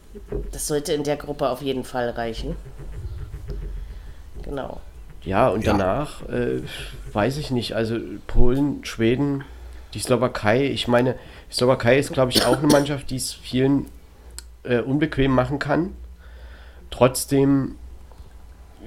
das 0.51 0.67
sollte 0.67 0.93
in 0.93 1.03
der 1.03 1.17
Gruppe 1.17 1.49
auf 1.49 1.61
jeden 1.61 1.83
Fall 1.83 2.09
reichen. 2.09 2.55
Genau. 4.43 4.79
Ja, 5.25 5.49
und 5.49 5.63
Ja. 5.63 5.73
danach 5.73 6.21
äh, 6.29 6.61
weiß 7.11 7.37
ich 7.37 7.51
nicht. 7.51 7.73
Also 7.73 7.97
Polen, 8.27 8.85
Schweden, 8.85 9.43
die 9.93 9.99
Slowakei. 9.99 10.65
Ich 10.65 10.87
meine, 10.87 11.15
die 11.49 11.55
Slowakei 11.55 11.97
ist, 11.97 12.13
glaube 12.13 12.31
ich, 12.31 12.45
auch 12.45 12.59
eine 12.59 12.67
Mannschaft, 12.67 13.09
die 13.09 13.15
es 13.15 13.33
vielen 13.33 13.87
äh, 14.63 14.79
unbequem 14.79 15.31
machen 15.31 15.57
kann. 15.59 15.95
Trotzdem, 16.91 17.75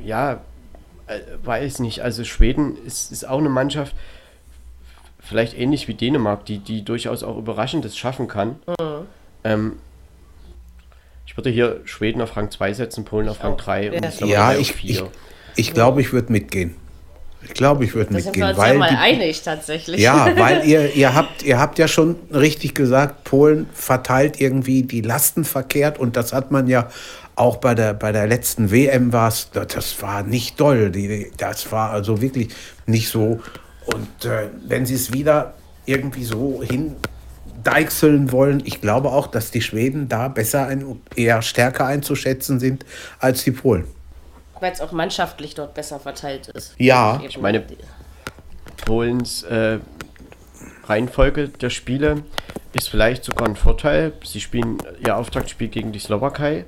ja, 0.04 0.40
äh, 1.08 1.18
weiß 1.42 1.80
nicht. 1.80 2.02
Also 2.02 2.24
Schweden 2.24 2.76
ist, 2.84 3.10
ist 3.10 3.26
auch 3.28 3.38
eine 3.38 3.48
Mannschaft, 3.48 3.94
vielleicht 5.18 5.58
ähnlich 5.58 5.88
wie 5.88 5.94
Dänemark, 5.94 6.44
die, 6.46 6.58
die 6.58 6.84
durchaus 6.84 7.22
auch 7.22 7.36
Überraschendes 7.36 7.96
schaffen 7.96 8.28
kann. 8.28 8.56
Ähm, 9.44 9.78
ich 11.26 11.36
würde 11.36 11.50
hier 11.50 11.80
Schweden 11.84 12.22
auf 12.22 12.36
Rang 12.36 12.50
2 12.50 12.72
setzen, 12.72 13.04
Polen 13.04 13.28
auf 13.28 13.42
Rang 13.42 13.56
3 13.56 13.92
und 13.92 14.12
Slowakei 14.12 14.32
ja 14.32 14.48
auf 14.50 14.58
ich, 14.58 14.72
4. 14.72 14.90
ich, 14.90 15.04
ich 15.58 15.74
glaube, 15.74 16.00
ich 16.00 16.12
würde 16.12 16.30
mitgehen. 16.32 16.74
Ich 17.42 17.54
glaube, 17.54 17.84
ich 17.84 17.94
würde 17.94 18.12
Da 18.14 18.20
sind 18.20 18.36
wir 18.36 18.46
mitgehen, 18.46 18.48
uns 18.48 18.58
ja 18.58 18.64
weil 18.64 18.78
mal 18.78 18.90
die, 18.90 18.96
einig 18.96 19.42
tatsächlich. 19.42 20.00
Ja, 20.00 20.32
weil 20.36 20.64
ihr, 20.66 20.94
ihr, 20.94 21.14
habt, 21.14 21.42
ihr 21.42 21.58
habt 21.58 21.78
ja 21.78 21.88
schon 21.88 22.16
richtig 22.32 22.74
gesagt, 22.74 23.24
Polen 23.24 23.66
verteilt 23.72 24.40
irgendwie 24.40 24.84
die 24.84 25.00
Lasten 25.00 25.44
verkehrt 25.44 25.98
und 25.98 26.16
das 26.16 26.32
hat 26.32 26.52
man 26.52 26.68
ja 26.68 26.88
auch 27.34 27.56
bei 27.56 27.74
der, 27.74 27.94
bei 27.94 28.12
der 28.12 28.26
letzten 28.28 28.70
WM 28.70 29.12
war 29.12 29.28
es, 29.28 29.50
das 29.50 30.00
war 30.00 30.22
nicht 30.22 30.60
doll. 30.60 30.90
Die, 30.90 31.30
das 31.36 31.70
war 31.72 31.90
also 31.90 32.20
wirklich 32.20 32.48
nicht 32.86 33.08
so. 33.08 33.40
Und 33.86 34.24
äh, 34.24 34.48
wenn 34.66 34.86
sie 34.86 34.94
es 34.94 35.12
wieder 35.12 35.54
irgendwie 35.86 36.24
so 36.24 36.62
hindeichseln 36.62 38.30
wollen, 38.30 38.62
ich 38.64 38.80
glaube 38.80 39.10
auch, 39.10 39.26
dass 39.26 39.50
die 39.50 39.62
Schweden 39.62 40.08
da 40.08 40.28
besser, 40.28 40.66
ein, 40.66 41.00
eher 41.16 41.42
stärker 41.42 41.86
einzuschätzen 41.86 42.60
sind 42.60 42.84
als 43.18 43.42
die 43.44 43.52
Polen. 43.52 43.84
Weil 44.60 44.72
es 44.72 44.80
auch 44.80 44.92
mannschaftlich 44.92 45.54
dort 45.54 45.74
besser 45.74 46.00
verteilt 46.00 46.48
ist. 46.48 46.74
Ja, 46.78 47.20
ich 47.26 47.38
meine, 47.38 47.64
Polens 48.84 49.42
äh, 49.44 49.78
Reihenfolge 50.84 51.48
der 51.48 51.70
Spiele 51.70 52.22
ist 52.72 52.88
vielleicht 52.88 53.24
sogar 53.24 53.48
ein 53.48 53.56
Vorteil. 53.56 54.12
Sie 54.24 54.40
spielen 54.40 54.78
ihr 55.04 55.16
Auftaktspiel 55.16 55.68
gegen 55.68 55.92
die 55.92 55.98
Slowakei, 55.98 56.64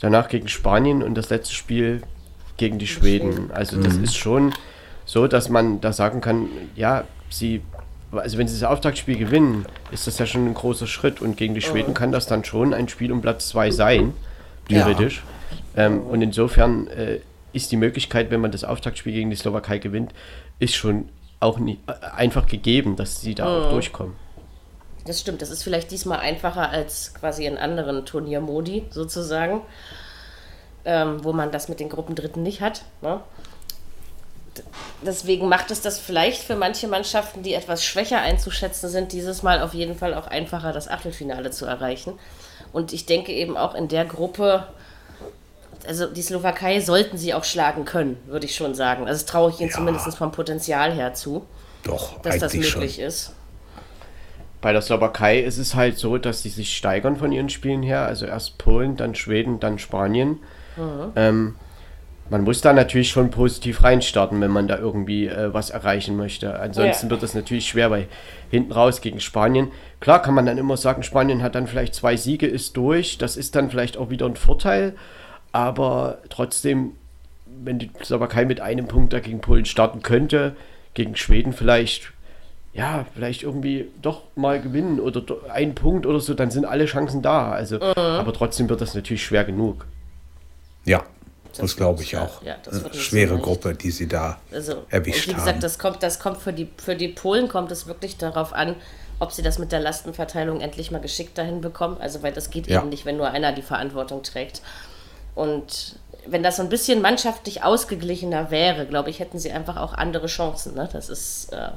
danach 0.00 0.28
gegen 0.28 0.48
Spanien 0.48 1.02
und 1.02 1.14
das 1.14 1.30
letzte 1.30 1.54
Spiel 1.54 2.02
gegen 2.56 2.78
die 2.78 2.86
Schweden. 2.86 3.50
Also 3.52 3.80
das 3.80 3.96
ist 3.96 4.16
schon 4.16 4.52
so, 5.04 5.28
dass 5.28 5.48
man 5.48 5.80
da 5.80 5.92
sagen 5.92 6.20
kann, 6.20 6.48
ja, 6.74 7.04
sie, 7.30 7.62
also 8.12 8.38
wenn 8.38 8.48
sie 8.48 8.58
das 8.58 8.68
Auftaktspiel 8.68 9.16
gewinnen, 9.16 9.66
ist 9.90 10.06
das 10.06 10.18
ja 10.18 10.26
schon 10.26 10.46
ein 10.46 10.54
großer 10.54 10.86
Schritt 10.86 11.20
und 11.20 11.36
gegen 11.36 11.54
die 11.54 11.60
Schweden 11.60 11.94
kann 11.94 12.12
das 12.12 12.26
dann 12.26 12.44
schon 12.44 12.74
ein 12.74 12.88
Spiel 12.88 13.12
um 13.12 13.20
Platz 13.20 13.48
2 13.48 13.70
sein, 13.70 14.14
theoretisch. 14.68 15.22
Ähm, 15.76 16.02
und 16.06 16.22
insofern 16.22 16.88
äh, 16.88 17.20
ist 17.52 17.70
die 17.72 17.76
Möglichkeit, 17.76 18.30
wenn 18.30 18.40
man 18.40 18.50
das 18.50 18.64
Auftaktspiel 18.64 19.12
gegen 19.12 19.30
die 19.30 19.36
Slowakei 19.36 19.78
gewinnt, 19.78 20.12
ist 20.58 20.74
schon 20.74 21.08
auch 21.40 21.58
nie, 21.58 21.78
äh, 21.86 22.06
einfach 22.14 22.46
gegeben, 22.46 22.96
dass 22.96 23.20
sie 23.20 23.34
da 23.34 23.46
auch 23.46 23.70
durchkommen. 23.70 24.14
Das 25.06 25.20
stimmt, 25.20 25.40
das 25.40 25.50
ist 25.50 25.62
vielleicht 25.62 25.90
diesmal 25.90 26.18
einfacher 26.18 26.70
als 26.70 27.14
quasi 27.14 27.46
in 27.46 27.58
anderen 27.58 28.04
Turniermodi 28.06 28.86
sozusagen, 28.90 29.60
ähm, 30.84 31.22
wo 31.22 31.32
man 31.32 31.52
das 31.52 31.68
mit 31.68 31.78
den 31.78 31.88
Gruppendritten 31.88 32.42
nicht 32.42 32.60
hat. 32.60 32.82
Ne? 33.02 33.20
Deswegen 35.02 35.48
macht 35.48 35.70
es 35.70 35.80
das 35.80 35.98
vielleicht 36.00 36.42
für 36.42 36.56
manche 36.56 36.88
Mannschaften, 36.88 37.42
die 37.42 37.54
etwas 37.54 37.84
schwächer 37.84 38.20
einzuschätzen 38.20 38.88
sind, 38.88 39.12
dieses 39.12 39.42
Mal 39.42 39.60
auf 39.60 39.74
jeden 39.74 39.96
Fall 39.96 40.14
auch 40.14 40.26
einfacher, 40.26 40.72
das 40.72 40.88
Achtelfinale 40.88 41.50
zu 41.50 41.66
erreichen. 41.66 42.18
Und 42.72 42.92
ich 42.92 43.06
denke 43.06 43.32
eben 43.32 43.56
auch 43.56 43.74
in 43.74 43.88
der 43.88 44.06
Gruppe, 44.06 44.66
also 45.86 46.06
die 46.06 46.22
Slowakei 46.22 46.80
sollten 46.80 47.16
sie 47.18 47.34
auch 47.34 47.44
schlagen 47.44 47.84
können, 47.84 48.16
würde 48.26 48.46
ich 48.46 48.54
schon 48.54 48.74
sagen. 48.74 49.02
Also 49.06 49.12
das 49.14 49.26
traue 49.26 49.50
ich 49.50 49.60
ihnen 49.60 49.70
Ja. 49.70 49.76
zumindest 49.76 50.16
vom 50.16 50.32
Potenzial 50.32 50.92
her 50.92 51.14
zu, 51.14 51.46
doch, 51.84 52.20
dass 52.22 52.38
das 52.38 52.54
möglich 52.54 52.94
schon. 52.96 53.04
ist. 53.04 53.32
Bei 54.60 54.72
der 54.72 54.82
Slowakei 54.82 55.40
ist 55.40 55.58
es 55.58 55.74
halt 55.74 55.98
so, 55.98 56.18
dass 56.18 56.42
sie 56.42 56.48
sich 56.48 56.76
steigern 56.76 57.16
von 57.16 57.30
ihren 57.30 57.48
Spielen 57.50 57.82
her. 57.82 58.06
Also 58.06 58.26
erst 58.26 58.58
Polen, 58.58 58.96
dann 58.96 59.14
Schweden, 59.14 59.60
dann 59.60 59.78
Spanien. 59.78 60.40
Ähm, 61.14 61.54
man 62.28 62.42
muss 62.42 62.60
da 62.60 62.72
natürlich 62.72 63.10
schon 63.10 63.30
positiv 63.30 63.84
reinstarten, 63.84 64.40
wenn 64.40 64.50
man 64.50 64.66
da 64.66 64.76
irgendwie 64.78 65.28
äh, 65.28 65.54
was 65.54 65.70
erreichen 65.70 66.16
möchte. 66.16 66.58
Ansonsten 66.58 67.06
Ja. 67.06 67.10
wird 67.10 67.22
es 67.22 67.34
natürlich 67.34 67.68
schwer, 67.68 67.90
weil 67.92 68.08
hinten 68.50 68.72
raus 68.72 69.00
gegen 69.00 69.20
Spanien, 69.20 69.70
klar 70.00 70.20
kann 70.20 70.34
man 70.34 70.46
dann 70.46 70.58
immer 70.58 70.76
sagen, 70.76 71.04
Spanien 71.04 71.42
hat 71.42 71.54
dann 71.54 71.68
vielleicht 71.68 71.94
zwei 71.94 72.16
Siege, 72.16 72.46
ist 72.48 72.76
durch. 72.76 73.18
Das 73.18 73.36
ist 73.36 73.54
dann 73.54 73.70
vielleicht 73.70 73.96
auch 73.96 74.10
wieder 74.10 74.26
ein 74.26 74.34
Vorteil. 74.36 74.94
Aber 75.56 76.18
trotzdem, 76.28 76.92
wenn 77.64 77.78
die 77.78 77.90
Slowakei 78.04 78.44
mit 78.44 78.60
einem 78.60 78.88
Punkt 78.88 79.14
da 79.14 79.20
gegen 79.20 79.40
Polen 79.40 79.64
starten 79.64 80.02
könnte, 80.02 80.54
gegen 80.92 81.16
Schweden 81.16 81.54
vielleicht, 81.54 82.12
ja, 82.74 83.06
vielleicht 83.14 83.42
irgendwie 83.42 83.86
doch 84.02 84.20
mal 84.34 84.60
gewinnen 84.60 85.00
oder 85.00 85.22
ein 85.50 85.74
Punkt 85.74 86.04
oder 86.04 86.20
so, 86.20 86.34
dann 86.34 86.50
sind 86.50 86.66
alle 86.66 86.84
Chancen 86.84 87.22
da. 87.22 87.52
Also, 87.52 87.80
aber 87.80 88.34
trotzdem 88.34 88.68
wird 88.68 88.82
das 88.82 88.94
natürlich 88.94 89.24
schwer 89.24 89.44
genug. 89.44 89.86
Ja, 90.84 91.02
das, 91.48 91.58
Das 91.58 91.76
glaube 91.76 92.02
ich 92.02 92.18
auch. 92.18 92.42
ja, 92.42 92.56
das 92.62 92.80
so 92.80 92.92
schwere. 92.92 93.38
Gruppe, 93.38 93.74
die 93.74 93.90
sie 93.90 94.08
da 94.08 94.38
Also, 94.52 94.84
erwischt 94.90 95.26
und 95.28 95.32
wie 95.32 95.36
haben. 95.38 95.44
gesagt, 95.46 95.62
das 95.62 95.78
kommt, 95.78 96.02
das 96.02 96.18
kommt 96.20 96.36
für 96.36 96.52
die, 96.52 96.68
für 96.76 96.96
die 96.96 97.08
Polen 97.08 97.48
kommt 97.48 97.72
es 97.72 97.86
wirklich 97.86 98.18
darauf 98.18 98.52
an, 98.52 98.76
ob 99.20 99.32
sie 99.32 99.40
das 99.40 99.58
mit 99.58 99.72
der 99.72 99.80
Lastenverteilung 99.80 100.60
endlich 100.60 100.90
mal 100.90 101.00
geschickt 101.00 101.38
dahin 101.38 101.62
bekommen. 101.62 101.96
Also, 101.98 102.22
weil 102.22 102.32
das 102.34 102.50
geht 102.50 102.66
Ja. 102.66 102.80
eben 102.80 102.90
nicht, 102.90 103.06
wenn 103.06 103.16
nur 103.16 103.30
einer 103.30 103.52
die 103.52 103.62
Verantwortung 103.62 104.22
trägt. 104.22 104.60
Und 105.36 105.96
wenn 106.26 106.42
das 106.42 106.56
so 106.56 106.62
ein 106.62 106.68
bisschen 106.68 107.00
mannschaftlich 107.00 107.62
ausgeglichener 107.62 108.50
wäre, 108.50 108.86
glaube 108.86 109.10
ich, 109.10 109.20
hätten 109.20 109.38
sie 109.38 109.52
einfach 109.52 109.76
auch 109.76 109.92
andere 109.94 110.26
Chancen. 110.26 110.74
Ne? 110.74 110.88
Das 110.92 111.08
ist, 111.08 111.52
äh, 111.52 111.68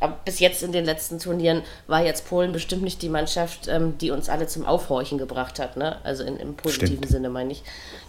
Aber 0.00 0.18
bis 0.24 0.40
jetzt 0.40 0.62
in 0.62 0.72
den 0.72 0.84
letzten 0.84 1.18
Turnieren 1.18 1.62
war 1.86 2.04
jetzt 2.04 2.28
Polen 2.28 2.52
bestimmt 2.52 2.82
nicht 2.82 3.00
die 3.00 3.08
Mannschaft, 3.08 3.66
ähm, 3.68 3.96
die 3.98 4.10
uns 4.10 4.28
alle 4.28 4.46
zum 4.46 4.66
Aufhorchen 4.66 5.16
gebracht 5.16 5.58
hat. 5.58 5.76
Ne? 5.78 5.96
Also 6.04 6.22
in, 6.24 6.36
im 6.36 6.54
positiven 6.54 6.98
Stimmt. 6.98 7.08
Sinne 7.08 7.30
meine 7.30 7.52
ich. 7.52 7.62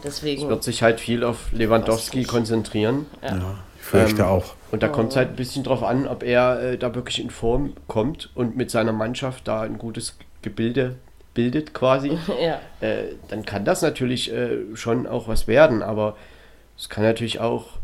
Deswegen. 0.03 0.49
Wird 0.49 0.63
sich 0.63 0.83
halt 0.83 0.99
viel 0.99 1.23
auf 1.23 1.51
Lewandowski 1.53 2.23
konzentrieren. 2.23 3.05
Ja, 3.21 3.55
ich 3.79 3.85
fürchte 3.85 4.23
Ähm, 4.23 4.27
auch. 4.27 4.55
Und 4.71 4.83
da 4.83 4.87
kommt 4.87 5.11
es 5.11 5.15
halt 5.15 5.29
ein 5.29 5.35
bisschen 5.35 5.63
drauf 5.63 5.83
an, 5.83 6.07
ob 6.07 6.23
er 6.23 6.61
äh, 6.61 6.77
da 6.77 6.93
wirklich 6.93 7.21
in 7.21 7.29
Form 7.29 7.73
kommt 7.87 8.29
und 8.35 8.57
mit 8.57 8.69
seiner 8.69 8.91
Mannschaft 8.91 9.47
da 9.47 9.61
ein 9.61 9.77
gutes 9.77 10.17
Gebilde 10.41 10.97
bildet 11.33 11.73
quasi. 11.73 12.17
ja. 12.41 12.59
äh, 12.81 13.15
dann 13.29 13.45
kann 13.45 13.65
das 13.65 13.81
natürlich 13.81 14.31
äh, 14.31 14.75
schon 14.75 15.07
auch 15.07 15.27
was 15.27 15.47
werden, 15.47 15.83
aber 15.83 16.15
es 16.77 16.89
kann 16.89 17.03
natürlich 17.03 17.39
auch 17.39 17.78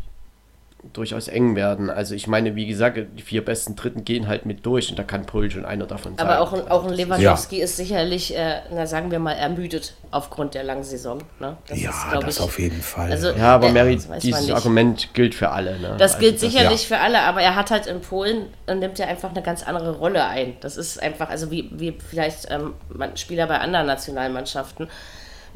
durchaus 0.92 1.28
eng 1.28 1.56
werden. 1.56 1.90
Also 1.90 2.14
ich 2.14 2.26
meine, 2.26 2.54
wie 2.54 2.66
gesagt, 2.66 2.98
die 3.16 3.22
vier 3.22 3.44
besten 3.44 3.76
Dritten 3.76 4.04
gehen 4.04 4.28
halt 4.28 4.46
mit 4.46 4.64
durch 4.66 4.90
und 4.90 4.98
da 4.98 5.02
kann 5.02 5.26
Polen 5.26 5.50
schon 5.50 5.64
einer 5.64 5.86
davon 5.86 6.16
sein. 6.16 6.26
Aber 6.26 6.40
auch 6.40 6.52
ein, 6.52 6.68
auch 6.68 6.82
ein 6.84 6.90
Das 6.90 6.98
ist- 6.98 7.04
Lewandowski 7.06 7.60
ist 7.60 7.76
sicherlich, 7.76 8.36
äh, 8.36 8.60
na 8.72 8.86
sagen 8.86 9.10
wir 9.10 9.18
mal, 9.18 9.32
ermüdet 9.32 9.94
aufgrund 10.10 10.54
der 10.54 10.64
langen 10.64 10.84
Saison. 10.84 11.18
Ne? 11.40 11.56
Das 11.68 11.80
Ja, 11.80 11.92
glaub 12.10 12.24
das 12.24 12.40
auf 12.40 12.58
jeden 12.58 12.80
Fall. 12.80 13.10
Also, 13.10 13.30
Ja, 13.30 13.54
aber 13.54 13.68
äh, 13.68 13.72
Mary, 13.72 13.96
das 13.96 14.18
dieses. 14.22 14.50
Argument 14.50 15.12
gilt 15.14 15.34
für 15.34 15.50
alle. 15.50 15.78
Ne? 15.78 15.96
Das 15.98 16.18
gilt 16.18 16.34
also 16.34 16.46
sicherlich 16.48 16.86
für 16.88 16.98
alle, 16.98 17.20
aber 17.22 17.42
er 17.42 17.54
hat 17.56 17.70
halt 17.70 17.86
in 17.86 18.00
Polen 18.00 18.46
und 18.66 18.78
nimmt 18.78 18.98
ja 18.98 19.06
einfach 19.06 19.30
eine 19.30 19.42
ganz 19.42 19.62
andere 19.62 19.96
Rolle 19.96 20.24
ein. 20.26 20.56
Das 20.60 20.76
ist 20.76 21.02
einfach, 21.02 21.28
also 21.30 21.50
wie, 21.50 21.70
wie 21.72 21.92
vielleicht 22.10 22.48
ähm, 22.50 22.74
Spieler 23.16 23.46
bei 23.46 23.58
anderen 23.58 23.86
Nationalmannschaften. 23.86 24.88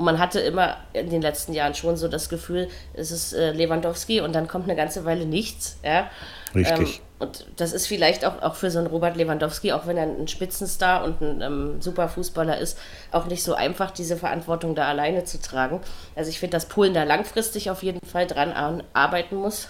Und 0.00 0.06
man 0.06 0.18
hatte 0.18 0.40
immer 0.40 0.78
in 0.94 1.10
den 1.10 1.20
letzten 1.20 1.52
Jahren 1.52 1.74
schon 1.74 1.98
so 1.98 2.08
das 2.08 2.30
Gefühl, 2.30 2.68
es 2.94 3.10
ist 3.10 3.34
äh, 3.34 3.52
Lewandowski 3.52 4.22
und 4.22 4.34
dann 4.34 4.48
kommt 4.48 4.64
eine 4.64 4.74
ganze 4.74 5.04
Weile 5.04 5.26
nichts. 5.26 5.76
Ja? 5.84 6.08
Richtig. 6.54 7.02
Ähm, 7.02 7.02
und 7.18 7.46
das 7.56 7.74
ist 7.74 7.86
vielleicht 7.86 8.24
auch, 8.24 8.40
auch 8.40 8.54
für 8.54 8.70
so 8.70 8.78
einen 8.78 8.86
Robert 8.86 9.14
Lewandowski, 9.18 9.72
auch 9.72 9.86
wenn 9.86 9.98
er 9.98 10.04
ein 10.04 10.26
Spitzenstar 10.26 11.04
und 11.04 11.20
ein 11.20 11.42
ähm, 11.42 11.82
super 11.82 12.08
Fußballer 12.08 12.56
ist, 12.56 12.78
auch 13.12 13.26
nicht 13.26 13.42
so 13.42 13.52
einfach, 13.52 13.90
diese 13.90 14.16
Verantwortung 14.16 14.74
da 14.74 14.88
alleine 14.88 15.24
zu 15.24 15.38
tragen. 15.38 15.82
Also 16.16 16.30
ich 16.30 16.38
finde, 16.40 16.56
dass 16.56 16.64
Polen 16.64 16.94
da 16.94 17.02
langfristig 17.02 17.68
auf 17.70 17.82
jeden 17.82 18.00
Fall 18.06 18.26
dran 18.26 18.52
ar- 18.52 18.82
arbeiten 18.94 19.36
muss. 19.36 19.68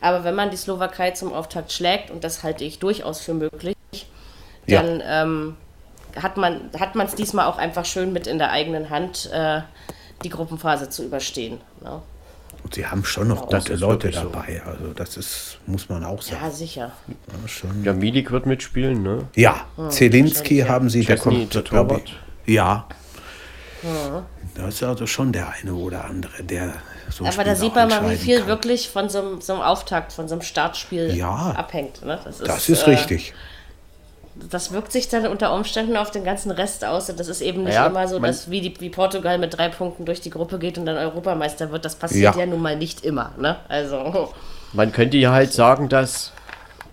Aber 0.00 0.24
wenn 0.24 0.34
man 0.34 0.50
die 0.50 0.56
Slowakei 0.56 1.12
zum 1.12 1.32
Auftakt 1.32 1.70
schlägt, 1.70 2.10
und 2.10 2.24
das 2.24 2.42
halte 2.42 2.64
ich 2.64 2.80
durchaus 2.80 3.20
für 3.20 3.34
möglich, 3.34 3.76
Ja. 4.66 4.82
dann 4.82 5.00
ähm, 5.06 5.56
hat 6.20 6.36
man 6.36 6.70
hat 6.78 6.94
man 6.94 7.06
es 7.06 7.14
diesmal 7.14 7.46
auch 7.46 7.58
einfach 7.58 7.84
schön 7.84 8.12
mit 8.12 8.26
in 8.26 8.38
der 8.38 8.50
eigenen 8.50 8.90
Hand, 8.90 9.30
äh, 9.32 9.60
die 10.24 10.28
Gruppenphase 10.30 10.88
zu 10.90 11.04
überstehen. 11.04 11.60
Ne? 11.82 12.02
Und 12.62 12.74
sie 12.74 12.86
haben 12.86 13.04
schon 13.04 13.28
noch 13.28 13.50
ist 13.50 13.68
Leute 13.70 14.04
wirklich 14.04 14.16
so. 14.16 14.22
dabei. 14.28 14.62
Also 14.66 14.92
das 14.94 15.16
ist, 15.16 15.58
muss 15.66 15.88
man 15.88 16.04
auch 16.04 16.20
sagen. 16.20 16.40
Ja, 16.42 16.50
sicher. 16.50 16.92
Ja, 17.08 17.48
schon. 17.48 17.84
Ja, 17.84 17.94
Milik 17.94 18.30
wird 18.30 18.44
mitspielen, 18.44 19.02
ne? 19.02 19.26
Ja, 19.34 19.64
Zelinski 19.88 20.58
wahrscheinlich, 20.58 20.58
ja. 20.58 20.68
haben 20.68 20.90
sie, 20.90 21.04
der 21.04 21.16
kommt, 21.16 21.54
der 21.54 21.64
Torwart. 21.64 22.02
ich. 22.44 22.54
Ja. 22.54 22.86
Das 24.54 24.74
ist 24.74 24.82
also 24.82 25.06
schon 25.06 25.32
der 25.32 25.48
eine 25.50 25.72
oder 25.72 26.04
andere, 26.04 26.42
der 26.44 26.74
so 27.08 27.24
ein 27.24 27.32
Aber 27.32 27.44
da 27.44 27.54
sieht 27.54 27.74
man 27.74 27.88
mal, 27.88 28.10
wie 28.10 28.16
viel 28.16 28.40
kann. 28.40 28.48
wirklich 28.48 28.90
von 28.90 29.08
so, 29.08 29.20
einem- 29.20 29.40
so 29.40 29.54
einem 29.54 29.62
Auftakt, 29.62 30.12
von 30.12 30.28
so 30.28 30.34
einem 30.34 30.42
Startspiel 30.42 31.16
Ja. 31.16 31.52
abhängt. 31.56 32.04
Ne? 32.04 32.20
Das 32.22 32.40
ist, 32.40 32.46
Das 32.48 32.68
ist 32.68 32.82
äh, 32.82 32.90
richtig. 32.90 33.32
Das 34.48 34.72
wirkt 34.72 34.92
sich 34.92 35.08
dann 35.08 35.26
unter 35.26 35.54
Umständen 35.54 35.96
auf 35.96 36.10
den 36.10 36.24
ganzen 36.24 36.50
Rest 36.50 36.84
aus. 36.84 37.10
Und 37.10 37.20
das 37.20 37.28
ist 37.28 37.40
eben 37.40 37.64
nicht 37.64 37.74
Ja, 37.74 37.86
immer 37.86 38.08
so, 38.08 38.18
dass 38.18 38.50
wie, 38.50 38.60
die, 38.60 38.80
wie 38.80 38.90
Portugal 38.90 39.38
mit 39.38 39.56
drei 39.58 39.68
Punkten 39.68 40.04
durch 40.04 40.20
die 40.20 40.30
Gruppe 40.30 40.58
geht 40.58 40.78
und 40.78 40.86
dann 40.86 40.96
Europameister 40.96 41.70
wird. 41.72 41.84
Das 41.84 41.96
passiert 41.96 42.34
ja, 42.36 42.40
Ja. 42.40 42.46
nun 42.46 42.62
mal 42.62 42.76
nicht 42.76 43.04
immer. 43.04 43.32
Ne? 43.38 43.56
Also, 43.68 44.30
Man 44.72 44.92
könnte 44.92 45.16
ja 45.16 45.32
halt 45.32 45.52
sagen, 45.52 45.88
dass 45.88 46.32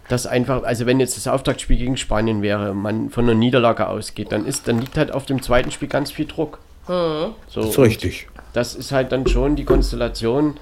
das 0.10 0.26
einfach, 0.26 0.64
also 0.64 0.86
wenn 0.86 1.00
jetzt 1.00 1.18
das 1.18 1.28
Auftaktspiel 1.28 1.78
gegen 1.78 1.98
Spanien 1.98 2.42
wäre, 2.42 2.74
man 2.74 3.10
von 3.10 3.26
einer 3.26 3.34
Niederlage 3.34 3.88
ausgeht, 3.88 4.32
dann 4.32 4.46
ist, 4.46 4.68
dann 4.68 4.80
liegt 4.80 4.98
halt 4.98 5.12
auf 5.14 5.26
dem 5.26 5.42
zweiten 5.42 5.70
Spiel 5.72 5.88
ganz 5.90 6.12
viel 6.12 6.26
Druck. 6.26 6.60
So, 6.88 7.34
Das 7.54 7.66
ist 7.66 7.80
richtig. 7.80 8.28
Das 8.54 8.74
ist 8.74 8.92
halt 8.94 9.12
dann 9.12 9.28
schon 9.28 9.56
die 9.58 9.66
Konstellation 9.66 10.58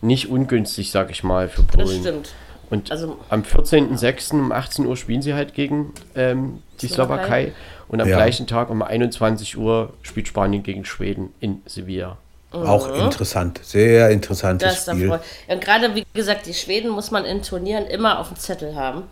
nicht 0.00 0.28
ungünstig, 0.28 0.90
sag 0.90 1.10
ich 1.10 1.22
mal, 1.22 1.48
für 1.48 1.62
das 1.62 1.86
Polen. 1.86 2.00
stimmt. 2.00 2.30
Und 2.70 2.90
Also- 2.90 3.16
am 3.30 3.42
14.06. 3.44 4.32
um 4.40 4.52
18 4.52 4.84
Uhr 4.86 4.96
spielen 4.96 5.22
sie 5.22 5.34
halt 5.34 5.54
gegen 5.54 5.92
ähm, 6.14 6.62
die 6.80 6.88
Slowakei. 6.88 7.24
Slowakei. 7.24 7.52
Und 7.88 8.00
am 8.02 8.08
Ja. 8.08 8.16
gleichen 8.16 8.46
Tag 8.46 8.68
um 8.70 8.82
21 8.82 9.56
Uhr 9.56 9.94
spielt 10.02 10.28
Spanien 10.28 10.62
gegen 10.62 10.84
Schweden 10.84 11.32
in 11.40 11.62
Sevilla. 11.66 12.18
Auch 12.50 12.88
interessant. 13.04 13.60
Sehr 13.62 14.10
interessantes 14.10 14.84
Das 14.84 14.94
Spiel. 14.94 15.08
davor. 15.08 15.24
Und 15.48 15.60
gerade, 15.62 15.94
wie 15.94 16.04
gesagt, 16.14 16.46
die 16.46 16.54
Schweden 16.54 16.90
muss 16.90 17.10
man 17.10 17.24
in 17.26 17.42
Turnieren 17.42 17.86
immer 17.86 18.18
auf 18.18 18.28
dem 18.28 18.36
Zettel 18.36 18.74
haben. 18.74 19.04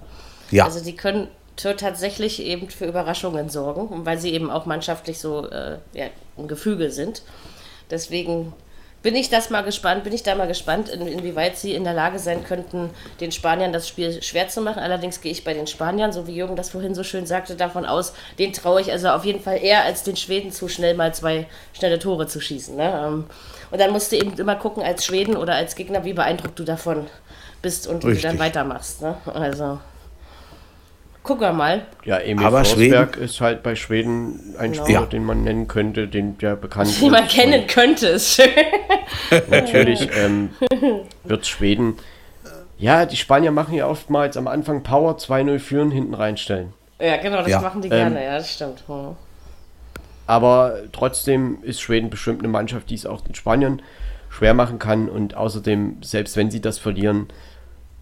Ja, 0.50 0.64
Also 0.64 0.82
die 0.82 0.94
können 0.96 1.28
tatsächlich 1.56 2.42
eben 2.42 2.68
für 2.70 2.84
Überraschungen 2.86 3.48
sorgen, 3.48 4.04
weil 4.04 4.18
sie 4.18 4.32
eben 4.32 4.50
auch 4.50 4.66
mannschaftlich 4.66 5.18
so 5.18 5.46
äh, 5.48 5.78
ja, 5.94 6.06
ein 6.38 6.48
Gefüge 6.48 6.90
sind. 6.90 7.22
Deswegen 7.90 8.52
bin 9.06 9.14
ich 9.14 9.30
das 9.30 9.50
mal 9.50 9.62
gespannt, 9.62 10.02
bin 10.02 10.12
ich 10.12 10.24
da 10.24 10.34
mal 10.34 10.48
gespannt, 10.48 10.88
in, 10.88 11.06
inwieweit 11.06 11.56
sie 11.56 11.74
in 11.74 11.84
der 11.84 11.94
Lage 11.94 12.18
sein 12.18 12.42
könnten, 12.42 12.90
den 13.20 13.30
Spaniern 13.30 13.72
das 13.72 13.86
Spiel 13.86 14.20
schwer 14.20 14.48
zu 14.48 14.60
machen. 14.60 14.80
Allerdings 14.80 15.20
gehe 15.20 15.30
ich 15.30 15.44
bei 15.44 15.54
den 15.54 15.68
Spaniern, 15.68 16.10
so 16.10 16.26
wie 16.26 16.34
Jürgen 16.34 16.56
das 16.56 16.70
vorhin 16.70 16.92
so 16.92 17.04
schön 17.04 17.24
sagte, 17.24 17.54
davon 17.54 17.86
aus, 17.86 18.14
den 18.40 18.52
traue 18.52 18.80
ich 18.80 18.90
also 18.90 19.10
auf 19.10 19.24
jeden 19.24 19.38
Fall 19.38 19.62
eher 19.62 19.84
als 19.84 20.02
den 20.02 20.16
Schweden 20.16 20.50
zu 20.50 20.66
schnell 20.66 20.94
mal 20.94 21.14
zwei 21.14 21.46
schnelle 21.72 22.00
Tore 22.00 22.26
zu 22.26 22.40
schießen. 22.40 22.74
Ne? 22.74 23.00
Ähm, 23.06 23.26
Und 23.70 23.80
dann 23.80 23.92
musst 23.92 24.10
du 24.10 24.16
eben 24.16 24.36
immer 24.40 24.56
gucken 24.56 24.82
als 24.82 25.04
Schweden 25.04 25.36
oder 25.36 25.54
als 25.54 25.76
Gegner, 25.76 26.04
wie 26.04 26.12
beeindruckt 26.12 26.58
du 26.58 26.64
davon 26.64 27.06
bist 27.62 27.86
und 27.86 28.04
wie 28.04 28.12
du 28.12 28.20
dann 28.20 28.40
weitermachst. 28.40 29.02
Ne? 29.02 29.14
Also 29.32 29.78
wir 31.28 31.52
mal. 31.52 31.82
Ja, 32.04 32.18
Emil 32.18 32.44
Aber 32.46 32.64
Forsberg 32.64 33.16
ist 33.16 33.40
halt 33.40 33.62
bei 33.62 33.74
Schweden 33.74 34.54
ein 34.58 34.72
Genau. 34.72 34.84
Spieler, 34.84 35.00
Ja. 35.00 35.06
den 35.06 35.24
man 35.24 35.42
nennen 35.42 35.66
könnte, 35.68 36.08
den 36.08 36.38
der 36.38 36.56
bekannt 36.56 36.90
Die 37.00 37.10
man 37.10 37.26
kennen 37.28 37.66
könnte, 37.66 38.08
ist 38.08 38.34
schön. 38.36 38.48
Natürlich 39.50 40.08
ähm, 40.16 40.50
wird 41.24 41.46
Schweden. 41.46 41.96
Ja, 42.78 43.06
die 43.06 43.16
Spanier 43.16 43.50
machen 43.52 43.74
ja 43.74 43.86
oftmals 43.88 44.36
am 44.36 44.46
Anfang 44.48 44.82
Power 44.82 45.16
2-0 45.16 45.58
führen, 45.58 45.90
hinten 45.90 46.14
reinstellen. 46.14 46.72
Ja, 47.00 47.16
genau, 47.16 47.38
das 47.38 47.48
Ja. 47.48 47.60
machen 47.60 47.82
die 47.82 47.88
Ähm, 47.88 47.94
gerne, 47.96 48.24
ja, 48.24 48.36
das 48.38 48.52
stimmt. 48.52 48.84
Hm. 48.86 49.16
Aber 50.26 50.76
trotzdem 50.92 51.58
ist 51.62 51.80
Schweden 51.80 52.10
bestimmt 52.10 52.40
eine 52.40 52.48
Mannschaft, 52.48 52.90
die 52.90 52.94
es 52.94 53.06
auch 53.06 53.20
den 53.20 53.34
Spaniern 53.34 53.80
schwer 54.28 54.54
machen 54.54 54.78
kann. 54.78 55.08
Und 55.08 55.36
außerdem, 55.36 55.98
selbst 56.02 56.36
wenn 56.36 56.50
sie 56.50 56.60
das 56.60 56.78
verlieren, 56.78 57.28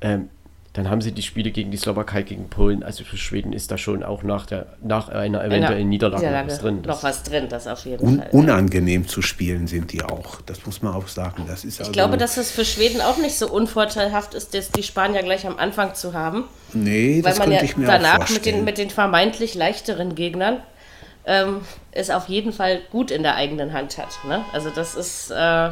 ähm, 0.00 0.30
dann 0.74 0.90
haben 0.90 1.00
sie 1.00 1.12
die 1.12 1.22
Spiele 1.22 1.52
gegen 1.52 1.70
die 1.70 1.76
Slowakei, 1.76 2.22
gegen 2.22 2.50
Polen. 2.50 2.82
Also 2.82 3.04
für 3.04 3.16
Schweden 3.16 3.52
ist 3.52 3.70
da 3.70 3.78
schon 3.78 4.02
auch 4.02 4.24
nach, 4.24 4.44
der, 4.44 4.66
nach 4.82 5.08
einer 5.08 5.42
eventuellen 5.44 5.88
Niederlage 5.88 6.26
noch 6.28 6.46
was 6.48 6.58
drin. 6.58 6.82
Noch 6.84 7.02
was 7.04 7.22
drin, 7.22 7.46
das 7.48 7.68
auf 7.68 7.84
jeden 7.86 8.04
Un 8.04 8.18
Fall. 8.18 8.28
unangenehm 8.32 9.06
zu 9.06 9.22
spielen 9.22 9.68
sind 9.68 9.92
die 9.92 10.02
auch. 10.02 10.40
Das 10.46 10.66
muss 10.66 10.82
man 10.82 10.92
auch 10.94 11.06
sagen. 11.06 11.44
Das 11.46 11.64
ist 11.64 11.74
Ich 11.74 11.80
also, 11.80 11.92
glaube, 11.92 12.16
dass 12.18 12.36
es 12.38 12.50
für 12.50 12.64
Schweden 12.64 13.00
auch 13.02 13.18
nicht 13.18 13.36
so 13.38 13.48
unvorteilhaft 13.48 14.34
ist, 14.34 14.52
das 14.52 14.72
die 14.72 14.82
Spanier 14.82 15.22
gleich 15.22 15.46
am 15.46 15.58
Anfang 15.58 15.94
zu 15.94 16.12
haben. 16.12 16.42
Nee, 16.72 17.22
Weil 17.22 17.30
das 17.30 17.38
man 17.38 17.52
ja 17.52 17.58
könnte 17.58 17.70
ich 17.72 17.76
mir 17.76 17.86
auch 17.86 17.92
danach 17.92 18.18
mit 18.18 18.28
vorstellen. 18.28 18.56
den, 18.56 18.64
mit 18.64 18.78
den 18.78 18.90
vermeintlich 18.90 19.54
leichteren 19.54 20.16
Gegnern 20.16 20.56
ähm, 21.24 21.60
es 21.92 22.10
auf 22.10 22.28
jeden 22.28 22.52
Fall 22.52 22.80
gut 22.90 23.12
in 23.12 23.22
der 23.22 23.36
eigenen 23.36 23.72
Hand 23.72 23.96
hat. 23.96 24.08
Ne? 24.26 24.44
Also 24.52 24.70
das 24.70 24.96
ist, 24.96 25.30
äh, 25.30 25.70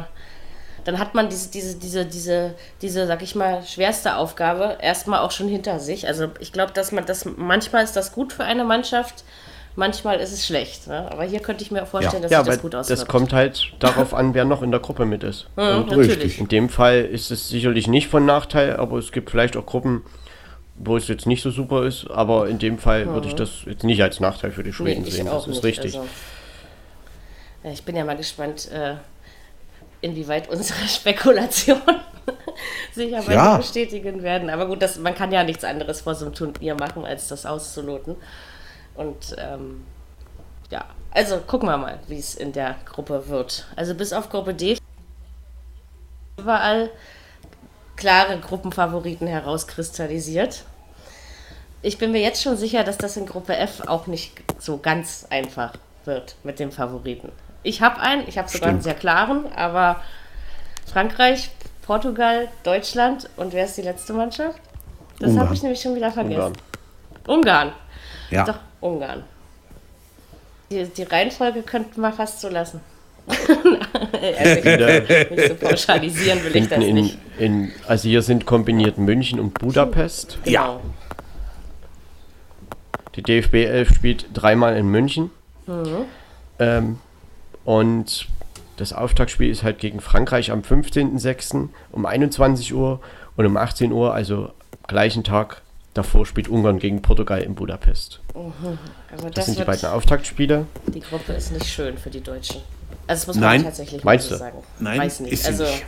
dann 0.85 0.99
hat 0.99 1.15
man 1.15 1.29
diese, 1.29 1.49
diese, 1.49 1.75
diese, 1.77 2.05
diese, 2.05 2.55
diese, 2.81 3.07
sag 3.07 3.21
ich 3.21 3.35
mal, 3.35 3.63
schwerste 3.65 4.17
Aufgabe 4.17 4.77
erstmal 4.81 5.19
auch 5.19 5.31
schon 5.31 5.47
hinter 5.47 5.79
sich. 5.79 6.07
Also 6.07 6.27
ich 6.39 6.51
glaube, 6.51 6.73
dass 6.73 6.91
man 6.91 7.05
das, 7.05 7.25
manchmal 7.37 7.83
ist 7.83 7.95
das 7.95 8.11
gut 8.11 8.33
für 8.33 8.43
eine 8.43 8.63
Mannschaft, 8.63 9.23
manchmal 9.75 10.19
ist 10.19 10.31
es 10.33 10.45
schlecht. 10.45 10.87
Ne? 10.87 11.09
Aber 11.11 11.23
hier 11.23 11.39
könnte 11.39 11.63
ich 11.63 11.71
mir 11.71 11.85
vorstellen, 11.85 12.21
dass 12.21 12.31
ja, 12.31 12.39
das 12.39 12.47
aber 12.47 12.57
gut 12.57 12.75
auswirkt. 12.75 13.01
das 13.01 13.07
kommt 13.07 13.33
halt 13.33 13.71
darauf 13.79 14.13
an, 14.13 14.33
wer 14.33 14.45
noch 14.45 14.61
in 14.61 14.71
der 14.71 14.79
Gruppe 14.79 15.05
mit 15.05 15.23
ist. 15.23 15.47
Mhm, 15.55 15.63
Und 15.63 15.87
natürlich. 15.89 16.09
Richtig. 16.17 16.39
in 16.39 16.47
dem 16.47 16.69
Fall 16.69 17.01
ist 17.05 17.31
es 17.31 17.49
sicherlich 17.49 17.87
nicht 17.87 18.07
von 18.07 18.25
Nachteil, 18.25 18.75
aber 18.75 18.97
es 18.97 19.11
gibt 19.11 19.29
vielleicht 19.29 19.57
auch 19.57 19.65
Gruppen, 19.65 20.03
wo 20.75 20.97
es 20.97 21.07
jetzt 21.07 21.25
nicht 21.27 21.41
so 21.43 21.49
super 21.51 21.85
ist. 21.85 22.09
Aber 22.09 22.47
in 22.49 22.59
dem 22.59 22.77
Fall 22.77 23.07
würde 23.07 23.27
ich 23.27 23.35
das 23.35 23.49
jetzt 23.65 23.83
nicht 23.83 24.01
als 24.03 24.19
Nachteil 24.19 24.51
für 24.51 24.63
die 24.63 24.73
Schweden 24.73 25.01
Mhm. 25.01 25.05
Nee, 25.05 25.11
sehen. 25.11 25.25
Das 25.27 25.43
ist 25.47 25.47
nicht, 25.47 25.63
richtig. 25.63 25.95
Also, 25.97 26.07
ja, 27.63 27.71
ich 27.71 27.83
bin 27.83 27.95
ja 27.95 28.03
mal 28.03 28.17
gespannt, 28.17 28.69
äh, 28.71 28.95
inwieweit 30.03 30.49
unsere 30.49 30.87
Spekulationen 30.87 31.81
sich 32.93 33.15
aber 33.17 33.33
Ja. 33.33 33.57
bestätigen 33.57 34.21
werden. 34.21 34.49
Aber 34.49 34.67
gut, 34.67 34.81
das, 34.81 34.97
man 34.99 35.15
kann 35.15 35.31
ja 35.31 35.43
nichts 35.43 35.63
anderes 35.63 36.01
vor 36.01 36.13
so 36.15 36.25
einem 36.25 36.35
Turnier 36.35 36.75
machen, 36.75 37.05
als 37.05 37.27
das 37.27 37.45
auszuloten. 37.45 38.15
Und 38.95 39.35
ähm, 39.39 39.83
ja, 40.69 40.85
also 41.11 41.37
gucken 41.39 41.67
wir 41.69 41.77
mal, 41.77 41.99
wie 42.07 42.19
es 42.19 42.35
in 42.35 42.51
der 42.53 42.75
Gruppe 42.85 43.27
wird. 43.27 43.65
Also 43.75 43.95
bis 43.95 44.13
auf 44.13 44.29
Gruppe 44.29 44.53
D 44.53 44.77
überall 46.37 46.89
klare 47.95 48.39
Gruppenfavoriten 48.39 49.27
herauskristallisiert. 49.27 50.63
Ich 51.81 51.97
bin 51.97 52.11
mir 52.11 52.21
jetzt 52.21 52.41
schon 52.41 52.57
sicher, 52.57 52.83
dass 52.83 52.97
das 52.97 53.17
in 53.17 53.25
Gruppe 53.25 53.55
F 53.55 53.81
auch 53.87 54.07
nicht 54.07 54.33
so 54.59 54.77
ganz 54.77 55.25
einfach 55.29 55.73
wird 56.05 56.35
mit 56.43 56.59
dem 56.59 56.71
Favoriten. 56.71 57.31
Ich 57.63 57.81
habe 57.81 57.99
einen, 57.99 58.27
ich 58.27 58.37
habe 58.37 58.49
sogar 58.49 58.69
einen 58.69 58.81
Stimmt. 58.81 58.83
sehr 58.83 58.93
klaren, 58.93 59.45
aber 59.55 60.01
Frankreich, 60.91 61.49
Portugal, 61.85 62.49
Deutschland 62.63 63.29
und 63.37 63.53
wer 63.53 63.65
ist 63.65 63.77
die 63.77 63.81
letzte 63.81 64.13
Mannschaft? 64.13 64.59
Das 65.19 65.37
habe 65.37 65.53
ich 65.53 65.61
nämlich 65.61 65.81
schon 65.81 65.95
wieder 65.95 66.11
vergessen. 66.11 66.53
Ungarn. 67.27 67.71
Ungarn. 67.71 67.71
Ja. 68.29 68.45
Doch, 68.45 68.59
Ungarn. 68.81 69.23
Die, 70.71 70.85
die 70.85 71.03
Reihenfolge 71.03 71.61
könnten 71.61 72.01
wir 72.01 72.11
fast 72.11 72.41
so 72.41 72.49
lassen. 72.49 72.81
also, 73.27 73.35
nicht 75.35 75.47
so 75.47 75.55
pauschalisieren 75.55 76.43
will 76.43 76.55
ich 76.55 76.67
das 76.67 76.79
Hinten 76.79 76.81
in, 76.81 76.95
nicht. 76.95 77.17
in, 77.37 77.71
also 77.87 78.09
hier 78.09 78.21
sind 78.21 78.45
kombiniert 78.45 78.97
München 78.97 79.39
und 79.39 79.53
Budapest. 79.53 80.39
Genau. 80.43 80.81
Die 83.15 83.21
DFB 83.21 83.53
11 83.53 83.95
spielt 83.95 84.25
dreimal 84.33 84.75
in 84.75 84.87
München. 84.87 85.29
Ähm, 86.59 86.99
und 87.65 88.27
das 88.77 88.91
Auftaktspiel 88.93 89.49
ist 89.49 89.63
halt 89.63 89.79
gegen 89.79 89.99
Frankreich 90.01 90.51
am 90.51 90.61
15.06. 90.61 91.69
um 91.91 92.05
21 92.05 92.73
Uhr 92.73 92.99
und 93.37 93.45
um 93.45 93.55
18 93.57 93.91
Uhr, 93.91 94.13
also 94.13 94.51
gleichen 94.87 95.23
Tag 95.23 95.61
davor, 95.93 96.25
spielt 96.25 96.47
Ungarn 96.47 96.79
gegen 96.79 97.01
Portugal 97.01 97.41
in 97.41 97.53
Budapest. 97.55 98.19
Also 98.33 99.25
Das, 99.25 99.31
das 99.35 99.45
sind 99.45 99.59
die 99.59 99.63
beiden 99.63 99.87
Auftaktspiele. 99.89 100.65
die 100.87 101.01
Gruppe 101.01 101.33
ist 101.33 101.51
nicht 101.51 101.67
schön 101.67 101.97
für 101.97 102.09
die 102.09 102.21
Deutschen. 102.21 102.61
Also 103.05 103.21
das 103.21 103.27
muss 103.27 103.35
man 103.35 103.43
Nein. 103.43 103.63
tatsächlich 103.63 104.03
Meinst 104.03 104.31
mal 104.31 104.37
so 104.37 104.43
sagen. 104.43 104.57
Nein, 104.79 104.99
Weiß 104.99 105.19
nicht. 105.19 105.33
ist 105.33 105.43
sie 105.43 105.49
also 105.49 105.63
nicht. 105.63 105.85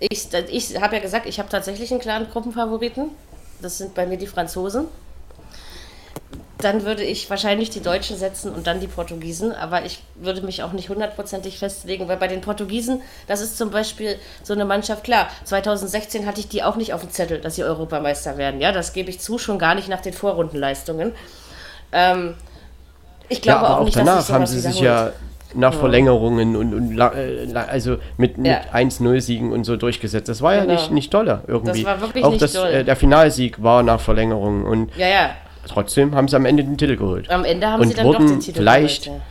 ich, 0.00 0.28
ich 0.72 0.80
habe 0.80 0.94
ja 0.96 1.02
gesagt, 1.02 1.26
ich 1.26 1.38
habe 1.38 1.48
tatsächlich 1.48 1.90
einen 1.90 2.00
klaren 2.00 2.28
Gruppenfavoriten. 2.30 3.10
Das 3.62 3.78
sind 3.78 3.94
bei 3.94 4.06
mir 4.06 4.16
die 4.16 4.26
Franzosen. 4.26 4.86
Dann 6.62 6.84
würde 6.84 7.02
ich 7.02 7.28
wahrscheinlich 7.30 7.70
die 7.70 7.80
Deutschen 7.82 8.16
setzen 8.16 8.52
und 8.52 8.66
dann 8.66 8.80
die 8.80 8.86
Portugiesen, 8.86 9.52
aber 9.52 9.84
ich 9.84 10.02
würde 10.16 10.42
mich 10.42 10.62
auch 10.62 10.72
nicht 10.72 10.88
hundertprozentig 10.88 11.58
festlegen, 11.58 12.08
weil 12.08 12.16
bei 12.16 12.28
den 12.28 12.40
Portugiesen, 12.40 13.02
das 13.26 13.40
ist 13.40 13.56
zum 13.58 13.70
Beispiel 13.70 14.16
so 14.42 14.52
eine 14.52 14.64
Mannschaft, 14.64 15.04
klar, 15.04 15.28
2016 15.44 16.26
hatte 16.26 16.40
ich 16.40 16.48
die 16.48 16.62
auch 16.62 16.76
nicht 16.76 16.92
auf 16.94 17.00
dem 17.00 17.10
Zettel, 17.10 17.38
dass 17.40 17.56
sie 17.56 17.64
Europameister 17.64 18.36
werden, 18.38 18.60
ja, 18.60 18.72
das 18.72 18.92
gebe 18.92 19.10
ich 19.10 19.20
zu, 19.20 19.38
schon 19.38 19.58
gar 19.58 19.74
nicht 19.74 19.88
nach 19.88 20.00
den 20.00 20.12
Vorrundenleistungen. 20.12 21.12
Ähm, 21.92 22.34
ich 23.28 23.38
Ja, 23.38 23.54
glaube 23.54 23.66
aber 23.66 23.74
auch 23.76 23.80
auch 23.80 23.84
nicht, 23.84 23.96
dass 23.96 24.04
danach 24.04 24.20
sich 24.22 24.34
haben 24.34 24.46
sie 24.46 24.60
sich 24.60 24.80
ja 24.80 25.12
nach 25.54 25.74
Verlängerungen 25.74 26.54
und, 26.56 26.74
und 26.74 26.98
äh, 26.98 27.52
also 27.56 27.96
mit, 28.16 28.38
mit 28.38 28.46
Ja. 28.46 28.60
1-0-Siegen 28.72 29.52
und 29.52 29.64
so 29.64 29.76
durchgesetzt. 29.76 30.28
Das 30.28 30.42
war 30.42 30.54
ja 30.54 30.60
Genau. 30.62 30.74
nicht, 30.74 30.90
nicht 30.92 31.12
dolle 31.14 31.42
irgendwie. 31.48 31.82
Das 31.82 31.84
war 31.84 32.00
wirklich 32.00 32.24
auch 32.24 32.30
nicht 32.30 32.42
das, 32.42 32.52
doll. 32.52 32.68
Äh, 32.68 32.84
der 32.84 32.94
Finalsieg 32.94 33.60
war 33.62 33.82
nach 33.82 34.00
Verlängerung 34.00 34.64
und 34.64 34.96
Ja, 34.96 35.08
ja, 35.08 35.30
trotzdem 35.70 36.14
haben 36.14 36.28
sie 36.28 36.36
am 36.36 36.44
Ende 36.46 36.64
den 36.64 36.76
Titel 36.76 36.96
geholt. 36.96 37.30
am 37.30 37.44
Ende 37.44 37.66
haben 37.68 37.80
Und 37.82 37.88
sie 37.88 37.94
dann 37.94 38.06
doch 38.10 38.18
den 38.18 38.40
Titel 38.40 38.58
vielleicht 38.58 39.04
geholt, 39.04 39.22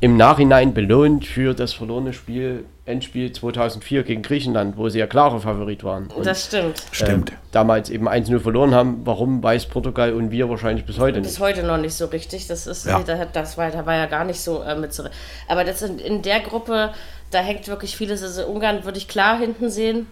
Im 0.00 0.16
Nachhinein 0.16 0.74
belohnt 0.74 1.24
für 1.24 1.54
das 1.54 1.72
verlorene 1.72 2.12
Spiel, 2.12 2.64
Endspiel 2.86 3.32
2004 3.32 4.02
gegen 4.02 4.20
Griechenland, 4.20 4.76
wo 4.76 4.90
sie 4.90 4.98
ja 4.98 5.06
klare 5.06 5.40
Favorit 5.40 5.82
waren. 5.84 6.08
Und, 6.08 6.26
Das 6.26 6.44
stimmt. 6.46 6.82
Stimmt. 6.92 7.30
äh, 7.30 7.34
damals 7.52 7.88
eben 7.88 8.06
1-0 8.08 8.38
verloren 8.40 8.74
haben. 8.74 9.00
Warum 9.04 9.42
weiß 9.42 9.66
Portugal 9.66 10.12
und 10.12 10.30
wir 10.30 10.50
wahrscheinlich 10.50 10.84
bis 10.84 10.98
heute 10.98 11.20
Bis 11.22 11.30
nicht. 11.32 11.40
heute 11.40 11.62
noch 11.62 11.78
nicht 11.78 11.94
so 11.94 12.06
richtig. 12.06 12.46
Das 12.48 12.66
ist, 12.66 12.84
Ja. 12.84 13.02
da, 13.02 13.24
das 13.24 13.56
war, 13.56 13.70
da 13.70 13.86
war 13.86 13.94
ja 13.94 14.04
gar 14.06 14.24
nicht 14.24 14.40
so 14.40 14.60
äh, 14.62 14.74
mit 14.76 14.92
so. 14.92 15.04
Aber 15.48 15.64
das 15.64 15.80
in, 15.80 15.98
in 15.98 16.20
der 16.20 16.40
Gruppe, 16.40 16.90
da 17.30 17.38
hängt 17.38 17.66
wirklich 17.68 17.96
vieles. 17.96 18.22
Also 18.22 18.44
Ungarn 18.46 18.84
würde 18.84 18.98
ich 18.98 19.08
klar 19.08 19.38
hinten 19.38 19.70
sehen 19.70 20.06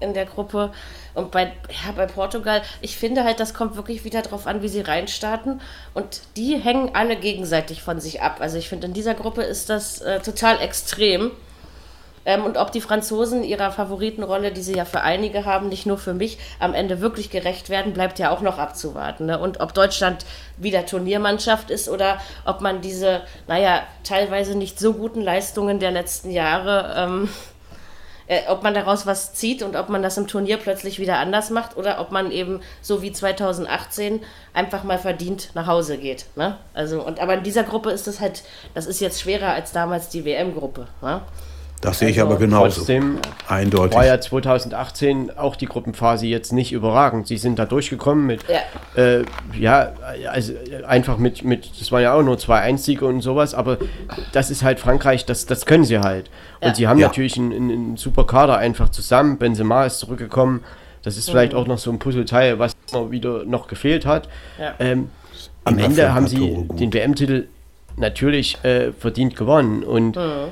in 0.00 0.14
der 0.14 0.24
Gruppe. 0.24 0.70
Und 1.14 1.30
bei, 1.30 1.52
ja, 1.84 1.92
bei 1.96 2.06
Portugal, 2.06 2.62
ich 2.80 2.96
finde 2.96 3.24
halt, 3.24 3.40
das 3.40 3.54
kommt 3.54 3.76
wirklich 3.76 4.04
wieder 4.04 4.22
drauf 4.22 4.46
an, 4.46 4.62
wie 4.62 4.68
sie 4.68 4.80
reinstarten. 4.80 5.60
Und 5.94 6.22
die 6.36 6.56
hängen 6.56 6.90
alle 6.94 7.16
gegenseitig 7.16 7.82
von 7.82 8.00
sich 8.00 8.20
ab. 8.20 8.38
Also 8.40 8.58
ich 8.58 8.68
finde, 8.68 8.88
in 8.88 8.94
dieser 8.94 9.14
Gruppe 9.14 9.42
ist 9.42 9.70
das 9.70 10.00
äh, 10.00 10.20
total 10.20 10.60
extrem. 10.60 11.30
Ähm, 12.26 12.44
und 12.44 12.56
ob 12.56 12.72
die 12.72 12.80
Franzosen 12.80 13.44
ihrer 13.44 13.70
Favoritenrolle, 13.70 14.50
die 14.50 14.62
sie 14.62 14.74
ja 14.74 14.84
für 14.84 15.02
einige 15.02 15.44
haben, 15.44 15.68
nicht 15.68 15.86
nur 15.86 15.98
für 15.98 16.14
mich, 16.14 16.38
am 16.58 16.74
Ende 16.74 17.00
wirklich 17.00 17.30
gerecht 17.30 17.68
werden, 17.68 17.92
bleibt 17.92 18.18
ja 18.18 18.30
auch 18.30 18.40
noch 18.40 18.58
abzuwarten. 18.58 19.26
Ne? 19.26 19.38
Und 19.38 19.60
ob 19.60 19.74
Deutschland 19.74 20.24
wieder 20.56 20.86
Turniermannschaft 20.86 21.70
ist 21.70 21.88
oder 21.88 22.18
ob 22.44 22.60
man 22.60 22.80
diese, 22.80 23.22
naja, 23.46 23.82
teilweise 24.02 24.56
nicht 24.56 24.78
so 24.78 24.94
guten 24.94 25.20
Leistungen 25.20 25.78
der 25.78 25.90
letzten 25.90 26.30
Jahre, 26.30 26.94
ähm, 26.96 27.28
äh, 28.26 28.42
ob 28.48 28.62
man 28.62 28.74
daraus 28.74 29.06
was 29.06 29.34
zieht 29.34 29.62
und 29.62 29.76
ob 29.76 29.88
man 29.88 30.02
das 30.02 30.16
im 30.16 30.26
Turnier 30.26 30.56
plötzlich 30.56 30.98
wieder 30.98 31.18
anders 31.18 31.50
macht 31.50 31.76
oder 31.76 32.00
ob 32.00 32.10
man 32.10 32.30
eben 32.30 32.60
so 32.80 33.02
wie 33.02 33.12
2018 33.12 34.20
einfach 34.52 34.84
mal 34.84 34.98
verdient 34.98 35.50
nach 35.54 35.66
Hause 35.66 35.98
geht. 35.98 36.26
Ne? 36.36 36.58
Also, 36.72 37.02
und, 37.02 37.20
aber 37.20 37.34
in 37.34 37.42
dieser 37.42 37.64
Gruppe 37.64 37.90
ist 37.90 38.08
es 38.08 38.20
halt, 38.20 38.42
das 38.74 38.86
ist 38.86 39.00
jetzt 39.00 39.20
schwerer 39.20 39.52
als 39.52 39.72
damals 39.72 40.08
die 40.08 40.24
WM-Gruppe. 40.24 40.86
Ne? 41.02 41.20
Das 41.84 41.98
sehe 41.98 42.08
ich 42.08 42.18
Also 42.20 42.30
aber 42.30 42.38
genauso. 42.40 42.76
Trotzdem 42.78 43.18
Eindeutig. 43.46 43.94
war 43.96 44.06
ja 44.06 44.20
2018 44.20 45.36
auch 45.36 45.54
die 45.54 45.66
Gruppenphase 45.66 46.26
jetzt 46.26 46.52
nicht 46.52 46.72
überragend. 46.72 47.26
Sie 47.26 47.36
sind 47.36 47.58
da 47.58 47.66
durchgekommen 47.66 48.26
mit, 48.26 48.42
Ja. 48.48 49.00
äh, 49.02 49.24
ja, 49.58 49.92
also 50.30 50.54
einfach 50.86 51.18
mit, 51.18 51.44
mit, 51.44 51.70
das 51.78 51.92
waren 51.92 52.02
ja 52.02 52.14
auch 52.14 52.22
nur 52.22 52.38
zwei 52.38 52.60
Einzige 52.60 53.04
und 53.06 53.20
sowas, 53.20 53.54
aber 53.54 53.76
das 54.32 54.50
ist 54.50 54.62
halt 54.62 54.80
Frankreich, 54.80 55.26
das, 55.26 55.46
das 55.46 55.66
können 55.66 55.84
sie 55.84 55.98
halt. 55.98 56.30
Und 56.60 56.68
Ja. 56.68 56.74
sie 56.74 56.88
haben 56.88 56.98
Ja. 56.98 57.08
natürlich 57.08 57.36
einen, 57.36 57.52
einen, 57.52 57.70
einen 57.70 57.96
super 57.96 58.26
Kader 58.26 58.56
einfach 58.56 58.88
zusammen. 58.88 59.36
Benzema 59.38 59.84
ist 59.84 59.98
zurückgekommen. 59.98 60.64
Das 61.02 61.18
ist 61.18 61.28
vielleicht 61.28 61.54
auch 61.54 61.66
noch 61.66 61.76
so 61.78 61.90
ein 61.90 61.98
Puzzleteil, 61.98 62.58
was 62.58 62.74
immer 62.90 63.10
wieder 63.10 63.44
noch 63.44 63.66
gefehlt 63.68 64.06
hat. 64.06 64.26
Ja. 64.58 64.72
Ähm, 64.78 65.10
am 65.64 65.76
Ende 65.78 66.14
haben 66.14 66.26
sie 66.28 66.66
den 66.78 66.94
WM-Titel 66.94 67.46
natürlich 67.96 68.56
äh, 68.64 68.92
verdient 68.92 69.36
gewonnen. 69.36 69.82
Und 69.84 70.16
Mhm. 70.16 70.48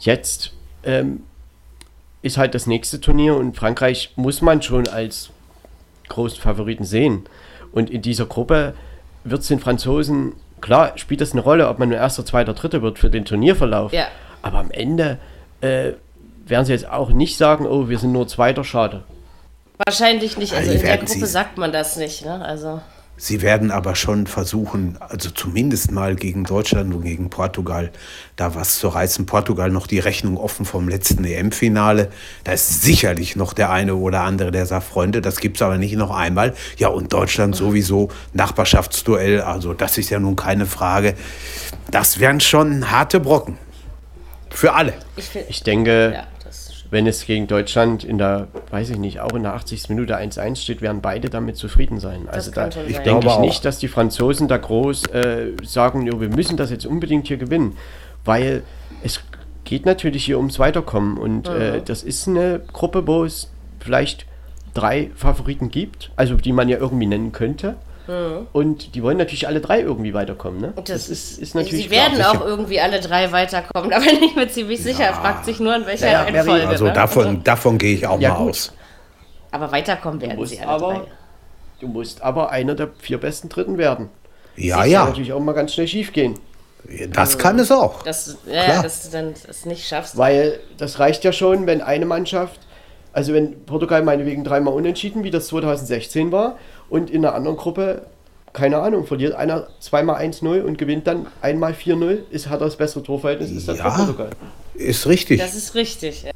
jetzt 0.00 0.52
ähm, 0.84 1.22
ist 2.22 2.38
halt 2.38 2.54
das 2.54 2.66
nächste 2.66 3.00
Turnier 3.00 3.36
und 3.36 3.56
Frankreich 3.56 4.12
muss 4.16 4.42
man 4.42 4.62
schon 4.62 4.86
als 4.88 5.30
großen 6.08 6.40
Favoriten 6.40 6.84
sehen. 6.84 7.24
Und 7.72 7.90
in 7.90 8.02
dieser 8.02 8.26
Gruppe 8.26 8.74
wird 9.24 9.42
es 9.42 9.48
den 9.48 9.58
Franzosen, 9.60 10.34
klar 10.60 10.92
spielt 10.96 11.20
das 11.20 11.32
eine 11.32 11.40
Rolle, 11.40 11.68
ob 11.68 11.78
man 11.78 11.88
nur 11.88 11.98
erster, 11.98 12.24
zweiter, 12.24 12.54
dritter 12.54 12.82
wird 12.82 12.98
für 12.98 13.10
den 13.10 13.24
Turnierverlauf. 13.24 13.92
Ja. 13.92 14.06
Aber 14.42 14.58
am 14.58 14.70
Ende 14.70 15.18
äh, 15.60 15.92
werden 16.46 16.64
sie 16.66 16.72
jetzt 16.72 16.88
auch 16.88 17.10
nicht 17.10 17.36
sagen, 17.36 17.66
oh, 17.66 17.88
wir 17.88 17.98
sind 17.98 18.12
nur 18.12 18.28
zweiter, 18.28 18.62
schade. 18.64 19.04
Wahrscheinlich 19.84 20.36
nicht. 20.36 20.54
Also 20.54 20.70
in 20.72 20.80
der 20.80 20.98
Gruppe 20.98 21.12
sie- 21.12 21.26
sagt 21.26 21.58
man 21.58 21.72
das 21.72 21.96
nicht. 21.96 22.24
Ne? 22.24 22.44
Also 22.44 22.80
Sie 23.24 23.40
werden 23.40 23.70
aber 23.70 23.94
schon 23.94 24.26
versuchen, 24.26 24.96
also 24.98 25.30
zumindest 25.30 25.92
mal 25.92 26.16
gegen 26.16 26.42
Deutschland 26.42 26.92
und 26.92 27.04
gegen 27.04 27.30
Portugal, 27.30 27.92
da 28.34 28.56
was 28.56 28.80
zu 28.80 28.88
reißen. 28.88 29.26
Portugal 29.26 29.70
noch 29.70 29.86
die 29.86 30.00
Rechnung 30.00 30.36
offen 30.36 30.66
vom 30.66 30.88
letzten 30.88 31.24
EM-Finale. 31.24 32.10
Da 32.42 32.50
ist 32.50 32.82
sicherlich 32.82 33.36
noch 33.36 33.52
der 33.52 33.70
eine 33.70 33.94
oder 33.94 34.22
andere, 34.22 34.50
der 34.50 34.66
sagt, 34.66 34.88
Freunde, 34.88 35.20
das 35.20 35.36
gibt 35.36 35.58
es 35.58 35.62
aber 35.62 35.78
nicht 35.78 35.94
noch 35.94 36.10
einmal. 36.10 36.54
Ja, 36.78 36.88
und 36.88 37.12
Deutschland 37.12 37.54
sowieso, 37.54 38.08
Nachbarschaftsduell, 38.32 39.40
also 39.40 39.72
das 39.72 39.98
ist 39.98 40.10
ja 40.10 40.18
nun 40.18 40.34
keine 40.34 40.66
Frage. 40.66 41.14
Das 41.92 42.18
wären 42.18 42.40
schon 42.40 42.90
harte 42.90 43.20
Brocken. 43.20 43.56
Für 44.50 44.72
alle. 44.72 44.94
ich. 45.14 45.30
Ich 45.48 45.62
denke, 45.62 46.14
Ja. 46.16 46.26
Wenn 46.92 47.06
es 47.06 47.24
gegen 47.24 47.46
Deutschland 47.46 48.04
in 48.04 48.18
der, 48.18 48.48
weiß 48.70 48.90
ich 48.90 48.98
nicht, 48.98 49.18
auch 49.20 49.32
in 49.32 49.44
der 49.44 49.54
80. 49.54 49.88
Minute 49.88 50.18
1-1 50.18 50.56
steht, 50.56 50.82
werden 50.82 51.00
beide 51.00 51.30
damit 51.30 51.56
zufrieden 51.56 51.98
sein. 51.98 52.28
Also 52.30 52.50
da 52.50 52.70
schon 52.70 52.82
sein. 52.82 52.84
denke 52.84 52.92
ich 52.92 53.02
glaube 53.02 53.40
nicht, 53.40 53.64
dass 53.64 53.78
die 53.78 53.88
Franzosen 53.88 54.46
da 54.46 54.58
groß 54.58 55.06
äh, 55.06 55.52
sagen, 55.64 56.06
jo, 56.06 56.20
wir 56.20 56.28
müssen 56.28 56.58
das 56.58 56.70
jetzt 56.70 56.84
unbedingt 56.84 57.28
hier 57.28 57.38
gewinnen, 57.38 57.78
weil 58.26 58.62
es 59.02 59.22
geht 59.64 59.86
natürlich 59.86 60.26
hier 60.26 60.36
ums 60.36 60.58
Weiterkommen 60.58 61.16
und 61.16 61.48
äh, 61.48 61.80
das 61.80 62.02
ist 62.02 62.28
eine 62.28 62.60
Gruppe, 62.74 63.06
wo 63.06 63.24
es 63.24 63.50
vielleicht 63.80 64.26
drei 64.74 65.10
Favoriten 65.14 65.70
gibt, 65.70 66.10
also 66.16 66.34
die 66.34 66.52
man 66.52 66.68
ja 66.68 66.76
irgendwie 66.76 67.06
nennen 67.06 67.32
könnte. 67.32 67.76
Und 68.52 68.94
die 68.94 69.02
wollen 69.02 69.16
natürlich 69.18 69.46
alle 69.46 69.60
drei 69.60 69.80
irgendwie 69.80 70.14
weiterkommen. 70.14 70.60
Ne? 70.60 70.72
Und 70.76 70.88
Das, 70.88 71.08
ist, 71.08 71.38
ist 71.38 71.54
natürlich 71.54 71.84
Sie 71.84 71.90
werden 71.90 72.14
klar. 72.14 72.30
auch 72.36 72.44
irgendwie 72.46 72.80
alle 72.80 73.00
drei 73.00 73.30
weiterkommen. 73.32 73.90
Da 73.90 73.98
bin 73.98 74.22
ich 74.22 74.34
mir 74.34 74.48
ziemlich 74.48 74.82
sicher. 74.82 75.12
Fragt 75.14 75.44
sich 75.44 75.60
nur, 75.60 75.74
in 75.76 75.86
welcher 75.86 76.06
Ja, 76.06 76.12
ja, 76.12 76.22
Reihenfolge. 76.22 76.68
Also 76.68 76.84
ne? 76.86 76.92
davon, 76.92 77.44
davon 77.44 77.78
gehe 77.78 77.94
ich 77.94 78.06
auch 78.06 78.20
Ja, 78.20 78.30
mal 78.30 78.38
gut. 78.38 78.50
aus. 78.50 78.72
Aber 79.50 79.70
weiterkommen 79.72 80.20
werden 80.20 80.36
musst, 80.36 80.52
sie 80.52 80.60
alle 80.60 80.68
aber, 80.70 80.92
drei. 80.94 81.00
du 81.80 81.88
musst 81.88 82.22
aber 82.22 82.50
einer 82.50 82.74
der 82.74 82.88
vier 82.98 83.18
besten 83.18 83.48
Dritten 83.48 83.76
werden. 83.78 84.08
Ja, 84.56 84.78
Kann 84.80 84.90
ja, 84.90 85.04
natürlich 85.06 85.32
auch 85.32 85.40
mal 85.40 85.52
ganz 85.52 85.74
schnell 85.74 85.88
schief 85.88 86.12
gehen. 86.12 86.34
das 87.10 87.38
kann 87.38 87.58
es 87.58 87.70
auch. 87.70 88.02
Dass, 88.02 88.38
ja, 88.46 88.64
Klar. 88.64 88.82
dass 88.82 89.02
du 89.02 89.10
dann 89.10 89.34
das 89.46 89.64
nicht 89.66 89.86
schaffst. 89.86 90.16
Weil 90.16 90.58
das 90.78 90.98
reicht 90.98 91.22
ja 91.24 91.32
schon, 91.32 91.66
wenn 91.66 91.80
eine 91.80 92.06
Mannschaft, 92.06 92.60
also 93.12 93.32
wenn 93.34 93.64
Portugal 93.66 94.02
meinetwegen 94.02 94.42
dreimal 94.44 94.72
unentschieden, 94.74 95.22
wie 95.22 95.30
das 95.30 95.46
2016 95.48 96.32
war, 96.32 96.56
und 96.92 97.08
in 97.08 97.24
einer 97.24 97.34
anderen 97.34 97.56
Gruppe, 97.56 98.02
keine 98.52 98.78
Ahnung, 98.78 99.06
verliert 99.06 99.34
einer 99.34 99.66
zweimal 99.80 100.20
1-0 100.22 100.60
und 100.60 100.76
gewinnt 100.76 101.06
dann 101.06 101.26
einmal 101.40 101.72
4-0, 101.72 102.18
ist, 102.30 102.50
hat 102.50 102.60
er 102.60 102.66
das 102.66 102.76
bessere 102.76 103.02
Torverhältnis, 103.02 103.50
ist 103.50 103.66
das 103.66 103.78
Ja. 103.78 103.90
für 103.90 103.96
Portugal. 103.96 104.30
Ist 104.74 105.06
richtig. 105.06 105.40
Das 105.40 105.54
ist 105.54 105.74
richtig. 105.74 106.26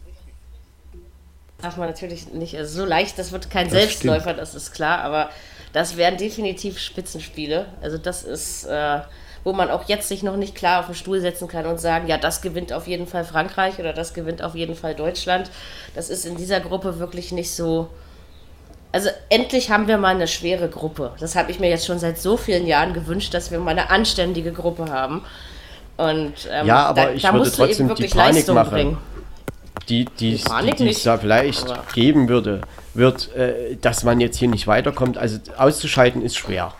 Darf 1.60 1.76
man 1.76 1.88
natürlich 1.88 2.32
nicht, 2.32 2.56
also 2.56 2.80
so 2.80 2.86
leicht, 2.86 3.18
das 3.18 3.32
wird 3.32 3.50
kein 3.50 3.66
Das 3.66 3.74
Selbstläufer, 3.74 4.32
das 4.32 4.54
ist 4.54 4.72
klar, 4.72 5.00
aber 5.00 5.28
das 5.74 5.98
wären 5.98 6.16
definitiv 6.16 6.78
Spitzenspiele. 6.78 7.66
Also 7.82 7.98
das 7.98 8.24
ist, 8.24 8.64
äh, 8.64 9.00
wo 9.44 9.52
man 9.52 9.68
auch 9.70 9.86
jetzt 9.90 10.08
sich 10.08 10.22
noch 10.22 10.38
nicht 10.38 10.54
klar 10.54 10.80
auf 10.80 10.86
den 10.86 10.94
Stuhl 10.94 11.20
setzen 11.20 11.48
kann 11.48 11.66
und 11.66 11.78
sagen, 11.78 12.06
ja, 12.08 12.16
das 12.16 12.40
gewinnt 12.40 12.72
auf 12.72 12.86
jeden 12.86 13.06
Fall 13.06 13.26
Frankreich 13.26 13.78
oder 13.78 13.92
das 13.92 14.14
gewinnt 14.14 14.40
auf 14.42 14.54
jeden 14.54 14.74
Fall 14.74 14.94
Deutschland. 14.94 15.50
Das 15.94 16.08
ist 16.08 16.24
in 16.24 16.38
dieser 16.38 16.60
Gruppe 16.60 16.98
wirklich 16.98 17.30
nicht 17.30 17.50
so, 17.50 17.88
also 18.92 19.10
endlich 19.28 19.70
haben 19.70 19.88
wir 19.88 19.98
mal 19.98 20.14
eine 20.14 20.26
schwere 20.28 20.68
Gruppe. 20.68 21.12
Das 21.20 21.36
habe 21.36 21.50
ich 21.50 21.60
mir 21.60 21.68
jetzt 21.68 21.86
schon 21.86 21.98
seit 21.98 22.18
so 22.18 22.36
vielen 22.36 22.66
Jahren 22.66 22.94
gewünscht, 22.94 23.34
dass 23.34 23.50
wir 23.50 23.58
mal 23.58 23.70
eine 23.72 23.90
anständige 23.90 24.52
Gruppe 24.52 24.86
haben. 24.90 25.22
Und 25.96 26.34
ähm, 26.50 26.66
Ja, 26.66 26.86
aber 26.86 27.02
da, 27.06 27.10
ich 27.12 27.22
da 27.22 27.32
würde 27.34 27.50
trotzdem 27.50 27.86
die 27.86 27.90
wirklich 27.90 28.12
Panik 28.12 28.34
Leistung 28.36 28.54
machen. 28.54 28.70
bringen. 28.70 28.98
die, 29.88 30.04
die, 30.04 30.40
die, 30.78 30.88
es 30.90 31.02
da 31.02 31.18
vielleicht 31.18 31.70
Aber- 31.70 31.82
geben 31.94 32.28
würde, 32.28 32.62
wird, 32.94 33.34
äh, 33.34 33.76
dass 33.80 34.04
man 34.04 34.20
jetzt 34.20 34.38
hier 34.38 34.48
nicht 34.48 34.66
weiterkommt. 34.66 35.18
Also 35.18 35.38
auszuscheiden 35.56 36.22
ist 36.22 36.36
schwer. 36.36 36.72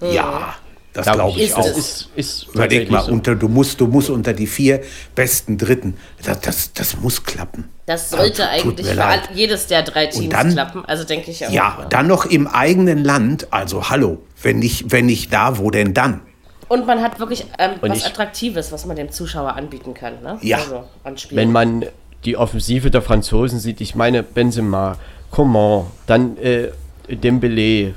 Ja, 0.00 0.54
das 0.98 1.06
Glaub 1.06 1.16
glaube 1.16 1.38
ich 1.38 1.46
Ist 1.48 1.54
auch. 1.56 1.66
Ist, 1.76 2.08
ist 2.16 2.46
Überleg 2.54 2.90
mal, 2.90 3.04
so. 3.04 3.12
unter, 3.12 3.34
du, 3.34 3.48
musst, 3.48 3.80
du 3.80 3.86
musst 3.86 4.10
unter 4.10 4.32
die 4.32 4.46
vier 4.46 4.82
besten 5.14 5.56
Dritten. 5.58 5.94
Das, 6.24 6.40
das, 6.40 6.72
das 6.72 6.96
muss 7.00 7.22
klappen. 7.24 7.68
Das 7.86 8.10
sollte 8.10 8.42
tut 8.62 8.66
eigentlich 8.66 8.86
für 8.86 8.94
leid. 8.94 9.30
jedes 9.34 9.66
der 9.66 9.82
drei 9.82 10.06
Teams 10.06 10.28
dann- 10.30 10.52
klappen. 10.52 10.84
Also 10.86 11.04
denke 11.04 11.30
ich 11.30 11.46
auch. 11.46 11.50
Ja, 11.50 11.86
dann 11.90 12.06
noch 12.06 12.26
im 12.26 12.46
eigenen 12.46 13.02
Land. 13.04 13.52
Also 13.52 13.88
hallo, 13.90 14.18
wenn 14.42 14.58
nicht, 14.58 14.92
wenn 14.92 15.06
nicht 15.06 15.32
da, 15.32 15.58
wo 15.58 15.70
denn 15.70 15.94
dann? 15.94 16.20
Und 16.68 16.86
man 16.86 17.00
hat 17.02 17.18
wirklich 17.18 17.46
ähm, 17.58 17.72
was 17.80 17.98
ich- 17.98 18.04
Attraktives, 18.06 18.72
was 18.72 18.84
man 18.84 18.96
dem 18.96 19.10
Zuschauer 19.10 19.54
anbieten 19.56 19.94
kann. 19.94 20.22
Ne? 20.22 20.38
Ja. 20.42 20.58
Also 20.58 20.84
an 21.04 21.16
Spielen. 21.16 21.40
Wenn 21.40 21.52
man 21.52 21.86
die 22.24 22.36
Offensive 22.36 22.90
der 22.90 23.00
Franzosen 23.00 23.58
sieht, 23.58 23.80
ich 23.80 23.94
meine 23.94 24.22
Benzema, 24.22 24.96
Coman, 25.30 25.86
dann 26.06 26.36
äh, 26.38 26.68
Dembélé, 27.08 27.94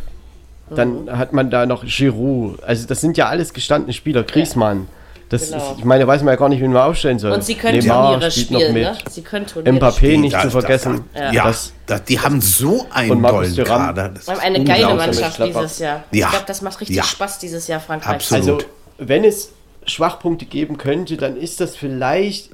dann 0.76 1.06
Mhm. 1.06 1.18
hat 1.18 1.34
man 1.34 1.50
da 1.50 1.66
noch 1.66 1.84
Giroud. 1.86 2.64
Also 2.64 2.88
das 2.88 3.02
sind 3.02 3.18
ja 3.18 3.28
alles 3.28 3.54
gestandene 3.54 3.94
Spieler. 3.94 4.24
Griezmann. 4.24 4.88
Das 5.30 5.50
Genau. 5.50 5.72
ist, 5.72 5.80
ich 5.80 5.86
meine, 5.86 6.06
weiß 6.06 6.24
man 6.24 6.34
ja 6.34 6.36
gar 6.38 6.50
nicht, 6.50 6.60
wen 6.62 6.74
man 6.74 6.82
aufstellen 6.90 7.18
soll. 7.18 7.32
Und 7.32 7.42
sie 7.44 7.56
können 7.56 7.80
Neymar 7.80 8.12
Turniere 8.12 8.32
spielt 8.32 8.46
spielen, 8.48 8.62
noch 8.68 8.74
mit. 8.74 8.84
ne? 8.84 8.98
Sie 9.12 9.22
können 9.22 9.48
Turniere 9.48 9.76
Mbappé 9.78 9.96
spielen. 9.96 10.22
nicht 10.22 10.34
Das- 10.36 10.42
zu 10.44 10.50
vergessen. 10.52 11.06
das- 11.14 11.34
Ja, 11.34 11.44
Das, 11.46 11.74
das, 11.86 12.04
die 12.04 12.20
haben 12.20 12.42
so 12.42 12.86
einen 12.92 13.24
tollen. 13.24 13.56
Kader. 13.64 14.10
Das 14.10 14.28
Wir 14.28 14.34
haben 14.34 14.40
ist 14.40 14.46
eine 14.46 14.64
geile. 14.66 14.96
Mannschaft 14.96 15.40
dieses 15.42 15.80
Jahr. 15.80 16.04
Ja. 16.12 16.26
Ich 16.26 16.32
glaube, 16.32 16.46
das 16.48 16.62
macht 16.62 16.82
richtig 16.82 16.98
Ja. 16.98 17.04
Spaß 17.04 17.40
dieses 17.40 17.68
Jahr, 17.68 17.80
Frankreich. 17.80 18.16
Absolut. 18.16 18.64
Also, 18.64 18.66
wenn 18.98 19.24
es 19.24 19.54
Schwachpunkte 19.86 20.46
geben 20.46 20.78
könnte, 20.78 21.16
dann 21.16 21.38
ist 21.38 21.62
das 21.62 21.78
vielleicht 21.78 22.50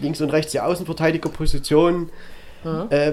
links 0.00 0.20
und 0.20 0.30
rechts 0.30 0.52
die 0.52 0.60
Außenverteidigerposition, 0.60 2.10
äh, 2.90 3.12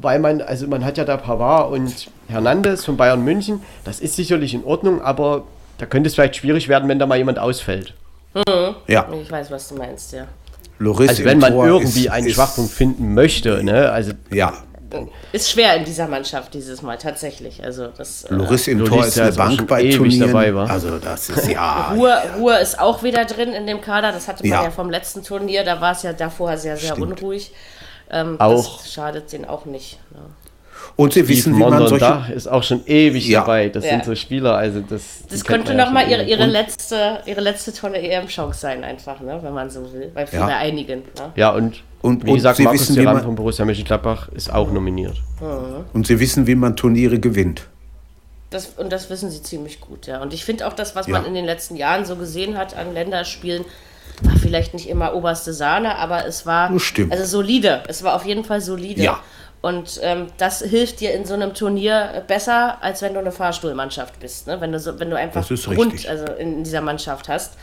weil 0.00 0.18
man, 0.18 0.40
also 0.40 0.66
man 0.66 0.84
hat 0.84 0.96
ja 0.98 1.04
da 1.04 1.16
Pavard 1.16 1.72
und 1.72 2.08
Hernandez 2.28 2.84
von 2.84 2.96
Bayern 2.96 3.22
München, 3.24 3.62
das 3.84 4.00
ist 4.00 4.16
sicherlich 4.16 4.54
in 4.54 4.64
Ordnung, 4.64 5.00
aber 5.02 5.44
da 5.78 5.86
könnte 5.86 6.08
es 6.08 6.14
vielleicht 6.14 6.36
schwierig 6.36 6.68
werden, 6.68 6.88
wenn 6.88 6.98
da 6.98 7.06
mal 7.06 7.18
jemand 7.18 7.38
ausfällt. 7.38 7.94
Ja, 8.86 9.06
Ich 9.20 9.30
weiß, 9.30 9.50
was 9.50 9.68
du 9.68 9.74
meinst, 9.76 10.12
ja. 10.12 10.26
Loris 10.78 11.08
Also 11.08 11.22
im 11.22 11.28
wenn 11.28 11.38
man 11.40 11.52
Tor 11.52 11.66
irgendwie 11.66 12.04
ist, 12.04 12.10
einen 12.10 12.26
ist, 12.28 12.34
Schwachpunkt 12.34 12.70
finden 12.70 13.14
möchte, 13.14 13.64
ne, 13.64 13.90
also 13.90 14.12
Ja, 14.30 14.52
Ist 15.32 15.50
schwer 15.50 15.74
in 15.76 15.84
dieser 15.84 16.06
Mannschaft 16.06 16.54
dieses 16.54 16.82
Mal, 16.82 16.96
tatsächlich. 16.98 17.64
Also 17.64 17.88
das 17.88 18.24
äh, 18.24 18.34
Loris 18.34 18.68
im 18.68 18.78
Loris, 18.78 18.90
Tor 18.92 19.06
ist 19.06 19.16
der 19.16 19.24
eine 19.24 19.32
Bank 19.34 19.66
bei 19.66 19.90
Turnieren. 19.90 20.28
dabei 20.28 20.54
war. 20.54 20.70
Also 20.70 20.98
das 20.98 21.28
ist 21.30 21.48
ja. 21.48 21.92
Ruhr, 21.96 22.14
Ruhr 22.38 22.58
ist 22.60 22.78
auch 22.78 23.02
wieder 23.02 23.24
drin 23.24 23.52
in 23.52 23.66
dem 23.66 23.80
Kader. 23.80 24.12
Das 24.12 24.28
hatte 24.28 24.44
man 24.44 24.50
ja, 24.52 24.64
Ja. 24.64 24.70
vom 24.70 24.88
letzten 24.88 25.24
Turnier. 25.24 25.64
Da 25.64 25.80
war 25.80 25.92
es 25.92 26.02
ja 26.04 26.12
davor 26.12 26.56
sehr, 26.56 26.76
sehr 26.76 26.92
Stimmt. 26.94 27.12
unruhig. 27.18 27.50
Ähm, 28.10 28.36
Auch- 28.40 28.78
Das 28.78 28.92
schadet 28.92 29.32
denen 29.32 29.44
auch 29.44 29.64
nicht. 29.66 29.98
Ne? 30.12 30.20
Und 30.96 31.12
sie 31.12 31.28
wissen, 31.28 31.54
wie 31.56 31.60
man 31.60 31.86
solche. 31.86 31.98
da 32.04 32.26
ist 32.26 32.46
auch 32.48 32.62
schon 32.62 32.84
ewig 32.86 33.28
Ja. 33.28 33.40
dabei. 33.40 33.68
Das 33.68 33.84
Ja. 33.84 33.90
sind 33.90 34.04
so 34.04 34.14
Spieler, 34.14 34.56
also 34.56 34.80
das. 34.80 35.02
Das 35.28 35.44
könnte 35.44 35.72
ja 35.72 35.84
nochmal 35.84 36.08
ihre, 36.08 36.24
ihre, 36.24 36.46
letzte, 36.46 37.20
ihre 37.26 37.40
letzte 37.40 37.72
tolle 37.72 37.98
EM-Chance 38.00 38.58
sein, 38.58 38.82
einfach, 38.84 39.20
ne? 39.20 39.38
wenn 39.42 39.52
man 39.52 39.70
so 39.70 39.92
will. 39.92 40.10
Bei, 40.14 40.24
Ja. 40.30 40.46
bei 40.46 40.56
einigen. 40.56 41.00
Ne? 41.18 41.32
Ja, 41.36 41.50
und, 41.50 41.82
Und- 42.02 42.24
wie 42.24 42.30
und 42.30 42.36
gesagt, 42.36 42.56
Sie 42.56 42.62
Markus 42.64 42.80
wissen, 42.82 42.96
wie 42.96 43.00
Thuram 43.02 43.14
man- 43.16 43.24
von 43.24 43.34
Borussia 43.34 43.64
Mönchengladbach 43.64 44.28
ist 44.30 44.52
auch 44.52 44.70
nominiert. 44.72 45.16
Und 45.92 46.06
sie 46.06 46.18
wissen, 46.18 46.46
wie 46.46 46.54
man 46.54 46.74
Turniere 46.76 47.18
gewinnt. 47.20 47.62
Das, 48.50 48.66
und 48.78 48.90
das 48.90 49.10
wissen 49.10 49.30
sie 49.30 49.42
ziemlich 49.42 49.80
gut, 49.80 50.06
ja. 50.06 50.22
Und 50.22 50.32
ich 50.32 50.44
finde 50.44 50.66
auch 50.66 50.72
das, 50.72 50.96
was 50.96 51.06
Ja. 51.06 51.12
man 51.18 51.26
in 51.26 51.34
den 51.34 51.44
letzten 51.44 51.76
Jahren 51.76 52.04
so 52.06 52.16
gesehen 52.16 52.56
hat 52.56 52.74
an 52.76 52.94
Länderspielen, 52.94 53.64
war 54.22 54.36
vielleicht 54.36 54.74
nicht 54.74 54.88
immer 54.88 55.14
oberste 55.14 55.52
Sahne, 55.52 55.96
aber 55.96 56.26
es 56.26 56.46
war 56.46 56.78
stimmt. 56.78 57.12
also 57.12 57.24
solide. 57.24 57.82
Es 57.88 58.02
war 58.02 58.14
auf 58.14 58.24
jeden 58.24 58.44
Fall 58.44 58.60
solide. 58.60 59.02
Ja. 59.02 59.20
Und 59.60 60.00
ähm, 60.02 60.26
das 60.38 60.62
hilft 60.62 61.00
dir 61.00 61.12
in 61.14 61.24
so 61.24 61.34
einem 61.34 61.52
Turnier 61.52 62.22
besser, 62.28 62.78
als 62.80 63.02
wenn 63.02 63.14
du 63.14 63.20
eine 63.20 63.32
Fahrstuhlmannschaft 63.32 64.20
bist. 64.20 64.46
Ne? 64.46 64.60
Wenn, 64.60 64.70
du 64.70 64.78
so, 64.78 65.00
wenn 65.00 65.10
du 65.10 65.16
einfach 65.16 65.46
Grund 65.48 65.94
richtig. 65.94 66.08
also 66.08 66.26
in 66.32 66.62
dieser 66.62 66.80
Mannschaft 66.80 67.28
hast. 67.28 67.54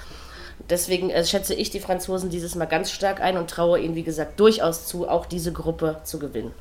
Deswegen 0.70 1.10
äh, 1.10 1.24
schätze 1.24 1.54
ich 1.54 1.70
die 1.70 1.80
Franzosen 1.80 2.30
dieses 2.30 2.56
Mal 2.56 2.66
ganz 2.66 2.92
stark 2.92 3.22
ein 3.22 3.38
und 3.38 3.50
traue 3.50 3.80
ihnen, 3.80 3.96
wie 3.96 4.04
gesagt, 4.04 4.40
durchaus 4.40 4.88
zu, 4.88 5.08
auch 5.08 5.26
diese 5.26 5.54
Gruppe 5.54 5.98
zu 6.04 6.20
gewinnen. 6.20 6.52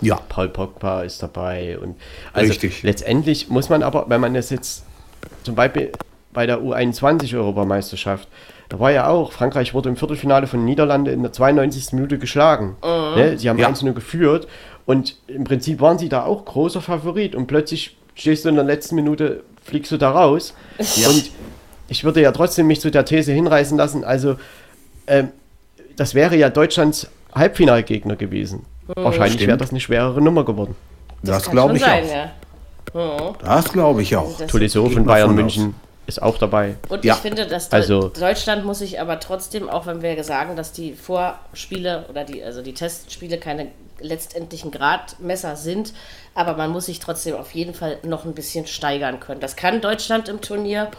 Ja, 0.00 0.16
Paul 0.28 0.48
Pogba 0.48 1.02
ist 1.02 1.22
dabei. 1.22 1.78
Und 1.78 1.96
also 2.32 2.50
Richtig. 2.50 2.82
letztendlich 2.82 3.48
muss 3.48 3.68
man 3.68 3.82
aber, 3.82 4.08
wenn 4.08 4.20
man 4.20 4.34
das 4.34 4.50
jetzt 4.50 4.84
zum 5.42 5.54
Beispiel 5.54 5.92
bei 6.32 6.46
der 6.46 6.58
U21-Europameisterschaft, 6.60 8.28
da 8.68 8.78
war 8.78 8.92
ja 8.92 9.08
auch, 9.08 9.32
Frankreich 9.32 9.74
wurde 9.74 9.88
im 9.88 9.96
Viertelfinale 9.96 10.46
von 10.46 10.64
Niederlande 10.64 11.10
in 11.10 11.22
der 11.22 11.32
92. 11.32 11.92
Minute 11.92 12.18
geschlagen. 12.18 12.76
Ne? 12.82 13.36
Sie 13.36 13.48
haben 13.48 13.58
Ja. 13.58 13.68
1-0 13.68 13.92
geführt 13.92 14.46
und 14.86 15.16
im 15.26 15.44
Prinzip 15.44 15.80
waren 15.80 15.98
sie 15.98 16.08
da 16.08 16.24
auch 16.24 16.44
großer 16.44 16.80
Favorit 16.80 17.34
und 17.34 17.46
plötzlich 17.46 17.96
stehst 18.14 18.44
du 18.44 18.48
in 18.48 18.54
der 18.54 18.64
letzten 18.64 18.94
Minute, 18.94 19.42
fliegst 19.64 19.90
du 19.90 19.96
da 19.96 20.10
raus. 20.10 20.54
Und 20.78 21.30
ich 21.88 22.04
würde 22.04 22.20
ja 22.20 22.30
trotzdem 22.30 22.68
mich 22.68 22.80
zu 22.80 22.90
der 22.90 23.04
These 23.04 23.32
hinreißen 23.32 23.76
lassen, 23.76 24.04
also 24.04 24.36
ähm, 25.08 25.28
das 25.96 26.14
wäre 26.14 26.36
ja 26.36 26.48
Deutschlands 26.48 27.08
Halbfinalgegner 27.34 28.14
gewesen. 28.16 28.64
Wahrscheinlich 28.86 29.44
wäre 29.46 29.58
das 29.58 29.70
eine 29.70 29.80
schwerere 29.80 30.20
Nummer 30.20 30.44
geworden. 30.44 30.74
das 31.22 31.44
Kann 31.44 31.52
glaube 31.52 31.76
ich 31.76 31.82
sein, 31.82 32.04
auch. 32.04 32.08
ja. 32.94 33.34
Das 33.42 33.72
glaube 33.72 34.02
ich 34.02 34.16
auch. 34.16 34.36
Das- 34.38 34.50
Tolisso 34.50 34.88
von 34.88 35.04
Bayern 35.04 35.34
München 35.34 35.74
ist 36.10 36.22
auch 36.22 36.36
dabei. 36.38 36.76
Und 36.88 37.04
Ja. 37.04 37.14
ich 37.14 37.20
finde, 37.20 37.46
dass 37.46 37.72
Also- 37.72 38.08
Deu- 38.08 38.20
Deutschland 38.20 38.64
muss 38.64 38.80
sich 38.80 39.00
aber 39.00 39.18
trotzdem, 39.20 39.68
auch 39.70 39.86
wenn 39.86 40.02
wir 40.02 40.22
sagen, 40.24 40.56
dass 40.56 40.72
die 40.72 40.92
Vorspiele 40.94 42.04
oder 42.10 42.24
die, 42.24 42.42
also 42.44 42.60
die 42.62 42.74
Testspiele 42.74 43.38
keine 43.38 43.68
letztendlichen 44.00 44.70
Gradmesser 44.70 45.56
sind, 45.56 45.92
aber 46.34 46.54
man 46.54 46.70
muss 46.70 46.86
sich 46.86 47.00
trotzdem 47.00 47.34
auf 47.36 47.54
jeden 47.54 47.74
Fall 47.74 47.98
noch 48.02 48.24
ein 48.24 48.34
bisschen 48.34 48.66
steigern 48.66 49.20
können. 49.20 49.40
Das 49.40 49.56
kann 49.56 49.80
Deutschland 49.80 50.28
im 50.28 50.40
Turnier, 50.40 50.90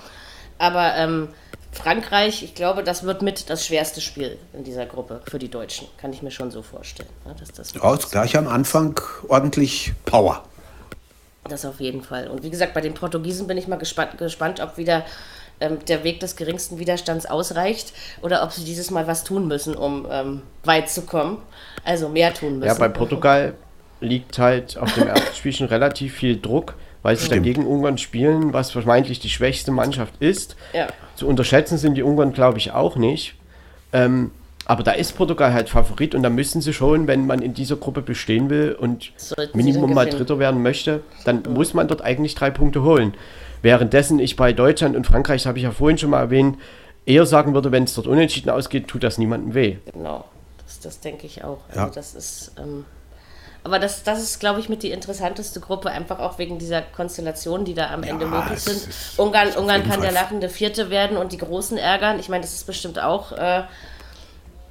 aber 0.57 0.95
ähm, 0.95 1.29
Frankreich, 1.73 2.43
ich 2.43 2.53
glaube, 2.53 2.83
das 2.83 3.03
wird 3.03 3.21
mit 3.21 3.49
das 3.49 3.65
schwerste 3.65 4.01
Spiel 4.01 4.37
in 4.53 4.63
dieser 4.65 4.85
Gruppe 4.85 5.21
für 5.29 5.39
die 5.39 5.49
Deutschen. 5.49 5.87
Kann 5.97 6.11
ich 6.11 6.21
mir 6.21 6.29
schon 6.29 6.51
so 6.51 6.61
vorstellen. 6.61 7.07
ne, 7.25 7.33
Dass 7.39 7.51
das 7.53 7.73
Ja, 7.73 7.93
ist 7.93 8.11
gleich 8.11 8.37
am 8.37 8.47
Anfang 8.47 8.99
ordentlich 9.29 9.93
Power. 10.05 10.43
Das 11.49 11.65
auf 11.65 11.79
jeden 11.79 12.03
Fall. 12.03 12.27
Und 12.27 12.43
wie 12.43 12.49
gesagt, 12.49 12.73
bei 12.73 12.81
den 12.81 12.93
Portugiesen 12.93 13.47
bin 13.47 13.57
ich 13.57 13.67
mal 13.67 13.77
gespannt, 13.77 14.17
gespannt 14.17 14.59
ob 14.59 14.77
wieder 14.77 15.03
ähm, 15.59 15.79
der 15.87 16.03
Weg 16.03 16.19
des 16.19 16.35
geringsten 16.35 16.79
Widerstands 16.79 17.25
ausreicht 17.25 17.93
oder 18.21 18.43
ob 18.43 18.51
sie 18.51 18.63
dieses 18.63 18.91
Mal 18.91 19.07
was 19.07 19.23
tun 19.23 19.47
müssen, 19.47 19.75
um 19.75 20.07
ähm, 20.09 20.41
weit 20.63 20.89
zu 20.89 21.01
kommen. 21.03 21.37
Also 21.83 22.09
mehr 22.09 22.33
tun 22.33 22.59
müssen. 22.59 22.67
Ja, 22.67 22.73
bei 22.75 22.89
Portugal 22.89 23.53
liegt 24.01 24.39
halt 24.39 24.77
auf 24.77 24.93
dem 24.93 25.07
ersten 25.07 25.35
Spiel 25.35 25.53
schon 25.53 25.67
relativ 25.67 26.15
viel 26.15 26.39
Druck, 26.39 26.75
weil 27.01 27.15
sie 27.15 27.25
Stimmt. 27.25 27.45
dagegen 27.45 27.67
Ungarn 27.67 27.97
spielen, 27.97 28.53
was 28.53 28.71
vermeintlich 28.71 29.19
die 29.19 29.29
schwächste 29.29 29.71
Mannschaft 29.71 30.15
ist. 30.19 30.55
Ja. 30.73 30.87
Zu 31.15 31.27
unterschätzen 31.27 31.77
sind 31.77 31.95
die 31.95 32.03
Ungarn, 32.03 32.33
glaube 32.33 32.57
ich, 32.57 32.71
auch 32.71 32.95
nicht. 32.95 33.35
Ähm, 33.93 34.31
aber 34.65 34.83
da 34.83 34.91
ist 34.91 35.17
Portugal 35.17 35.53
halt 35.53 35.69
Favorit 35.69 36.15
und 36.15 36.23
da 36.23 36.29
müssen 36.29 36.61
sie 36.61 36.73
schon, 36.73 37.07
wenn 37.07 37.25
man 37.25 37.41
in 37.41 37.53
dieser 37.53 37.75
Gruppe 37.75 38.01
bestehen 38.01 38.49
will 38.49 38.75
und 38.79 39.11
Sollten 39.17 39.57
Minimum 39.57 39.93
mal. 39.93 40.07
Dritter 40.09 40.39
werden 40.39 40.61
möchte, 40.61 41.01
dann 41.25 41.43
muss 41.49 41.73
man 41.73 41.87
dort 41.87 42.01
eigentlich 42.01 42.35
drei 42.35 42.51
Punkte 42.51 42.83
holen. 42.83 43.13
Währenddessen 43.61 44.19
ich 44.19 44.35
bei 44.35 44.53
Deutschland 44.53 44.95
und 44.95 45.05
Frankreich, 45.05 45.43
das 45.43 45.47
habe 45.47 45.57
ich 45.57 45.63
ja 45.63 45.71
vorhin 45.71 45.97
schon 45.97 46.09
mal 46.09 46.19
erwähnt, 46.19 46.57
eher 47.05 47.25
sagen 47.25 47.53
würde, 47.53 47.71
wenn 47.71 47.83
es 47.83 47.93
dort 47.95 48.07
unentschieden 48.07 48.49
ausgeht, 48.49 48.87
tut 48.87 49.03
das 49.03 49.17
niemandem 49.17 49.53
weh. 49.53 49.77
Genau, 49.91 50.25
das, 50.65 50.79
das 50.79 50.99
denke 50.99 51.25
ich 51.25 51.43
auch. 51.43 51.59
Also 51.69 51.79
Ja. 51.79 51.89
das 51.89 52.15
ist, 52.15 52.51
ähm, 52.57 52.85
aber 53.63 53.77
das, 53.77 54.03
das 54.03 54.21
ist, 54.23 54.39
glaube 54.39 54.59
ich, 54.59 54.69
mit 54.69 54.81
die 54.81 54.89
interessanteste 54.91 55.59
Gruppe, 55.59 55.91
einfach 55.91 56.17
auch 56.19 56.39
wegen 56.39 56.57
dieser 56.57 56.81
Konstellation, 56.81 57.63
die 57.63 57.75
da 57.75 57.91
am 57.91 58.01
Ende 58.01 58.25
möglich 58.25 58.59
sind. 58.59 58.87
Ungarn, 59.17 59.49
Ungarn 59.49 59.83
kann 59.83 59.99
Fall 59.99 60.01
der 60.01 60.11
lachende 60.11 60.49
Vierte 60.49 60.89
werden 60.89 61.17
und 61.17 61.31
die 61.31 61.37
Großen 61.37 61.77
ärgern. 61.77 62.19
Ich 62.19 62.27
meine, 62.29 62.41
das 62.41 62.53
ist 62.53 62.65
bestimmt 62.65 62.99
auch 62.99 63.31
äh, 63.33 63.63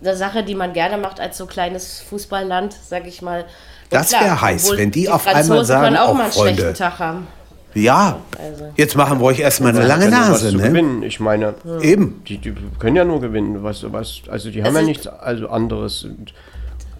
eine 0.03 0.17
Sache, 0.17 0.43
die 0.43 0.55
man 0.55 0.73
gerne 0.73 0.97
macht 0.99 1.21
als 1.21 1.37
so 1.39 1.47
kleines 1.47 2.01
Fußballland, 2.09 2.75
sag 2.89 3.07
ich 3.07 3.23
mal. 3.23 3.41
Und 3.43 3.49
Das 3.91 4.13
wär 4.13 4.41
heiß, 4.41 4.77
wenn 4.77 4.91
die 4.91 5.09
auf 5.09 5.27
einmal 5.27 5.45
Franzosen 5.45 5.65
sagen, 5.67 5.85
können 5.85 5.97
auch 5.97 6.09
auch 6.09 6.15
mal 6.15 6.23
einen 6.25 6.33
Freunde. 6.33 6.55
schlechten 6.63 6.79
Tag 6.79 6.99
haben. 6.99 7.27
Ja, 7.75 8.19
Also. 8.37 8.65
jetzt 8.77 8.97
machen 8.97 9.21
wir 9.21 9.27
euch 9.27 9.39
erstmal 9.39 9.71
eine 9.77 9.87
lange 9.87 10.09
Nase, 10.09 10.57
ne? 10.57 10.63
gewinnen. 10.63 11.03
Ich 11.05 11.21
meine, 11.21 11.55
Eben. 11.83 12.23
die, 12.27 12.39
die 12.39 12.53
können 12.81 12.97
ja 12.97 13.05
nur 13.05 13.21
gewinnen. 13.21 13.63
Was, 13.63 13.85
was, 13.93 14.23
also 14.29 14.51
die 14.51 14.61
haben 14.61 14.69
Also- 14.69 14.81
ja 14.81 14.85
nichts 14.87 15.07
also 15.07 15.49
anderes. 15.49 16.05
Und 16.05 16.33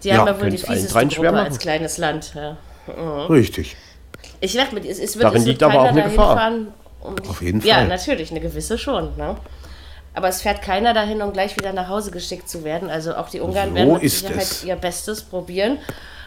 Die 0.03 0.07
Ja, 0.09 0.17
haben 0.19 0.27
ja 0.27 0.41
wohl 0.41 0.49
die 0.49 0.57
fieseste 0.57 1.07
Gruppe 1.07 1.29
als 1.33 1.59
kleines 1.59 1.97
Land. 1.97 2.33
Ja. 2.35 3.25
Richtig. 3.27 3.75
Ich 4.39 4.53
dachte, 4.55 4.73
mit, 4.75 4.85
es, 4.85 4.97
es 4.99 5.15
wird, 5.15 5.25
Darin 5.25 5.41
es 5.41 5.47
liegt 5.47 5.61
aber 5.61 5.81
auch 5.81 5.85
eine 5.89 6.03
Gefahr. 6.03 6.35
Fahren, 6.37 6.67
um 7.01 7.15
die- 7.21 7.29
Auf 7.29 7.41
jeden 7.41 7.61
Ja, 7.61 7.75
Fall. 7.75 7.87
natürlich, 7.87 8.31
eine 8.31 8.39
gewisse 8.39 8.77
schon. 8.77 9.15
Ne? 9.17 9.35
Aber 10.13 10.27
es 10.27 10.41
fährt 10.41 10.61
keiner 10.61 10.93
dahin, 10.93 11.21
um 11.21 11.31
gleich 11.33 11.55
wieder 11.57 11.71
nach 11.73 11.87
Hause 11.87 12.11
geschickt 12.11 12.49
zu 12.49 12.63
werden. 12.63 12.89
Also 12.89 13.15
auch 13.15 13.29
die 13.29 13.39
Ungarn 13.39 13.69
So 13.69 13.75
werden 13.75 13.93
mit 13.93 14.09
Sicherheit 14.11 14.41
es. 14.41 14.63
ihr 14.63 14.75
Bestes 14.75 15.21
probieren. 15.21 15.77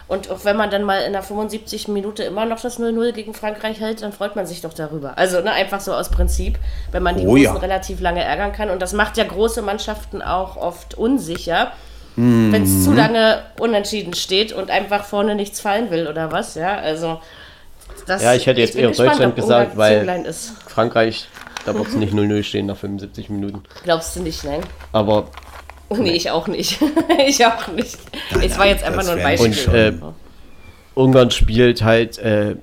Und 0.06 0.30
auch 0.30 0.44
wenn 0.44 0.56
man 0.56 0.70
dann 0.70 0.82
mal 0.84 0.98
in 1.00 1.12
der 1.14 1.22
75. 1.22 1.88
Minute 1.88 2.24
immer 2.24 2.44
noch 2.44 2.60
das 2.60 2.78
0-0 2.78 3.12
gegen 3.12 3.32
Frankreich 3.34 3.80
hält, 3.80 4.02
dann 4.02 4.12
freut 4.12 4.36
man 4.36 4.46
sich 4.46 4.60
doch 4.60 4.74
darüber. 4.74 5.16
Also 5.16 5.40
ne, 5.40 5.50
einfach 5.52 5.80
so 5.80 5.94
aus 5.94 6.10
Prinzip, 6.10 6.58
wenn 6.92 7.02
man 7.02 7.16
die 7.16 7.22
Oh 7.26 7.30
Großen 7.30 7.42
ja. 7.44 7.52
relativ 7.54 8.00
lange 8.00 8.22
ärgern 8.22 8.52
kann. 8.52 8.68
Und 8.70 8.80
das 8.82 8.92
macht 8.92 9.16
ja 9.16 9.24
große 9.24 9.62
Mannschaften 9.62 10.20
auch 10.20 10.56
oft 10.58 10.94
unsicher, 10.94 11.72
wenn 12.16 12.62
es 12.62 12.84
zu 12.84 12.90
Mhm. 12.90 12.96
lange 12.96 13.42
unentschieden 13.58 14.14
steht 14.14 14.52
und 14.52 14.70
einfach 14.70 15.04
vorne 15.04 15.34
nichts 15.34 15.60
fallen 15.60 15.90
will 15.90 16.06
oder 16.06 16.30
was. 16.30 16.54
Ja, 16.54 16.76
also 16.76 17.20
das, 18.06 18.22
Ja, 18.22 18.34
ich 18.34 18.46
hätte 18.46 18.60
jetzt 18.60 18.74
bin 18.74 18.82
eher 18.82 18.88
gespannt, 18.90 19.10
Deutschland 19.12 19.30
ob 19.32 19.36
gesagt, 19.36 19.76
weil-. 19.76 20.24
Frankreich, 20.68 21.26
da 21.66 21.74
wird 21.74 21.88
es 21.88 21.94
nicht 21.94 22.12
0-0 22.12 22.42
stehen 22.42 22.66
nach 22.66 22.76
75 22.76 23.30
Minuten. 23.30 23.62
Glaubst 23.84 24.16
du 24.16 24.20
nicht, 24.20 24.44
nein? 24.44 24.60
Aber 24.92 25.28
Nee, 25.90 26.12
ich 26.12 26.30
auch 26.30 26.48
nicht. 26.48 26.80
ich 27.26 27.44
auch 27.44 27.68
nicht. 27.68 27.98
Es 28.42 28.58
war 28.58 28.66
jetzt 28.66 28.84
einfach 28.84 29.04
nur 29.04 29.12
ein 29.14 29.22
Beispiel. 29.22 29.68
Und, 29.68 29.74
äh, 29.74 29.92
Ungarn 30.94 31.30
spielt 31.30 31.82
halt 31.82 32.18
äh, 32.18 32.56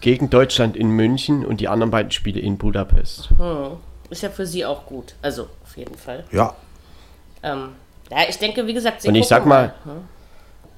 gegen 0.00 0.30
Deutschland 0.30 0.76
in 0.76 0.90
München 0.90 1.44
und 1.44 1.60
die 1.60 1.68
anderen 1.68 1.90
beiden 1.90 2.10
Spiele 2.10 2.40
in 2.40 2.58
Budapest. 2.58 3.30
Ist 4.10 4.22
ja 4.22 4.30
für 4.30 4.46
sie 4.46 4.64
auch 4.64 4.86
gut. 4.86 5.14
Also, 5.22 5.48
auf 5.64 5.76
jeden 5.76 5.96
Fall. 5.96 6.24
Ja, 6.32 6.54
Ähm, 7.42 7.70
ja, 8.10 8.18
ich 8.28 8.38
denke, 8.38 8.66
wie 8.66 8.74
gesagt, 8.74 9.02
sie 9.02 9.08
Und 9.08 9.14
ich 9.14 9.26
sag 9.26 9.46
mal, 9.46 9.72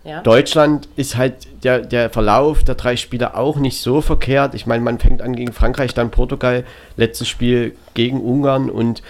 Ja. 0.04 0.20
Deutschland 0.20 0.88
ist 0.96 1.16
halt 1.16 1.34
der, 1.62 1.80
der 1.80 2.10
Verlauf 2.10 2.64
der 2.64 2.74
drei 2.74 2.96
Spiele 2.96 3.36
auch 3.36 3.56
nicht 3.56 3.80
so 3.80 4.00
verkehrt. 4.00 4.54
Ich 4.54 4.66
meine, 4.66 4.82
man 4.82 4.98
fängt 4.98 5.22
an 5.22 5.36
gegen 5.36 5.52
Frankreich, 5.52 5.94
dann 5.94 6.10
Portugal, 6.10 6.64
letztes 6.96 7.28
Spiel 7.28 7.76
gegen 7.94 8.20
Ungarn 8.20 8.68
und 8.68 9.02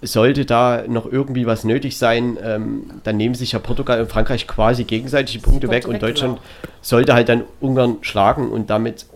sollte 0.00 0.44
da 0.44 0.82
noch 0.88 1.06
irgendwie 1.06 1.46
was 1.46 1.64
nötig 1.64 1.96
sein, 1.96 2.36
ähm, 2.42 2.90
dann 3.04 3.16
nehmen 3.16 3.34
sich 3.36 3.52
ja 3.52 3.58
Portugal 3.60 4.00
und 4.00 4.10
Frankreich 4.10 4.48
quasi 4.48 4.84
gegenseitig 4.84 5.32
die 5.34 5.38
Punkte 5.38 5.68
weg 5.68 5.86
und 5.86 5.94
weg, 5.94 6.00
Deutschland 6.00 6.38
genau. 6.38 6.72
sollte 6.80 7.14
halt 7.14 7.28
dann 7.28 7.44
Ungarn 7.60 7.98
schlagen 8.00 8.50
und 8.50 8.68
damit 8.68 9.06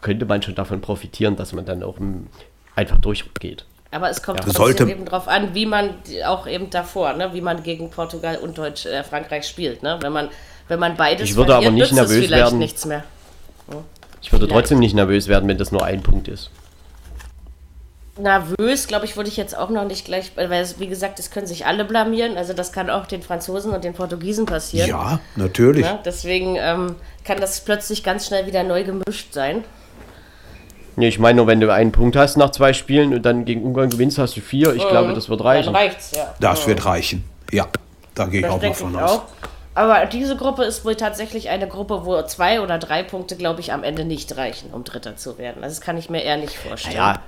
könnte 0.00 0.24
man 0.24 0.40
schon 0.40 0.54
davon 0.54 0.80
profitieren, 0.80 1.36
dass 1.36 1.52
man 1.52 1.66
dann 1.66 1.82
auch 1.82 1.98
mm, 1.98 2.26
einfach 2.74 2.96
durchgeht. 2.98 3.66
Aber 3.90 4.08
es 4.08 4.22
kommt 4.22 4.38
Ja. 4.38 4.44
trotzdem 4.46 4.64
Sollte- 4.64 4.90
eben 4.90 5.04
drauf 5.04 5.28
an, 5.28 5.54
wie 5.54 5.66
man 5.66 5.90
auch 6.24 6.46
eben 6.46 6.70
davor, 6.70 7.12
ne, 7.12 7.34
wie 7.34 7.42
man 7.42 7.62
gegen 7.62 7.90
Portugal 7.90 8.36
und 8.38 8.56
Deutsch, 8.56 8.86
äh, 8.86 9.02
Frankreich 9.04 9.46
spielt. 9.46 9.82
Ne? 9.82 9.98
Wenn 10.00 10.12
man 10.12 10.28
wenn 10.70 10.78
man 10.80 10.96
beides 10.96 11.28
Ich 11.28 11.36
würde 11.36 11.54
aber 11.54 11.64
verliert, 11.64 11.90
nicht 11.90 11.92
nützt 11.92 12.02
es 12.02 12.08
nervös 12.10 12.26
vielleicht 12.26 12.44
werden. 12.44 12.58
nichts 12.58 12.86
mehr. 12.86 13.04
Ich 14.22 14.32
würde 14.32 14.46
Vielleicht. 14.46 14.60
trotzdem 14.60 14.78
nicht 14.80 14.94
nervös 14.94 15.28
werden, 15.28 15.48
wenn 15.48 15.58
das 15.58 15.72
nur 15.72 15.84
ein 15.84 16.02
Punkt 16.02 16.28
ist. 16.28 16.50
Nervös, 18.18 18.86
glaube 18.86 19.06
ich, 19.06 19.16
würde 19.16 19.30
ich 19.30 19.36
jetzt 19.36 19.56
auch 19.56 19.70
noch 19.70 19.84
nicht 19.86 20.04
gleich, 20.04 20.32
weil 20.36 20.52
es, 20.52 20.78
wie 20.78 20.88
gesagt, 20.88 21.18
es 21.18 21.30
können 21.30 21.46
sich 21.46 21.64
alle 21.64 21.84
blamieren. 21.84 22.36
Also 22.36 22.52
das 22.52 22.72
kann 22.72 22.90
auch 22.90 23.06
den 23.06 23.22
Franzosen 23.22 23.72
und 23.72 23.82
den 23.82 23.94
Portugiesen 23.94 24.44
passieren. 24.46 24.88
ja, 24.90 25.20
natürlich. 25.36 25.84
Ne? 25.86 25.98
Deswegen 26.04 26.56
ähm, 26.56 26.96
kann 27.24 27.40
das 27.40 27.60
plötzlich 27.62 28.02
ganz 28.04 28.26
schnell 28.26 28.46
wieder 28.46 28.62
neu 28.62 28.84
gemischt 28.84 29.32
sein. 29.32 29.64
Nee, 30.96 31.08
ich 31.08 31.18
meine 31.18 31.36
nur, 31.36 31.46
wenn 31.46 31.60
du 31.60 31.72
einen 31.72 31.92
Punkt 31.92 32.14
hast 32.16 32.36
nach 32.36 32.50
zwei 32.50 32.72
Spielen 32.74 33.14
und 33.14 33.22
dann 33.22 33.44
gegen 33.46 33.62
Ungarn 33.64 33.88
gewinnst, 33.88 34.18
hast 34.18 34.36
du 34.36 34.40
vier. 34.42 34.74
Ich 34.74 34.86
glaube, 34.86 35.14
das 35.14 35.30
wird 35.30 35.42
reichen. 35.42 35.72
Dann 35.72 35.76
reicht's, 35.82 36.10
ja. 36.14 36.34
Das 36.40 36.66
wird 36.66 36.84
reichen. 36.84 37.24
Ja, 37.52 37.68
da 38.14 38.26
gehe 38.26 38.40
ich 38.40 38.46
Das 38.46 38.54
auch 38.54 38.60
mal 38.62 38.74
von 38.74 38.94
ich 38.94 39.00
aus. 39.00 39.10
auch. 39.12 39.22
Aber 39.74 40.04
diese 40.06 40.36
Gruppe 40.36 40.64
ist 40.64 40.84
wohl 40.84 40.96
tatsächlich 40.96 41.48
eine 41.48 41.68
Gruppe, 41.68 42.04
wo 42.04 42.20
zwei 42.22 42.60
oder 42.60 42.78
drei 42.78 43.02
Punkte, 43.02 43.36
glaube 43.36 43.60
ich, 43.60 43.72
am 43.72 43.84
Ende 43.84 44.04
nicht 44.04 44.36
reichen, 44.36 44.70
um 44.72 44.84
Dritter 44.84 45.16
zu 45.16 45.38
werden. 45.38 45.62
Also 45.62 45.76
das 45.76 45.80
kann 45.80 45.96
ich 45.96 46.10
mir 46.10 46.22
eher 46.22 46.36
nicht 46.36 46.56
vorstellen. 46.56 46.96
Ja, 46.96 47.20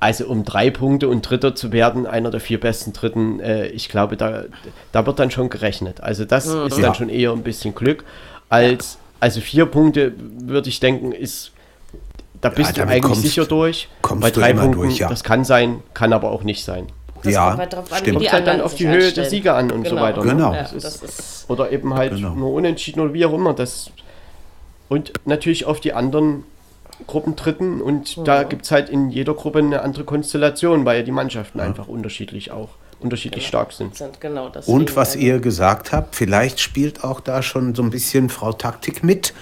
also 0.00 0.26
um 0.26 0.44
drei 0.44 0.70
Punkte 0.70 1.08
und 1.08 1.22
Dritter 1.22 1.54
zu 1.54 1.72
werden, 1.72 2.06
einer 2.06 2.30
der 2.30 2.40
vier 2.40 2.60
besten 2.60 2.92
Dritten, 2.92 3.40
äh, 3.40 3.68
ich 3.68 3.88
glaube, 3.88 4.16
da, 4.16 4.42
da 4.92 5.06
wird 5.06 5.18
dann 5.18 5.30
schon 5.30 5.48
gerechnet. 5.48 6.00
Also 6.02 6.24
das 6.24 6.46
Mhm. 6.46 6.66
ist 6.66 6.76
Ja. 6.78 6.86
dann 6.86 6.94
schon 6.96 7.08
eher 7.08 7.30
ein 7.32 7.42
bisschen 7.42 7.74
Glück. 7.74 8.04
Als, 8.48 8.98
Also 9.18 9.40
vier 9.40 9.64
Punkte, 9.64 10.12
würde 10.18 10.68
ich 10.68 10.78
denken, 10.78 11.12
ist. 11.12 11.52
Da 12.42 12.50
bist 12.50 12.72
du 12.76 12.80
damit 12.80 12.96
eigentlich 12.96 13.02
kommst- 13.12 13.22
sicher 13.22 13.46
durch. 13.46 13.88
kommst 14.02 14.22
Bei 14.22 14.30
du 14.30 14.40
drei 14.40 14.50
immer 14.50 14.62
Punkten, 14.64 14.82
durch, 14.82 14.98
ja. 14.98 15.08
das 15.08 15.24
kann 15.24 15.42
sein, 15.46 15.82
kann 15.94 16.12
aber 16.12 16.30
auch 16.30 16.42
nicht 16.42 16.62
sein. 16.62 16.86
Das 17.26 17.34
ja, 17.34 17.46
kommt 17.48 17.58
halt 17.60 17.72
drauf 17.72 17.78
an, 17.78 17.90
wie 17.90 17.96
stimmt. 17.96 18.06
die 18.06 18.12
Kommt 18.24 18.32
halt 18.32 18.46
dann 18.46 18.60
auf 18.60 18.74
die 18.74 18.88
Höhe 18.88 19.12
der. 19.12 19.24
Sieger 19.30 19.56
an 19.56 19.70
und 19.70 19.84
so 19.84 19.90
Genau. 19.90 20.02
weiter. 20.02 20.24
ne? 20.24 20.30
Genau. 20.32 20.52
Ja, 20.54 20.62
Das 20.62 20.72
ist- 20.72 20.84
das 20.84 21.02
ist, 21.02 21.44
Oder 21.50 21.70
eben 21.70 21.94
halt 21.94 22.14
Genau. 22.16 22.34
nur 22.34 22.52
unentschieden 22.52 23.00
oder 23.00 23.12
wie 23.12 23.24
auch 23.26 23.32
immer. 23.32 23.52
Das 23.54 23.90
und 24.88 25.12
natürlich 25.24 25.64
auf 25.64 25.80
die 25.80 25.92
anderen 25.92 26.44
Gruppen 27.06 27.36
dritten 27.36 27.80
und 27.82 28.26
da 28.26 28.42
gibt 28.44 28.64
es 28.64 28.70
halt 28.70 28.88
in 28.88 29.10
jeder 29.10 29.34
Gruppe 29.34 29.58
eine 29.58 29.82
andere 29.82 30.04
Konstellation, 30.04 30.84
weil 30.86 31.04
die 31.04 31.12
Mannschaften 31.12 31.60
einfach 31.60 31.88
unterschiedlich 31.88 32.50
auch 32.52 32.70
unterschiedlich 33.00 33.46
stark 33.46 33.72
sind. 33.72 33.94
sind 33.94 34.20
genau 34.22 34.48
das. 34.48 34.66
Und 34.66 34.96
was 34.96 35.14
ihr 35.16 35.38
gesagt 35.38 35.92
habt, 35.92 36.16
vielleicht 36.16 36.60
spielt 36.60 37.04
auch 37.04 37.20
da 37.20 37.42
schon 37.42 37.74
so 37.74 37.82
ein 37.82 37.90
bisschen 37.90 38.30
Frau 38.30 38.52
Taktik 38.54 39.04
mit. 39.04 39.34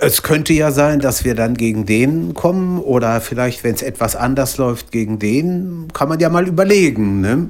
Es 0.00 0.22
könnte 0.22 0.52
ja 0.52 0.70
sein, 0.70 1.00
dass 1.00 1.24
wir 1.24 1.34
dann 1.34 1.54
gegen 1.54 1.84
den 1.84 2.34
kommen 2.34 2.78
oder 2.80 3.20
vielleicht, 3.20 3.64
wenn 3.64 3.74
es 3.74 3.82
etwas 3.82 4.14
anders 4.14 4.56
läuft, 4.56 4.92
gegen 4.92 5.18
den, 5.18 5.88
kann 5.92 6.08
man 6.08 6.20
ja 6.20 6.28
mal 6.28 6.46
überlegen. 6.46 7.20
Ne? 7.20 7.48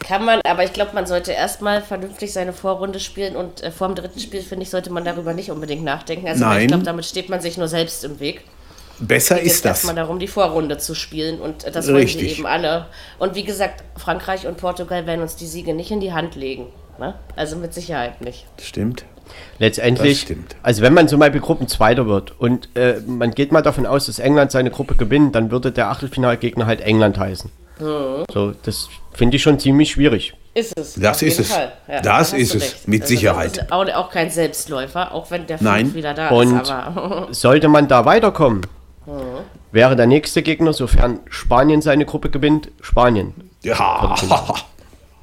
Kann 0.00 0.24
man, 0.24 0.40
aber 0.44 0.64
ich 0.64 0.72
glaube, 0.72 0.92
man 0.94 1.06
sollte 1.06 1.32
erstmal 1.32 1.82
vernünftig 1.82 2.32
seine 2.32 2.52
Vorrunde 2.52 2.98
spielen 2.98 3.36
und 3.36 3.62
äh, 3.62 3.70
vor 3.70 3.88
dem 3.88 3.94
dritten 3.94 4.18
Spiel, 4.18 4.42
finde 4.42 4.64
ich, 4.64 4.70
sollte 4.70 4.90
man 4.90 5.04
darüber 5.04 5.32
nicht 5.32 5.50
unbedingt 5.50 5.84
nachdenken. 5.84 6.26
Also 6.26 6.44
Nein. 6.44 6.62
ich 6.62 6.68
glaube, 6.68 6.84
damit 6.84 7.04
steht 7.04 7.28
man 7.28 7.40
sich 7.40 7.56
nur 7.56 7.68
selbst 7.68 8.04
im 8.04 8.18
Weg. 8.18 8.42
Besser 9.00 9.36
geht 9.36 9.46
ist 9.46 9.64
das. 9.64 9.78
erstmal 9.78 9.94
darum, 9.94 10.18
die 10.18 10.26
Vorrunde 10.26 10.78
zu 10.78 10.94
spielen 10.96 11.40
und 11.40 11.62
äh, 11.64 11.70
das 11.70 11.86
wollen 11.86 12.06
sie 12.06 12.18
Richtig. 12.18 12.38
eben 12.38 12.46
alle. 12.46 12.86
Und 13.18 13.36
wie 13.36 13.44
gesagt, 13.44 13.84
Frankreich 13.96 14.46
und 14.46 14.56
Portugal 14.56 15.06
werden 15.06 15.22
uns 15.22 15.36
die 15.36 15.46
Siege 15.46 15.72
nicht 15.72 15.90
in 15.90 16.00
die 16.00 16.12
Hand 16.12 16.34
legen. 16.34 16.66
Ne? 16.98 17.14
Also 17.36 17.56
mit 17.56 17.74
Sicherheit 17.74 18.20
nicht. 18.22 18.46
Stimmt. 18.60 19.04
Letztendlich, 19.58 20.26
also 20.62 20.82
wenn 20.82 20.94
man 20.94 21.08
zum 21.08 21.18
Beispiel 21.20 21.40
Gruppenzweiter 21.40 22.06
wird 22.06 22.38
und 22.40 22.68
äh, 22.76 23.00
man 23.06 23.32
geht 23.32 23.50
mal 23.52 23.62
davon 23.62 23.86
aus, 23.86 24.06
dass 24.06 24.18
England 24.18 24.52
seine 24.52 24.70
Gruppe 24.70 24.94
gewinnt, 24.94 25.34
dann 25.34 25.50
würde 25.50 25.72
der 25.72 25.88
Achtelfinalgegner 25.90 26.66
halt 26.66 26.80
England 26.80 27.18
heißen. 27.18 27.50
Mhm. 27.80 28.24
So, 28.32 28.52
das 28.62 28.88
finde 29.12 29.36
ich 29.36 29.42
schon 29.42 29.58
ziemlich 29.58 29.90
schwierig. 29.92 30.34
Ist 30.54 30.76
es. 30.78 30.94
Das 30.94 31.22
ist 31.22 31.38
es. 31.40 31.50
Ja, 31.88 32.00
Das 32.02 32.32
ist 32.32 32.54
es, 32.54 32.62
recht. 32.62 32.88
mit 32.88 33.02
Also 33.02 33.14
Sicherheit. 33.14 33.56
Das 33.58 33.64
ist 33.66 33.72
auch, 33.72 33.88
auch 33.94 34.10
kein 34.10 34.30
Selbstläufer, 34.30 35.12
auch 35.12 35.30
wenn 35.30 35.46
der 35.46 35.58
Nein. 35.60 35.94
Wieder 35.94 36.14
da 36.14 36.28
Und 36.30 36.62
ist. 36.62 36.70
Aber 36.70 37.28
sollte 37.30 37.68
man 37.68 37.88
da 37.88 38.04
weiterkommen, 38.04 38.62
Mhm. 39.06 39.12
wäre 39.72 39.96
der 39.96 40.06
nächste 40.06 40.42
Gegner, 40.42 40.72
sofern 40.72 41.20
Spanien 41.30 41.80
seine 41.80 42.04
Gruppe 42.04 42.28
gewinnt, 42.30 42.68
Spanien. 42.82 43.32
Ja, 43.62 44.14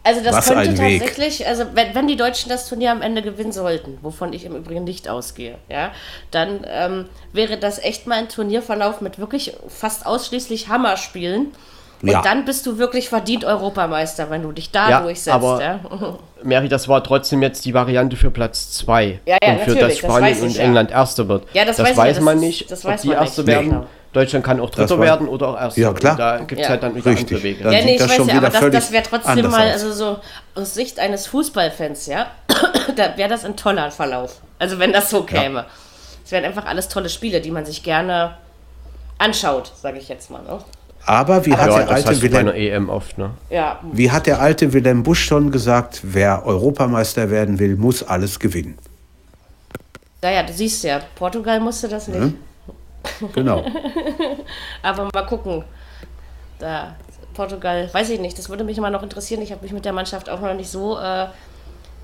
Also 0.05 0.21
das 0.23 0.35
Was 0.35 0.45
könnte 0.47 0.69
ein 0.69 0.77
Weg. 0.77 0.99
tatsächlich, 1.01 1.47
also 1.47 1.65
wenn, 1.73 1.95
wenn 1.95 2.07
die 2.07 2.15
Deutschen 2.15 2.47
das 2.49 2.69
Turnier 2.69 2.91
am 2.91 3.01
Ende 3.01 3.23
gewinnen 3.23 3.51
sollten, 3.51 3.97
wovon 4.03 4.33
ich 4.33 4.45
im 4.45 4.55
Übrigen 4.55 4.83
nicht 4.83 5.09
ausgehe, 5.09 5.55
ja, 5.67 5.91
dann 6.29 6.61
ähm, 6.69 7.05
wäre 7.33 7.57
das 7.57 7.79
echt 7.79 8.05
mal 8.05 8.15
ein 8.19 8.29
Turnierverlauf 8.29 9.01
mit 9.01 9.17
wirklich 9.17 9.53
fast 9.67 10.05
ausschließlich 10.05 10.67
Hammerspielen. 10.69 11.47
Und 12.03 12.09
Ja. 12.09 12.21
dann 12.21 12.45
bist 12.45 12.65
du 12.67 12.77
wirklich 12.77 13.09
verdient 13.09 13.45
Europameister, 13.45 14.29
wenn 14.29 14.43
du 14.43 14.51
dich 14.51 14.69
da 14.69 14.89
Ja, 14.89 15.01
durchsetzt. 15.01 15.29
aber- 15.33 15.61
ja. 15.63 15.79
Mary, 16.43 16.67
das 16.69 16.87
war 16.87 17.03
trotzdem 17.03 17.41
jetzt 17.41 17.65
die 17.65 17.73
Variante 17.73 18.15
für 18.15 18.29
Platz 18.29 18.73
2. 18.73 19.21
Ja, 19.25 19.37
ja, 19.41 19.53
und 19.53 19.61
für 19.61 19.73
das 19.75 19.89
das 19.89 19.97
Spanien 19.99 20.37
ich, 20.37 20.43
und. 20.43 20.59
England 20.59 20.91
Erster 20.91 21.27
wird. 21.27 21.45
Ja, 21.53 21.65
das 21.65 21.77
das 21.77 21.87
weiß 21.89 21.97
weiß 21.97 22.15
das 22.17 22.23
man 22.23 22.35
ist- 22.35 22.41
nicht, 22.41 22.69
das 22.71 22.85
ob 22.85 22.91
weiß 22.91 23.01
die 23.01 23.07
man 23.07 23.17
Erste 23.17 23.41
nicht. 23.41 23.47
werden. 23.47 23.69
Genau. 23.69 23.85
Deutschland 24.15 24.45
kann 24.45 24.59
auch 24.59 24.69
Dritter 24.69 24.97
war- 24.97 25.05
werden 25.05 25.27
oder 25.27 25.49
auch 25.49 25.59
Erster. 25.59 25.81
Ja, 25.81 25.93
klar. 25.93 26.13
Und 26.13 26.19
da 26.19 26.37
gibt 26.39 26.51
es 26.61 26.65
Ja. 26.65 26.69
halt 26.69 26.83
dann 26.83 26.95
wieder 26.95 27.05
Richtig. 27.11 27.27
andere 27.37 27.43
Wege. 27.43 27.63
Dann 27.63 27.73
ja, 27.73 27.83
nee, 27.83 27.91
ich 27.93 27.97
das 27.99 28.09
weiß 28.09 28.15
schon 28.15 28.27
ja, 28.29 28.37
aber 28.37 28.49
das, 28.49 28.71
das 28.71 28.91
wäre 28.91 29.03
trotzdem 29.03 29.49
mal, 29.51 29.69
also 29.69 29.91
so 29.91 30.17
aus 30.55 30.73
Sicht 30.73 30.99
eines 30.99 31.27
Fußballfans, 31.27 32.05
ja, 32.07 32.27
da 32.95 33.17
wäre 33.17 33.29
das 33.29 33.43
ein 33.45 33.55
toller 33.55 33.91
Verlauf. 33.91 34.39
Also 34.59 34.79
wenn 34.79 34.93
das 34.93 35.09
so 35.09 35.23
käme. 35.23 35.65
Es 36.23 36.31
wären 36.31 36.45
einfach 36.45 36.65
alles 36.65 36.87
tolle 36.87 37.09
Spiele, 37.09 37.39
die 37.41 37.51
man 37.51 37.65
sich 37.65 37.83
gerne 37.83 38.35
anschaut, 39.19 39.71
sage 39.79 39.99
ich 39.99 40.07
jetzt 40.09 40.31
mal. 40.31 40.41
Ne? 40.41 40.59
Aber 41.05 41.45
wie 41.45 41.53
hat 41.53 41.69
Ja, 41.69 41.77
der 41.83 41.89
alte 41.89 42.21
Wilhelm, 42.21 42.47
EM 42.47 42.89
oft, 42.89 43.17
ne? 43.19 43.29
Ja, 43.51 43.79
wie 43.91 44.09
hat 44.11 44.25
der 44.25 44.39
alte 44.41 44.73
Wilhelm 44.73 45.03
Busch 45.03 45.23
schon 45.23 45.51
gesagt, 45.51 45.99
wer 46.03 46.45
Europameister 46.47 47.29
werden 47.29 47.59
will, 47.59 47.75
muss 47.75 48.01
alles 48.01 48.39
gewinnen. 48.39 48.77
naja, 50.21 50.41
du 50.41 50.51
siehst 50.53 50.83
ja, 50.83 50.99
Portugal 51.15 51.59
musste 51.59 51.87
das 51.87 52.07
nicht. 52.07 52.33
Genau. 53.33 53.63
Aber 54.81 55.09
mal 55.13 55.25
gucken. 55.25 55.63
Da, 56.59 56.95
Portugal, 57.33 57.89
weiß 57.93 58.09
ich 58.11 58.19
nicht, 58.19 58.37
das 58.37 58.49
würde 58.49 58.63
mich 58.63 58.77
immer 58.77 58.89
noch 58.89 59.03
interessieren. 59.03 59.41
Ich 59.41 59.51
habe 59.51 59.61
mich 59.63 59.71
mit 59.73 59.83
der 59.85 59.93
Mannschaft 59.93 60.29
auch 60.29 60.39
noch 60.41 60.53
nicht 60.53 60.69
so. 60.69 60.97
Äh, 60.97 61.23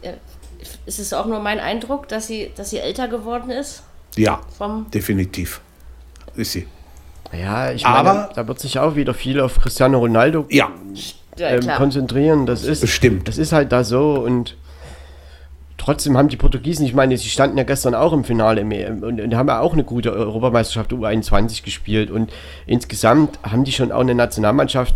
äh, 0.01 0.13
ist 0.85 0.99
es 0.99 1.13
auch 1.13 1.25
nur 1.25 1.39
mein 1.39 1.59
Eindruck, 1.59 2.07
dass 2.07 2.27
sie, 2.27 2.51
dass 2.55 2.69
sie 2.69 2.79
älter 2.79 3.07
geworden 3.07 3.49
ist? 3.49 3.83
Ja, 4.15 4.41
Vom, 4.57 4.89
definitiv. 4.91 5.61
Ist 6.35 6.51
sie. 6.51 6.67
Ja, 7.31 7.71
ich 7.71 7.83
meine, 7.83 7.95
Aber- 7.97 8.29
da 8.35 8.47
wird 8.47 8.59
sich 8.59 8.77
auch 8.77 8.95
wieder 8.95 9.13
viel 9.13 9.39
auf 9.39 9.59
Cristiano 9.59 9.97
Ronaldo 9.99 10.45
Ja, 10.49 10.69
ja, 11.37 11.49
ähm, 11.49 11.67
konzentrieren. 11.77 12.45
Das 12.45 12.63
ist, 12.63 12.81
Bestimmt. 12.81 13.27
das 13.27 13.37
ist 13.37 13.53
halt 13.53 13.71
da 13.71 13.83
so 13.85 14.15
und 14.15 14.57
trotzdem 15.81 16.15
haben 16.17 16.29
die 16.29 16.37
Portugiesen, 16.37 16.85
ich 16.85 16.93
meine, 16.93 17.17
sie 17.17 17.27
standen 17.29 17.57
ja 17.57 17.63
gestern 17.63 17.95
auch 17.95 18.13
im 18.13 18.23
Finale 18.23 18.61
im 18.61 18.71
EM 18.71 19.03
und, 19.03 19.19
und 19.19 19.35
haben 19.35 19.47
ja 19.49 19.59
auch 19.59 19.73
eine 19.73 19.83
gute 19.83 20.13
Europameisterschaft 20.13 20.91
U21 20.93 21.63
gespielt 21.63 22.11
und 22.11 22.31
insgesamt 22.67 23.39
haben 23.43 23.63
die 23.63 23.71
schon 23.71 23.91
auch 23.91 24.01
eine 24.01 24.13
Nationalmannschaft, 24.15 24.93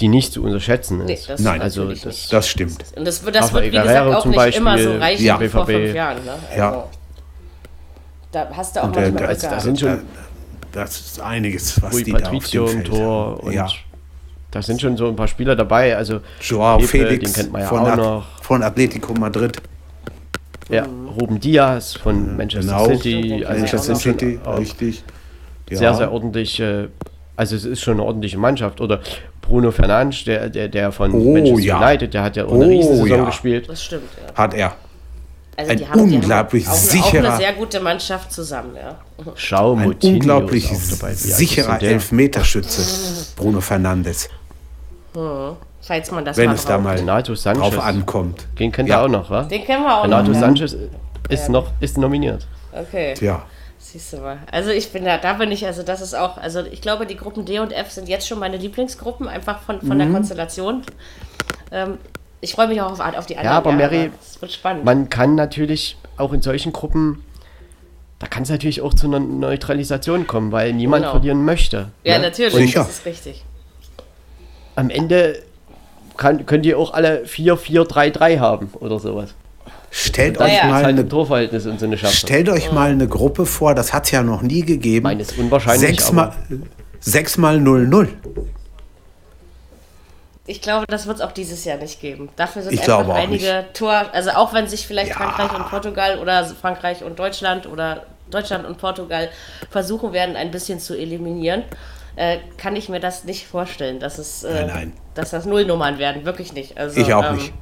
die 0.00 0.08
nicht 0.08 0.32
zu 0.34 0.42
unterschätzen 0.44 1.04
Nee, 1.06 1.14
ist. 1.14 1.28
das 1.30 1.40
Nein, 1.40 1.62
also 1.62 1.88
das, 1.88 2.04
nicht. 2.04 2.32
das 2.32 2.48
stimmt. 2.48 2.76
Und 2.96 3.06
das, 3.06 3.24
wird- 3.24 3.34
das 3.34 3.52
wird, 3.52 3.64
wie 3.64 3.70
gesagt, 3.70 4.14
auch 4.14 4.22
zum 4.22 4.30
nicht 4.32 4.56
immer 4.56 4.76
so 4.78 4.84
Beispiel, 4.84 5.00
reichen 5.00 5.24
ja. 5.24 5.40
wie 5.40 5.48
vor 5.48 5.64
BVB. 5.64 5.76
fünf 5.84 5.94
Jahren. 5.94 6.24
Ne? 6.24 6.32
Also, 6.50 6.58
Ja. 6.58 6.84
Da 8.32 8.48
hast 8.52 8.76
du 8.76 8.80
auch 8.80 8.84
Und 8.84 8.94
manchmal 8.96 9.12
Glück 9.16 9.28
also, 9.30 9.42
da 9.42 9.48
gehabt. 9.48 9.62
sind 9.62 9.80
schon 9.80 9.98
Das 10.72 11.00
ist 11.00 11.20
einiges, 11.20 11.80
was 11.82 11.94
Rui 11.94 12.04
die 12.04 12.10
da 12.12 12.16
auf 12.18 12.22
Patricio 12.24 12.66
dem 12.66 12.70
im 12.80 12.84
Feld 12.84 12.86
Tor 12.88 13.26
haben. 13.38 13.40
und 13.46 13.52
ja. 13.54 13.68
da 14.50 14.62
sind 14.62 14.80
schon 14.80 14.96
so 14.98 15.08
ein 15.08 15.16
paar 15.16 15.28
Spieler 15.28 15.56
dabei. 15.56 15.96
Also 15.96 16.20
Joao 16.42 16.78
Felix 16.80 17.32
den 17.32 17.32
kennt 17.32 17.52
man 17.52 17.62
ja 17.62 17.68
von, 17.68 17.78
auch 17.80 17.96
noch. 17.96 18.42
von 18.42 18.62
Atletico 18.62 19.14
Madrid. 19.14 19.62
Ja, 20.68 20.84
Ruben 21.20 21.38
Diaz 21.40 21.94
von 21.94 22.36
Manchester 22.36 22.72
Genau. 22.78 22.86
City. 22.96 23.44
Also 23.44 23.46
das 23.46 23.58
Manchester 23.72 23.94
sind 23.94 23.96
City, 24.20 24.40
richtig. 24.58 25.04
Ja. 25.70 25.76
sehr, 25.78 25.94
sehr 25.94 26.12
ordentliche, 26.12 26.90
also 27.36 27.54
es 27.56 27.64
ist 27.64 27.80
schon 27.82 27.94
eine 27.94 28.02
ordentliche 28.04 28.38
Mannschaft. 28.38 28.80
Oder 28.80 29.00
Bruno 29.42 29.70
Fernandes, 29.70 30.24
der, 30.24 30.48
der, 30.48 30.68
der 30.68 30.90
von 30.92 31.12
Oh, 31.12 31.32
Manchester 31.34 31.60
ja. 31.62 31.78
United, 31.78 32.14
der 32.14 32.22
hat 32.22 32.36
ja 32.36 32.44
auch 32.46 32.50
Oh, 32.52 32.54
eine 32.54 32.68
Riesensaison 32.68 33.08
ja. 33.18 33.24
gespielt. 33.24 33.68
Das 33.68 33.82
stimmt, 33.84 34.02
ja. 34.26 34.34
Hat 34.34 34.54
er. 34.54 34.74
Also 35.58 35.70
Ein 35.72 35.78
die 35.78 35.88
haben, 35.88 36.08
die 36.10 36.14
unglaublich 36.16 36.66
haben 36.66 36.72
auch, 36.74 36.76
sicherer- 36.78 37.20
auch 37.28 37.30
eine 37.30 37.36
sehr 37.38 37.52
gute 37.54 37.80
Mannschaft 37.80 38.30
zusammen, 38.32 38.72
ja. 38.76 38.98
Schau, 39.36 39.72
Ein 39.74 39.84
Moutinho 39.84 40.14
unglaublich 40.16 40.68
dabei. 40.90 41.14
Sicherer? 41.14 41.80
Elfmeterschütze, 41.82 43.26
Bruno 43.36 43.60
Fernandes, 43.62 44.28
Falls 45.86 46.10
man 46.10 46.24
das 46.24 46.36
wenn 46.36 46.46
mal 46.46 46.54
es 46.54 46.64
da 46.64 46.78
mal 46.78 46.96
Renato 46.96 47.34
Sanchez. 47.34 47.60
drauf 47.62 47.78
ankommt. 47.78 48.46
Den 48.58 48.72
kennt 48.72 48.88
Ja. 48.88 49.00
ihr 49.00 49.04
auch 49.04 49.08
noch, 49.08 49.30
wa? 49.30 49.42
Den 49.44 49.64
kennen 49.64 49.84
wir 49.84 49.98
auch 49.98 50.04
Renato 50.04 50.28
noch. 50.28 50.34
ja. 50.34 50.40
Sanchez 50.40 50.76
ist 51.28 51.48
noch 51.48 51.70
ist 51.80 51.96
nominiert. 51.98 52.46
Okay. 52.72 53.14
Tja, 53.14 53.44
Siehst 53.78 54.12
du 54.14 54.16
mal. 54.18 54.38
Also 54.50 54.70
ich 54.70 54.90
bin 54.90 55.04
da, 55.04 55.16
da 55.18 55.34
bin 55.34 55.52
ich, 55.52 55.64
also 55.64 55.82
das 55.84 56.00
ist 56.00 56.14
auch, 56.14 56.38
also 56.38 56.60
ich 56.64 56.80
glaube, 56.82 57.06
die 57.06 57.16
Gruppen 57.16 57.44
D 57.44 57.60
und 57.60 57.72
F 57.72 57.92
sind 57.92 58.08
jetzt 58.08 58.26
schon 58.26 58.38
meine 58.40 58.56
Lieblingsgruppen, 58.56 59.28
einfach 59.28 59.60
von, 59.62 59.78
von 59.80 59.90
Mhm. 59.90 59.98
der 59.98 60.08
Konstellation. 60.10 60.82
Ähm, 61.70 61.98
ich 62.40 62.52
freue 62.54 62.66
mich 62.68 62.80
auch 62.80 62.90
auf, 62.92 63.00
auf 63.00 63.26
die 63.26 63.36
anderen. 63.36 63.56
aber 63.56 63.72
Mary, 63.72 64.10
Es 64.20 64.40
wird 64.42 64.50
spannend. 64.52 64.84
Man 64.84 65.08
kann 65.08 65.36
natürlich 65.36 65.96
auch 66.16 66.32
in 66.32 66.42
solchen 66.42 66.72
Gruppen, 66.72 67.22
da 68.18 68.26
kann 68.26 68.42
es 68.42 68.50
natürlich 68.50 68.82
auch 68.82 68.92
zu 68.92 69.06
einer 69.06 69.20
Neutralisation 69.20 70.26
kommen, 70.26 70.50
weil 70.50 70.72
niemand 70.72 71.02
Genau. 71.04 71.12
verlieren 71.12 71.44
möchte. 71.44 71.88
ja, 72.02 72.18
ne? 72.18 72.24
natürlich, 72.24 72.54
Sicher. 72.54 72.80
das 72.80 72.90
ist 72.90 73.06
richtig. 73.06 73.44
Am 74.74 74.90
Ende 74.90 75.42
kann, 76.16 76.46
könnt 76.46 76.66
ihr 76.66 76.78
auch 76.78 76.92
alle 76.94 77.24
4-4-3-3 77.24 78.38
haben 78.38 78.70
oder 78.80 78.98
sowas. 78.98 79.34
stellt 79.90 80.38
Naja. 80.38 80.54
euch 80.54 80.64
mal 80.64 80.84
halt 80.84 80.86
eine 80.86 81.04
so 81.60 81.70
eine. 81.70 81.96
Stellt 81.98 82.48
euch 82.48 82.72
mal 82.72 82.90
eine 82.90 83.08
Gruppe 83.08 83.46
vor, 83.46 83.74
das 83.74 83.92
hat 83.92 84.04
es 84.04 84.10
ja 84.10 84.22
noch 84.22 84.42
nie 84.42 84.62
gegeben. 84.62 85.04
meine, 85.04 85.22
ist 85.22 85.38
unwahrscheinlich, 85.38 85.88
Sechsmal, 85.88 86.32
sechsmal 87.00 87.58
0-0. 87.58 88.08
Ich 90.48 90.62
glaube, 90.62 90.86
das 90.86 91.06
wird 91.06 91.16
es 91.16 91.22
auch 91.22 91.32
dieses 91.32 91.64
Jahr 91.64 91.78
nicht 91.78 92.00
geben. 92.00 92.28
Dafür 92.36 92.62
sind 92.62 92.72
Ich 92.72 92.82
einfach 92.82 93.14
einige 93.14 93.64
Tor, 93.74 94.06
also 94.12 94.30
auch 94.30 94.54
wenn 94.54 94.68
sich 94.68 94.86
vielleicht 94.86 95.10
Ja. 95.10 95.16
Frankreich 95.16 95.58
und 95.58 95.68
Portugal 95.68 96.18
oder 96.20 96.44
Frankreich 96.44 97.02
und 97.02 97.18
Deutschland 97.18 97.66
oder 97.66 98.06
Deutschland 98.30 98.64
und 98.64 98.78
Portugal 98.78 99.28
versuchen 99.70 100.12
werden, 100.12 100.36
ein 100.36 100.50
bisschen 100.50 100.78
zu 100.78 100.96
eliminieren, 100.96 101.62
äh, 102.16 102.38
kann 102.58 102.74
ich 102.76 102.88
mir 102.88 103.00
das 103.00 103.24
nicht 103.24 103.46
vorstellen, 103.46 104.00
dass 104.00 104.18
es, 104.18 104.42
äh, 104.44 104.52
Nein, 104.54 104.66
nein. 104.66 104.92
dass 105.14 105.30
das 105.30 105.44
Nullnummern 105.46 105.98
werden, 105.98 106.24
wirklich 106.24 106.52
nicht. 106.52 106.76
Also, 106.78 107.00
Ich 107.00 107.12
auch 107.14 107.24
ähm, 107.30 107.36
nicht. 107.36 107.52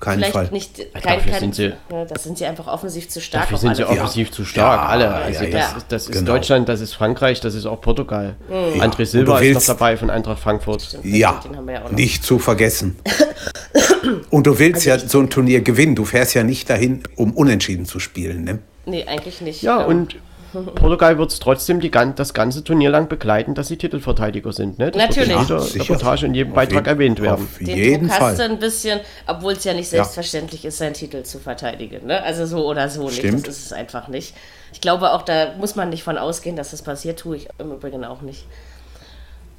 Keinen 0.00 0.18
Vielleicht 0.18 0.32
Fall. 0.34 0.48
nicht, 0.50 0.76
kein, 0.92 1.18
dafür 1.18 1.32
kein, 1.32 1.40
sind 1.40 1.54
sie- 1.54 1.72
ja, 1.90 2.04
das 2.04 2.24
sind 2.24 2.36
sie 2.36 2.44
einfach 2.44 2.66
offensiv 2.66 3.08
zu 3.08 3.22
stark. 3.22 3.44
Dafür 3.44 3.56
sind 3.56 3.76
sie 3.76 3.84
offensiv 3.84 4.30
zu 4.32 4.44
stark, 4.44 4.80
Ja, 4.82 4.86
alle. 4.86 5.04
ja, 5.04 5.10
Also 5.12 5.44
ja, 5.44 5.50
das, 5.50 5.70
ja. 5.70 5.76
ist, 5.78 5.86
das 5.88 6.02
ist 6.06 6.12
Genau. 6.12 6.32
Deutschland, 6.32 6.68
das 6.68 6.80
ist 6.82 6.92
Frankreich, 6.92 7.40
das 7.40 7.54
ist 7.54 7.64
auch 7.64 7.80
Portugal. 7.80 8.34
Mhm. 8.50 8.82
André 8.82 9.06
Silva 9.06 9.38
ist 9.38 9.54
noch 9.54 9.62
dabei 9.76 9.96
von 9.96 10.10
Eintracht 10.10 10.40
Frankfurt. 10.40 10.98
Ja, 11.04 11.40
Den 11.42 11.56
haben 11.56 11.66
wir 11.66 11.74
ja 11.74 11.80
auch 11.84 11.90
noch. 11.90 11.96
nicht 11.96 12.22
zu 12.22 12.38
vergessen. 12.38 12.96
Und 14.30 14.46
du 14.46 14.58
willst 14.58 14.84
ja 14.84 14.98
so 14.98 15.20
ein 15.20 15.30
Turnier 15.30 15.62
gewinnen. 15.62 15.94
Du 15.94 16.04
fährst 16.04 16.34
ja 16.34 16.42
nicht 16.42 16.68
dahin, 16.68 17.02
um 17.16 17.32
unentschieden 17.32 17.86
zu 17.86 17.98
spielen. 17.98 18.44
Ne? 18.44 18.58
Nee, 18.84 19.04
eigentlich 19.06 19.40
nicht. 19.40 19.62
Ja, 19.62 19.82
Ähm, 19.82 19.88
und 19.88 20.16
Portugal 20.62 21.18
wird 21.18 21.30
es 21.32 21.38
trotzdem 21.40 21.80
die, 21.80 21.90
das 21.90 22.32
ganze 22.34 22.62
Turnier 22.64 22.90
lang 22.90 23.08
begleiten, 23.08 23.54
dass 23.54 23.68
sie 23.68 23.76
Titelverteidiger 23.76 24.52
sind. 24.52 24.78
Ne? 24.78 24.90
Das 24.90 25.00
Natürlich. 25.08 25.28
Wird 25.30 25.40
in 25.40 25.42
jeder 25.48 25.60
sicher. 25.60 25.84
Reportage 25.84 26.26
und 26.26 26.34
jedem 26.34 26.52
Auf 26.52 26.56
Beitrag 26.56 26.76
jeden- 26.76 26.86
erwähnt 26.86 27.20
werden. 27.22 27.44
Auf 27.44 27.58
den 27.58 27.66
jeden 27.68 28.08
Druck 28.08 28.20
hast 28.20 28.38
du 28.38 28.42
Fall. 28.42 28.50
ein 28.52 28.58
bisschen, 28.58 29.00
obwohl 29.26 29.52
es 29.54 29.64
ja 29.64 29.74
nicht 29.74 29.88
selbstverständlich 29.88 30.64
ist, 30.64 30.78
seinen 30.78 30.94
Titel 30.94 31.22
zu 31.24 31.38
verteidigen. 31.38 32.06
Ne? 32.06 32.22
Also 32.22 32.46
so 32.46 32.66
oder 32.66 32.88
so 32.88 33.04
nicht. 33.04 33.18
Stimmt. 33.18 33.46
Das 33.46 33.56
ist 33.58 33.66
es 33.66 33.72
einfach 33.72 34.08
nicht. 34.08 34.34
Ich 34.72 34.80
glaube 34.80 35.12
auch, 35.12 35.22
da 35.22 35.54
muss 35.58 35.76
man 35.76 35.88
nicht 35.90 36.02
von 36.02 36.18
ausgehen, 36.18 36.56
dass 36.56 36.70
das 36.72 36.82
passiert, 36.82 37.18
tue 37.18 37.36
ich 37.36 37.48
im 37.58 37.72
Übrigen 37.72 38.04
auch 38.04 38.20
nicht. 38.22 38.46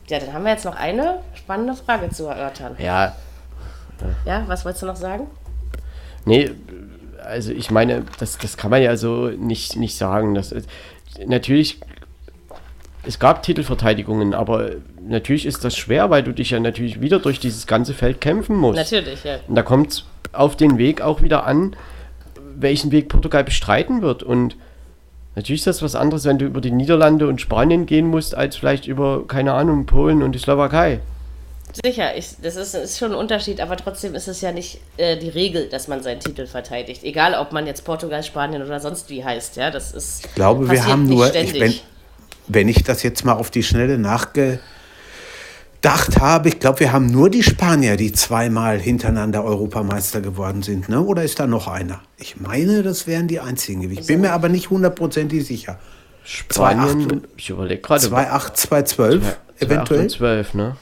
Ja, 0.07 0.19
dann 0.19 0.33
haben 0.33 0.43
wir 0.43 0.51
jetzt 0.51 0.65
noch 0.65 0.75
eine 0.75 1.19
spannende 1.33 1.73
Frage 1.73 2.09
zu 2.09 2.25
erörtern. 2.27 2.75
Ja, 2.77 3.15
Ja, 4.25 4.43
was 4.47 4.63
wolltest 4.65 4.83
du 4.83 4.87
noch 4.87 4.95
sagen? 4.97 5.27
nee, 6.25 6.51
also 7.25 7.51
ich 7.51 7.71
meine, 7.71 8.03
das, 8.19 8.37
das 8.37 8.57
kann 8.57 8.71
man 8.71 8.81
ja 8.81 8.95
so 8.97 9.27
nicht, 9.27 9.75
nicht 9.75 9.97
sagen. 9.97 10.35
Das 10.35 10.53
natürlich, 11.25 11.79
es 13.03 13.19
gab 13.19 13.43
Titelverteidigungen, 13.43 14.33
aber 14.33 14.71
natürlich 15.07 15.45
ist 15.45 15.63
das 15.63 15.77
schwer, 15.77 16.09
weil 16.09 16.23
du 16.23 16.33
dich 16.33 16.51
ja 16.51 16.59
natürlich 16.59 17.01
wieder 17.01 17.19
durch 17.19 17.39
dieses 17.39 17.67
ganze 17.67 17.93
Feld 17.93 18.21
kämpfen 18.21 18.55
musst. 18.55 18.77
Natürlich, 18.77 19.23
ja. 19.23 19.37
Und 19.47 19.55
da 19.55 19.63
kommt 19.63 19.91
es 19.91 20.05
auf 20.31 20.55
den 20.55 20.77
Weg 20.77 21.01
auch 21.01 21.21
wieder 21.21 21.45
an, 21.45 21.75
welchen 22.55 22.91
Weg 22.91 23.09
Portugal 23.09 23.43
bestreiten 23.43 24.01
wird. 24.01 24.23
Und 24.23 24.55
natürlich 25.35 25.61
ist 25.61 25.67
das 25.67 25.81
was 25.81 25.95
anderes, 25.95 26.25
wenn 26.25 26.37
du 26.37 26.45
über 26.45 26.61
die 26.61 26.71
Niederlande 26.71 27.27
und 27.27 27.41
Spanien 27.41 27.85
gehen 27.85 28.07
musst, 28.07 28.35
als 28.35 28.55
vielleicht 28.55 28.87
über, 28.87 29.27
keine 29.27 29.53
Ahnung, 29.53 29.85
Polen 29.85 30.23
und 30.23 30.33
die 30.33 30.39
Slowakei. 30.39 30.99
Sicher, 31.83 32.15
ich, 32.15 32.35
das 32.41 32.55
ist, 32.55 32.73
ist 32.73 32.97
schon 32.97 33.11
ein 33.11 33.17
Unterschied, 33.17 33.59
aber 33.59 33.75
trotzdem 33.75 34.15
ist 34.15 34.27
es 34.27 34.39
ja 34.41 34.51
nicht 34.51 34.79
äh, 34.97 35.17
die 35.17 35.29
Regel, 35.29 35.67
dass 35.67 35.87
man 35.87 36.01
seinen 36.01 36.21
Titel 36.21 36.47
verteidigt. 36.47 37.03
Egal, 37.03 37.35
ob 37.35 37.51
man 37.51 37.67
jetzt 37.67 37.83
Portugal, 37.83 38.23
Spanien 38.23 38.61
oder 38.61 38.79
sonst 38.79 39.09
wie 39.09 39.23
heißt. 39.23 39.57
Ja, 39.57 39.71
das 39.71 39.91
ist. 39.91 40.25
Ich 40.25 40.35
glaube, 40.35 40.69
wir 40.69 40.85
haben 40.85 41.05
nur, 41.07 41.33
ich, 41.35 41.59
wenn, 41.59 41.73
wenn 42.47 42.69
ich 42.69 42.83
das 42.83 43.03
jetzt 43.03 43.25
mal 43.25 43.33
auf 43.33 43.51
die 43.51 43.63
Schnelle 43.63 43.97
nachgedacht 43.97 44.61
habe, 46.19 46.47
ich 46.47 46.59
glaube, 46.59 46.79
wir 46.79 46.93
haben 46.93 47.07
nur 47.07 47.29
die 47.29 47.43
Spanier, 47.43 47.97
die 47.97 48.13
zweimal 48.13 48.79
hintereinander 48.79 49.43
Europameister 49.43 50.21
geworden 50.21 50.63
sind. 50.63 50.87
Ne? 50.87 51.01
Oder 51.01 51.23
ist 51.23 51.41
da 51.41 51.47
noch 51.47 51.67
einer? 51.67 51.99
Ich 52.17 52.39
meine, 52.39 52.83
das 52.83 53.05
wären 53.05 53.27
die 53.27 53.41
einzigen 53.41 53.81
gewesen. 53.81 53.99
Ich 53.99 54.07
bin 54.07 54.21
mir 54.21 54.31
aber 54.31 54.47
nicht 54.47 54.69
hundertprozentig 54.69 55.45
sicher. 55.45 55.77
2,8 56.25 56.43
Spanien, 56.43 57.27
ich 57.35 57.49
überlege 57.49 57.81
gerade, 57.81 58.05
2,8, 58.07 58.67
2,12 58.67 59.21
eventuell. 59.59 60.09
12, 60.09 60.53
ne? 60.53 60.77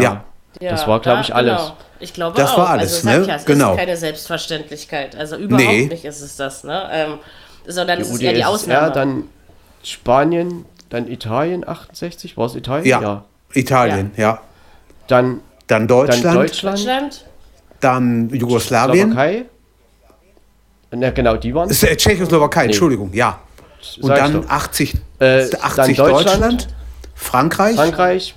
Ja. 0.00 0.24
Ja, 0.60 0.70
das 0.70 0.86
war, 0.86 1.00
glaube 1.00 1.22
ich, 1.22 1.34
alles. 1.34 1.56
Genau. 1.60 1.76
Ich 2.00 2.12
glaube 2.12 2.36
Das 2.36 2.50
auch. 2.52 2.58
war 2.58 2.68
alles, 2.70 3.06
also, 3.06 3.20
ne? 3.20 3.26
Ja, 3.26 3.36
es 3.36 3.44
Genau. 3.44 3.72
ist 3.72 3.78
keine 3.78 3.96
Selbstverständlichkeit. 3.96 5.16
Also 5.16 5.36
überhaupt 5.36 5.64
Nee. 5.66 5.86
nicht 5.86 6.04
ist 6.04 6.20
es 6.20 6.36
das, 6.36 6.62
ne? 6.64 6.88
Ähm, 6.92 7.18
sondern 7.66 7.98
Die 7.98 8.02
es 8.02 8.10
ist 8.10 8.20
eher 8.22 8.32
die 8.34 8.44
Ausnahme. 8.44 8.90
dann 8.92 9.24
Spanien, 9.82 10.64
dann 10.90 11.08
Italien 11.08 11.66
68, 11.66 12.36
war 12.36 12.46
es 12.46 12.54
Italien? 12.54 12.86
Ja. 12.86 13.24
Italien, 13.54 14.10
ja. 14.16 14.40
Dann, 15.08 15.40
Dann 15.66 15.86
dann 15.86 15.88
Deutschland, 15.88 16.36
Deutschland, 16.36 16.78
Deutschland, 16.78 17.24
dann 17.80 18.28
Jugoslawien. 18.30 19.10
Slowakei. 19.12 19.44
Na 20.90 21.10
genau, 21.10 21.36
die 21.36 21.54
waren. 21.54 21.70
Äh, 21.70 21.96
Tschechoslowakei, 21.96 22.66
Entschuldigung, 22.66 23.12
ja. 23.14 23.38
Und 24.00 24.08
Sag 24.08 24.16
dann 24.18 24.42
doch. 24.42 24.48
80, 24.50 24.94
Äh, 25.18 25.44
80 25.60 25.96
dann 25.96 26.06
Deutschland, 26.06 26.26
Deutschland, 26.26 26.68
Frankreich, 27.14 27.76
Frankreich, 27.76 28.34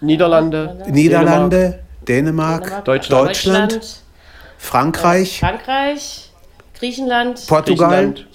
Niederlande, 0.00 0.84
Niederlande, 0.88 1.80
Dänemark, 2.06 2.64
Dänemark, 2.64 2.84
Deutschland, 2.84 3.28
Deutschland, 3.28 4.02
Frankreich, 4.58 5.40
Frankreich, 5.40 6.30
Griechenland, 6.78 7.46
Portugal. 7.46 7.88
Griechenland, 7.88 8.26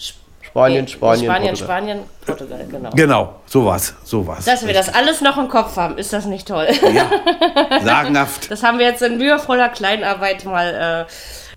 Spanien, 0.41 0.87
Spanien, 0.87 1.25
Spanien, 1.25 1.55
Portugal. 1.55 1.55
Spanien, 1.57 1.99
Portugal, 2.25 2.67
genau. 2.69 2.89
Genau, 2.91 3.35
sowas, 3.47 3.95
sowas. 4.03 4.45
Dass 4.45 4.67
wir 4.67 4.73
das 4.73 4.93
alles 4.93 5.21
noch 5.21 5.37
im 5.37 5.47
Kopf 5.47 5.75
haben, 5.77 5.97
ist 5.97 6.13
das 6.13 6.25
nicht 6.25 6.47
toll? 6.47 6.67
ja, 6.93 7.09
sagenhaft. 7.81 8.51
Das 8.51 8.61
haben 8.61 8.77
wir 8.77 8.85
jetzt 8.85 9.01
in 9.01 9.17
mühevoller 9.17 9.69
Kleinarbeit 9.69 10.45
mal 10.45 11.07
äh, 11.07 11.11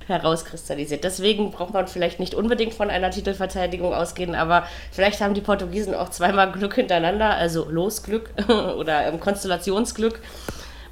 herauskristallisiert. 0.06 1.04
Deswegen 1.04 1.50
braucht 1.50 1.72
man 1.74 1.86
vielleicht 1.88 2.20
nicht 2.20 2.34
unbedingt 2.34 2.74
von 2.74 2.90
einer 2.90 3.10
Titelverteidigung 3.10 3.92
ausgehen, 3.94 4.34
aber 4.34 4.64
vielleicht 4.92 5.20
haben 5.20 5.34
die 5.34 5.40
Portugiesen 5.40 5.94
auch 5.94 6.10
zweimal 6.10 6.52
Glück 6.52 6.74
hintereinander, 6.74 7.30
also 7.30 7.68
Losglück 7.70 8.30
oder 8.78 9.06
ähm, 9.06 9.20
Konstellationsglück. 9.20 10.20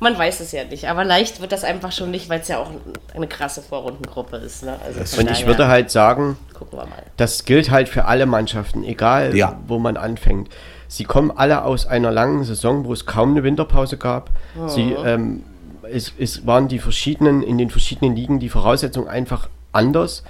Man 0.00 0.18
weiß 0.18 0.40
es 0.40 0.50
ja 0.52 0.64
nicht, 0.64 0.88
aber 0.88 1.04
leicht 1.04 1.40
wird 1.40 1.52
das 1.52 1.62
einfach 1.64 1.92
schon 1.92 2.10
nicht, 2.10 2.28
weil 2.28 2.40
es 2.40 2.48
ja 2.48 2.58
auch 2.58 2.68
eine 3.14 3.28
krasse 3.28 3.62
Vorrundengruppe 3.62 4.36
ist. 4.36 4.64
Ne? 4.64 4.76
Also 4.84 5.04
von 5.04 5.26
Und 5.26 5.30
ich 5.32 5.46
würde 5.46 5.68
halt 5.68 5.90
sagen, 5.90 6.36
gucken 6.52 6.78
wir 6.78 6.84
mal. 6.86 7.02
das 7.16 7.44
gilt 7.44 7.70
halt 7.70 7.88
für 7.88 8.04
alle 8.06 8.26
Mannschaften, 8.26 8.82
egal 8.84 9.34
Ja. 9.36 9.56
wo 9.68 9.78
man 9.78 9.96
anfängt. 9.96 10.48
Sie 10.88 11.04
kommen 11.04 11.30
alle 11.34 11.64
aus 11.64 11.86
einer 11.86 12.10
langen 12.10 12.44
Saison, 12.44 12.84
wo 12.84 12.92
es 12.92 13.06
kaum 13.06 13.30
eine 13.30 13.44
Winterpause 13.44 13.96
gab. 13.96 14.30
Sie, 14.66 14.92
ähm, 14.92 15.44
es, 15.90 16.12
es 16.18 16.46
waren 16.46 16.68
die 16.68 16.78
verschiedenen, 16.78 17.42
in 17.42 17.58
den 17.58 17.70
verschiedenen 17.70 18.14
Ligen 18.16 18.38
die 18.40 18.48
Voraussetzungen 18.48 19.08
einfach 19.08 19.48
anders. 19.72 20.22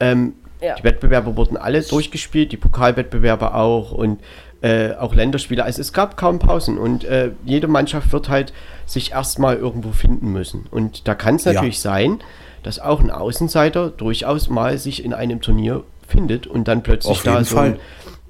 Ähm, 0.00 0.34
Ja. 0.62 0.74
Die 0.74 0.84
Wettbewerbe 0.84 1.36
wurden 1.36 1.58
alle 1.58 1.82
durchgespielt, 1.82 2.50
die 2.50 2.56
Pokalwettbewerbe 2.56 3.52
auch 3.54 3.92
und 3.92 4.20
äh, 4.62 4.94
auch 4.94 5.14
Länderspiele. 5.14 5.62
Also 5.62 5.82
es 5.82 5.92
gab 5.92 6.16
kaum 6.16 6.38
Pausen 6.38 6.78
und 6.78 7.04
äh, 7.04 7.32
jede 7.44 7.68
Mannschaft 7.68 8.10
wird 8.10 8.30
halt 8.30 8.54
sich 8.86 9.12
erstmal 9.12 9.56
irgendwo 9.56 9.90
finden 9.92 10.32
müssen. 10.32 10.64
Und 10.70 11.06
da 11.08 11.14
kann 11.14 11.34
es 11.36 11.44
Ja. 11.44 11.52
natürlich 11.52 11.80
sein, 11.80 12.20
dass 12.62 12.78
auch 12.78 13.00
ein 13.00 13.10
Außenseiter 13.10 13.90
durchaus 13.90 14.48
mal 14.48 14.78
sich 14.78 15.04
in 15.04 15.12
einem 15.12 15.42
Turnier 15.42 15.84
findet 16.08 16.46
und 16.46 16.68
dann 16.68 16.82
plötzlich 16.82 17.20
da 17.22 17.44
so 17.44 17.56
Fall. 17.56 17.66
ein, 17.72 17.78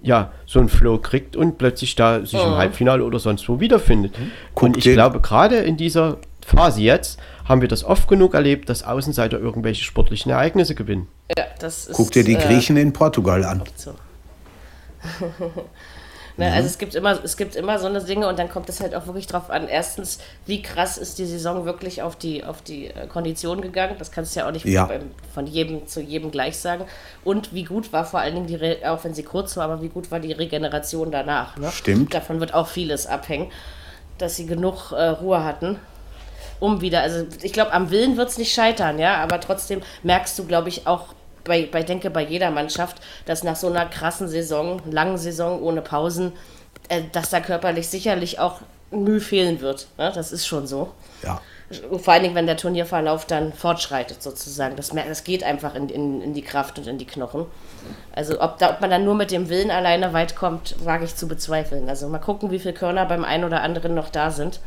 ja, 0.02 0.32
so 0.46 0.58
ein 0.58 0.68
Flow 0.68 0.98
kriegt 0.98 1.36
und 1.36 1.58
plötzlich 1.58 1.94
da 1.94 2.26
sich 2.26 2.42
im 2.42 2.56
Halbfinale 2.56 3.04
oder 3.04 3.20
sonst 3.20 3.48
wo 3.48 3.60
wiederfindet. 3.60 4.14
Guck 4.54 4.62
und 4.70 4.76
ich 4.78 4.84
den- 4.84 4.94
glaube, 4.94 5.20
gerade 5.20 5.58
in 5.58 5.76
dieser 5.76 6.18
Phase 6.46 6.80
jetzt 6.80 7.18
haben 7.44 7.60
wir 7.60 7.68
das 7.68 7.82
oft 7.82 8.08
genug 8.08 8.34
erlebt, 8.34 8.68
dass 8.68 8.84
Außenseiter 8.84 9.38
irgendwelche 9.38 9.82
sportlichen 9.84 10.30
Ereignisse 10.30 10.76
gewinnen. 10.76 11.08
Ja, 11.36 11.44
das 11.58 11.88
ist, 11.88 11.96
Guck 11.96 12.12
dir 12.12 12.22
die 12.22 12.34
äh, 12.34 12.40
Griechen 12.40 12.76
in 12.76 12.92
Portugal 12.92 13.44
an. 13.44 13.62
So. 13.74 13.94
ne, 16.36 16.52
Also 16.52 16.66
es 16.68 16.78
gibt 16.78 16.94
immer, 16.94 17.22
es 17.24 17.36
gibt 17.36 17.56
immer 17.56 17.80
so 17.80 17.86
eine 17.88 18.00
Dinge 18.02 18.28
und 18.28 18.38
dann 18.38 18.48
kommt 18.48 18.68
es 18.68 18.80
halt 18.80 18.94
auch 18.94 19.06
wirklich 19.06 19.26
drauf 19.26 19.50
an. 19.50 19.66
Erstens, 19.66 20.20
wie 20.46 20.62
krass 20.62 20.98
ist 20.98 21.18
die 21.18 21.26
Saison 21.26 21.64
wirklich 21.64 22.02
auf 22.02 22.14
die, 22.14 22.44
auf 22.44 22.62
die 22.62 22.86
äh, 22.88 23.08
Kondition 23.08 23.60
gegangen? 23.60 23.96
Das 23.98 24.12
kannst 24.12 24.36
du 24.36 24.40
ja 24.40 24.46
auch 24.46 24.52
nicht 24.52 24.64
Ja. 24.66 24.84
beim, 24.84 25.10
von 25.34 25.48
jedem 25.48 25.88
zu 25.88 26.00
jedem 26.00 26.30
gleich 26.30 26.58
sagen. 26.58 26.84
Und 27.24 27.52
wie 27.54 27.64
gut 27.64 27.92
war 27.92 28.04
vor 28.04 28.20
allen 28.20 28.34
Dingen 28.36 28.46
die, 28.46 28.54
Re 28.56 28.78
auch 28.84 29.02
wenn 29.02 29.14
sie 29.14 29.24
kurz 29.24 29.56
war, 29.56 29.64
aber 29.64 29.82
wie 29.82 29.88
gut 29.88 30.12
war 30.12 30.20
die 30.20 30.32
Regeneration 30.32 31.10
danach? 31.10 31.56
Ne? 31.56 31.72
Stimmt. 31.72 32.14
Davon 32.14 32.38
wird 32.38 32.54
auch 32.54 32.68
vieles 32.68 33.08
abhängen, 33.08 33.50
dass 34.18 34.36
sie 34.36 34.46
genug 34.46 34.92
äh, 34.92 35.08
Ruhe 35.08 35.42
hatten. 35.42 35.78
Um 36.58 36.80
wieder, 36.80 37.02
also 37.02 37.26
ich 37.42 37.52
glaube, 37.52 37.72
am 37.72 37.90
Willen 37.90 38.16
wird 38.16 38.30
es 38.30 38.38
nicht 38.38 38.54
scheitern, 38.54 38.98
ja, 38.98 39.16
aber 39.16 39.40
trotzdem 39.40 39.82
merkst 40.02 40.38
du, 40.38 40.46
glaube 40.46 40.68
ich, 40.68 40.86
auch 40.86 41.14
bei, 41.44 41.66
bei, 41.70 41.82
denke 41.82 42.10
bei 42.10 42.22
jeder 42.22 42.50
Mannschaft, 42.50 42.96
dass 43.24 43.42
nach 43.42 43.56
so 43.56 43.68
einer 43.68 43.86
krassen 43.86 44.28
Saison, 44.28 44.80
langen 44.90 45.18
Saison 45.18 45.62
ohne 45.62 45.82
Pausen, 45.82 46.32
äh, 46.88 47.02
dass 47.12 47.30
da 47.30 47.40
körperlich 47.40 47.88
sicherlich 47.88 48.38
auch 48.38 48.60
Mühe 48.90 49.20
fehlen 49.20 49.60
wird. 49.60 49.88
Ne? 49.98 50.12
Das 50.14 50.32
ist 50.32 50.46
schon 50.46 50.66
so. 50.66 50.92
Ja. 51.22 51.40
Vor 51.98 52.12
allen 52.12 52.22
Dingen, 52.22 52.36
wenn 52.36 52.46
der 52.46 52.56
Turnierverlauf 52.56 53.24
dann 53.24 53.52
fortschreitet, 53.52 54.22
sozusagen. 54.22 54.76
Das, 54.76 54.90
das 54.90 55.24
geht 55.24 55.42
einfach 55.42 55.74
in, 55.74 55.88
in, 55.88 56.22
in 56.22 56.32
die 56.32 56.42
Kraft 56.42 56.78
und 56.78 56.86
in 56.86 56.96
die 56.96 57.06
Knochen. 57.06 57.46
Also, 58.12 58.40
ob, 58.40 58.58
da, 58.58 58.70
ob 58.70 58.80
man 58.80 58.90
dann 58.90 59.04
nur 59.04 59.16
mit 59.16 59.32
dem 59.32 59.48
Willen 59.48 59.72
alleine 59.72 60.12
weit 60.12 60.36
kommt, 60.36 60.76
wage 60.84 61.04
ich 61.04 61.16
zu 61.16 61.26
bezweifeln. 61.26 61.88
Also, 61.88 62.08
mal 62.08 62.18
gucken, 62.18 62.52
wie 62.52 62.60
viele 62.60 62.74
Körner 62.74 63.04
beim 63.06 63.24
einen 63.24 63.42
oder 63.42 63.62
anderen 63.62 63.94
noch 63.94 64.10
da 64.10 64.30
sind. 64.30 64.60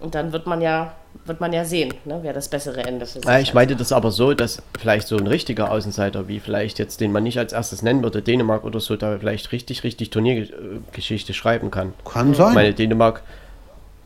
Und 0.00 0.14
dann 0.14 0.32
wird 0.32 0.46
man 0.46 0.60
ja, 0.62 0.94
wird 1.26 1.40
man 1.40 1.52
ja 1.52 1.64
sehen, 1.64 1.92
ne, 2.06 2.20
wer 2.22 2.32
das 2.32 2.48
bessere 2.48 2.82
Ende 2.84 3.04
für 3.06 3.18
sich 3.20 3.24
Ja, 3.24 3.38
ich 3.38 3.52
meinte 3.52 3.76
das 3.76 3.92
aber 3.92 4.10
so, 4.10 4.32
dass 4.32 4.62
vielleicht 4.78 5.06
so 5.08 5.16
ein 5.18 5.26
richtiger 5.26 5.70
Außenseiter, 5.70 6.26
wie 6.26 6.40
vielleicht 6.40 6.78
jetzt, 6.78 7.00
den 7.00 7.12
man 7.12 7.22
nicht 7.22 7.38
als 7.38 7.52
erstes 7.52 7.82
nennen 7.82 8.02
würde, 8.02 8.22
Dänemark 8.22 8.64
oder 8.64 8.80
so, 8.80 8.96
da 8.96 9.18
vielleicht 9.18 9.52
richtig, 9.52 9.84
richtig 9.84 10.10
Turniergeschichte 10.10 11.34
schreiben 11.34 11.70
kann. 11.70 11.92
Kann 12.10 12.30
Ich 12.32 12.38
sein. 12.38 12.54
meine, 12.54 12.72
Dänemark 12.72 13.22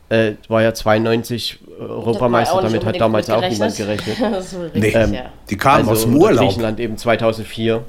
äh, 0.09 0.33
war 0.49 0.62
ja 0.62 0.75
92 0.75 1.61
Europameister, 1.79 2.61
damit 2.61 2.85
hat 2.85 3.01
damals 3.01 3.31
auch 3.31 3.41
niemand 3.49 3.77
gerechnet. 3.77 4.16
das 4.21 4.47
ist 4.47 4.57
wohl 4.59 4.71
Nee. 4.75 4.81
richtig, 4.87 4.95
Ähm, 4.97 5.15
ja. 5.15 5.25
Die 5.49 5.57
kamen 5.57 5.89
aus 5.89 6.03
dem 6.03 6.16
Urlaub. 6.16 6.47
Griechenland 6.47 6.81
eben 6.81 6.97
2004. 6.99 7.83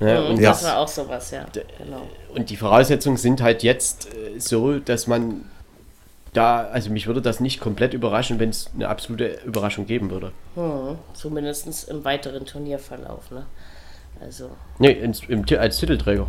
Ne? 0.00 0.20
Und, 0.24 0.30
Und 0.34 0.40
Ja. 0.40 0.50
das 0.50 0.64
war 0.64 0.78
auch 0.78 0.88
sowas, 0.88 1.30
ja. 1.30 1.46
Genau. 1.78 2.02
und 2.34 2.50
die 2.50 2.56
Voraussetzungen 2.56 3.16
sind 3.16 3.40
halt 3.40 3.62
jetzt 3.62 4.08
äh, 4.12 4.38
so, 4.38 4.78
dass 4.78 5.06
man 5.06 5.42
da, 6.36 6.68
also 6.68 6.90
mich 6.90 7.06
würde 7.06 7.22
das 7.22 7.40
nicht 7.40 7.60
komplett 7.60 7.94
überraschen, 7.94 8.38
wenn 8.38 8.50
es 8.50 8.70
eine 8.74 8.88
absolute 8.88 9.38
Überraschung 9.44 9.86
geben 9.86 10.10
würde. 10.10 10.32
Hm, 10.54 10.98
zumindest 11.14 11.88
im 11.88 12.04
weiteren 12.04 12.44
Turnierverlauf, 12.44 13.30
ne? 13.30 13.46
Also. 14.20 14.50
Nee, 14.78 14.92
ins, 14.92 15.22
im, 15.24 15.44
als 15.58 15.78
Titelträger. 15.78 16.26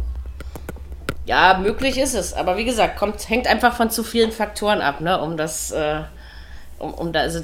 Ja, 1.26 1.60
möglich 1.62 1.98
ist 1.98 2.16
es. 2.16 2.34
Aber 2.34 2.58
wie 2.58 2.66
gesagt, 2.66 2.98
kommt, 2.98 3.30
hängt 3.30 3.48
einfach 3.48 3.76
von 3.76 3.90
zu 3.90 4.04
vielen 4.04 4.32
Faktoren 4.32 4.82
ab, 4.82 5.02
ne? 5.02 5.20
Um 5.22 5.36
das, 5.36 5.72
äh, 5.72 6.02
um, 6.80 6.94
um 6.94 7.12
da, 7.12 7.22
also 7.22 7.42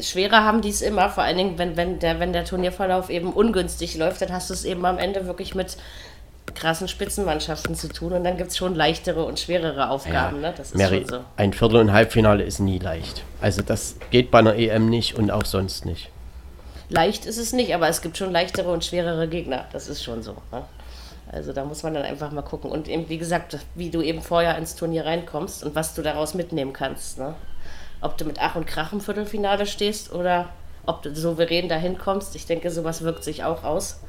schwerer 0.00 0.44
haben 0.44 0.62
die 0.62 0.70
es 0.70 0.82
immer, 0.82 1.10
vor 1.10 1.24
allen 1.24 1.36
Dingen, 1.36 1.58
wenn, 1.58 1.76
wenn, 1.76 1.98
der, 1.98 2.18
wenn 2.18 2.32
der 2.32 2.44
Turnierverlauf 2.44 3.10
eben 3.10 3.32
ungünstig 3.32 3.96
läuft, 3.96 4.22
dann 4.22 4.32
hast 4.32 4.50
du 4.50 4.54
es 4.54 4.64
eben 4.64 4.84
am 4.84 4.98
Ende 4.98 5.26
wirklich 5.26 5.54
mit 5.54 5.76
krassen 6.54 6.88
Spitzenmannschaften 6.88 7.74
zu 7.74 7.88
tun 7.88 8.12
und 8.12 8.24
dann 8.24 8.36
gibt 8.36 8.50
es 8.50 8.56
schon 8.56 8.74
leichtere 8.74 9.24
und 9.24 9.38
schwerere 9.38 9.90
Aufgaben, 9.90 10.40
ne? 10.40 10.54
Das 10.56 10.68
ist 10.68 10.76
Mary, 10.76 11.00
schon 11.00 11.08
so. 11.08 11.24
ein 11.36 11.52
Viertel- 11.52 11.80
und 11.80 11.92
Halbfinale 11.92 12.44
ist 12.44 12.60
nie 12.60 12.78
leicht. 12.78 13.22
Also 13.40 13.62
das 13.62 13.96
geht 14.10 14.30
bei 14.30 14.38
einer 14.38 14.54
EM 14.54 14.88
nicht 14.88 15.16
und 15.16 15.30
auch 15.30 15.44
sonst 15.44 15.84
nicht. 15.84 16.10
Leicht 16.88 17.26
ist 17.26 17.38
es 17.38 17.52
nicht, 17.52 17.74
aber 17.74 17.88
es 17.88 18.00
gibt 18.00 18.16
schon 18.16 18.30
leichtere 18.30 18.70
und 18.70 18.84
schwerere 18.84 19.28
Gegner. 19.28 19.66
Das 19.72 19.88
ist 19.88 20.04
schon 20.04 20.22
so. 20.22 20.36
Ne? 20.52 20.62
Also 21.32 21.52
da 21.52 21.64
muss 21.64 21.82
man 21.82 21.94
dann 21.94 22.04
einfach 22.04 22.30
mal 22.30 22.42
gucken. 22.42 22.70
Und 22.70 22.88
eben, 22.88 23.08
wie 23.08 23.18
gesagt, 23.18 23.58
wie 23.74 23.90
du 23.90 24.00
eben 24.00 24.22
vorher 24.22 24.56
ins 24.56 24.76
Turnier 24.76 25.04
reinkommst 25.04 25.64
und 25.64 25.74
was 25.74 25.94
du 25.94 26.02
daraus 26.02 26.34
mitnehmen 26.34 26.72
kannst. 26.72 27.18
Ne? 27.18 27.34
Ob 28.00 28.16
du 28.16 28.24
mit 28.24 28.38
Ach 28.40 28.54
und 28.54 28.66
Krach 28.66 28.92
im 28.92 29.00
Viertelfinale 29.00 29.66
stehst 29.66 30.12
oder 30.12 30.50
ob 30.86 31.02
du 31.02 31.14
souverän 31.14 31.68
dahin 31.68 31.98
kommst. 31.98 32.36
Ich 32.36 32.46
denke, 32.46 32.70
sowas 32.70 33.02
wirkt 33.02 33.24
sich 33.24 33.42
auch 33.42 33.64
aus. 33.64 34.00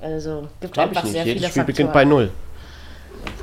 Also 0.00 0.48
gibt 0.60 0.74
Glaube 0.74 0.92
ich 0.92 0.96
einfach 0.98 1.04
nicht. 1.04 1.12
sehr 1.12 1.24
Jedes 1.24 1.40
viele 1.42 1.50
Spiel 1.50 1.62
Faktoren. 1.62 1.66
beginnt 1.66 1.92
bei 1.92 2.04
Null. 2.04 2.30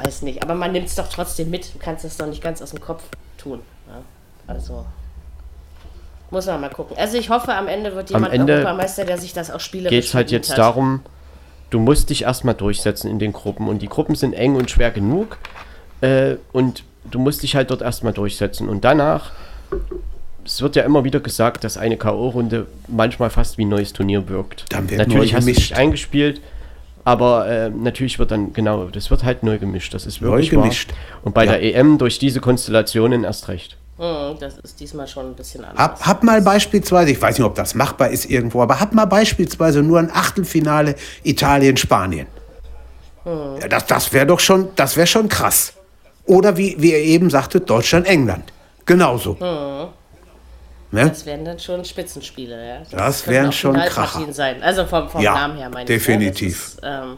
Weiß 0.03 0.21
nicht, 0.21 0.41
aber 0.43 0.55
man 0.55 0.71
nimmt 0.71 0.87
es 0.87 0.95
doch 0.95 1.07
trotzdem 1.09 1.49
mit. 1.49 1.73
Du 1.73 1.79
kannst 1.79 2.05
es 2.05 2.17
doch 2.17 2.27
nicht 2.27 2.41
ganz 2.41 2.61
aus 2.61 2.69
dem 2.71 2.79
Kopf 2.79 3.03
tun. 3.37 3.59
Ja? 3.87 4.01
Also 4.47 4.85
muss 6.33 6.47
man 6.47 6.61
mal 6.61 6.69
gucken. 6.69 6.97
Also 6.97 7.17
ich 7.17 7.29
hoffe, 7.29 7.53
am 7.53 7.67
Ende 7.67 7.93
wird 7.95 8.09
jemand 8.09 8.33
Ende 8.33 8.53
Europameister, 8.53 9.05
der 9.05 9.17
sich 9.19 9.33
das 9.33 9.51
auch 9.51 9.59
spielerisch 9.59 9.95
Geht 9.95 10.05
es 10.05 10.13
halt 10.15 10.31
jetzt 10.31 10.51
hat. 10.51 10.57
darum, 10.57 11.01
du 11.69 11.79
musst 11.79 12.09
dich 12.09 12.23
erstmal 12.23 12.55
durchsetzen 12.55 13.09
in 13.09 13.19
den 13.19 13.33
Gruppen. 13.33 13.67
Und 13.67 13.83
die 13.83 13.87
Gruppen 13.87 14.15
sind 14.15 14.33
eng 14.33 14.55
und 14.55 14.71
schwer 14.71 14.89
genug. 14.89 15.37
Äh, 16.01 16.37
und 16.51 16.83
du 17.05 17.19
musst 17.19 17.43
dich 17.43 17.55
halt 17.55 17.69
dort 17.69 17.83
erstmal 17.83 18.13
durchsetzen. 18.13 18.67
Und 18.67 18.83
danach, 18.83 19.31
es 20.45 20.61
wird 20.61 20.75
ja 20.75 20.83
immer 20.83 21.03
wieder 21.03 21.19
gesagt, 21.19 21.63
dass 21.63 21.77
eine 21.77 21.97
K.O.-Runde 21.97 22.65
manchmal 22.87 23.29
fast 23.29 23.57
wie 23.57 23.65
ein 23.65 23.69
neues 23.69 23.93
Turnier 23.93 24.27
wirkt. 24.29 24.65
Dann 24.69 24.89
wird 24.89 24.99
natürlich 24.99 25.31
neu 25.31 25.37
hast 25.37 25.47
du 25.47 25.51
gemischt. 25.51 25.69
dich 25.71 25.77
eingespielt, 25.77 26.41
aber 27.05 27.47
äh, 27.47 27.69
natürlich 27.69 28.19
wird 28.19 28.31
dann, 28.31 28.53
genau, 28.53 28.85
das 28.85 29.09
wird 29.11 29.23
halt 29.23 29.43
neu 29.43 29.57
gemischt. 29.57 29.93
Das 29.93 30.05
ist 30.05 30.21
Neu 30.21 30.29
wirklich 30.31 30.49
gemischt. 30.49 30.89
Wahr. 30.91 30.97
Und 31.23 31.33
bei 31.33 31.45
Ja. 31.45 31.51
der 31.53 31.63
EM 31.75 31.97
durch 31.97 32.19
diese 32.19 32.39
Konstellationen 32.39 33.23
erst 33.23 33.47
recht. 33.47 33.77
Hm, 33.97 34.37
Das 34.39 34.57
ist 34.57 34.79
diesmal 34.79 35.07
schon 35.07 35.27
ein 35.27 35.33
bisschen 35.35 35.63
anders. 35.63 35.79
Hab, 35.79 36.05
hab 36.05 36.23
mal 36.23 36.41
beispielsweise, 36.41 37.11
ich 37.11 37.21
weiß 37.21 37.37
nicht, 37.37 37.45
ob 37.45 37.55
das 37.55 37.75
machbar 37.75 38.09
ist 38.09 38.25
irgendwo, 38.25 38.61
aber 38.61 38.79
hab 38.79 38.93
mal 38.93 39.05
beispielsweise 39.05 39.83
nur 39.83 39.99
ein 39.99 40.09
Achtelfinale 40.11 40.95
Italien-Spanien. 41.23 42.27
Ja, 43.25 43.67
das 43.69 43.85
das 43.85 44.11
wäre 44.11 44.25
doch 44.25 44.39
schon, 44.39 44.69
das 44.75 44.97
wäre 44.97 45.07
schon 45.07 45.29
krass. 45.29 45.73
Oder 46.25 46.57
wie, 46.57 46.75
wie 46.79 46.91
ihr 46.91 46.97
eben 46.97 47.29
sagtet, 47.29 47.69
Deutschland-England. 47.69 48.51
Genauso. 48.85 49.37
Ne? 50.93 51.09
Das 51.09 51.25
wären 51.25 51.43
dann 51.43 51.57
schon 51.59 51.83
Spitzenspiele, 51.83 52.67
ja. 52.67 52.77
Das 52.91 53.23
könnten 53.23 53.31
wären 53.31 53.47
auch 53.49 53.53
schon 53.53 53.75
Kracher. 53.75 54.31
sein. 54.31 54.61
Also 54.61 54.85
vom, 54.85 55.09
vom 55.09 55.21
Ja, 55.21 55.33
Namen 55.33 55.57
her 55.57 55.69
meine 55.69 55.85
definitiv. 55.85 56.75
ich. 56.77 56.81
Ne? 56.83 56.89
Das 56.89 57.05
ist, 57.05 57.09
ähm, 57.11 57.17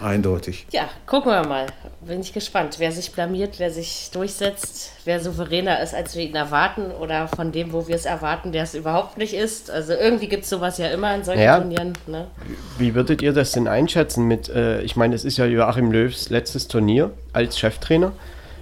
Eindeutig. 0.00 0.66
ja, 0.70 0.88
gucken 1.06 1.32
wir 1.32 1.44
mal. 1.46 1.66
Bin 2.02 2.20
ich 2.20 2.32
gespannt, 2.32 2.76
wer 2.78 2.92
sich 2.92 3.10
blamiert, 3.10 3.54
wer 3.58 3.70
sich 3.70 4.10
durchsetzt, 4.12 4.92
wer 5.04 5.18
souveräner 5.20 5.80
ist, 5.82 5.92
als 5.94 6.14
wir 6.14 6.22
ihn 6.22 6.36
erwarten 6.36 6.92
oder 6.92 7.26
von 7.28 7.50
dem, 7.50 7.72
wo 7.72 7.88
wir 7.88 7.96
es 7.96 8.04
erwarten, 8.04 8.52
der 8.52 8.62
es 8.62 8.74
überhaupt 8.74 9.18
nicht 9.18 9.34
ist. 9.34 9.70
Also 9.70 9.94
irgendwie 9.94 10.28
gibt 10.28 10.44
es 10.44 10.50
sowas 10.50 10.78
ja 10.78 10.86
immer 10.88 11.14
in 11.14 11.24
solchen 11.24 11.42
Ja. 11.42 11.58
Turnieren. 11.58 11.94
Ne? 12.06 12.26
Wie 12.78 12.94
würdet 12.94 13.22
ihr 13.22 13.32
das 13.32 13.50
denn 13.52 13.66
einschätzen 13.66 14.28
mit, 14.28 14.48
äh, 14.50 14.82
ich 14.82 14.94
meine, 14.94 15.14
es 15.16 15.24
ist 15.24 15.36
ja 15.38 15.46
Joachim 15.46 15.90
Löws 15.90 16.28
letztes 16.30 16.68
Turnier 16.68 17.10
als 17.32 17.58
Cheftrainer. 17.58 18.12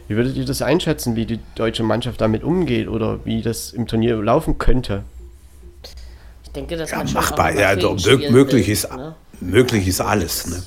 Wie 0.08 0.16
würdet 0.16 0.36
ihr 0.36 0.44
das 0.44 0.62
einschätzen, 0.62 1.16
wie 1.16 1.26
die 1.26 1.40
deutsche 1.54 1.82
Mannschaft 1.82 2.20
damit 2.20 2.44
umgeht 2.44 2.88
oder 2.88 3.24
wie 3.24 3.42
das 3.42 3.70
im 3.72 3.86
Turnier 3.86 4.16
laufen 4.22 4.58
könnte? 4.58 5.02
Ich 6.44 6.50
denke, 6.52 6.76
dass 6.76 6.90
Ja, 6.90 7.02
machbar. 7.04 7.52
Ja, 7.54 7.74
doch, 7.74 7.98
spielen 7.98 8.32
möglich, 8.32 8.68
ist, 8.68 8.90
ne? 8.94 9.14
möglich 9.40 9.88
ist 9.88 10.00
alles. 10.00 10.46
Ne? 10.46 10.62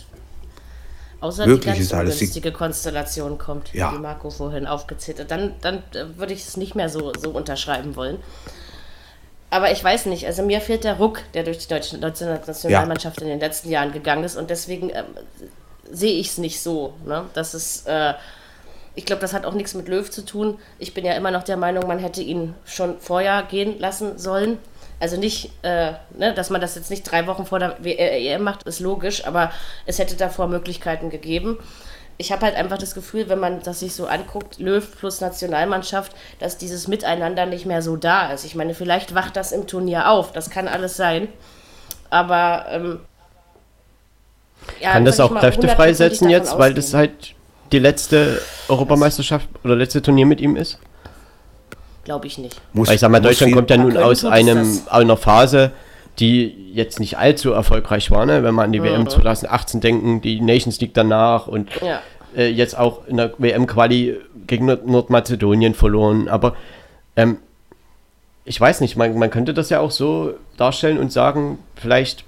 Außer 1.22 1.45
Möglich 1.45 1.74
die 1.74 1.80
ganz 1.80 1.80
ist 1.80 1.94
ungünstige 1.94 2.52
Konstellation 2.52 3.38
kommt, 3.38 3.74
Ja. 3.74 3.91
die 3.91 3.99
Marco 3.99 4.30
vorhin 4.30 4.68
aufgezählt 4.68 5.20
hat. 5.20 5.32
Dann, 5.32 5.53
dann 5.61 5.84
äh, 5.94 6.18
würde 6.18 6.34
ich 6.34 6.45
es 6.45 6.56
nicht 6.56 6.76
mehr 6.76 6.90
so, 6.90 7.11
so 7.18 7.32
unterschreiben 7.32 7.95
wollen. 7.95 8.18
Aber 9.49 9.72
ich 9.72 9.84
weiß 9.84 10.06
nicht, 10.06 10.26
also 10.28 10.44
mir 10.44 10.61
fehlt 10.61 10.84
der 10.84 10.98
Ruck, 10.98 11.22
der 11.34 11.44
durch 11.44 11.57
die 11.57 11.68
deutsche 11.68 11.98
Nationalmannschaft 11.98 13.22
in 13.22 13.28
den 13.28 13.40
letzten 13.40 13.70
Jahren 13.70 13.91
gegangen 13.91 14.24
ist. 14.24 14.38
Und 14.38 14.49
deswegen 14.49 14.91
ähm, 14.91 15.06
sehe 15.91 16.14
ich 16.20 16.28
es 16.28 16.38
nicht 16.38 16.61
so. 16.61 16.94
Ne? 17.06 17.26
Das 17.34 17.53
ist, 17.53 17.88
äh, 17.88 18.14
ich 18.99 19.05
glaube, 19.05 19.21
das 19.21 19.31
hat 19.31 19.45
auch 19.45 19.53
nichts 19.53 19.73
mit 19.76 19.88
Löw 19.88 20.11
zu 20.11 20.26
tun. 20.26 20.59
Ich 20.77 20.93
bin 20.93 21.05
ja 21.05 21.13
immer 21.13 21.31
noch 21.31 21.43
der 21.43 21.55
Meinung, 21.55 21.88
man 21.88 21.99
hätte 21.99 22.21
ihn 22.21 22.53
schon 22.65 22.99
vorher 22.99 23.43
gehen 23.43 23.80
lassen 23.80 24.17
sollen. 24.19 24.57
Also 24.99 25.15
nicht, 25.15 25.51
äh, 25.61 25.93
ne, 26.17 26.34
dass 26.35 26.49
man 26.49 26.59
das 26.59 26.76
jetzt 26.76 26.89
nicht 26.89 27.09
drei 27.09 27.26
Wochen 27.26 27.45
vor 27.45 27.59
der 27.59 27.81
W- 27.81 27.93
äh, 27.93 28.27
EM 28.34 28.43
macht, 28.43 28.63
ist 28.63 28.81
logisch, 28.81 29.26
aber 29.26 29.53
es 29.85 29.99
hätte 29.99 30.17
davor 30.17 30.47
Möglichkeiten 30.47 31.09
gegeben. 31.09 31.57
Ich 32.17 32.34
habe 32.34 32.45
halt 32.45 32.57
einfach 32.57 32.77
das 32.77 32.93
Gefühl, 32.93 33.30
wenn 33.30 33.39
man 33.39 33.63
das 33.63 33.80
sich 33.80 33.95
so 33.95 34.05
anguckt, 34.05 34.59
Löw 34.59 34.85
plus 34.99 35.21
Nationalmannschaft, 35.21 36.11
dass 36.39 36.57
dieses 36.57 36.89
Miteinander 36.89 37.45
nicht 37.45 37.65
mehr 37.65 37.81
so 37.81 37.95
da 37.95 38.34
ist. 38.34 38.43
Ich 38.43 38.55
meine, 38.55 38.73
vielleicht 38.73 39.15
wacht 39.15 39.38
das 39.38 39.53
im 39.53 39.65
Turnier 39.65 40.09
auf, 40.09 40.34
das 40.34 40.49
kann 40.49 40.67
alles 40.67 40.97
sein. 40.97 41.30
Aber 42.09 42.65
ähm, 42.69 42.99
ja, 44.81 44.91
Kann 44.91 45.05
das 45.05 45.21
auch 45.21 45.34
Kräfte 45.34 45.69
freisetzen 45.69 46.30
jetzt, 46.30 46.57
weil 46.59 46.73
das 46.73 46.93
halt 46.93 47.35
die 47.71 47.79
letzte 47.79 48.41
Europameisterschaft 48.67 49.47
oder 49.63 49.75
letzte 49.75 50.01
Turnier 50.01 50.25
mit 50.25 50.41
ihm 50.41 50.55
ist? 50.55 50.79
Glaube 52.03 52.27
ich 52.27 52.37
nicht. 52.37 52.59
Muss, 52.73 52.87
Weil 52.87 52.95
ich 52.95 53.01
sag 53.01 53.11
mal, 53.11 53.19
Deutschland 53.19 53.53
kommt 53.53 53.69
ja 53.69 53.77
nun 53.77 53.97
aus 53.97 54.25
einem, 54.25 54.79
einer 54.89 55.17
Phase, 55.17 55.71
die 56.19 56.71
jetzt 56.73 56.99
nicht 56.99 57.17
allzu 57.17 57.51
erfolgreich 57.51 58.11
war, 58.11 58.25
ne? 58.25 58.43
wenn 58.43 58.53
man 58.53 58.65
an 58.65 58.71
die 58.71 58.83
WM 58.83 59.07
2018 59.07 59.79
denken, 59.81 60.21
die 60.21 60.41
Nations 60.41 60.79
League 60.81 60.93
danach 60.93 61.47
und 61.47 61.69
Ja. 61.81 62.01
äh, 62.35 62.47
jetzt 62.47 62.77
auch 62.77 63.07
in 63.07 63.17
der 63.17 63.33
WM-Quali 63.37 64.17
gegen 64.47 64.65
Nord 64.65 64.87
Nordmazedonien 64.87 65.73
verloren. 65.75 66.27
Aber 66.27 66.55
ähm, 67.15 67.37
ich 68.43 68.59
weiß 68.59 68.81
nicht, 68.81 68.97
man, 68.97 69.17
man 69.17 69.29
könnte 69.29 69.53
das 69.53 69.69
ja 69.69 69.79
auch 69.79 69.91
so 69.91 70.33
darstellen 70.57 70.97
und 70.97 71.11
sagen, 71.11 71.59
vielleicht 71.75 72.23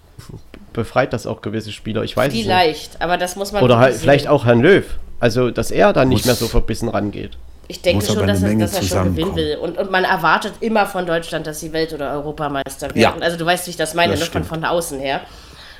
befreit 0.73 1.13
das 1.13 1.27
auch 1.27 1.41
gewisse 1.41 1.71
Spieler. 1.71 2.03
Ich 2.03 2.15
weiß 2.15 2.27
es 2.27 2.33
nicht. 2.33 2.43
Vielleicht, 2.45 3.01
aber 3.01 3.17
das 3.17 3.35
muss 3.35 3.51
man 3.51 3.63
Oder 3.63 3.79
halt 3.79 3.95
vielleicht 3.95 4.27
auch 4.27 4.45
Herrn 4.45 4.61
Löw. 4.61 4.85
Also, 5.21 5.51
dass 5.51 5.71
er 5.71 5.93
da 5.93 6.03
nicht 6.03 6.25
mehr 6.25 6.35
so 6.35 6.47
verbissen 6.47 6.89
rangeht. 6.89 7.37
Ich 7.67 7.81
denke 7.81 8.05
schon, 8.05 8.27
dass 8.27 8.41
er, 8.41 8.55
dass 8.55 8.73
er 8.73 8.83
schon 8.83 9.15
gewinnen 9.15 9.35
will. 9.35 9.57
Und, 9.61 9.77
und 9.77 9.91
man 9.91 10.03
erwartet 10.03 10.55
immer 10.59 10.85
von 10.87 11.05
Deutschland, 11.05 11.47
dass 11.47 11.61
sie 11.61 11.71
Welt- 11.71 11.93
oder 11.93 12.11
Europameister 12.11 12.93
werden. 12.93 12.99
Ja. 12.99 13.15
Also 13.21 13.37
du 13.37 13.45
weißt, 13.45 13.67
wie 13.67 13.71
ich 13.71 13.77
das 13.77 13.93
meine, 13.93 14.13
Das 14.13 14.19
ne, 14.19 14.25
von, 14.25 14.43
von 14.43 14.65
außen 14.65 14.99
her. 14.99 15.21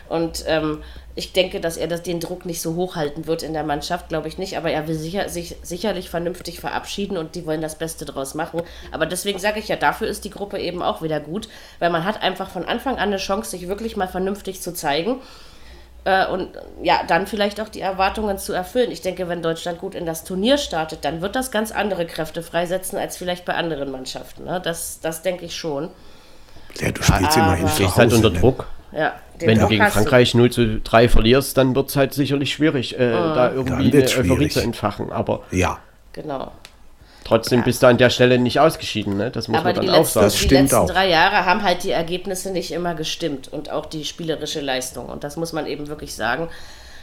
Und 0.08 0.46
ähm, 0.48 0.84
ich 1.16 1.34
denke, 1.34 1.60
dass 1.60 1.76
er 1.76 1.88
das, 1.88 2.04
den 2.04 2.20
Druck 2.20 2.46
nicht 2.46 2.62
so 2.62 2.76
hochhalten 2.76 3.28
wird 3.28 3.44
in 3.44 3.54
der 3.54 3.64
Mannschaft, 3.64 4.10
glaube 4.10 4.28
ich 4.28 4.38
nicht. 4.38 4.58
Aber 4.58 4.70
er 4.70 4.88
will 4.88 4.96
sicher, 4.96 5.28
sich 5.28 5.56
sicherlich 5.64 6.10
vernünftig 6.10 6.60
verabschieden 6.60 7.18
und 7.18 7.34
die 7.36 7.46
wollen 7.46 7.62
das 7.62 7.76
Beste 7.78 8.06
draus 8.06 8.36
machen. 8.36 8.62
Aber 8.92 9.06
deswegen 9.06 9.40
sage 9.40 9.60
ich 9.60 9.68
ja, 9.68 9.76
dafür 9.76 10.08
ist 10.08 10.24
die 10.24 10.30
Gruppe 10.30 10.60
eben 10.60 10.82
auch 10.82 11.02
wieder 11.02 11.20
gut, 11.20 11.50
weil 11.80 11.90
man 11.90 12.06
hat 12.06 12.22
einfach 12.22 12.50
von 12.52 12.64
Anfang 12.64 12.96
an 12.96 13.10
eine 13.10 13.18
Chance, 13.18 13.52
sich 13.52 13.68
wirklich 13.68 13.98
mal 13.98 14.08
vernünftig 14.08 14.62
zu 14.62 14.74
zeigen. 14.74 15.18
Äh, 16.04 16.26
und 16.28 16.50
ja, 16.82 17.02
dann 17.08 17.28
vielleicht 17.28 17.62
auch 17.62 17.70
die 17.70 17.82
Erwartungen 17.82 18.38
zu 18.40 18.54
erfüllen. 18.54 18.90
Ich 18.92 19.02
denke, 19.02 19.28
wenn 19.30 19.42
Deutschland 19.44 19.80
gut 19.80 19.94
in 19.94 20.06
das 20.08 20.24
Turnier 20.24 20.58
startet, 20.58 21.06
dann 21.06 21.22
wird 21.22 21.36
das 21.36 21.52
ganz 21.52 21.72
andere 21.72 22.06
Kräfte 22.08 22.42
freisetzen 22.42 22.98
als 22.98 23.18
vielleicht 23.18 23.46
bei 23.46 23.54
anderen 23.54 23.92
Mannschaften. 23.92 24.46
Ne? 24.46 24.60
Das, 24.64 25.00
das 25.02 25.22
denke 25.22 25.46
ich 25.46 25.56
schon. 25.56 25.90
Ja, 26.80 26.92
du 26.92 27.04
spielst 27.04 27.38
immerhin 27.38 27.66
aber- 27.66 27.74
zu 27.76 27.84
Stehst 27.84 27.98
halt 27.98 28.14
unter 28.14 28.30
ne? 28.32 28.40
Druck. 28.40 28.66
Ja, 28.94 29.14
Wenn 29.40 29.56
du 29.56 29.62
Druck 29.62 29.70
gegen 29.70 29.84
hast 29.84 29.94
Frankreich 29.94 30.34
0 30.34 30.52
zu 30.52 30.80
3 30.82 31.08
verlierst, 31.08 31.56
dann 31.58 31.76
wird 31.76 31.90
es 31.90 31.96
halt 31.96 32.14
sicherlich 32.14 32.52
schwierig, 32.54 32.96
äh, 33.00 33.10
da 33.12 33.52
irgendwie 33.52 33.84
eine 33.84 33.94
wird's 33.94 34.12
Euphorie 34.18 34.28
schwierig. 34.38 34.54
zu 34.54 34.60
entfachen. 34.62 35.12
Aber 35.12 35.44
Ja, 35.52 35.78
Genau. 36.14 36.52
Trotzdem 37.24 37.64
bist 37.64 37.84
du 37.84 37.88
an 37.88 37.98
der 37.98 38.10
Stelle 38.10 38.38
nicht 38.40 38.60
ausgeschieden. 38.60 39.18
Ne? 39.18 39.32
Das 39.32 39.48
muss 39.48 39.60
Aber 39.60 39.74
man 39.74 39.82
die 39.82 39.88
dann 39.88 39.96
auch 39.96 40.06
sagen. 40.06 40.26
Das 40.26 40.34
die 40.34 40.40
stimmt 40.40 40.62
letzten 40.62 40.76
auch. 40.76 40.90
drei 40.90 41.10
Jahre 41.10 41.46
haben 41.46 41.64
halt 41.64 41.84
die 41.84 41.92
Ergebnisse 41.92 42.52
nicht 42.52 42.72
immer 42.72 42.96
gestimmt 42.96 43.52
und 43.52 43.72
auch 43.72 43.86
die 43.86 44.06
spielerische 44.06 44.62
Leistung. 44.62 45.08
Und 45.08 45.24
das 45.24 45.38
muss 45.38 45.54
man 45.54 45.66
eben 45.66 45.88
wirklich 45.88 46.16
sagen. 46.16 46.50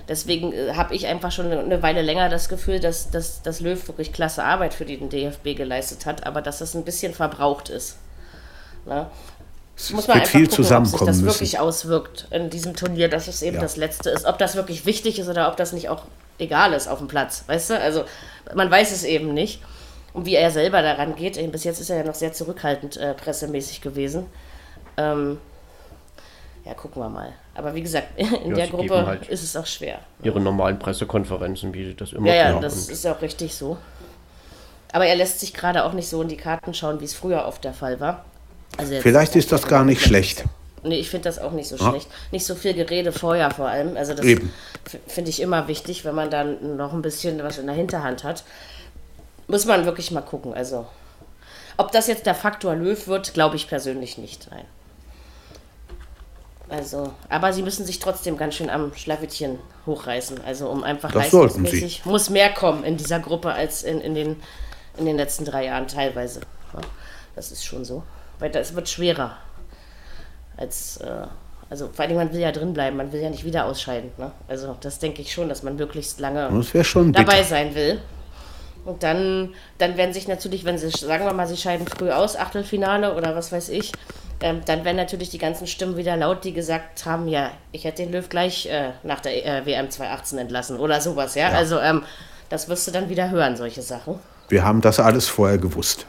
Deswegen 0.09 0.53
äh, 0.53 0.75
habe 0.75 0.95
ich 0.95 1.07
einfach 1.07 1.33
schon 1.33 1.53
eine, 1.53 1.83
Weile 1.83 2.03
länger 2.03 2.29
das 2.29 2.49
Gefühl, 2.49 2.81
dass, 2.81 3.11
dass, 3.11 3.43
dass 3.43 3.61
Löw 3.61 3.87
wirklich 3.89 4.13
klasse 4.13 4.43
Arbeit 4.43 4.75
für 4.75 4.85
den 4.87 5.11
DFB 5.11 5.55
geleistet 5.57 6.07
hat, 6.07 6.27
aber 6.27 6.41
dass 6.41 6.59
das 6.59 6.75
ein 6.75 6.85
bisschen 6.85 7.13
verbraucht 7.13 7.69
ist. 7.69 7.97
Ne? 8.87 9.07
es 9.77 9.91
muss 9.93 10.09
man 10.09 10.17
wird 10.17 10.27
einfach 10.27 10.33
viel 10.33 10.41
gucken, 10.49 10.53
ob 10.53 10.57
sich 10.57 10.67
zusammenkommen 10.67 11.07
das 11.07 11.17
müssen. 11.19 11.27
wirklich 11.27 11.59
auswirkt 11.61 12.27
in 12.31 12.51
diesem 12.51 12.75
Turnier, 12.75 13.09
dass 13.09 13.29
es 13.29 13.43
eben 13.43 13.57
Ja. 13.57 13.63
das 13.63 13.77
letzte 13.77 14.11
ist. 14.11 14.25
Ob 14.25 14.39
das 14.39 14.57
wirklich 14.57 14.87
wichtig 14.87 15.19
ist 15.19 15.29
oder 15.29 15.49
ob 15.49 15.57
das 15.57 15.73
nicht 15.73 15.89
auch 15.89 16.03
egal 16.39 16.73
ist 16.73 16.89
auf 16.89 16.99
dem 16.99 17.07
Platz, 17.09 17.45
weißt 17.47 17.71
du? 17.71 17.81
Also 17.81 18.05
man 18.55 18.71
weiß 18.71 18.91
es 18.93 19.05
eben 19.05 19.35
nicht. 19.35 19.61
Und 20.13 20.27
wie 20.27 20.35
er 20.35 20.51
selber 20.51 20.83
daran 20.83 21.15
geht, 21.15 21.53
bis 21.53 21.65
jetzt 21.65 21.81
ist 21.81 21.91
er 21.91 21.99
ja 21.99 22.05
noch 22.05 22.15
sehr 22.15 22.33
zurückhaltend 22.33 22.97
äh, 22.97 23.15
pressemäßig 23.15 23.81
gewesen. 23.81 24.27
Ähm, 24.97 25.39
ja, 26.65 26.75
gucken 26.75 27.03
wir 27.03 27.09
mal. 27.09 27.33
Aber 27.55 27.75
wie 27.75 27.83
gesagt, 27.83 28.09
in 28.17 28.51
Ja, 28.51 28.57
der 28.57 28.69
Gruppe 28.69 29.07
halt 29.07 29.29
ist 29.29 29.43
es 29.43 29.57
auch 29.57 29.67
schwer. 29.67 30.01
Ihre 30.23 30.41
normalen 30.41 30.79
Pressekonferenzen, 30.79 31.73
wie 31.75 31.87
sie 31.87 31.95
das 31.95 32.13
immer 32.13 32.29
Ja, 32.29 32.35
ja, 32.35 32.61
das 32.61 32.89
ist 32.89 33.07
auch 33.07 33.23
richtig 33.23 33.55
so. 33.55 33.77
Aber 34.93 35.07
er 35.07 35.17
lässt 35.17 35.41
sich 35.41 35.53
gerade 35.53 35.85
auch 35.85 35.93
nicht 35.93 36.09
so 36.09 36.23
in 36.23 36.29
die 36.29 36.37
Karten 36.37 36.73
schauen, 36.75 37.01
wie 37.01 37.05
es 37.05 37.15
früher 37.15 37.47
oft 37.47 37.63
der 37.65 37.75
Fall 37.75 38.01
war. 38.01 38.25
Also 38.77 38.95
Vielleicht 39.01 39.37
ist 39.37 39.53
das 39.53 39.67
gar 39.67 39.85
nicht 39.85 40.03
schlecht. 40.03 40.45
Nee, 40.83 40.99
ich 40.99 41.11
finde 41.11 41.25
das 41.25 41.39
auch 41.39 41.53
nicht 41.53 41.69
so 41.69 41.77
Ja. 41.77 41.91
schlecht. 41.91 42.09
Nicht 42.31 42.47
so 42.47 42.55
viel 42.55 42.73
Gerede 42.75 43.13
vorher 43.13 43.51
vor 43.51 43.69
allem. 43.69 43.97
Also 43.97 44.15
das 44.15 44.25
finde 45.07 45.31
ich 45.31 45.41
immer 45.41 45.69
wichtig, 45.69 46.05
wenn 46.05 46.15
man 46.15 46.31
dann 46.31 46.77
noch 46.77 46.93
ein 46.93 47.03
bisschen 47.03 47.43
was 47.43 47.59
in 47.59 47.67
der 47.67 47.75
Hinterhand 47.75 48.25
hat. 48.25 48.45
Muss 49.49 49.65
man 49.65 49.85
wirklich 49.85 50.11
mal 50.11 50.21
gucken. 50.21 50.55
Also, 50.55 50.87
ob 51.77 51.91
das 51.93 52.07
jetzt 52.07 52.27
der 52.27 52.35
Faktor 52.35 52.75
Löw 52.75 53.07
wird, 53.09 53.35
glaube 53.35 53.57
ich 53.57 53.69
persönlich 53.69 54.19
nicht. 54.19 54.49
Nein. 54.51 54.65
Also, 56.69 57.13
aber 57.31 57.53
sie 57.53 57.63
müssen 57.63 57.87
sich 57.87 57.99
trotzdem 57.99 58.37
ganz 58.37 58.55
schön 58.55 58.69
am 58.69 58.95
Schlawittchen 58.95 59.59
hochreißen. 59.87 60.45
Also, 60.45 60.69
um 60.69 60.85
einfach 60.85 61.11
Das 61.11 61.31
sollten 61.31 61.55
sie. 61.55 61.63
leistungsmäßig 61.63 62.05
muss 62.05 62.31
mehr 62.31 62.53
kommen 62.53 62.85
in 62.85 62.97
dieser 62.97 63.21
Gruppe 63.21 63.53
als 63.53 63.83
in, 63.83 64.01
in, 64.01 64.15
den, 64.15 64.37
in 64.99 65.07
den 65.07 65.17
letzten 65.17 65.45
drei 65.45 65.65
Jahren 65.65 65.89
teilweise. 65.89 66.41
Das 67.35 67.51
ist 67.51 67.65
schon 67.65 67.85
so. 67.85 68.03
Weil 68.39 68.51
das 68.51 68.75
wird 68.75 68.89
schwerer 68.89 69.39
als, 70.59 70.99
äh, 70.99 71.27
also 71.71 71.89
vor 71.93 72.05
allem 72.05 72.17
man 72.17 72.33
will 72.33 72.41
ja 72.41 72.53
drin 72.53 72.75
bleiben, 72.75 72.97
man 72.97 73.13
will 73.13 73.21
ja 73.21 73.31
nicht 73.31 73.45
wieder 73.45 73.65
ausscheiden. 73.65 74.11
Ne? 74.19 74.33
Also 74.49 74.77
das 74.81 74.99
denke 74.99 75.23
ich 75.23 75.33
schon, 75.33 75.49
dass 75.49 75.63
man 75.63 75.77
möglichst 75.77 76.21
lange 76.21 76.65
dabei 77.13 77.43
sein 77.43 77.75
will. 77.75 78.01
Und 78.85 79.03
dann, 79.03 79.55
dann 79.79 79.97
werden 79.97 80.13
sich 80.13 80.29
natürlich, 80.29 80.65
wenn 80.65 80.79
sie, 80.79 80.89
sagen 80.89 81.25
wir 81.25 81.33
mal, 81.33 81.47
sie 81.47 81.57
scheiden 81.57 81.87
früh 81.87 82.11
aus, 82.11 82.37
Achtelfinale 82.37 83.15
oder 83.15 83.37
was 83.37 83.53
weiß 83.53 83.69
ich, 83.69 83.93
ähm, 84.41 84.61
dann 84.65 84.85
werden 84.85 84.97
natürlich 84.97 85.31
die 85.31 85.39
ganzen 85.39 85.67
Stimmen 85.67 85.97
wieder 85.97 86.17
laut, 86.17 86.45
die 86.45 86.53
gesagt 86.53 87.05
haben, 87.05 87.29
ja, 87.29 87.51
ich 87.73 87.85
hätte 87.85 88.03
den 88.03 88.13
Löw 88.13 88.29
gleich 88.29 88.67
äh, 88.67 88.91
nach 89.03 89.21
der 89.21 89.45
äh, 89.45 89.67
WM 89.67 89.91
2018 89.91 90.39
entlassen 90.39 90.79
oder 90.79 91.01
sowas, 91.01 91.35
ja. 91.35 91.49
Also 91.49 91.79
ähm, 91.81 92.03
das 92.49 92.69
wirst 92.69 92.87
du 92.87 92.93
dann 92.93 93.09
wieder 93.09 93.31
hören, 93.31 93.57
solche 93.57 93.83
Sachen. 93.83 94.19
Wir 94.49 94.65
haben 94.65 94.81
das 94.81 95.01
alles 95.01 95.29
vorher 95.29 95.59
gewusst. 95.59 96.07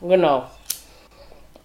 Genau. 0.00 0.44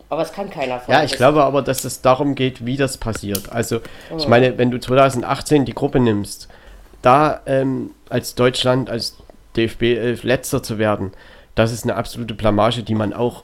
Aber 0.10 0.22
es 0.22 0.32
kann 0.32 0.50
keiner 0.50 0.80
von 0.80 0.94
Ja, 0.94 1.04
ich 1.04 1.14
glaube 1.14 1.44
aber, 1.44 1.64
dass 1.64 1.84
es 1.84 2.02
darum 2.02 2.36
geht, 2.36 2.66
wie 2.66 2.78
das 2.78 2.98
passiert. 2.98 3.52
Also, 3.52 3.82
ich 4.16 4.28
meine, 4.28 4.58
wenn 4.60 4.70
du 4.70 4.80
2018 4.80 5.66
die 5.66 5.74
Gruppe 5.74 6.00
nimmst, 6.00 6.48
da 7.02 7.42
ähm, 7.48 7.92
als 8.10 8.36
Deutschland, 8.36 8.92
als 8.92 9.18
DFB 9.56 9.84
11 9.98 10.24
letzter 10.24 10.64
zu 10.64 10.78
werden, 10.78 11.12
das 11.56 11.72
ist 11.72 11.84
eine 11.84 11.96
absolute 11.96 12.34
Blamage, 12.34 12.84
die 12.84 12.96
man 12.96 13.14
auch 13.14 13.44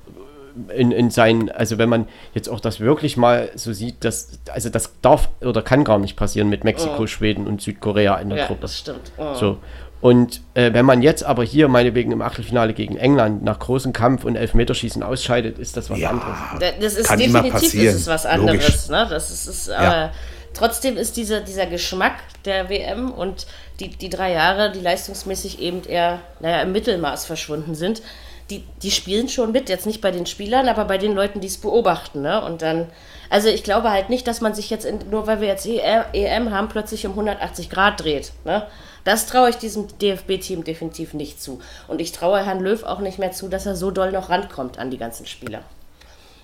in, 0.75 0.91
in 0.91 1.09
seinen, 1.11 1.49
also 1.49 1.77
wenn 1.77 1.89
man 1.89 2.07
jetzt 2.33 2.49
auch 2.49 2.59
das 2.59 2.79
wirklich 2.79 3.15
mal 3.17 3.49
so 3.55 3.71
sieht, 3.71 4.03
dass, 4.03 4.39
also 4.51 4.69
das 4.69 4.93
darf 5.01 5.29
oder 5.41 5.61
kann 5.61 5.83
gar 5.83 5.99
nicht 5.99 6.15
passieren 6.17 6.49
mit 6.49 6.63
Mexiko, 6.63 7.07
Schweden 7.07 7.47
und 7.47 7.61
Südkorea 7.61 8.15
in 8.17 8.29
der 8.29 8.39
Ja, 8.39 8.47
Gruppe. 8.47 8.61
das 8.61 8.77
stimmt. 8.79 9.11
Oh. 9.17 9.35
So. 9.35 9.57
Und 10.01 10.41
äh, 10.53 10.71
wenn 10.73 10.85
man 10.85 11.01
jetzt 11.01 11.23
aber 11.23 11.43
hier 11.43 11.67
meinetwegen 11.67 12.11
im 12.13 12.21
Achtelfinale 12.21 12.73
gegen 12.73 12.95
England 12.97 13.43
nach 13.43 13.59
großem 13.59 13.91
Kampf 13.93 14.23
und 14.23 14.37
Elfmeterschießen 14.37 15.03
ausscheidet, 15.03 15.59
ist 15.59 15.75
das 15.77 15.89
was 15.89 16.01
anderes. 16.03 16.37
Da- 16.59 16.71
Das 16.81 16.93
ist 16.95 17.07
Kann 17.07 17.19
immer 17.19 17.43
definitiv 17.43 17.69
passieren, 17.69 17.95
ist 17.95 18.01
es 18.01 18.07
was 18.07 18.25
anderes. 18.25 18.89
Ne? 18.89 19.07
Das 19.09 19.29
ist, 19.29 19.47
ist 19.47 19.69
aber 19.69 19.83
Ja. 19.85 20.11
Trotzdem 20.53 20.97
ist 20.97 21.17
dieser, 21.17 21.41
dieser 21.41 21.65
Geschmack 21.65 22.15
der 22.45 22.69
WM 22.69 23.11
und 23.11 23.47
die, 23.79 23.89
die 23.89 24.09
drei 24.09 24.33
Jahre, 24.33 24.71
die 24.71 24.81
leistungsmäßig 24.81 25.59
eben 25.59 25.83
eher 25.83 26.19
naja, 26.39 26.61
im 26.61 26.71
Mittelmaß 26.71 27.25
verschwunden 27.25 27.75
sind, 27.75 28.01
die, 28.49 28.63
die 28.81 28.91
spielen 28.91 29.29
schon 29.29 29.51
mit. 29.51 29.69
Jetzt 29.69 29.85
nicht 29.85 30.01
bei 30.01 30.11
den 30.11 30.25
Spielern, 30.25 30.67
aber 30.67 30.85
bei 30.85 30.97
den 30.97 31.13
Leuten, 31.13 31.39
die 31.39 31.47
es 31.47 31.57
beobachten. 31.57 32.21
Ne? 32.21 32.43
Und 32.43 32.61
dann, 32.61 32.87
also 33.29 33.47
ich 33.47 33.63
glaube 33.63 33.91
halt 33.91 34.09
nicht, 34.09 34.27
dass 34.27 34.41
man 34.41 34.53
sich 34.53 34.69
jetzt, 34.69 34.85
in, 34.85 35.09
nur 35.09 35.27
weil 35.27 35.41
wir 35.41 35.47
jetzt 35.47 35.65
EM, 35.65 36.03
EM 36.13 36.51
haben, 36.51 36.69
plötzlich 36.69 37.05
um 37.05 37.11
180 37.11 37.69
Grad 37.69 38.01
dreht. 38.01 38.31
Ne? 38.45 38.65
Das 39.03 39.27
traue 39.27 39.49
ich 39.49 39.57
diesem 39.57 39.87
DFB-Team 39.99 40.63
definitiv 40.63 41.13
nicht 41.13 41.41
zu. 41.41 41.59
Und 41.87 42.01
ich 42.01 42.11
traue 42.11 42.43
Herrn 42.43 42.59
Löw 42.59 42.83
auch 42.83 42.99
nicht 42.99 43.19
mehr 43.19 43.31
zu, 43.31 43.47
dass 43.47 43.65
er 43.65 43.75
so 43.75 43.91
doll 43.91 44.11
noch 44.11 44.29
rankommt 44.29 44.79
an 44.79 44.89
die 44.89 44.97
ganzen 44.97 45.25
Spieler 45.25 45.63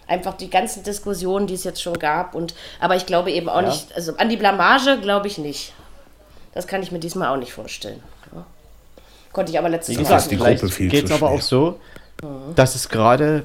einfach 0.07 0.33
die 0.35 0.49
ganzen 0.49 0.83
Diskussionen, 0.83 1.47
die 1.47 1.53
es 1.55 1.63
jetzt 1.63 1.81
schon 1.81 1.97
gab. 1.99 2.35
Und, 2.35 2.53
aber 2.79 2.95
ich 2.95 3.05
glaube 3.05 3.31
eben 3.31 3.49
auch 3.49 3.61
Ja. 3.61 3.69
nicht, 3.69 3.93
also 3.95 4.15
an 4.17 4.29
die 4.29 4.37
Blamage 4.37 4.99
glaube 5.01 5.27
ich 5.27 5.37
nicht. 5.37 5.73
Das 6.53 6.67
kann 6.67 6.81
ich 6.83 6.91
mir 6.91 6.99
diesmal 6.99 7.29
auch 7.29 7.37
nicht 7.39 7.53
vorstellen. 7.53 8.01
Ja. 8.33 8.45
Konnte 9.33 9.51
ich 9.51 9.59
aber 9.59 9.69
letztes 9.69 9.95
Wie 9.95 10.01
Mal 10.01 10.03
gesagt, 10.03 10.31
die 10.31 10.35
nicht. 10.37 10.59
Gruppe 10.61 10.69
viel 10.71 10.89
geht 10.89 11.05
es 11.05 11.11
aber 11.11 11.29
auch 11.31 11.41
so, 11.41 11.79
dass 12.55 12.75
es 12.75 12.89
gerade 12.89 13.43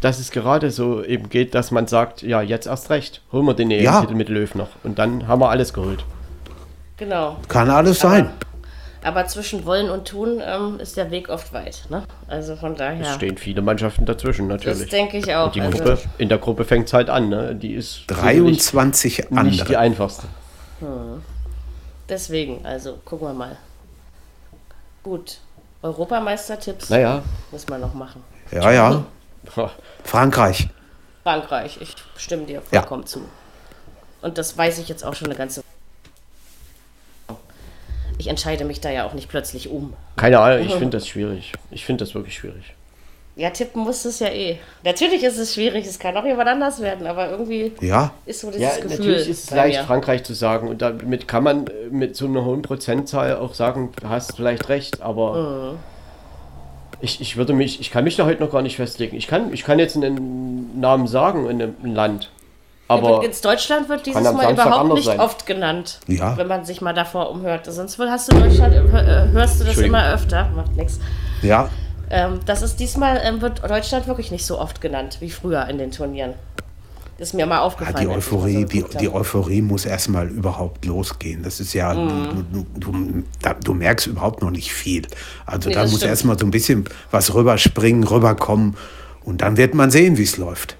dass 0.00 0.18
es 0.18 0.32
gerade 0.32 0.70
so 0.72 1.04
eben 1.04 1.28
geht, 1.28 1.54
dass 1.54 1.70
man 1.70 1.86
sagt, 1.86 2.22
ja, 2.22 2.42
jetzt 2.42 2.66
erst 2.66 2.90
recht, 2.90 3.22
holen 3.30 3.46
wir 3.46 3.54
den 3.54 3.70
Ja. 3.70 3.98
EM-Titel 3.98 4.14
mit 4.14 4.28
Löw 4.28 4.52
noch. 4.56 4.68
Und 4.82 4.98
dann 4.98 5.28
haben 5.28 5.40
wir 5.40 5.50
alles 5.50 5.72
geholt. 5.72 6.04
Genau. 6.96 7.36
Kann 7.46 7.70
alles 7.70 8.00
sein. 8.00 8.26
Aber 8.26 8.32
zwischen 9.26 9.64
Wollen 9.64 9.90
und 9.90 10.08
Tun 10.08 10.40
ähm, 10.44 10.80
ist 10.80 10.96
der 10.96 11.10
Weg 11.10 11.28
oft 11.28 11.52
weit. 11.52 11.84
Ne? 11.88 12.02
Also 12.26 12.56
von 12.56 12.72
Es 12.72 12.78
daher. 12.78 13.14
stehen 13.14 13.36
viele 13.38 13.62
Mannschaften 13.62 14.04
dazwischen, 14.06 14.48
Das 14.48 14.64
natürlich. 14.64 14.90
denke 14.90 15.18
ich 15.18 15.34
auch. 15.34 15.46
Und 15.46 15.54
die 15.54 15.60
also, 15.60 15.78
Gruppe, 15.78 15.98
in 16.18 16.28
der 16.28 16.38
Gruppe 16.38 16.64
fängt 16.64 16.86
es 16.88 16.92
halt 16.92 17.08
an, 17.10 17.28
ne? 17.28 17.54
Die 17.54 17.74
ist 17.74 18.04
sicherlich 18.08 18.58
23 18.70 19.18
nicht 19.30 19.30
die 19.30 19.36
andere. 19.76 19.78
einfachste. 19.78 20.26
deswegen, 22.08 22.64
also 22.64 22.98
gucken 23.04 23.28
wir 23.28 23.34
mal. 23.34 23.56
Gut. 25.02 25.38
Europameistertipps 25.82 26.90
Naja, 26.90 27.22
müssen 27.52 27.68
wir 27.70 27.78
noch 27.78 27.94
machen. 27.94 28.22
Ja, 28.50 28.72
ja. 28.72 29.04
Frankreich. 30.04 30.68
Frankreich, 31.22 31.78
ich 31.80 31.94
stimme 32.16 32.44
dir 32.44 32.62
Ja. 32.72 32.80
vollkommen 32.80 33.06
zu. 33.06 33.20
Und 34.22 34.38
das 34.38 34.58
weiß 34.58 34.78
ich 34.78 34.88
jetzt 34.88 35.04
auch 35.04 35.14
schon 35.14 35.28
eine 35.28 35.36
ganze 35.36 35.62
Ich 38.18 38.26
entscheide 38.26 38.64
mich 38.64 38.80
da 38.80 38.90
ja 38.90 39.06
auch 39.06 39.14
nicht 39.14 39.28
plötzlich 39.28 39.68
um. 39.68 39.92
keine 40.16 40.40
Ahnung, 40.40 40.66
ich 40.66 40.74
finde 40.78 40.96
das 40.96 41.06
schwierig. 41.08 41.52
Ich 41.70 41.84
finde 41.84 42.04
das 42.04 42.14
wirklich 42.14 42.34
schwierig. 42.34 42.74
Ja, 43.36 43.50
tippen 43.50 43.82
musst 43.84 44.04
du 44.04 44.08
es 44.08 44.18
ja 44.18 44.26
eh. 44.28 44.58
Natürlich 44.84 45.22
ist 45.22 45.38
es 45.38 45.54
schwierig, 45.54 45.86
es 45.86 46.00
kann 46.00 46.16
auch 46.16 46.24
jemand 46.24 46.48
anders 46.48 46.80
werden, 46.80 47.06
aber 47.06 47.30
irgendwie 47.30 47.70
Ja, 47.80 48.10
ist 48.26 48.40
so 48.40 48.50
dieses 48.50 48.62
Ja, 48.62 48.74
Gefühl. 48.82 48.98
natürlich 48.98 49.28
ist 49.28 49.44
es 49.44 49.50
leicht, 49.52 49.78
mir. 49.78 49.86
Frankreich 49.86 50.24
zu 50.24 50.34
sagen. 50.34 50.66
Und 50.66 50.82
damit 50.82 51.28
kann 51.28 51.44
man 51.44 51.68
äh, 51.68 51.70
mit 51.90 52.16
so 52.16 52.26
einer 52.26 52.44
hohen 52.44 52.62
Prozentzahl 52.62 53.36
auch 53.36 53.54
sagen, 53.54 53.92
du 54.00 54.08
hast 54.08 54.34
vielleicht 54.34 54.68
recht, 54.68 55.00
aber 55.02 55.72
Mhm. 55.74 55.78
ich, 57.00 57.20
ich 57.20 57.36
würde 57.36 57.52
mich, 57.52 57.80
ich 57.80 57.92
kann 57.92 58.02
mich 58.02 58.16
da 58.16 58.24
heute 58.26 58.42
noch 58.42 58.50
gar 58.50 58.62
nicht 58.62 58.74
festlegen. 58.74 59.16
Ich 59.16 59.28
kann, 59.28 59.52
ich 59.52 59.62
kann 59.62 59.78
jetzt 59.78 59.94
einen 59.96 60.80
Namen 60.80 61.06
sagen 61.06 61.48
in 61.48 61.62
einem 61.62 61.94
Land. 61.94 62.30
Aber 62.88 63.16
Übrigens, 63.18 63.40
Deutschland 63.42 63.88
wird 63.90 64.06
dieses 64.06 64.22
Mal 64.22 64.32
Samstag 64.32 64.66
überhaupt 64.66 64.94
nicht 64.94 65.04
sein. 65.04 65.20
oft 65.20 65.44
genannt, 65.46 66.00
Ja. 66.06 66.36
wenn 66.38 66.46
man 66.48 66.64
sich 66.64 66.80
mal 66.80 66.94
davor 66.94 67.30
umhört. 67.30 67.66
Sonst 67.66 67.98
hast 67.98 68.32
du 68.32 68.38
Deutschland, 68.40 68.74
äh, 68.74 69.28
hörst 69.30 69.60
du 69.60 69.64
das 69.64 69.76
immer 69.78 70.12
öfter, 70.12 70.48
macht 70.56 70.74
nichts. 70.76 70.98
ja. 71.42 71.68
Ähm, 72.10 72.40
das 72.46 72.62
ist 72.62 72.80
diesmal, 72.80 73.20
ähm, 73.22 73.42
wird 73.42 73.62
Deutschland 73.68 74.06
wirklich 74.06 74.30
nicht 74.30 74.46
so 74.46 74.58
oft 74.58 74.80
genannt 74.80 75.18
wie 75.20 75.28
früher 75.28 75.66
in 75.68 75.76
den 75.76 75.90
Turnieren. 75.90 76.32
Das 77.18 77.28
ist 77.28 77.34
mir 77.34 77.44
mal 77.44 77.56
Ja, 77.56 77.60
aufgefallen. 77.62 77.96
Ah, 77.96 78.00
die 78.00 78.08
Euphorie, 78.08 78.62
so 78.62 78.64
die, 78.68 78.84
die. 78.98 79.08
Euphorie 79.12 79.60
muss 79.60 79.84
erstmal 79.84 80.26
überhaupt 80.28 80.86
losgehen. 80.86 81.42
Das 81.42 81.60
ist 81.60 81.74
ja, 81.74 81.92
Mhm. 81.92 82.46
du, 82.50 82.64
du, 82.80 82.92
du, 82.92 83.22
da, 83.42 83.52
du 83.52 83.74
merkst 83.74 84.06
überhaupt 84.06 84.40
noch 84.40 84.50
nicht 84.50 84.72
viel. 84.72 85.02
Also 85.44 85.68
Nee, 85.68 85.74
da 85.74 85.82
muss 85.86 86.02
erstmal 86.02 86.38
so 86.38 86.46
ein 86.46 86.50
bisschen 86.50 86.84
was 87.10 87.34
rüberspringen, 87.34 88.04
rüberkommen 88.04 88.76
und 89.24 89.42
dann 89.42 89.58
wird 89.58 89.74
man 89.74 89.90
sehen, 89.90 90.16
wie 90.16 90.22
es 90.22 90.38
läuft. 90.38 90.76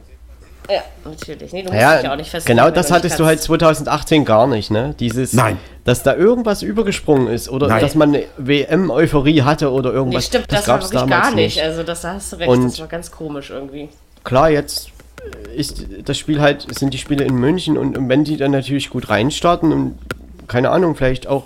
Ja, 0.71 0.83
natürlich. 1.05 1.53
Nee, 1.53 1.63
du 1.63 1.69
musst 1.69 1.75
dich 1.75 1.81
ja 1.81 2.03
ja, 2.03 2.13
auch 2.13 2.17
nicht 2.17 2.31
festlegen. 2.31 2.59
genau 2.59 2.71
das 2.71 2.89
nicht 2.89 2.97
hattest 2.97 3.19
du 3.19 3.25
halt 3.25 3.39
kannst. 3.39 3.47
2018 3.47 4.25
gar 4.25 4.47
nicht, 4.47 4.71
ne? 4.71 4.95
Dieses, 5.01 5.33
Nein. 5.33 5.59
dass 5.85 6.03
da 6.03 6.15
irgendwas 6.15 6.63
übergesprungen 6.63 7.29
ist 7.29 7.49
oder 7.49 7.69
Nein. 7.69 7.81
dass 7.81 7.95
man 7.95 8.15
eine 8.15 8.25
WM-Euphorie 8.37 9.43
hatte 9.43 9.73
oder 9.73 9.91
Nee, 9.91 9.97
irgendwas. 9.97 10.27
stimmt, 10.27 10.53
das, 10.53 10.69
war 10.69 10.77
gab's 10.79 10.91
wirklich 10.93 11.09
damals 11.11 11.29
gar 11.29 11.35
nicht. 11.35 11.63
Also, 11.63 11.83
das 11.83 12.03
da 12.03 12.15
hast 12.15 12.33
du 12.33 12.37
recht. 12.37 12.49
Und- 12.51 12.65
das 12.67 12.81
war 12.81 12.87
ganz 12.89 13.11
komisch 13.11 13.51
irgendwie. 13.51 13.89
klar, 14.25 14.51
jetzt 14.51 14.91
ist 15.57 15.87
das 16.05 16.17
Spiel 16.19 16.41
halt, 16.41 16.67
sind 16.79 16.93
die 16.95 16.99
Spiele 16.99 17.25
in 17.25 17.35
München 17.35 17.77
und, 17.77 17.97
und 17.99 18.09
wenn 18.09 18.25
die 18.25 18.37
dann 18.37 18.51
natürlich 18.53 18.91
gut 18.91 19.09
reinstarten 19.09 19.73
und 19.73 19.99
keine 20.47 20.71
Ahnung, 20.71 20.95
vielleicht 20.97 21.27
auch 21.27 21.45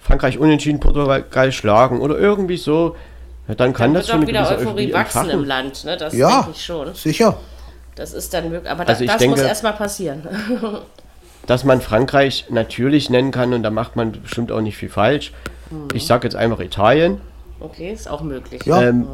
Frankreich 0.00 0.38
unentschieden, 0.38 0.80
Portugal 0.80 1.52
schlagen 1.52 2.00
oder 2.00 2.18
irgendwie 2.18 2.56
so, 2.56 2.94
dann 3.46 3.72
kann 3.74 3.92
Dann 3.92 3.94
das 3.94 4.08
wird 4.08 4.18
schon 4.18 4.26
wieder 4.26 4.42
Euphorie 4.42 4.62
Euphorie 4.62 4.92
wachsen 4.92 5.18
im 5.24 5.30
entfachen. 5.30 5.46
Land. 5.46 5.84
Ne? 5.84 5.96
Das 5.96 6.14
Ja, 6.14 6.28
denke 6.42 6.50
ich 6.56 6.64
schon. 6.64 6.94
sicher. 6.94 7.36
Das 7.96 8.12
ist 8.12 8.34
dann 8.34 8.50
möglich. 8.50 8.70
Aber 8.70 8.86
Also 8.88 9.04
da, 9.04 9.12
ich 9.14 9.18
das 9.18 9.26
muss 9.26 9.34
denke- 9.36 9.48
erstmal 9.48 9.72
passieren. 9.74 10.22
Dass 11.46 11.62
man 11.62 11.80
Frankreich 11.82 12.46
natürlich 12.48 13.10
nennen 13.10 13.30
kann 13.30 13.52
und 13.52 13.62
da 13.62 13.70
macht 13.70 13.96
man 13.96 14.12
bestimmt 14.12 14.50
auch 14.50 14.62
nicht 14.62 14.76
viel 14.78 14.88
falsch. 14.88 15.32
Mhm. 15.70 15.88
Ich 15.92 16.06
sage 16.06 16.26
jetzt 16.26 16.36
einfach 16.36 16.60
Italien 16.60 17.20
Okay, 17.60 17.92
ist 17.92 18.08
auch 18.10 18.22
möglich. 18.22 18.62
Ja, 18.64 18.82
ähm, 18.82 19.06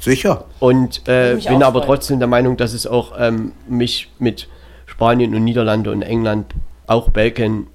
sicher. 0.00 0.44
und 0.60 1.06
äh, 1.08 1.36
bin 1.36 1.62
aber 1.62 1.80
freuen. 1.80 1.86
trotzdem 1.86 2.18
der 2.20 2.26
Meinung, 2.28 2.56
dass 2.56 2.72
es 2.72 2.86
auch 2.86 3.12
ähm, 3.18 3.52
mich 3.68 4.10
mit 4.18 4.48
Spanien 4.86 5.34
und 5.34 5.44
Niederlande 5.44 5.90
und 5.92 6.02
England, 6.02 6.52
auch 6.86 7.10
Belgien, 7.10 7.66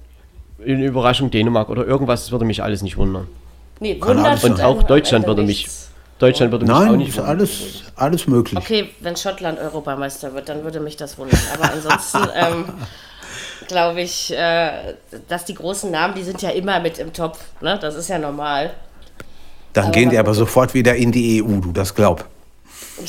in 0.64 0.82
Überraschung 0.82 1.30
Dänemark 1.30 1.68
oder 1.70 1.86
irgendwas, 1.86 2.24
das 2.24 2.32
würde 2.32 2.44
mich 2.44 2.62
alles 2.62 2.82
nicht 2.82 2.96
wundern. 2.96 3.28
Nee, 3.80 3.98
wundert. 4.02 4.42
Und 4.44 4.60
auch 4.60 4.82
Deutschland 4.82 5.26
würde 5.26 5.42
mich, 5.42 5.58
nichts. 5.64 5.87
Deutschland 6.18 6.50
würde 6.50 6.66
mich 6.66 6.74
auch 6.74 6.80
Nein, 6.80 6.96
nicht 6.98 7.08
ist 7.10 7.16
wundern. 7.18 7.30
alles, 7.30 7.82
alles 7.94 8.26
möglich. 8.26 8.58
Okay, 8.58 8.90
wenn 9.00 9.16
Schottland 9.16 9.58
Europameister 9.58 10.34
wird, 10.34 10.48
dann 10.48 10.64
würde 10.64 10.80
mich 10.80 10.96
das 10.96 11.16
wundern. 11.16 11.40
Aber 11.54 11.72
ansonsten 11.72 12.18
ähm, 12.34 12.64
glaube 13.68 14.00
ich, 14.00 14.32
äh, 14.32 14.94
dass 15.28 15.44
die 15.44 15.54
großen 15.54 15.90
Namen, 15.90 16.14
die 16.14 16.24
sind 16.24 16.42
ja 16.42 16.50
immer 16.50 16.80
mit 16.80 16.98
im 16.98 17.12
Topf. 17.12 17.38
Ne? 17.60 17.78
Das 17.80 17.94
ist 17.94 18.08
ja 18.08 18.18
normal. 18.18 18.74
Dann 19.72 19.84
aber 19.84 19.92
gehen 19.92 20.10
die 20.10 20.18
aber 20.18 20.34
sofort 20.34 20.74
wieder 20.74 20.96
in 20.96 21.12
die 21.12 21.42
EU, 21.42 21.60
du 21.60 21.72
das 21.72 21.94
glaub. 21.94 22.24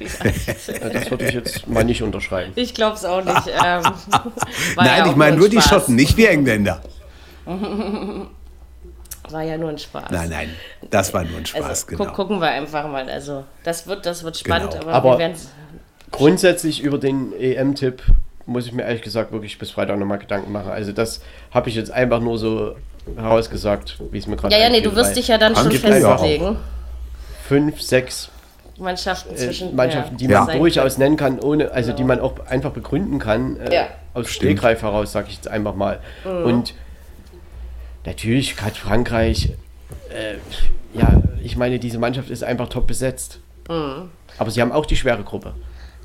Ja, 0.00 0.88
das 0.88 1.08
würde 1.08 1.26
ich 1.28 1.34
jetzt 1.34 1.68
mal 1.68 1.84
nicht 1.84 2.02
unterschreiben. 2.02 2.50
Ich 2.56 2.74
glaube 2.74 2.96
es 2.96 3.04
auch 3.04 3.22
nicht. 3.24 3.46
Ähm, 3.46 3.54
Nein, 4.76 4.86
ja 4.86 5.04
auch 5.04 5.10
ich 5.10 5.16
meine 5.16 5.34
ein 5.34 5.38
nur 5.38 5.48
die. 5.48 5.60
Schotten, 5.60 5.94
nicht 5.94 6.18
die 6.18 6.26
Engländer. 6.26 6.82
War 9.30 9.42
ja 9.42 9.56
nur 9.56 9.70
ein 9.70 9.78
Spaß. 9.78 10.10
Nein, 10.10 10.28
nein, 10.28 10.50
das 10.90 11.14
war 11.14 11.24
nur 11.24 11.38
ein 11.38 11.46
Spaß, 11.46 11.62
Also 11.64 11.86
genau. 11.86 12.04
gu 12.04 12.12
gucken 12.12 12.40
wir 12.40 12.48
einfach 12.48 12.86
mal. 12.88 13.08
Also 13.08 13.44
das 13.62 13.86
wird, 13.86 14.04
das 14.06 14.22
wird 14.24 14.36
spannend, 14.36 14.72
Genau. 14.72 14.82
aber, 14.84 14.92
Aber- 14.92 15.10
wir 15.12 15.18
werden 15.20 15.36
Grundsätzlich 16.10 16.80
über 16.82 16.98
den 16.98 17.32
EM-Tipp 17.38 18.02
muss 18.46 18.66
ich 18.66 18.72
mir 18.72 18.82
ehrlich 18.84 19.02
gesagt 19.02 19.32
wirklich 19.32 19.58
bis 19.58 19.70
Freitag 19.70 19.98
nochmal 19.98 20.18
Gedanken 20.18 20.52
machen. 20.52 20.70
Also 20.70 20.92
das 20.92 21.20
habe 21.50 21.68
ich 21.70 21.74
jetzt 21.74 21.90
einfach 21.90 22.20
nur 22.20 22.38
so 22.38 22.76
herausgesagt, 23.16 23.98
wie 24.12 24.18
es 24.18 24.26
mir 24.26 24.36
gerade 24.36 24.54
Ja, 24.54 24.62
ja, 24.62 24.68
nee, 24.70 24.80
du 24.80 24.94
wirst 24.94 25.16
dich 25.16 25.28
ja 25.28 25.38
dann 25.38 25.56
schon 25.56 25.70
ja 25.70 25.78
festlegen. 25.78 26.56
Fünf, 27.48 27.80
sechs 27.82 28.30
Mannschaften 28.78 29.34
äh, 29.34 29.36
zwischen 29.36 29.74
Mannschaften, 29.74 30.16
die 30.16 30.26
ja, 30.26 30.38
man 30.40 30.46
sein 30.46 30.58
durchaus 30.58 30.98
nennen 30.98 31.16
kann, 31.16 31.40
ohne, 31.40 31.70
also 31.72 31.92
die 31.92 32.02
Genau. 32.02 32.08
man 32.08 32.20
auch 32.20 32.46
einfach 32.46 32.70
begründen 32.70 33.18
kann, 33.18 33.56
äh, 33.58 33.74
Ja. 33.74 33.86
aus 34.14 34.28
Stegreif 34.30 34.82
heraus, 34.82 35.12
sage 35.12 35.28
ich 35.30 35.36
jetzt 35.36 35.48
einfach 35.48 35.74
mal. 35.74 36.00
Mhm. 36.24 36.44
Und 36.44 36.74
natürlich 38.06 38.60
hat 38.60 38.76
Frankreich, 38.76 39.50
äh, 40.10 40.34
ja, 40.98 41.22
ich 41.42 41.56
meine, 41.56 41.78
diese 41.78 41.98
Mannschaft 41.98 42.30
ist 42.30 42.44
einfach 42.44 42.68
top 42.68 42.86
besetzt. 42.86 43.40
Mhm. 43.68 44.10
Aber 44.38 44.50
sie 44.50 44.60
haben 44.60 44.72
auch 44.72 44.86
die 44.86 44.96
schwere 44.96 45.22
Gruppe. 45.22 45.54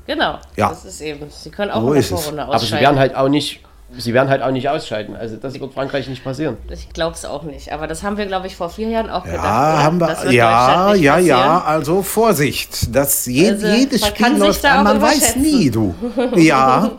Genau, 0.06 0.38
Ja. 0.56 0.70
das 0.70 0.84
ist 0.84 1.00
eben. 1.00 1.26
Sie 1.30 1.50
können 1.50 1.70
auch 1.70 1.82
So 1.82 1.92
in. 1.92 2.02
Vorrunde 2.02 2.42
Aber 2.42 2.58
sie 2.58 2.64
ausscheiden. 2.64 2.82
werden 2.84 2.98
halt 2.98 3.14
auch 3.14 3.28
nicht, 3.28 3.60
sie 3.96 4.12
werden 4.14 4.28
halt 4.28 4.42
auch 4.42 4.50
nicht 4.50 4.68
ausscheiden. 4.68 5.14
Also 5.14 5.36
das 5.36 5.60
wird 5.60 5.72
Frankreich 5.74 6.08
nicht 6.08 6.24
passieren. 6.24 6.56
Ich 6.70 6.88
glaube 6.92 7.14
es 7.14 7.24
auch 7.24 7.42
nicht. 7.44 7.70
Aber 7.72 7.86
das 7.86 8.02
haben 8.02 8.16
wir, 8.16 8.26
glaube 8.26 8.46
ich, 8.48 8.56
vor 8.56 8.70
vier 8.70 8.88
Jahren 8.88 9.10
auch 9.10 9.22
gedacht. 9.22 9.44
Ja, 9.44 9.72
oder? 9.74 9.82
haben 9.84 9.98
Das 10.00 10.18
wir, 10.20 10.24
wird 10.24 10.34
ja, 10.34 10.94
ja, 10.94 11.12
passieren. 11.12 11.26
ja, 11.26 11.60
also 11.64 12.02
Vorsicht. 12.02 12.94
Das 12.96 13.26
je, 13.26 13.50
Also, 13.50 13.66
jedes 13.68 14.00
man 14.00 14.10
Spiel 14.10 14.24
kann 14.26 14.34
sich 14.36 14.44
läuft 14.46 14.64
da 14.64 14.74
an, 14.78 14.84
man 14.84 15.02
weiß 15.02 15.36
nie, 15.36 15.70
du. 15.70 15.94
Ja, 16.36 16.90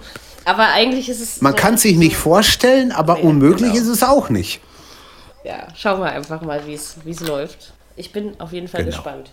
Aber 0.45 0.67
eigentlich 0.73 1.09
ist 1.09 1.21
es. 1.21 1.41
man 1.41 1.51
so, 1.53 1.57
kann 1.57 1.77
sich 1.77 1.97
nicht 1.97 2.15
vorstellen, 2.15 2.91
aber 2.93 3.17
Ja, 3.17 3.23
unmöglich 3.25 3.71
genau. 3.73 3.81
ist 3.83 3.87
es 3.89 4.03
auch 4.03 4.29
nicht. 4.29 4.61
Ja, 5.43 5.67
schauen 5.75 5.99
wir 6.01 6.11
einfach 6.11 6.41
mal, 6.41 6.65
wie 6.67 6.73
es 6.75 6.97
wie 7.03 7.11
es 7.11 7.19
läuft. 7.21 7.73
Ich 7.95 8.11
bin 8.11 8.39
auf 8.39 8.51
jeden 8.53 8.67
Fall 8.67 8.83
Genau. 8.83 8.95
gespannt. 8.95 9.31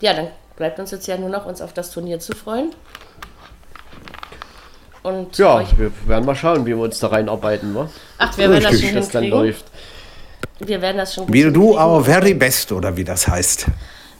Ja, 0.00 0.12
dann 0.14 0.28
bleibt 0.56 0.78
uns 0.78 0.90
jetzt 0.90 1.06
ja 1.06 1.16
nur 1.16 1.28
noch, 1.30 1.46
uns 1.46 1.60
auf 1.62 1.72
das 1.72 1.90
Turnier 1.90 2.20
zu 2.20 2.34
freuen. 2.34 2.70
Und 5.02 5.36
Ja, 5.38 5.56
euch, 5.56 5.76
wir 5.78 5.90
werden 6.06 6.24
mal 6.24 6.34
schauen, 6.36 6.64
wie 6.64 6.70
wir 6.76 6.78
uns 6.78 7.00
da 7.00 7.08
reinarbeiten, 7.08 7.74
wa? 7.74 7.88
ach, 8.18 8.36
wir 8.38 8.50
werden 8.50 8.62
das 8.62 8.80
schon 8.80 8.90
wie 8.90 8.94
das 8.94 9.08
dann 9.08 9.24
läuft. 9.24 9.64
Wir 10.60 10.80
werden 10.80 10.98
das 10.98 11.14
schon 11.14 11.26
gut 11.26 11.34
Wie 11.34 11.50
du, 11.50 11.76
our 11.76 12.04
very 12.04 12.34
best, 12.34 12.70
oder 12.70 12.96
wie 12.96 13.02
das 13.02 13.26
heißt. 13.26 13.66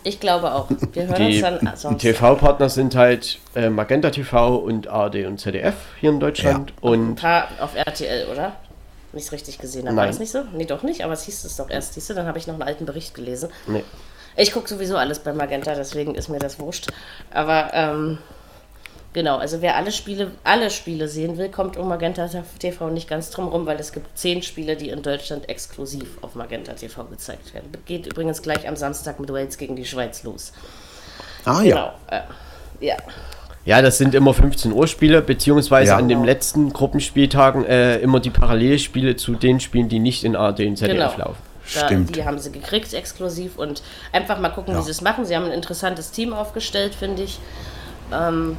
Ich 0.02 0.18
glaube 0.18 0.52
auch. 0.52 0.68
Wir 0.92 1.06
hören 1.06 1.28
Die 1.28 1.40
uns 1.40 1.60
dann 1.62 1.76
sonst. 1.76 2.00
TV-Partner 2.02 2.68
sind 2.68 2.96
halt 2.96 3.38
äh, 3.54 3.70
Magenta 3.70 4.10
TV 4.10 4.56
und 4.56 4.88
ARD 4.88 5.26
und 5.26 5.38
ZDF 5.38 5.74
hier 6.00 6.10
in 6.10 6.18
Deutschland. 6.18 6.72
Ein 6.82 6.88
Und 6.88 7.14
paar 7.14 7.46
auf 7.60 7.76
RTL, 7.76 8.26
oder? 8.26 8.56
Wenn 9.12 9.18
ich 9.18 9.26
es 9.26 9.32
richtig 9.32 9.58
gesehen 9.58 9.86
habe. 9.86 9.96
War 9.96 10.06
das 10.06 10.18
nicht 10.18 10.32
so? 10.32 10.42
Nee, 10.52 10.64
doch 10.64 10.82
nicht, 10.82 11.04
aber 11.04 11.12
es 11.12 11.22
hieß 11.24 11.44
es 11.44 11.56
doch 11.56 11.68
erst. 11.68 11.94
Siehst 11.94 12.08
du, 12.10 12.14
dann 12.14 12.26
habe 12.26 12.38
ich 12.38 12.46
noch 12.46 12.54
einen 12.54 12.62
alten 12.62 12.86
Bericht 12.86 13.14
gelesen. 13.14 13.50
nee. 13.66 13.84
Ich 14.34 14.52
gucke 14.52 14.66
sowieso 14.66 14.96
alles 14.96 15.18
bei 15.18 15.34
Magenta, 15.34 15.74
deswegen 15.74 16.14
ist 16.14 16.30
mir 16.30 16.38
das 16.38 16.58
wurscht. 16.58 16.88
Aber 17.32 17.70
ähm, 17.74 18.18
genau, 19.12 19.36
also 19.36 19.60
wer 19.60 19.76
alle 19.76 19.92
Spiele, 19.92 20.30
alle 20.42 20.70
Spiele 20.70 21.06
sehen 21.06 21.36
will, 21.36 21.50
kommt 21.50 21.76
um 21.76 21.88
Magenta 21.88 22.26
TV 22.58 22.88
nicht 22.88 23.08
ganz 23.08 23.28
drum 23.28 23.48
rum, 23.48 23.66
weil 23.66 23.78
es 23.78 23.92
gibt 23.92 24.16
zehn 24.16 24.42
Spiele, 24.42 24.76
die 24.76 24.88
in 24.88 25.02
Deutschland 25.02 25.50
exklusiv 25.50 26.16
auf 26.22 26.34
Magenta 26.34 26.72
TV 26.72 27.04
gezeigt 27.04 27.52
werden. 27.52 27.70
Geht 27.84 28.06
übrigens 28.06 28.40
gleich 28.40 28.66
am 28.66 28.76
Samstag 28.76 29.20
mit 29.20 29.30
Wales 29.30 29.58
gegen 29.58 29.76
die 29.76 29.84
Schweiz 29.84 30.22
los. 30.22 30.52
Ah 31.44 31.60
ja. 31.62 31.94
Genau. 32.08 32.22
Äh, 32.22 32.86
ja. 32.86 32.96
Ja, 33.64 33.80
das 33.80 33.98
sind 33.98 34.14
immer 34.14 34.34
15 34.34 34.72
Uhr 34.72 34.88
Spiele, 34.88 35.22
beziehungsweise 35.22 35.92
Ja. 35.92 35.96
an 35.96 36.08
den 36.08 36.24
letzten 36.24 36.72
Gruppenspieltagen 36.72 37.64
äh, 37.64 37.98
immer 37.98 38.18
die 38.18 38.30
Parallelspiele 38.30 39.14
zu 39.16 39.34
den 39.34 39.60
Spielen, 39.60 39.88
die 39.88 40.00
nicht 40.00 40.24
in 40.24 40.34
ARD 40.34 40.60
und 40.66 40.76
ZDF 40.76 41.14
Genau. 41.14 41.28
laufen. 41.28 41.42
Da, 41.74 41.86
Stimmt. 41.86 42.16
Die 42.16 42.24
haben 42.24 42.40
sie 42.40 42.50
gekriegt 42.50 42.92
exklusiv 42.92 43.56
und 43.56 43.82
einfach 44.12 44.40
mal 44.40 44.48
gucken, 44.48 44.76
wie 44.76 44.82
sie 44.82 44.90
es 44.90 45.00
machen. 45.00 45.24
Sie 45.24 45.36
haben 45.36 45.44
ein 45.44 45.52
interessantes 45.52 46.10
Team 46.10 46.32
aufgestellt, 46.32 46.92
finde 46.92 47.22
ich. 47.22 47.38
Ähm, 48.12 48.56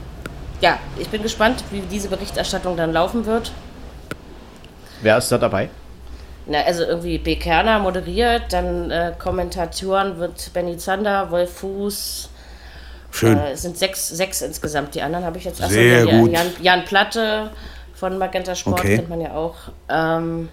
ja, 0.61 0.79
ich 0.97 1.09
bin 1.09 1.21
gespannt, 1.21 1.65
wie 1.71 1.81
diese 1.81 2.07
Berichterstattung 2.07 2.77
dann 2.77 2.93
laufen 2.93 3.25
wird. 3.25 3.51
Wer 5.01 5.17
ist 5.17 5.29
da 5.33 5.37
dabei? 5.37 5.69
Na, 6.45 6.59
also 6.61 6.83
irgendwie 6.83 7.17
B. 7.17 7.35
Kerner 7.35 7.79
moderiert, 7.79 8.43
dann 8.51 8.89
äh, 8.89 9.11
Kommentatoren 9.19 10.17
wird 10.17 10.51
Benny 10.53 10.77
Zander, 10.77 11.29
Wolf 11.29 11.51
Fuß. 11.59 12.29
Schön. 13.13 13.37
Äh, 13.37 13.51
es 13.51 13.61
sind 13.61 13.77
sechs, 13.77 14.09
sechs 14.09 14.41
insgesamt. 14.41 14.95
Die 14.95 15.01
anderen 15.01 15.23
habe 15.23 15.37
ich 15.37 15.45
jetzt. 15.45 15.61
achso, 15.61 15.73
Sehr 15.73 16.05
ja, 16.05 16.19
gut. 16.19 16.31
Jan, 16.31 16.47
Jan 16.61 16.83
Platte 16.83 17.51
von 17.93 18.17
Magenta 18.17 18.55
Sport 18.55 18.79
Okay. 18.79 18.95
kennt 18.97 19.09
man 19.09 19.21
ja 19.21 19.33
auch. 19.33 19.55
Ähm, 19.87 20.49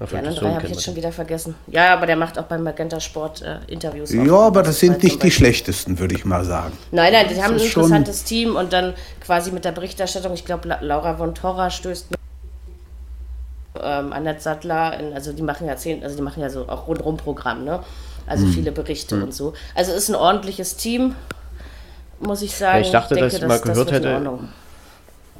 die 0.00 0.16
anderen 0.16 0.36
drei 0.36 0.54
habe 0.54 0.64
ich 0.64 0.70
jetzt 0.70 0.84
schon 0.84 0.96
wieder 0.96 1.12
vergessen. 1.12 1.56
Ja, 1.66 1.92
aber 1.92 2.06
der 2.06 2.16
macht 2.16 2.38
auch 2.38 2.44
beim 2.44 2.62
Magenta 2.62 3.00
Sport 3.00 3.42
äh, 3.42 3.58
Interviews. 3.66 4.12
Ja, 4.12 4.22
auch. 4.32 4.46
aber 4.46 4.62
das 4.62 4.78
sind 4.78 5.02
nicht 5.02 5.22
die 5.22 5.30
schlechtesten, 5.30 5.98
würde 5.98 6.14
ich 6.14 6.24
mal 6.24 6.44
sagen. 6.44 6.72
Nein, 6.90 7.12
nein, 7.12 7.26
die 7.28 7.42
haben 7.42 7.54
ein 7.54 7.60
interessantes 7.60 8.24
Team 8.24 8.56
und 8.56 8.72
dann 8.72 8.94
quasi 9.20 9.50
mit 9.50 9.66
der 9.66 9.72
Berichterstattung, 9.72 10.32
ich 10.32 10.46
glaube, 10.46 10.68
La 10.68 10.78
Laura 10.80 11.16
von 11.16 11.34
Torra 11.34 11.68
stößt 11.68 12.12
mit 12.12 12.18
ähm, 13.82 14.12
Annette 14.12 14.40
Sattler, 14.40 14.98
in, 14.98 15.12
also 15.12 15.32
die 15.32 15.42
machen 15.42 15.66
ja 15.66 15.76
zehn, 15.76 16.02
also 16.02 16.16
die 16.16 16.22
machen 16.22 16.40
ja 16.42 16.48
so 16.48 16.66
auch 16.68 16.88
rundrum 16.88 17.16
Programm, 17.16 17.64
ne? 17.64 17.80
Also 18.26 18.46
viele 18.46 18.72
Berichte 18.72 19.22
und 19.22 19.34
so. 19.34 19.54
Also 19.74 19.92
ist 19.92 20.08
ein 20.10 20.14
ordentliches 20.14 20.76
Team, 20.76 21.14
muss 22.20 22.42
ich 22.42 22.54
sagen. 22.54 22.78
Ja, 22.78 22.84
ich 22.84 22.90
dachte, 22.90 23.14
dass 23.16 23.34
ich 23.34 23.46
mal 23.46 23.60
gehört 23.60 23.92
hätte. 23.92 24.38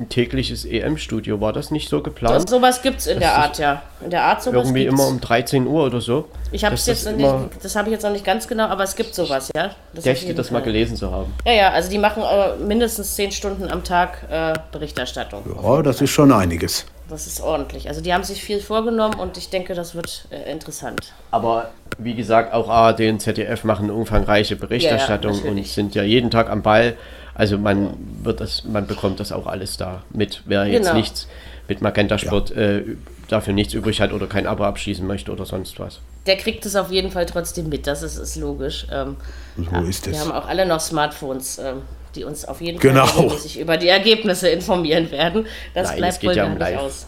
Ein 0.00 0.08
tägliches 0.08 0.64
EM-Studio, 0.64 1.40
war 1.40 1.52
das 1.52 1.72
nicht 1.72 1.88
so 1.88 2.00
geplant? 2.00 2.48
sowas 2.48 2.82
gibt 2.82 3.00
es 3.00 3.08
in 3.08 3.18
der 3.18 3.34
Art, 3.34 3.58
ja. 3.58 3.82
In 4.00 4.10
der 4.10 4.22
Art 4.22 4.40
sowas 4.40 4.66
Irgendwie 4.66 4.84
gibt's. 4.84 4.94
immer 4.94 5.08
um 5.08 5.20
13 5.20 5.66
Uhr 5.66 5.86
oder 5.86 6.00
so. 6.00 6.28
Ich 6.52 6.64
habe 6.64 6.76
es 6.76 6.86
jetzt 6.86 7.04
das 7.04 7.16
nicht, 7.16 7.34
das 7.60 7.74
habe 7.74 7.88
ich 7.88 7.94
jetzt 7.94 8.04
noch 8.04 8.12
nicht 8.12 8.24
ganz 8.24 8.46
genau, 8.46 8.66
aber 8.66 8.84
es 8.84 8.94
gibt 8.94 9.12
sowas, 9.12 9.50
ja. 9.56 9.72
Das 9.94 10.04
Dächte 10.04 10.32
das 10.34 10.52
mal 10.52 10.62
gelesen 10.62 10.96
zu 10.96 11.10
haben. 11.10 11.34
Ja, 11.44 11.52
ja, 11.52 11.70
also 11.70 11.90
die 11.90 11.98
machen 11.98 12.22
äh, 12.22 12.54
mindestens 12.64 13.16
zehn 13.16 13.32
Stunden 13.32 13.68
am 13.68 13.82
Tag 13.82 14.24
äh, 14.30 14.52
Berichterstattung. 14.70 15.42
Ja, 15.60 15.82
das 15.82 16.00
ist 16.00 16.10
schon 16.10 16.30
einiges. 16.30 16.86
Das 17.08 17.26
ist 17.26 17.40
ordentlich. 17.40 17.88
Also 17.88 18.00
die 18.00 18.12
haben 18.12 18.24
sich 18.24 18.42
viel 18.42 18.60
vorgenommen 18.60 19.18
und 19.18 19.36
ich 19.38 19.48
denke, 19.50 19.74
das 19.74 19.94
wird 19.94 20.26
äh, 20.30 20.50
interessant. 20.50 21.12
Aber 21.30 21.70
wie 21.98 22.14
gesagt, 22.14 22.52
auch 22.52 22.68
ARD 22.68 23.00
und 23.08 23.20
ZDF 23.20 23.64
machen 23.64 23.90
umfangreiche 23.90 24.56
Berichterstattung 24.56 25.32
und 25.32 25.44
natürlich. 25.44 25.72
sind 25.72 25.94
ja 25.94 26.02
jeden 26.02 26.30
Tag 26.30 26.50
am 26.50 26.62
Ball. 26.62 26.96
Also 27.34 27.56
man 27.56 27.94
wird 28.22 28.40
das, 28.40 28.64
man 28.64 28.86
bekommt 28.86 29.20
das 29.20 29.32
auch 29.32 29.46
alles 29.46 29.76
da 29.76 30.02
mit. 30.10 30.42
Wer 30.46 30.66
jetzt 30.66 30.84
Genau. 30.86 30.96
nichts 30.98 31.28
mit 31.68 31.80
Magenta 31.82 32.18
Sport 32.18 32.50
äh, 32.50 32.82
dafür 33.28 33.52
nichts 33.54 33.74
übrig 33.74 34.00
hat 34.00 34.12
oder 34.12 34.26
kein 34.26 34.46
Abo 34.46 34.64
abschließen 34.64 35.06
möchte 35.06 35.30
oder 35.32 35.44
sonst 35.46 35.78
was. 35.78 36.00
Der 36.26 36.36
kriegt 36.36 36.66
es 36.66 36.76
auf 36.76 36.90
jeden 36.90 37.10
Fall 37.10 37.26
trotzdem 37.26 37.68
mit, 37.68 37.86
das 37.86 38.02
ist, 38.02 38.16
ist 38.18 38.36
logisch. 38.36 38.86
Ähm, 38.92 39.16
So 39.56 39.80
ist 39.86 40.06
wir 40.06 40.12
es. 40.14 40.20
haben 40.20 40.32
auch 40.32 40.46
alle 40.46 40.66
noch 40.66 40.80
Smartphones, 40.80 41.58
ähm, 41.58 41.82
die 42.14 42.24
uns 42.24 42.44
auf 42.44 42.60
jeden 42.60 42.78
Genau. 42.78 43.06
Fall 43.06 43.22
regelmäßig 43.24 43.58
über 43.60 43.76
die 43.76 43.88
Ergebnisse 43.88 44.48
informieren 44.48 45.10
werden. 45.10 45.46
Das 45.74 45.88
Nein, 45.88 45.98
bleibt 45.98 46.24
wohl 46.24 46.34
ja 46.36 46.44
gar 46.44 46.48
nicht 46.50 46.60
live. 46.60 46.78
aus. 46.80 47.06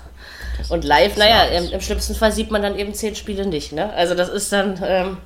Und 0.68 0.84
live, 0.84 1.16
naja, 1.16 1.44
im, 1.44 1.72
im 1.72 1.80
schlimmsten 1.80 2.14
Fall 2.14 2.32
sieht 2.32 2.50
man 2.50 2.60
dann 2.62 2.78
eben 2.78 2.92
zehn 2.92 3.14
Spiele 3.14 3.46
nicht. 3.46 3.72
Ne? 3.72 3.92
Also 3.94 4.14
das 4.14 4.28
ist 4.28 4.52
dann... 4.52 4.78
Ähm, 4.84 5.16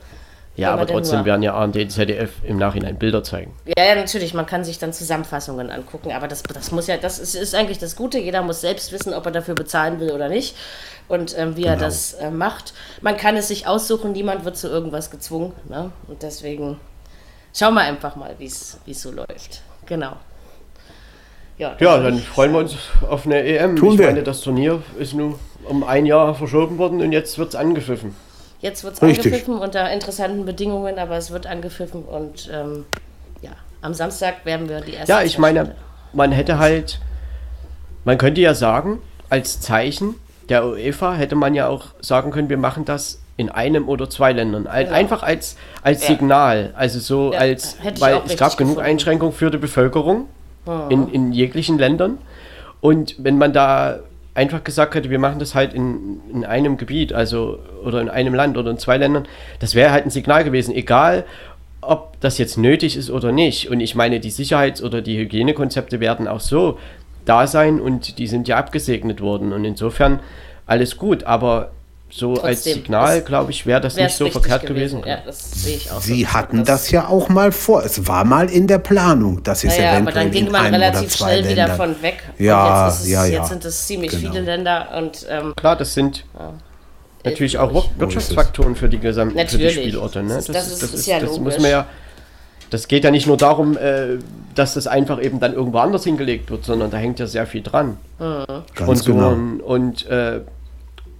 Ja, 0.56 0.72
aber 0.72 0.86
trotzdem 0.86 1.16
nur- 1.18 1.24
werden 1.26 1.42
ja 1.42 1.54
ARD 1.54 1.76
und 1.76 1.90
ZDF 1.90 2.30
im 2.44 2.56
Nachhinein 2.58 2.96
Bilder 2.96 3.24
zeigen. 3.24 3.52
Ja, 3.76 3.84
ja, 3.84 3.94
natürlich, 3.96 4.32
man 4.34 4.46
kann 4.46 4.62
sich 4.62 4.78
dann 4.78 4.92
Zusammenfassungen 4.92 5.70
angucken, 5.72 6.12
aber 6.12 6.28
das, 6.28 6.44
das 6.44 6.70
muss 6.70 6.86
ja, 6.86 6.96
das 6.98 7.18
ist, 7.18 7.34
ist 7.34 7.56
eigentlich 7.56 7.78
das 7.78 7.96
Gute. 7.96 8.18
Jeder 8.20 8.42
muss 8.42 8.60
selbst 8.60 8.92
wissen, 8.92 9.12
ob 9.12 9.26
er 9.26 9.32
dafür 9.32 9.56
bezahlen 9.56 9.98
will 9.98 10.12
oder 10.12 10.28
nicht 10.28 10.54
und 11.08 11.36
ähm, 11.36 11.56
wie 11.56 11.64
er 11.64 11.74
Genau. 11.74 11.86
das 11.86 12.12
äh, 12.14 12.30
macht. 12.30 12.72
Man 13.00 13.16
kann 13.16 13.36
es 13.36 13.48
sich 13.48 13.66
aussuchen, 13.66 14.12
niemand 14.12 14.44
wird 14.44 14.56
zu 14.56 14.68
irgendwas 14.68 15.10
gezwungen. 15.10 15.52
Ne? 15.68 15.90
Und 16.06 16.22
deswegen 16.22 16.78
schauen 17.54 17.74
wir 17.74 17.82
einfach 17.82 18.16
mal, 18.16 18.34
wie 18.38 18.46
es 18.46 18.78
so 18.86 19.10
läuft. 19.10 19.62
Genau. 19.86 20.16
Ja, 21.56 21.76
Ja, 21.78 21.98
dann 21.98 22.18
freuen 22.18 22.52
wir 22.52 22.58
uns 22.58 22.76
auf 23.08 23.26
eine 23.26 23.42
EM. 23.42 23.76
Tun 23.76 23.92
ich 23.92 23.98
wir. 23.98 24.06
meine, 24.06 24.22
das 24.22 24.40
Turnier 24.40 24.82
ist 24.98 25.14
nun 25.14 25.36
um 25.64 25.84
ein 25.84 26.04
Jahr 26.04 26.34
verschoben 26.34 26.78
worden 26.78 27.00
und 27.00 27.12
jetzt 27.12 27.38
wird 27.38 27.50
es 27.50 27.54
angepfiffen. 27.54 28.14
Jetzt 28.60 28.82
wird 28.82 28.94
es 28.94 29.02
angepfiffen 29.02 29.58
unter 29.58 29.90
interessanten 29.92 30.44
Bedingungen, 30.44 30.98
aber 30.98 31.16
es 31.16 31.30
wird 31.30 31.46
angepfiffen 31.46 32.02
und 32.02 32.50
ähm, 32.52 32.86
ja, 33.42 33.52
am 33.82 33.94
Samstag 33.94 34.44
werden 34.44 34.68
wir 34.68 34.80
die 34.80 34.94
erste. 34.94 35.12
Ja, 35.12 35.22
ich 35.22 35.38
meine, 35.38 35.74
man 36.12 36.32
hätte 36.32 36.58
halt, 36.58 36.98
man 38.04 38.18
könnte 38.18 38.40
ja 38.40 38.54
sagen, 38.54 39.00
als 39.28 39.60
Zeichen 39.60 40.16
der 40.48 40.66
UEFA 40.66 41.14
hätte 41.14 41.36
man 41.36 41.54
ja 41.54 41.68
auch 41.68 41.86
sagen 42.00 42.30
können, 42.30 42.48
wir 42.48 42.58
machen 42.58 42.84
das 42.84 43.20
in 43.36 43.48
einem 43.48 43.88
oder 43.88 44.08
zwei 44.08 44.32
Ländern. 44.32 44.64
Genau. 44.64 44.92
Einfach 44.92 45.22
als, 45.22 45.56
als 45.82 46.02
Ja. 46.02 46.14
Signal, 46.14 46.72
also 46.76 46.98
so 47.00 47.32
Ja, 47.32 47.40
als, 47.40 47.82
hätte 47.82 48.00
weil 48.00 48.20
es 48.26 48.36
gab 48.36 48.56
genug 48.56 48.74
gefunden. 48.76 48.80
Einschränkungen 48.90 49.34
für 49.34 49.50
die 49.50 49.58
Bevölkerung 49.58 50.26
in, 50.88 51.08
in 51.08 51.32
jeglichen 51.32 51.78
Ländern. 51.78 52.18
Und 52.80 53.16
wenn 53.18 53.36
man 53.36 53.52
da 53.52 54.00
einfach 54.34 54.64
gesagt 54.64 54.94
hätte, 54.94 55.10
wir 55.10 55.18
machen 55.18 55.38
das 55.38 55.54
halt 55.54 55.74
in, 55.74 56.20
in 56.32 56.44
einem 56.44 56.76
Gebiet, 56.76 57.12
also 57.12 57.58
oder 57.84 58.00
in 58.00 58.08
einem 58.08 58.34
Land 58.34 58.56
oder 58.56 58.70
in 58.70 58.78
zwei 58.78 58.96
Ländern, 58.96 59.26
das 59.58 59.74
wäre 59.74 59.90
halt 59.92 60.06
ein 60.06 60.10
Signal 60.10 60.42
gewesen, 60.44 60.74
egal 60.74 61.24
ob 61.80 62.18
das 62.20 62.38
jetzt 62.38 62.56
nötig 62.56 62.96
ist 62.96 63.10
oder 63.10 63.30
nicht. 63.30 63.68
Und 63.70 63.80
ich 63.80 63.94
meine, 63.94 64.20
die 64.20 64.30
Sicherheits- 64.30 64.82
oder 64.82 65.02
die 65.02 65.18
Hygienekonzepte 65.18 66.00
werden 66.00 66.26
auch 66.28 66.40
so 66.40 66.78
da 67.26 67.46
sein 67.46 67.78
und 67.80 68.18
die 68.18 68.26
sind 68.26 68.48
ja 68.48 68.56
abgesegnet 68.56 69.20
worden. 69.20 69.52
Und 69.52 69.64
insofern 69.64 70.20
alles 70.66 70.96
gut, 70.96 71.24
aber 71.24 71.72
so 72.16 72.34
als 72.34 72.62
Trotzdem, 72.62 72.74
Signal, 72.74 73.18
es- 73.18 73.24
glaube 73.24 73.50
ich, 73.50 73.66
wäre 73.66 73.80
das 73.80 73.96
nicht 73.96 74.14
so 74.16 74.30
verkehrt 74.30 74.66
gewesen. 74.66 75.02
Ja, 75.04 75.18
das 75.26 75.50
sehe 75.64 75.76
ich 75.76 75.90
auch. 75.90 75.94
so. 75.96 76.00
Sie 76.02 76.28
hatten 76.28 76.64
das 76.64 76.90
ja 76.92 77.08
auch 77.08 77.28
mal 77.28 77.50
vor. 77.50 77.84
Es 77.84 78.06
war 78.06 78.24
mal 78.24 78.48
in 78.48 78.68
der 78.68 78.78
Planung, 78.78 79.42
dass 79.42 79.64
es 79.64 79.76
Naja, 79.76 79.90
aber 79.90 79.96
eventuell 80.02 80.14
dann 80.24 80.30
ging 80.30 80.46
in 80.46 80.52
man 80.52 80.66
relativ 80.74 81.12
schnell 81.16 81.38
wieder 81.42 81.54
Ländern. 81.66 81.76
von 81.76 82.02
weg. 82.02 82.22
Ja, 82.38 82.84
und 82.84 82.86
jetzt, 82.86 82.96
ist 83.00 83.04
es, 83.06 83.10
ja, 83.10 83.24
ja. 83.24 83.32
jetzt 83.40 83.48
sind 83.48 83.64
es 83.64 83.86
ziemlich 83.88 84.10
Genau. 84.12 84.30
viele 84.32 84.44
Länder 84.44 84.88
und 84.96 85.26
ähm, 85.28 85.54
Klar, 85.56 85.74
das 85.76 85.92
sind 85.94 86.24
natürlich 87.24 87.58
auch. 87.58 87.84
Wirtschaftsfaktoren 87.98 88.76
für 88.76 88.88
die 88.88 88.98
gesamten 88.98 89.36
für 89.48 89.58
die. 89.58 89.70
Spielorte. 89.70 90.22
Ne? 90.22 90.34
Das 90.36 90.48
ist- 90.48 90.54
das 90.54 90.68
ist- 90.82 90.94
ist 90.94 91.06
ja 91.06 91.18
das 91.20 91.38
muss 91.40 91.58
man 91.58 91.70
ja. 91.70 91.86
Das 92.70 92.88
geht 92.88 93.04
ja 93.04 93.10
nicht 93.10 93.26
nur 93.26 93.36
darum, 93.36 93.76
äh, 93.76 94.18
dass 94.54 94.74
das 94.74 94.86
einfach 94.86 95.22
eben 95.22 95.38
dann 95.38 95.52
irgendwo 95.52 95.78
anders 95.78 96.04
hingelegt 96.04 96.50
wird, 96.50 96.64
sondern 96.64 96.90
da 96.90 96.96
hängt 96.96 97.18
ja 97.20 97.26
sehr 97.26 97.46
viel 97.46 97.62
dran. 97.62 97.98
Ganz 98.18 98.46
genau. 98.74 98.94
Sponsoren 98.94 99.60
und 99.60 100.06
äh, 100.06 100.40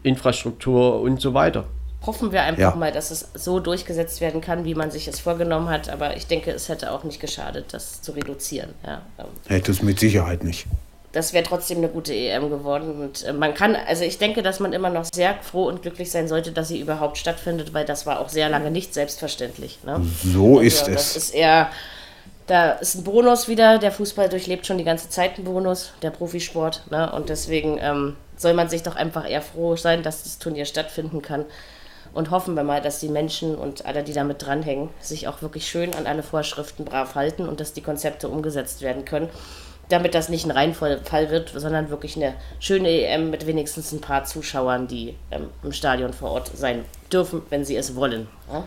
Infrastruktur 0.04 1.00
und 1.00 1.20
so 1.20 1.34
weiter. 1.34 1.64
hoffen 2.06 2.32
wir 2.32 2.42
einfach 2.42 2.60
Ja. 2.60 2.74
mal, 2.76 2.92
dass 2.92 3.10
es 3.10 3.30
so 3.32 3.60
durchgesetzt 3.60 4.20
werden 4.20 4.42
kann, 4.42 4.66
wie 4.66 4.74
man 4.74 4.90
sich 4.90 5.08
es 5.08 5.20
vorgenommen 5.20 5.70
hat. 5.70 5.88
Aber 5.88 6.14
ich 6.18 6.26
denke, 6.26 6.50
es 6.50 6.68
hätte 6.68 6.92
auch 6.92 7.02
nicht 7.02 7.18
geschadet, 7.18 7.72
das 7.72 8.02
zu 8.02 8.12
reduzieren. 8.12 8.74
Ja, 8.86 9.00
ähm, 9.18 9.24
Hätte 9.48 9.72
es 9.72 9.80
mit 9.82 9.98
Sicherheit 9.98 10.44
nicht. 10.44 10.66
das 11.12 11.32
wäre 11.32 11.44
trotzdem 11.44 11.78
eine 11.78 11.88
gute 11.88 12.12
EM 12.12 12.50
geworden. 12.50 13.00
Und 13.00 13.22
äh, 13.24 13.32
man 13.32 13.54
kann, 13.54 13.74
also 13.74 14.04
ich 14.04 14.18
denke, 14.18 14.42
dass 14.42 14.60
man 14.60 14.74
immer 14.74 14.90
noch 14.90 15.06
sehr 15.14 15.34
froh 15.40 15.64
und 15.66 15.80
glücklich 15.80 16.10
sein 16.10 16.28
sollte, 16.28 16.52
dass 16.52 16.68
sie 16.68 16.78
überhaupt 16.78 17.16
stattfindet, 17.16 17.72
weil 17.72 17.86
das 17.86 18.04
war 18.04 18.20
auch 18.20 18.28
sehr 18.28 18.50
lange 18.50 18.70
nicht 18.70 18.92
selbstverständlich. 18.92 19.78
Ne? 19.86 20.02
So 20.24 20.60
ist 20.60 20.80
Also, 20.80 20.92
Das 20.92 21.16
es. 21.16 21.16
ist 21.16 21.34
eher, 21.34 21.70
da 22.48 22.72
ist 22.72 22.96
ein 22.96 23.04
Bonus 23.04 23.48
wieder. 23.48 23.78
Der 23.78 23.92
Fußball 23.92 24.28
durchlebt 24.28 24.66
schon 24.66 24.76
die 24.76 24.84
ganze 24.84 25.08
Zeit 25.08 25.36
einen 25.36 25.44
Bonus, 25.46 25.92
der 26.02 26.10
Profisport. 26.10 26.82
Ne? 26.90 27.10
Und 27.12 27.30
deswegen 27.30 27.78
ähm, 27.80 28.16
soll 28.36 28.54
man 28.54 28.68
sich 28.68 28.82
doch 28.82 28.96
einfach 28.96 29.28
eher 29.28 29.42
froh 29.42 29.76
sein, 29.76 30.02
dass 30.02 30.22
das 30.22 30.38
Turnier 30.38 30.64
stattfinden 30.64 31.22
kann. 31.22 31.44
Und 32.12 32.30
hoffen 32.30 32.54
wir 32.54 32.62
mal, 32.62 32.80
dass 32.80 33.00
die 33.00 33.08
Menschen 33.08 33.56
und 33.56 33.86
alle, 33.86 34.04
die 34.04 34.12
damit 34.12 34.44
dranhängen, 34.44 34.90
sich 35.00 35.26
auch 35.26 35.42
wirklich 35.42 35.66
schön 35.66 35.94
an 35.94 36.06
alle 36.06 36.22
Vorschriften 36.22 36.84
brav 36.84 37.16
halten 37.16 37.48
und 37.48 37.58
dass 37.58 37.72
die 37.72 37.82
Konzepte 37.82 38.28
umgesetzt 38.28 38.82
werden 38.82 39.04
können. 39.04 39.28
Damit 39.88 40.14
das 40.14 40.28
nicht 40.28 40.46
ein 40.46 40.52
Reinfall 40.52 41.02
wird, 41.30 41.52
sondern 41.54 41.90
wirklich 41.90 42.16
eine 42.16 42.34
schöne 42.60 42.88
EM 42.88 43.30
mit 43.30 43.46
wenigstens 43.46 43.92
ein 43.92 44.00
paar 44.00 44.24
Zuschauern, 44.24 44.86
die 44.86 45.16
ähm, 45.30 45.48
im 45.62 45.72
Stadion 45.72 46.12
vor 46.12 46.30
Ort 46.30 46.52
sein 46.54 46.84
dürfen, 47.12 47.42
wenn 47.50 47.64
sie 47.64 47.76
es 47.76 47.96
wollen. 47.96 48.28
Ja? 48.50 48.64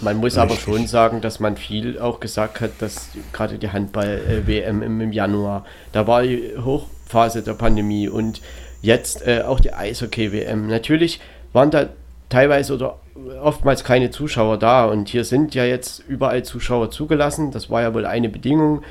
Man 0.00 0.16
muss 0.16 0.38
aber 0.38 0.52
Richtig. 0.52 0.64
schon 0.64 0.86
sagen, 0.86 1.20
dass 1.20 1.40
man 1.40 1.56
viel 1.56 1.98
auch 1.98 2.20
gesagt 2.20 2.60
hat, 2.60 2.70
dass 2.80 3.10
gerade 3.32 3.58
die 3.58 3.70
Handball-WM 3.70 4.82
im 4.82 5.12
Januar, 5.12 5.64
da 5.92 6.06
war 6.06 6.22
die 6.22 6.54
Hochphase 6.56 7.42
der 7.42 7.52
Pandemie 7.52 8.08
und 8.08 8.40
jetzt 8.82 9.26
äh, 9.26 9.42
auch 9.46 9.60
die 9.60 9.72
Eishockey-WM. 9.72 10.66
Natürlich 10.66 11.20
waren 11.52 11.70
da 11.70 11.86
teilweise 12.28 12.74
oder 12.74 12.96
oftmals 13.42 13.84
keine 13.84 14.10
Zuschauer 14.10 14.58
da 14.58 14.84
und 14.86 15.08
hier 15.08 15.24
sind 15.24 15.54
ja 15.54 15.64
jetzt 15.64 16.02
überall 16.08 16.42
Zuschauer 16.42 16.90
zugelassen. 16.90 17.50
Das 17.50 17.70
war 17.70 17.82
ja 17.82 17.92
wohl 17.94 18.06
eine 18.06 18.28
Bedingung. 18.28 18.82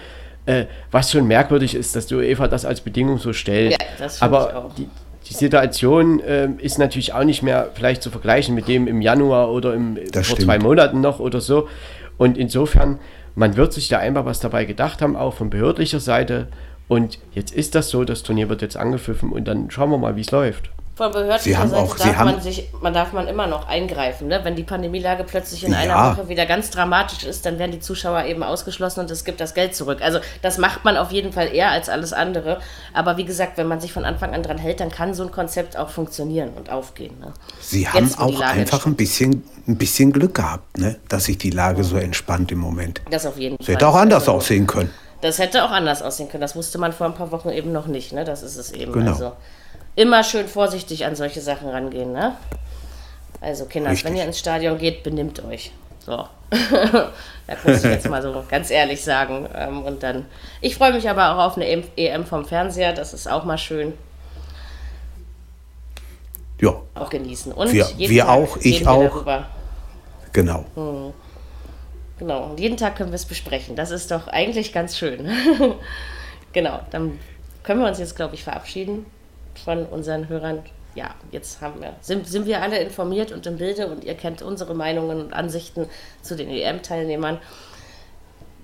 Äh, 0.46 0.66
was 0.92 1.12
schon 1.12 1.28
merkwürdig 1.28 1.76
ist, 1.76 1.96
dass 1.96 2.08
die 2.08 2.16
UEFA 2.16 2.48
das 2.48 2.66
als 2.66 2.82
Bedingung 2.82 3.18
so 3.20 3.34
stellt. 3.34 3.72
Ja, 3.72 3.78
das 3.98 4.18
finde 4.20 4.38
ich 4.38 4.42
aber 4.44 4.56
auch. 4.66 4.74
die, 4.76 4.88
die 5.28 5.34
Situation 5.34 6.22
ähm, 6.26 6.58
ist 6.60 6.80
natürlich 6.80 7.14
auch 7.14 7.24
nicht 7.24 7.44
mehr 7.44 7.70
vielleicht 7.76 8.02
zu 8.02 8.10
vergleichen 8.10 8.56
mit 8.56 8.68
dem 8.68 8.88
im 8.88 9.02
Januar 9.02 9.52
oder 9.52 9.74
im, 9.74 9.96
Das 10.12 10.28
vor 10.28 10.38
stimmt. 10.38 10.42
zwei 10.42 10.60
Monaten 10.60 11.02
noch 11.02 11.20
oder 11.20 11.40
so. 11.42 11.68
Und 12.18 12.38
insofern, 12.38 13.00
man 13.36 13.58
wird 13.58 13.74
sich 13.74 13.90
da 13.90 14.00
einfach 14.00 14.26
was 14.26 14.40
dabei 14.40 14.66
gedacht 14.66 15.02
haben, 15.02 15.16
auch 15.16 15.34
von 15.36 15.50
behördlicher 15.50 16.00
Seite. 16.00 16.48
Und 16.90 17.20
jetzt 17.34 17.54
ist 17.54 17.76
das 17.76 17.88
so, 17.90 18.04
das 18.04 18.24
Turnier 18.24 18.50
wird 18.50 18.62
jetzt 18.62 18.76
angepfiffen 18.76 19.32
und 19.32 19.46
dann 19.48 19.72
schauen 19.72 19.92
wir 19.92 19.98
mal, 19.98 20.16
wie 20.18 20.22
es 20.22 20.32
läuft. 20.32 20.70
Von 20.96 21.14
behördlicher 21.14 21.40
Sie 21.44 21.58
haben 21.58 21.70
Seite 21.70 21.82
auch- 21.82 21.96
Sie 21.98 22.04
darf 22.04 22.16
haben- 22.18 22.32
man 22.32 22.42
sich, 22.42 22.70
man 22.82 22.94
darf 22.94 23.14
man 23.14 23.26
immer 23.30 23.48
noch 23.48 23.70
eingreifen. 23.70 24.28
Ne? 24.28 24.42
Wenn 24.44 24.58
die 24.58 24.64
Pandemielage 24.64 25.24
plötzlich 25.24 25.64
in 25.64 25.72
Ja. 25.72 25.78
einer 25.78 26.18
Woche 26.18 26.28
wieder 26.28 26.46
ganz 26.46 26.72
dramatisch 26.72 27.24
ist, 27.24 27.46
dann 27.46 27.58
werden 27.58 27.72
die 27.72 27.80
Zuschauer 27.80 28.26
eben 28.26 28.44
ausgeschlossen 28.44 29.00
und 29.00 29.10
es 29.12 29.24
gibt 29.24 29.40
das 29.40 29.54
Geld 29.54 29.74
zurück. 29.76 30.00
Also 30.02 30.20
das 30.42 30.58
macht 30.58 30.84
man 30.84 30.98
auf 30.98 31.12
jeden 31.12 31.32
Fall 31.32 31.56
eher 31.56 31.70
als 31.72 31.88
alles 31.88 32.12
andere. 32.12 32.60
Aber 32.94 33.16
wie 33.16 33.24
gesagt, 33.24 33.58
wenn 33.58 33.68
man 33.68 33.80
sich 33.80 33.94
von 33.94 34.04
Anfang 34.04 34.34
an 34.34 34.44
dran 34.44 34.58
hält, 34.58 34.82
dann 34.82 34.90
kann 34.92 35.14
so 35.14 35.24
ein 35.24 35.32
Konzept 35.32 35.78
auch 35.78 35.88
funktionieren 35.90 36.50
und 36.58 36.70
aufgehen. 36.70 37.18
Ne? 37.22 37.32
Sie 37.62 37.88
haben 37.88 38.04
Jetzt, 38.04 38.18
die 38.18 38.22
auch 38.24 38.42
einfach 38.42 38.86
ein 38.86 38.96
bisschen, 38.96 39.44
ein 39.70 39.78
bisschen 39.78 40.12
Glück 40.12 40.36
gehabt, 40.36 40.80
ne? 40.80 40.98
dass 41.08 41.26
sich 41.26 41.38
die 41.38 41.52
Lage 41.52 41.86
so 41.86 41.96
entspannt 41.96 42.52
im 42.52 42.58
Moment. 42.60 43.00
Das 43.10 43.26
auf 43.26 43.38
jeden 43.38 43.56
Es 43.58 43.68
Fall. 43.68 43.76
hätte 43.76 43.88
auch 43.88 43.96
anders 43.96 44.24
Also, 44.24 44.34
aussehen 44.34 44.68
können. 44.68 44.90
Das 45.22 45.38
hätte 45.40 45.64
auch 45.66 45.72
anders 45.72 46.02
aussehen 46.02 46.30
können. 46.30 46.42
Das 46.42 46.56
wusste 46.56 46.78
man 46.78 46.94
vor 46.94 47.08
ein 47.08 47.14
paar 47.14 47.32
Wochen 47.32 47.50
eben 47.50 47.72
noch 47.72 47.88
nicht. 47.88 48.14
Ne? 48.14 48.24
Das 48.24 48.42
ist 48.44 48.56
es 48.56 48.72
eben. 48.72 48.94
Genau. 48.94 49.12
Also 49.12 49.32
immer 49.96 50.24
schön 50.24 50.48
vorsichtig 50.48 51.06
an 51.06 51.16
solche 51.16 51.42
Sachen 51.42 51.70
rangehen. 51.70 52.14
Ne? 52.14 52.36
Also 53.42 53.66
Kinder, 53.66 53.92
Richtig. 53.92 54.06
wenn 54.10 54.16
ihr 54.18 54.24
ins 54.26 54.40
Stadion 54.40 54.78
geht, 54.78 55.04
benimmt 55.04 55.44
euch. 55.44 55.72
So. 56.06 56.26
das 56.50 57.64
muss 57.66 57.78
ich 57.84 57.84
jetzt 57.92 58.10
mal 58.10 58.22
so 58.22 58.44
ganz 58.50 58.70
ehrlich 58.72 59.04
sagen. 59.04 59.48
Ähm, 59.54 59.84
Und 59.84 60.04
dann, 60.04 60.26
ich 60.62 60.76
freue 60.78 60.94
mich 60.94 61.10
aber 61.10 61.34
auch 61.36 61.46
auf 61.48 61.56
eine 61.58 61.68
EM 61.68 61.84
EM 61.98 62.26
vom 62.26 62.46
Fernseher. 62.46 62.94
Das 62.94 63.14
ist 63.14 63.30
auch 63.30 63.44
mal 63.44 63.58
schön. 63.58 63.94
Ja, 66.62 66.74
Auch 66.96 67.10
genießen. 67.10 67.52
Und 67.54 67.72
Wir- 67.72 67.88
wir 67.98 68.24
Tag 68.26 68.30
auch, 68.30 68.58
ich 68.58 68.86
auch. 68.88 69.04
Darüber. 69.04 69.46
Genau. 70.34 70.66
Hm. 70.76 71.14
Genau, 72.20 72.50
und 72.50 72.60
jeden 72.60 72.76
Tag 72.76 72.98
können 72.98 73.12
wir 73.12 73.16
es 73.16 73.26
besprechen. 73.26 73.78
Das 73.78 73.92
ist 73.92 74.12
doch 74.12 74.28
eigentlich 74.28 74.74
ganz 74.74 74.98
schön. 74.98 75.30
genau, 76.54 76.82
dann 76.92 77.18
können 77.64 77.80
wir 77.82 77.88
uns 77.88 77.98
jetzt, 77.98 78.18
glaube 78.18 78.36
ich, 78.36 78.44
verabschieden 78.44 79.06
von 79.64 79.86
unseren 79.86 80.28
Hörern. 80.28 80.64
Ja, 80.96 81.16
jetzt 81.32 81.62
haben 81.62 81.82
wir, 81.82 81.96
sind, 82.02 82.28
sind 82.28 82.46
wir 82.46 82.62
alle 82.62 82.80
informiert 82.80 83.32
und 83.32 83.46
im 83.48 83.58
Bilde 83.58 83.88
und 83.88 84.04
ihr 84.04 84.16
kennt 84.16 84.42
unsere 84.42 84.76
Meinungen 84.76 85.22
und 85.22 85.34
Ansichten 85.34 85.88
zu 86.22 86.36
den 86.36 86.50
EM-Teilnehmern. 86.50 87.40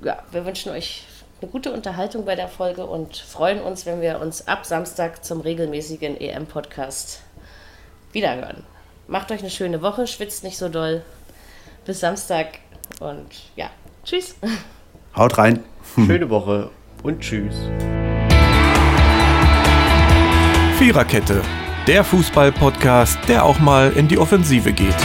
Ja, 0.03 0.21
wir 0.31 0.45
wünschen 0.45 0.71
euch 0.73 1.03
eine 1.41 1.49
gute 1.49 1.71
Unterhaltung 1.71 2.25
bei 2.25 2.35
der 2.35 2.49
Folge 2.49 2.85
und 2.85 3.15
freuen 3.15 3.61
uns, 3.61 3.85
wenn 3.85 4.01
wir 4.01 4.19
uns 4.19 4.47
ab 4.47 4.65
Samstag 4.65 5.23
zum 5.23 5.39
regelmäßigen 5.39 6.19
EM-Podcast 6.19 7.21
wiederhören. 8.11 8.65
Macht 9.07 9.31
euch 9.31 9.39
eine 9.39 9.49
schöne 9.49 9.81
Woche, 9.81 10.07
schwitzt 10.07 10.43
nicht 10.43 10.57
so 10.57 10.67
doll. 10.67 11.03
Bis 11.85 11.99
Samstag 11.99 12.59
und 12.99 13.27
ja, 13.55 13.69
tschüss. 14.03 14.35
Haut 15.15 15.37
rein. 15.37 15.63
Schöne 15.95 16.29
Woche 16.29 16.69
und 17.03 17.21
tschüss. 17.21 17.55
Viererkette, 20.77 21.41
der 21.87 22.03
Fußball-Podcast, 22.03 23.17
der 23.29 23.45
auch 23.45 23.59
mal 23.59 23.93
in 23.93 24.09
die 24.09 24.17
Offensive 24.17 24.73
geht. 24.73 24.95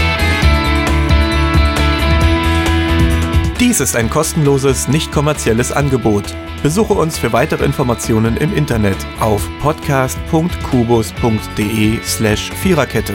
Dies 3.61 3.79
ist 3.81 3.95
ein 3.95 4.11
kostenloses, 4.11 4.89
nicht 4.89 5.13
kommerzielles 5.13 5.71
Angebot. 5.71 6.25
Besuche 6.63 6.95
uns 6.95 7.19
für 7.19 7.33
weitere 7.33 7.65
Informationen 7.65 8.37
im 8.39 8.57
Internet 8.57 8.97
auf 9.21 9.49
podcast.kubus.de/slash 9.61 12.51
Viererkette. 12.53 13.15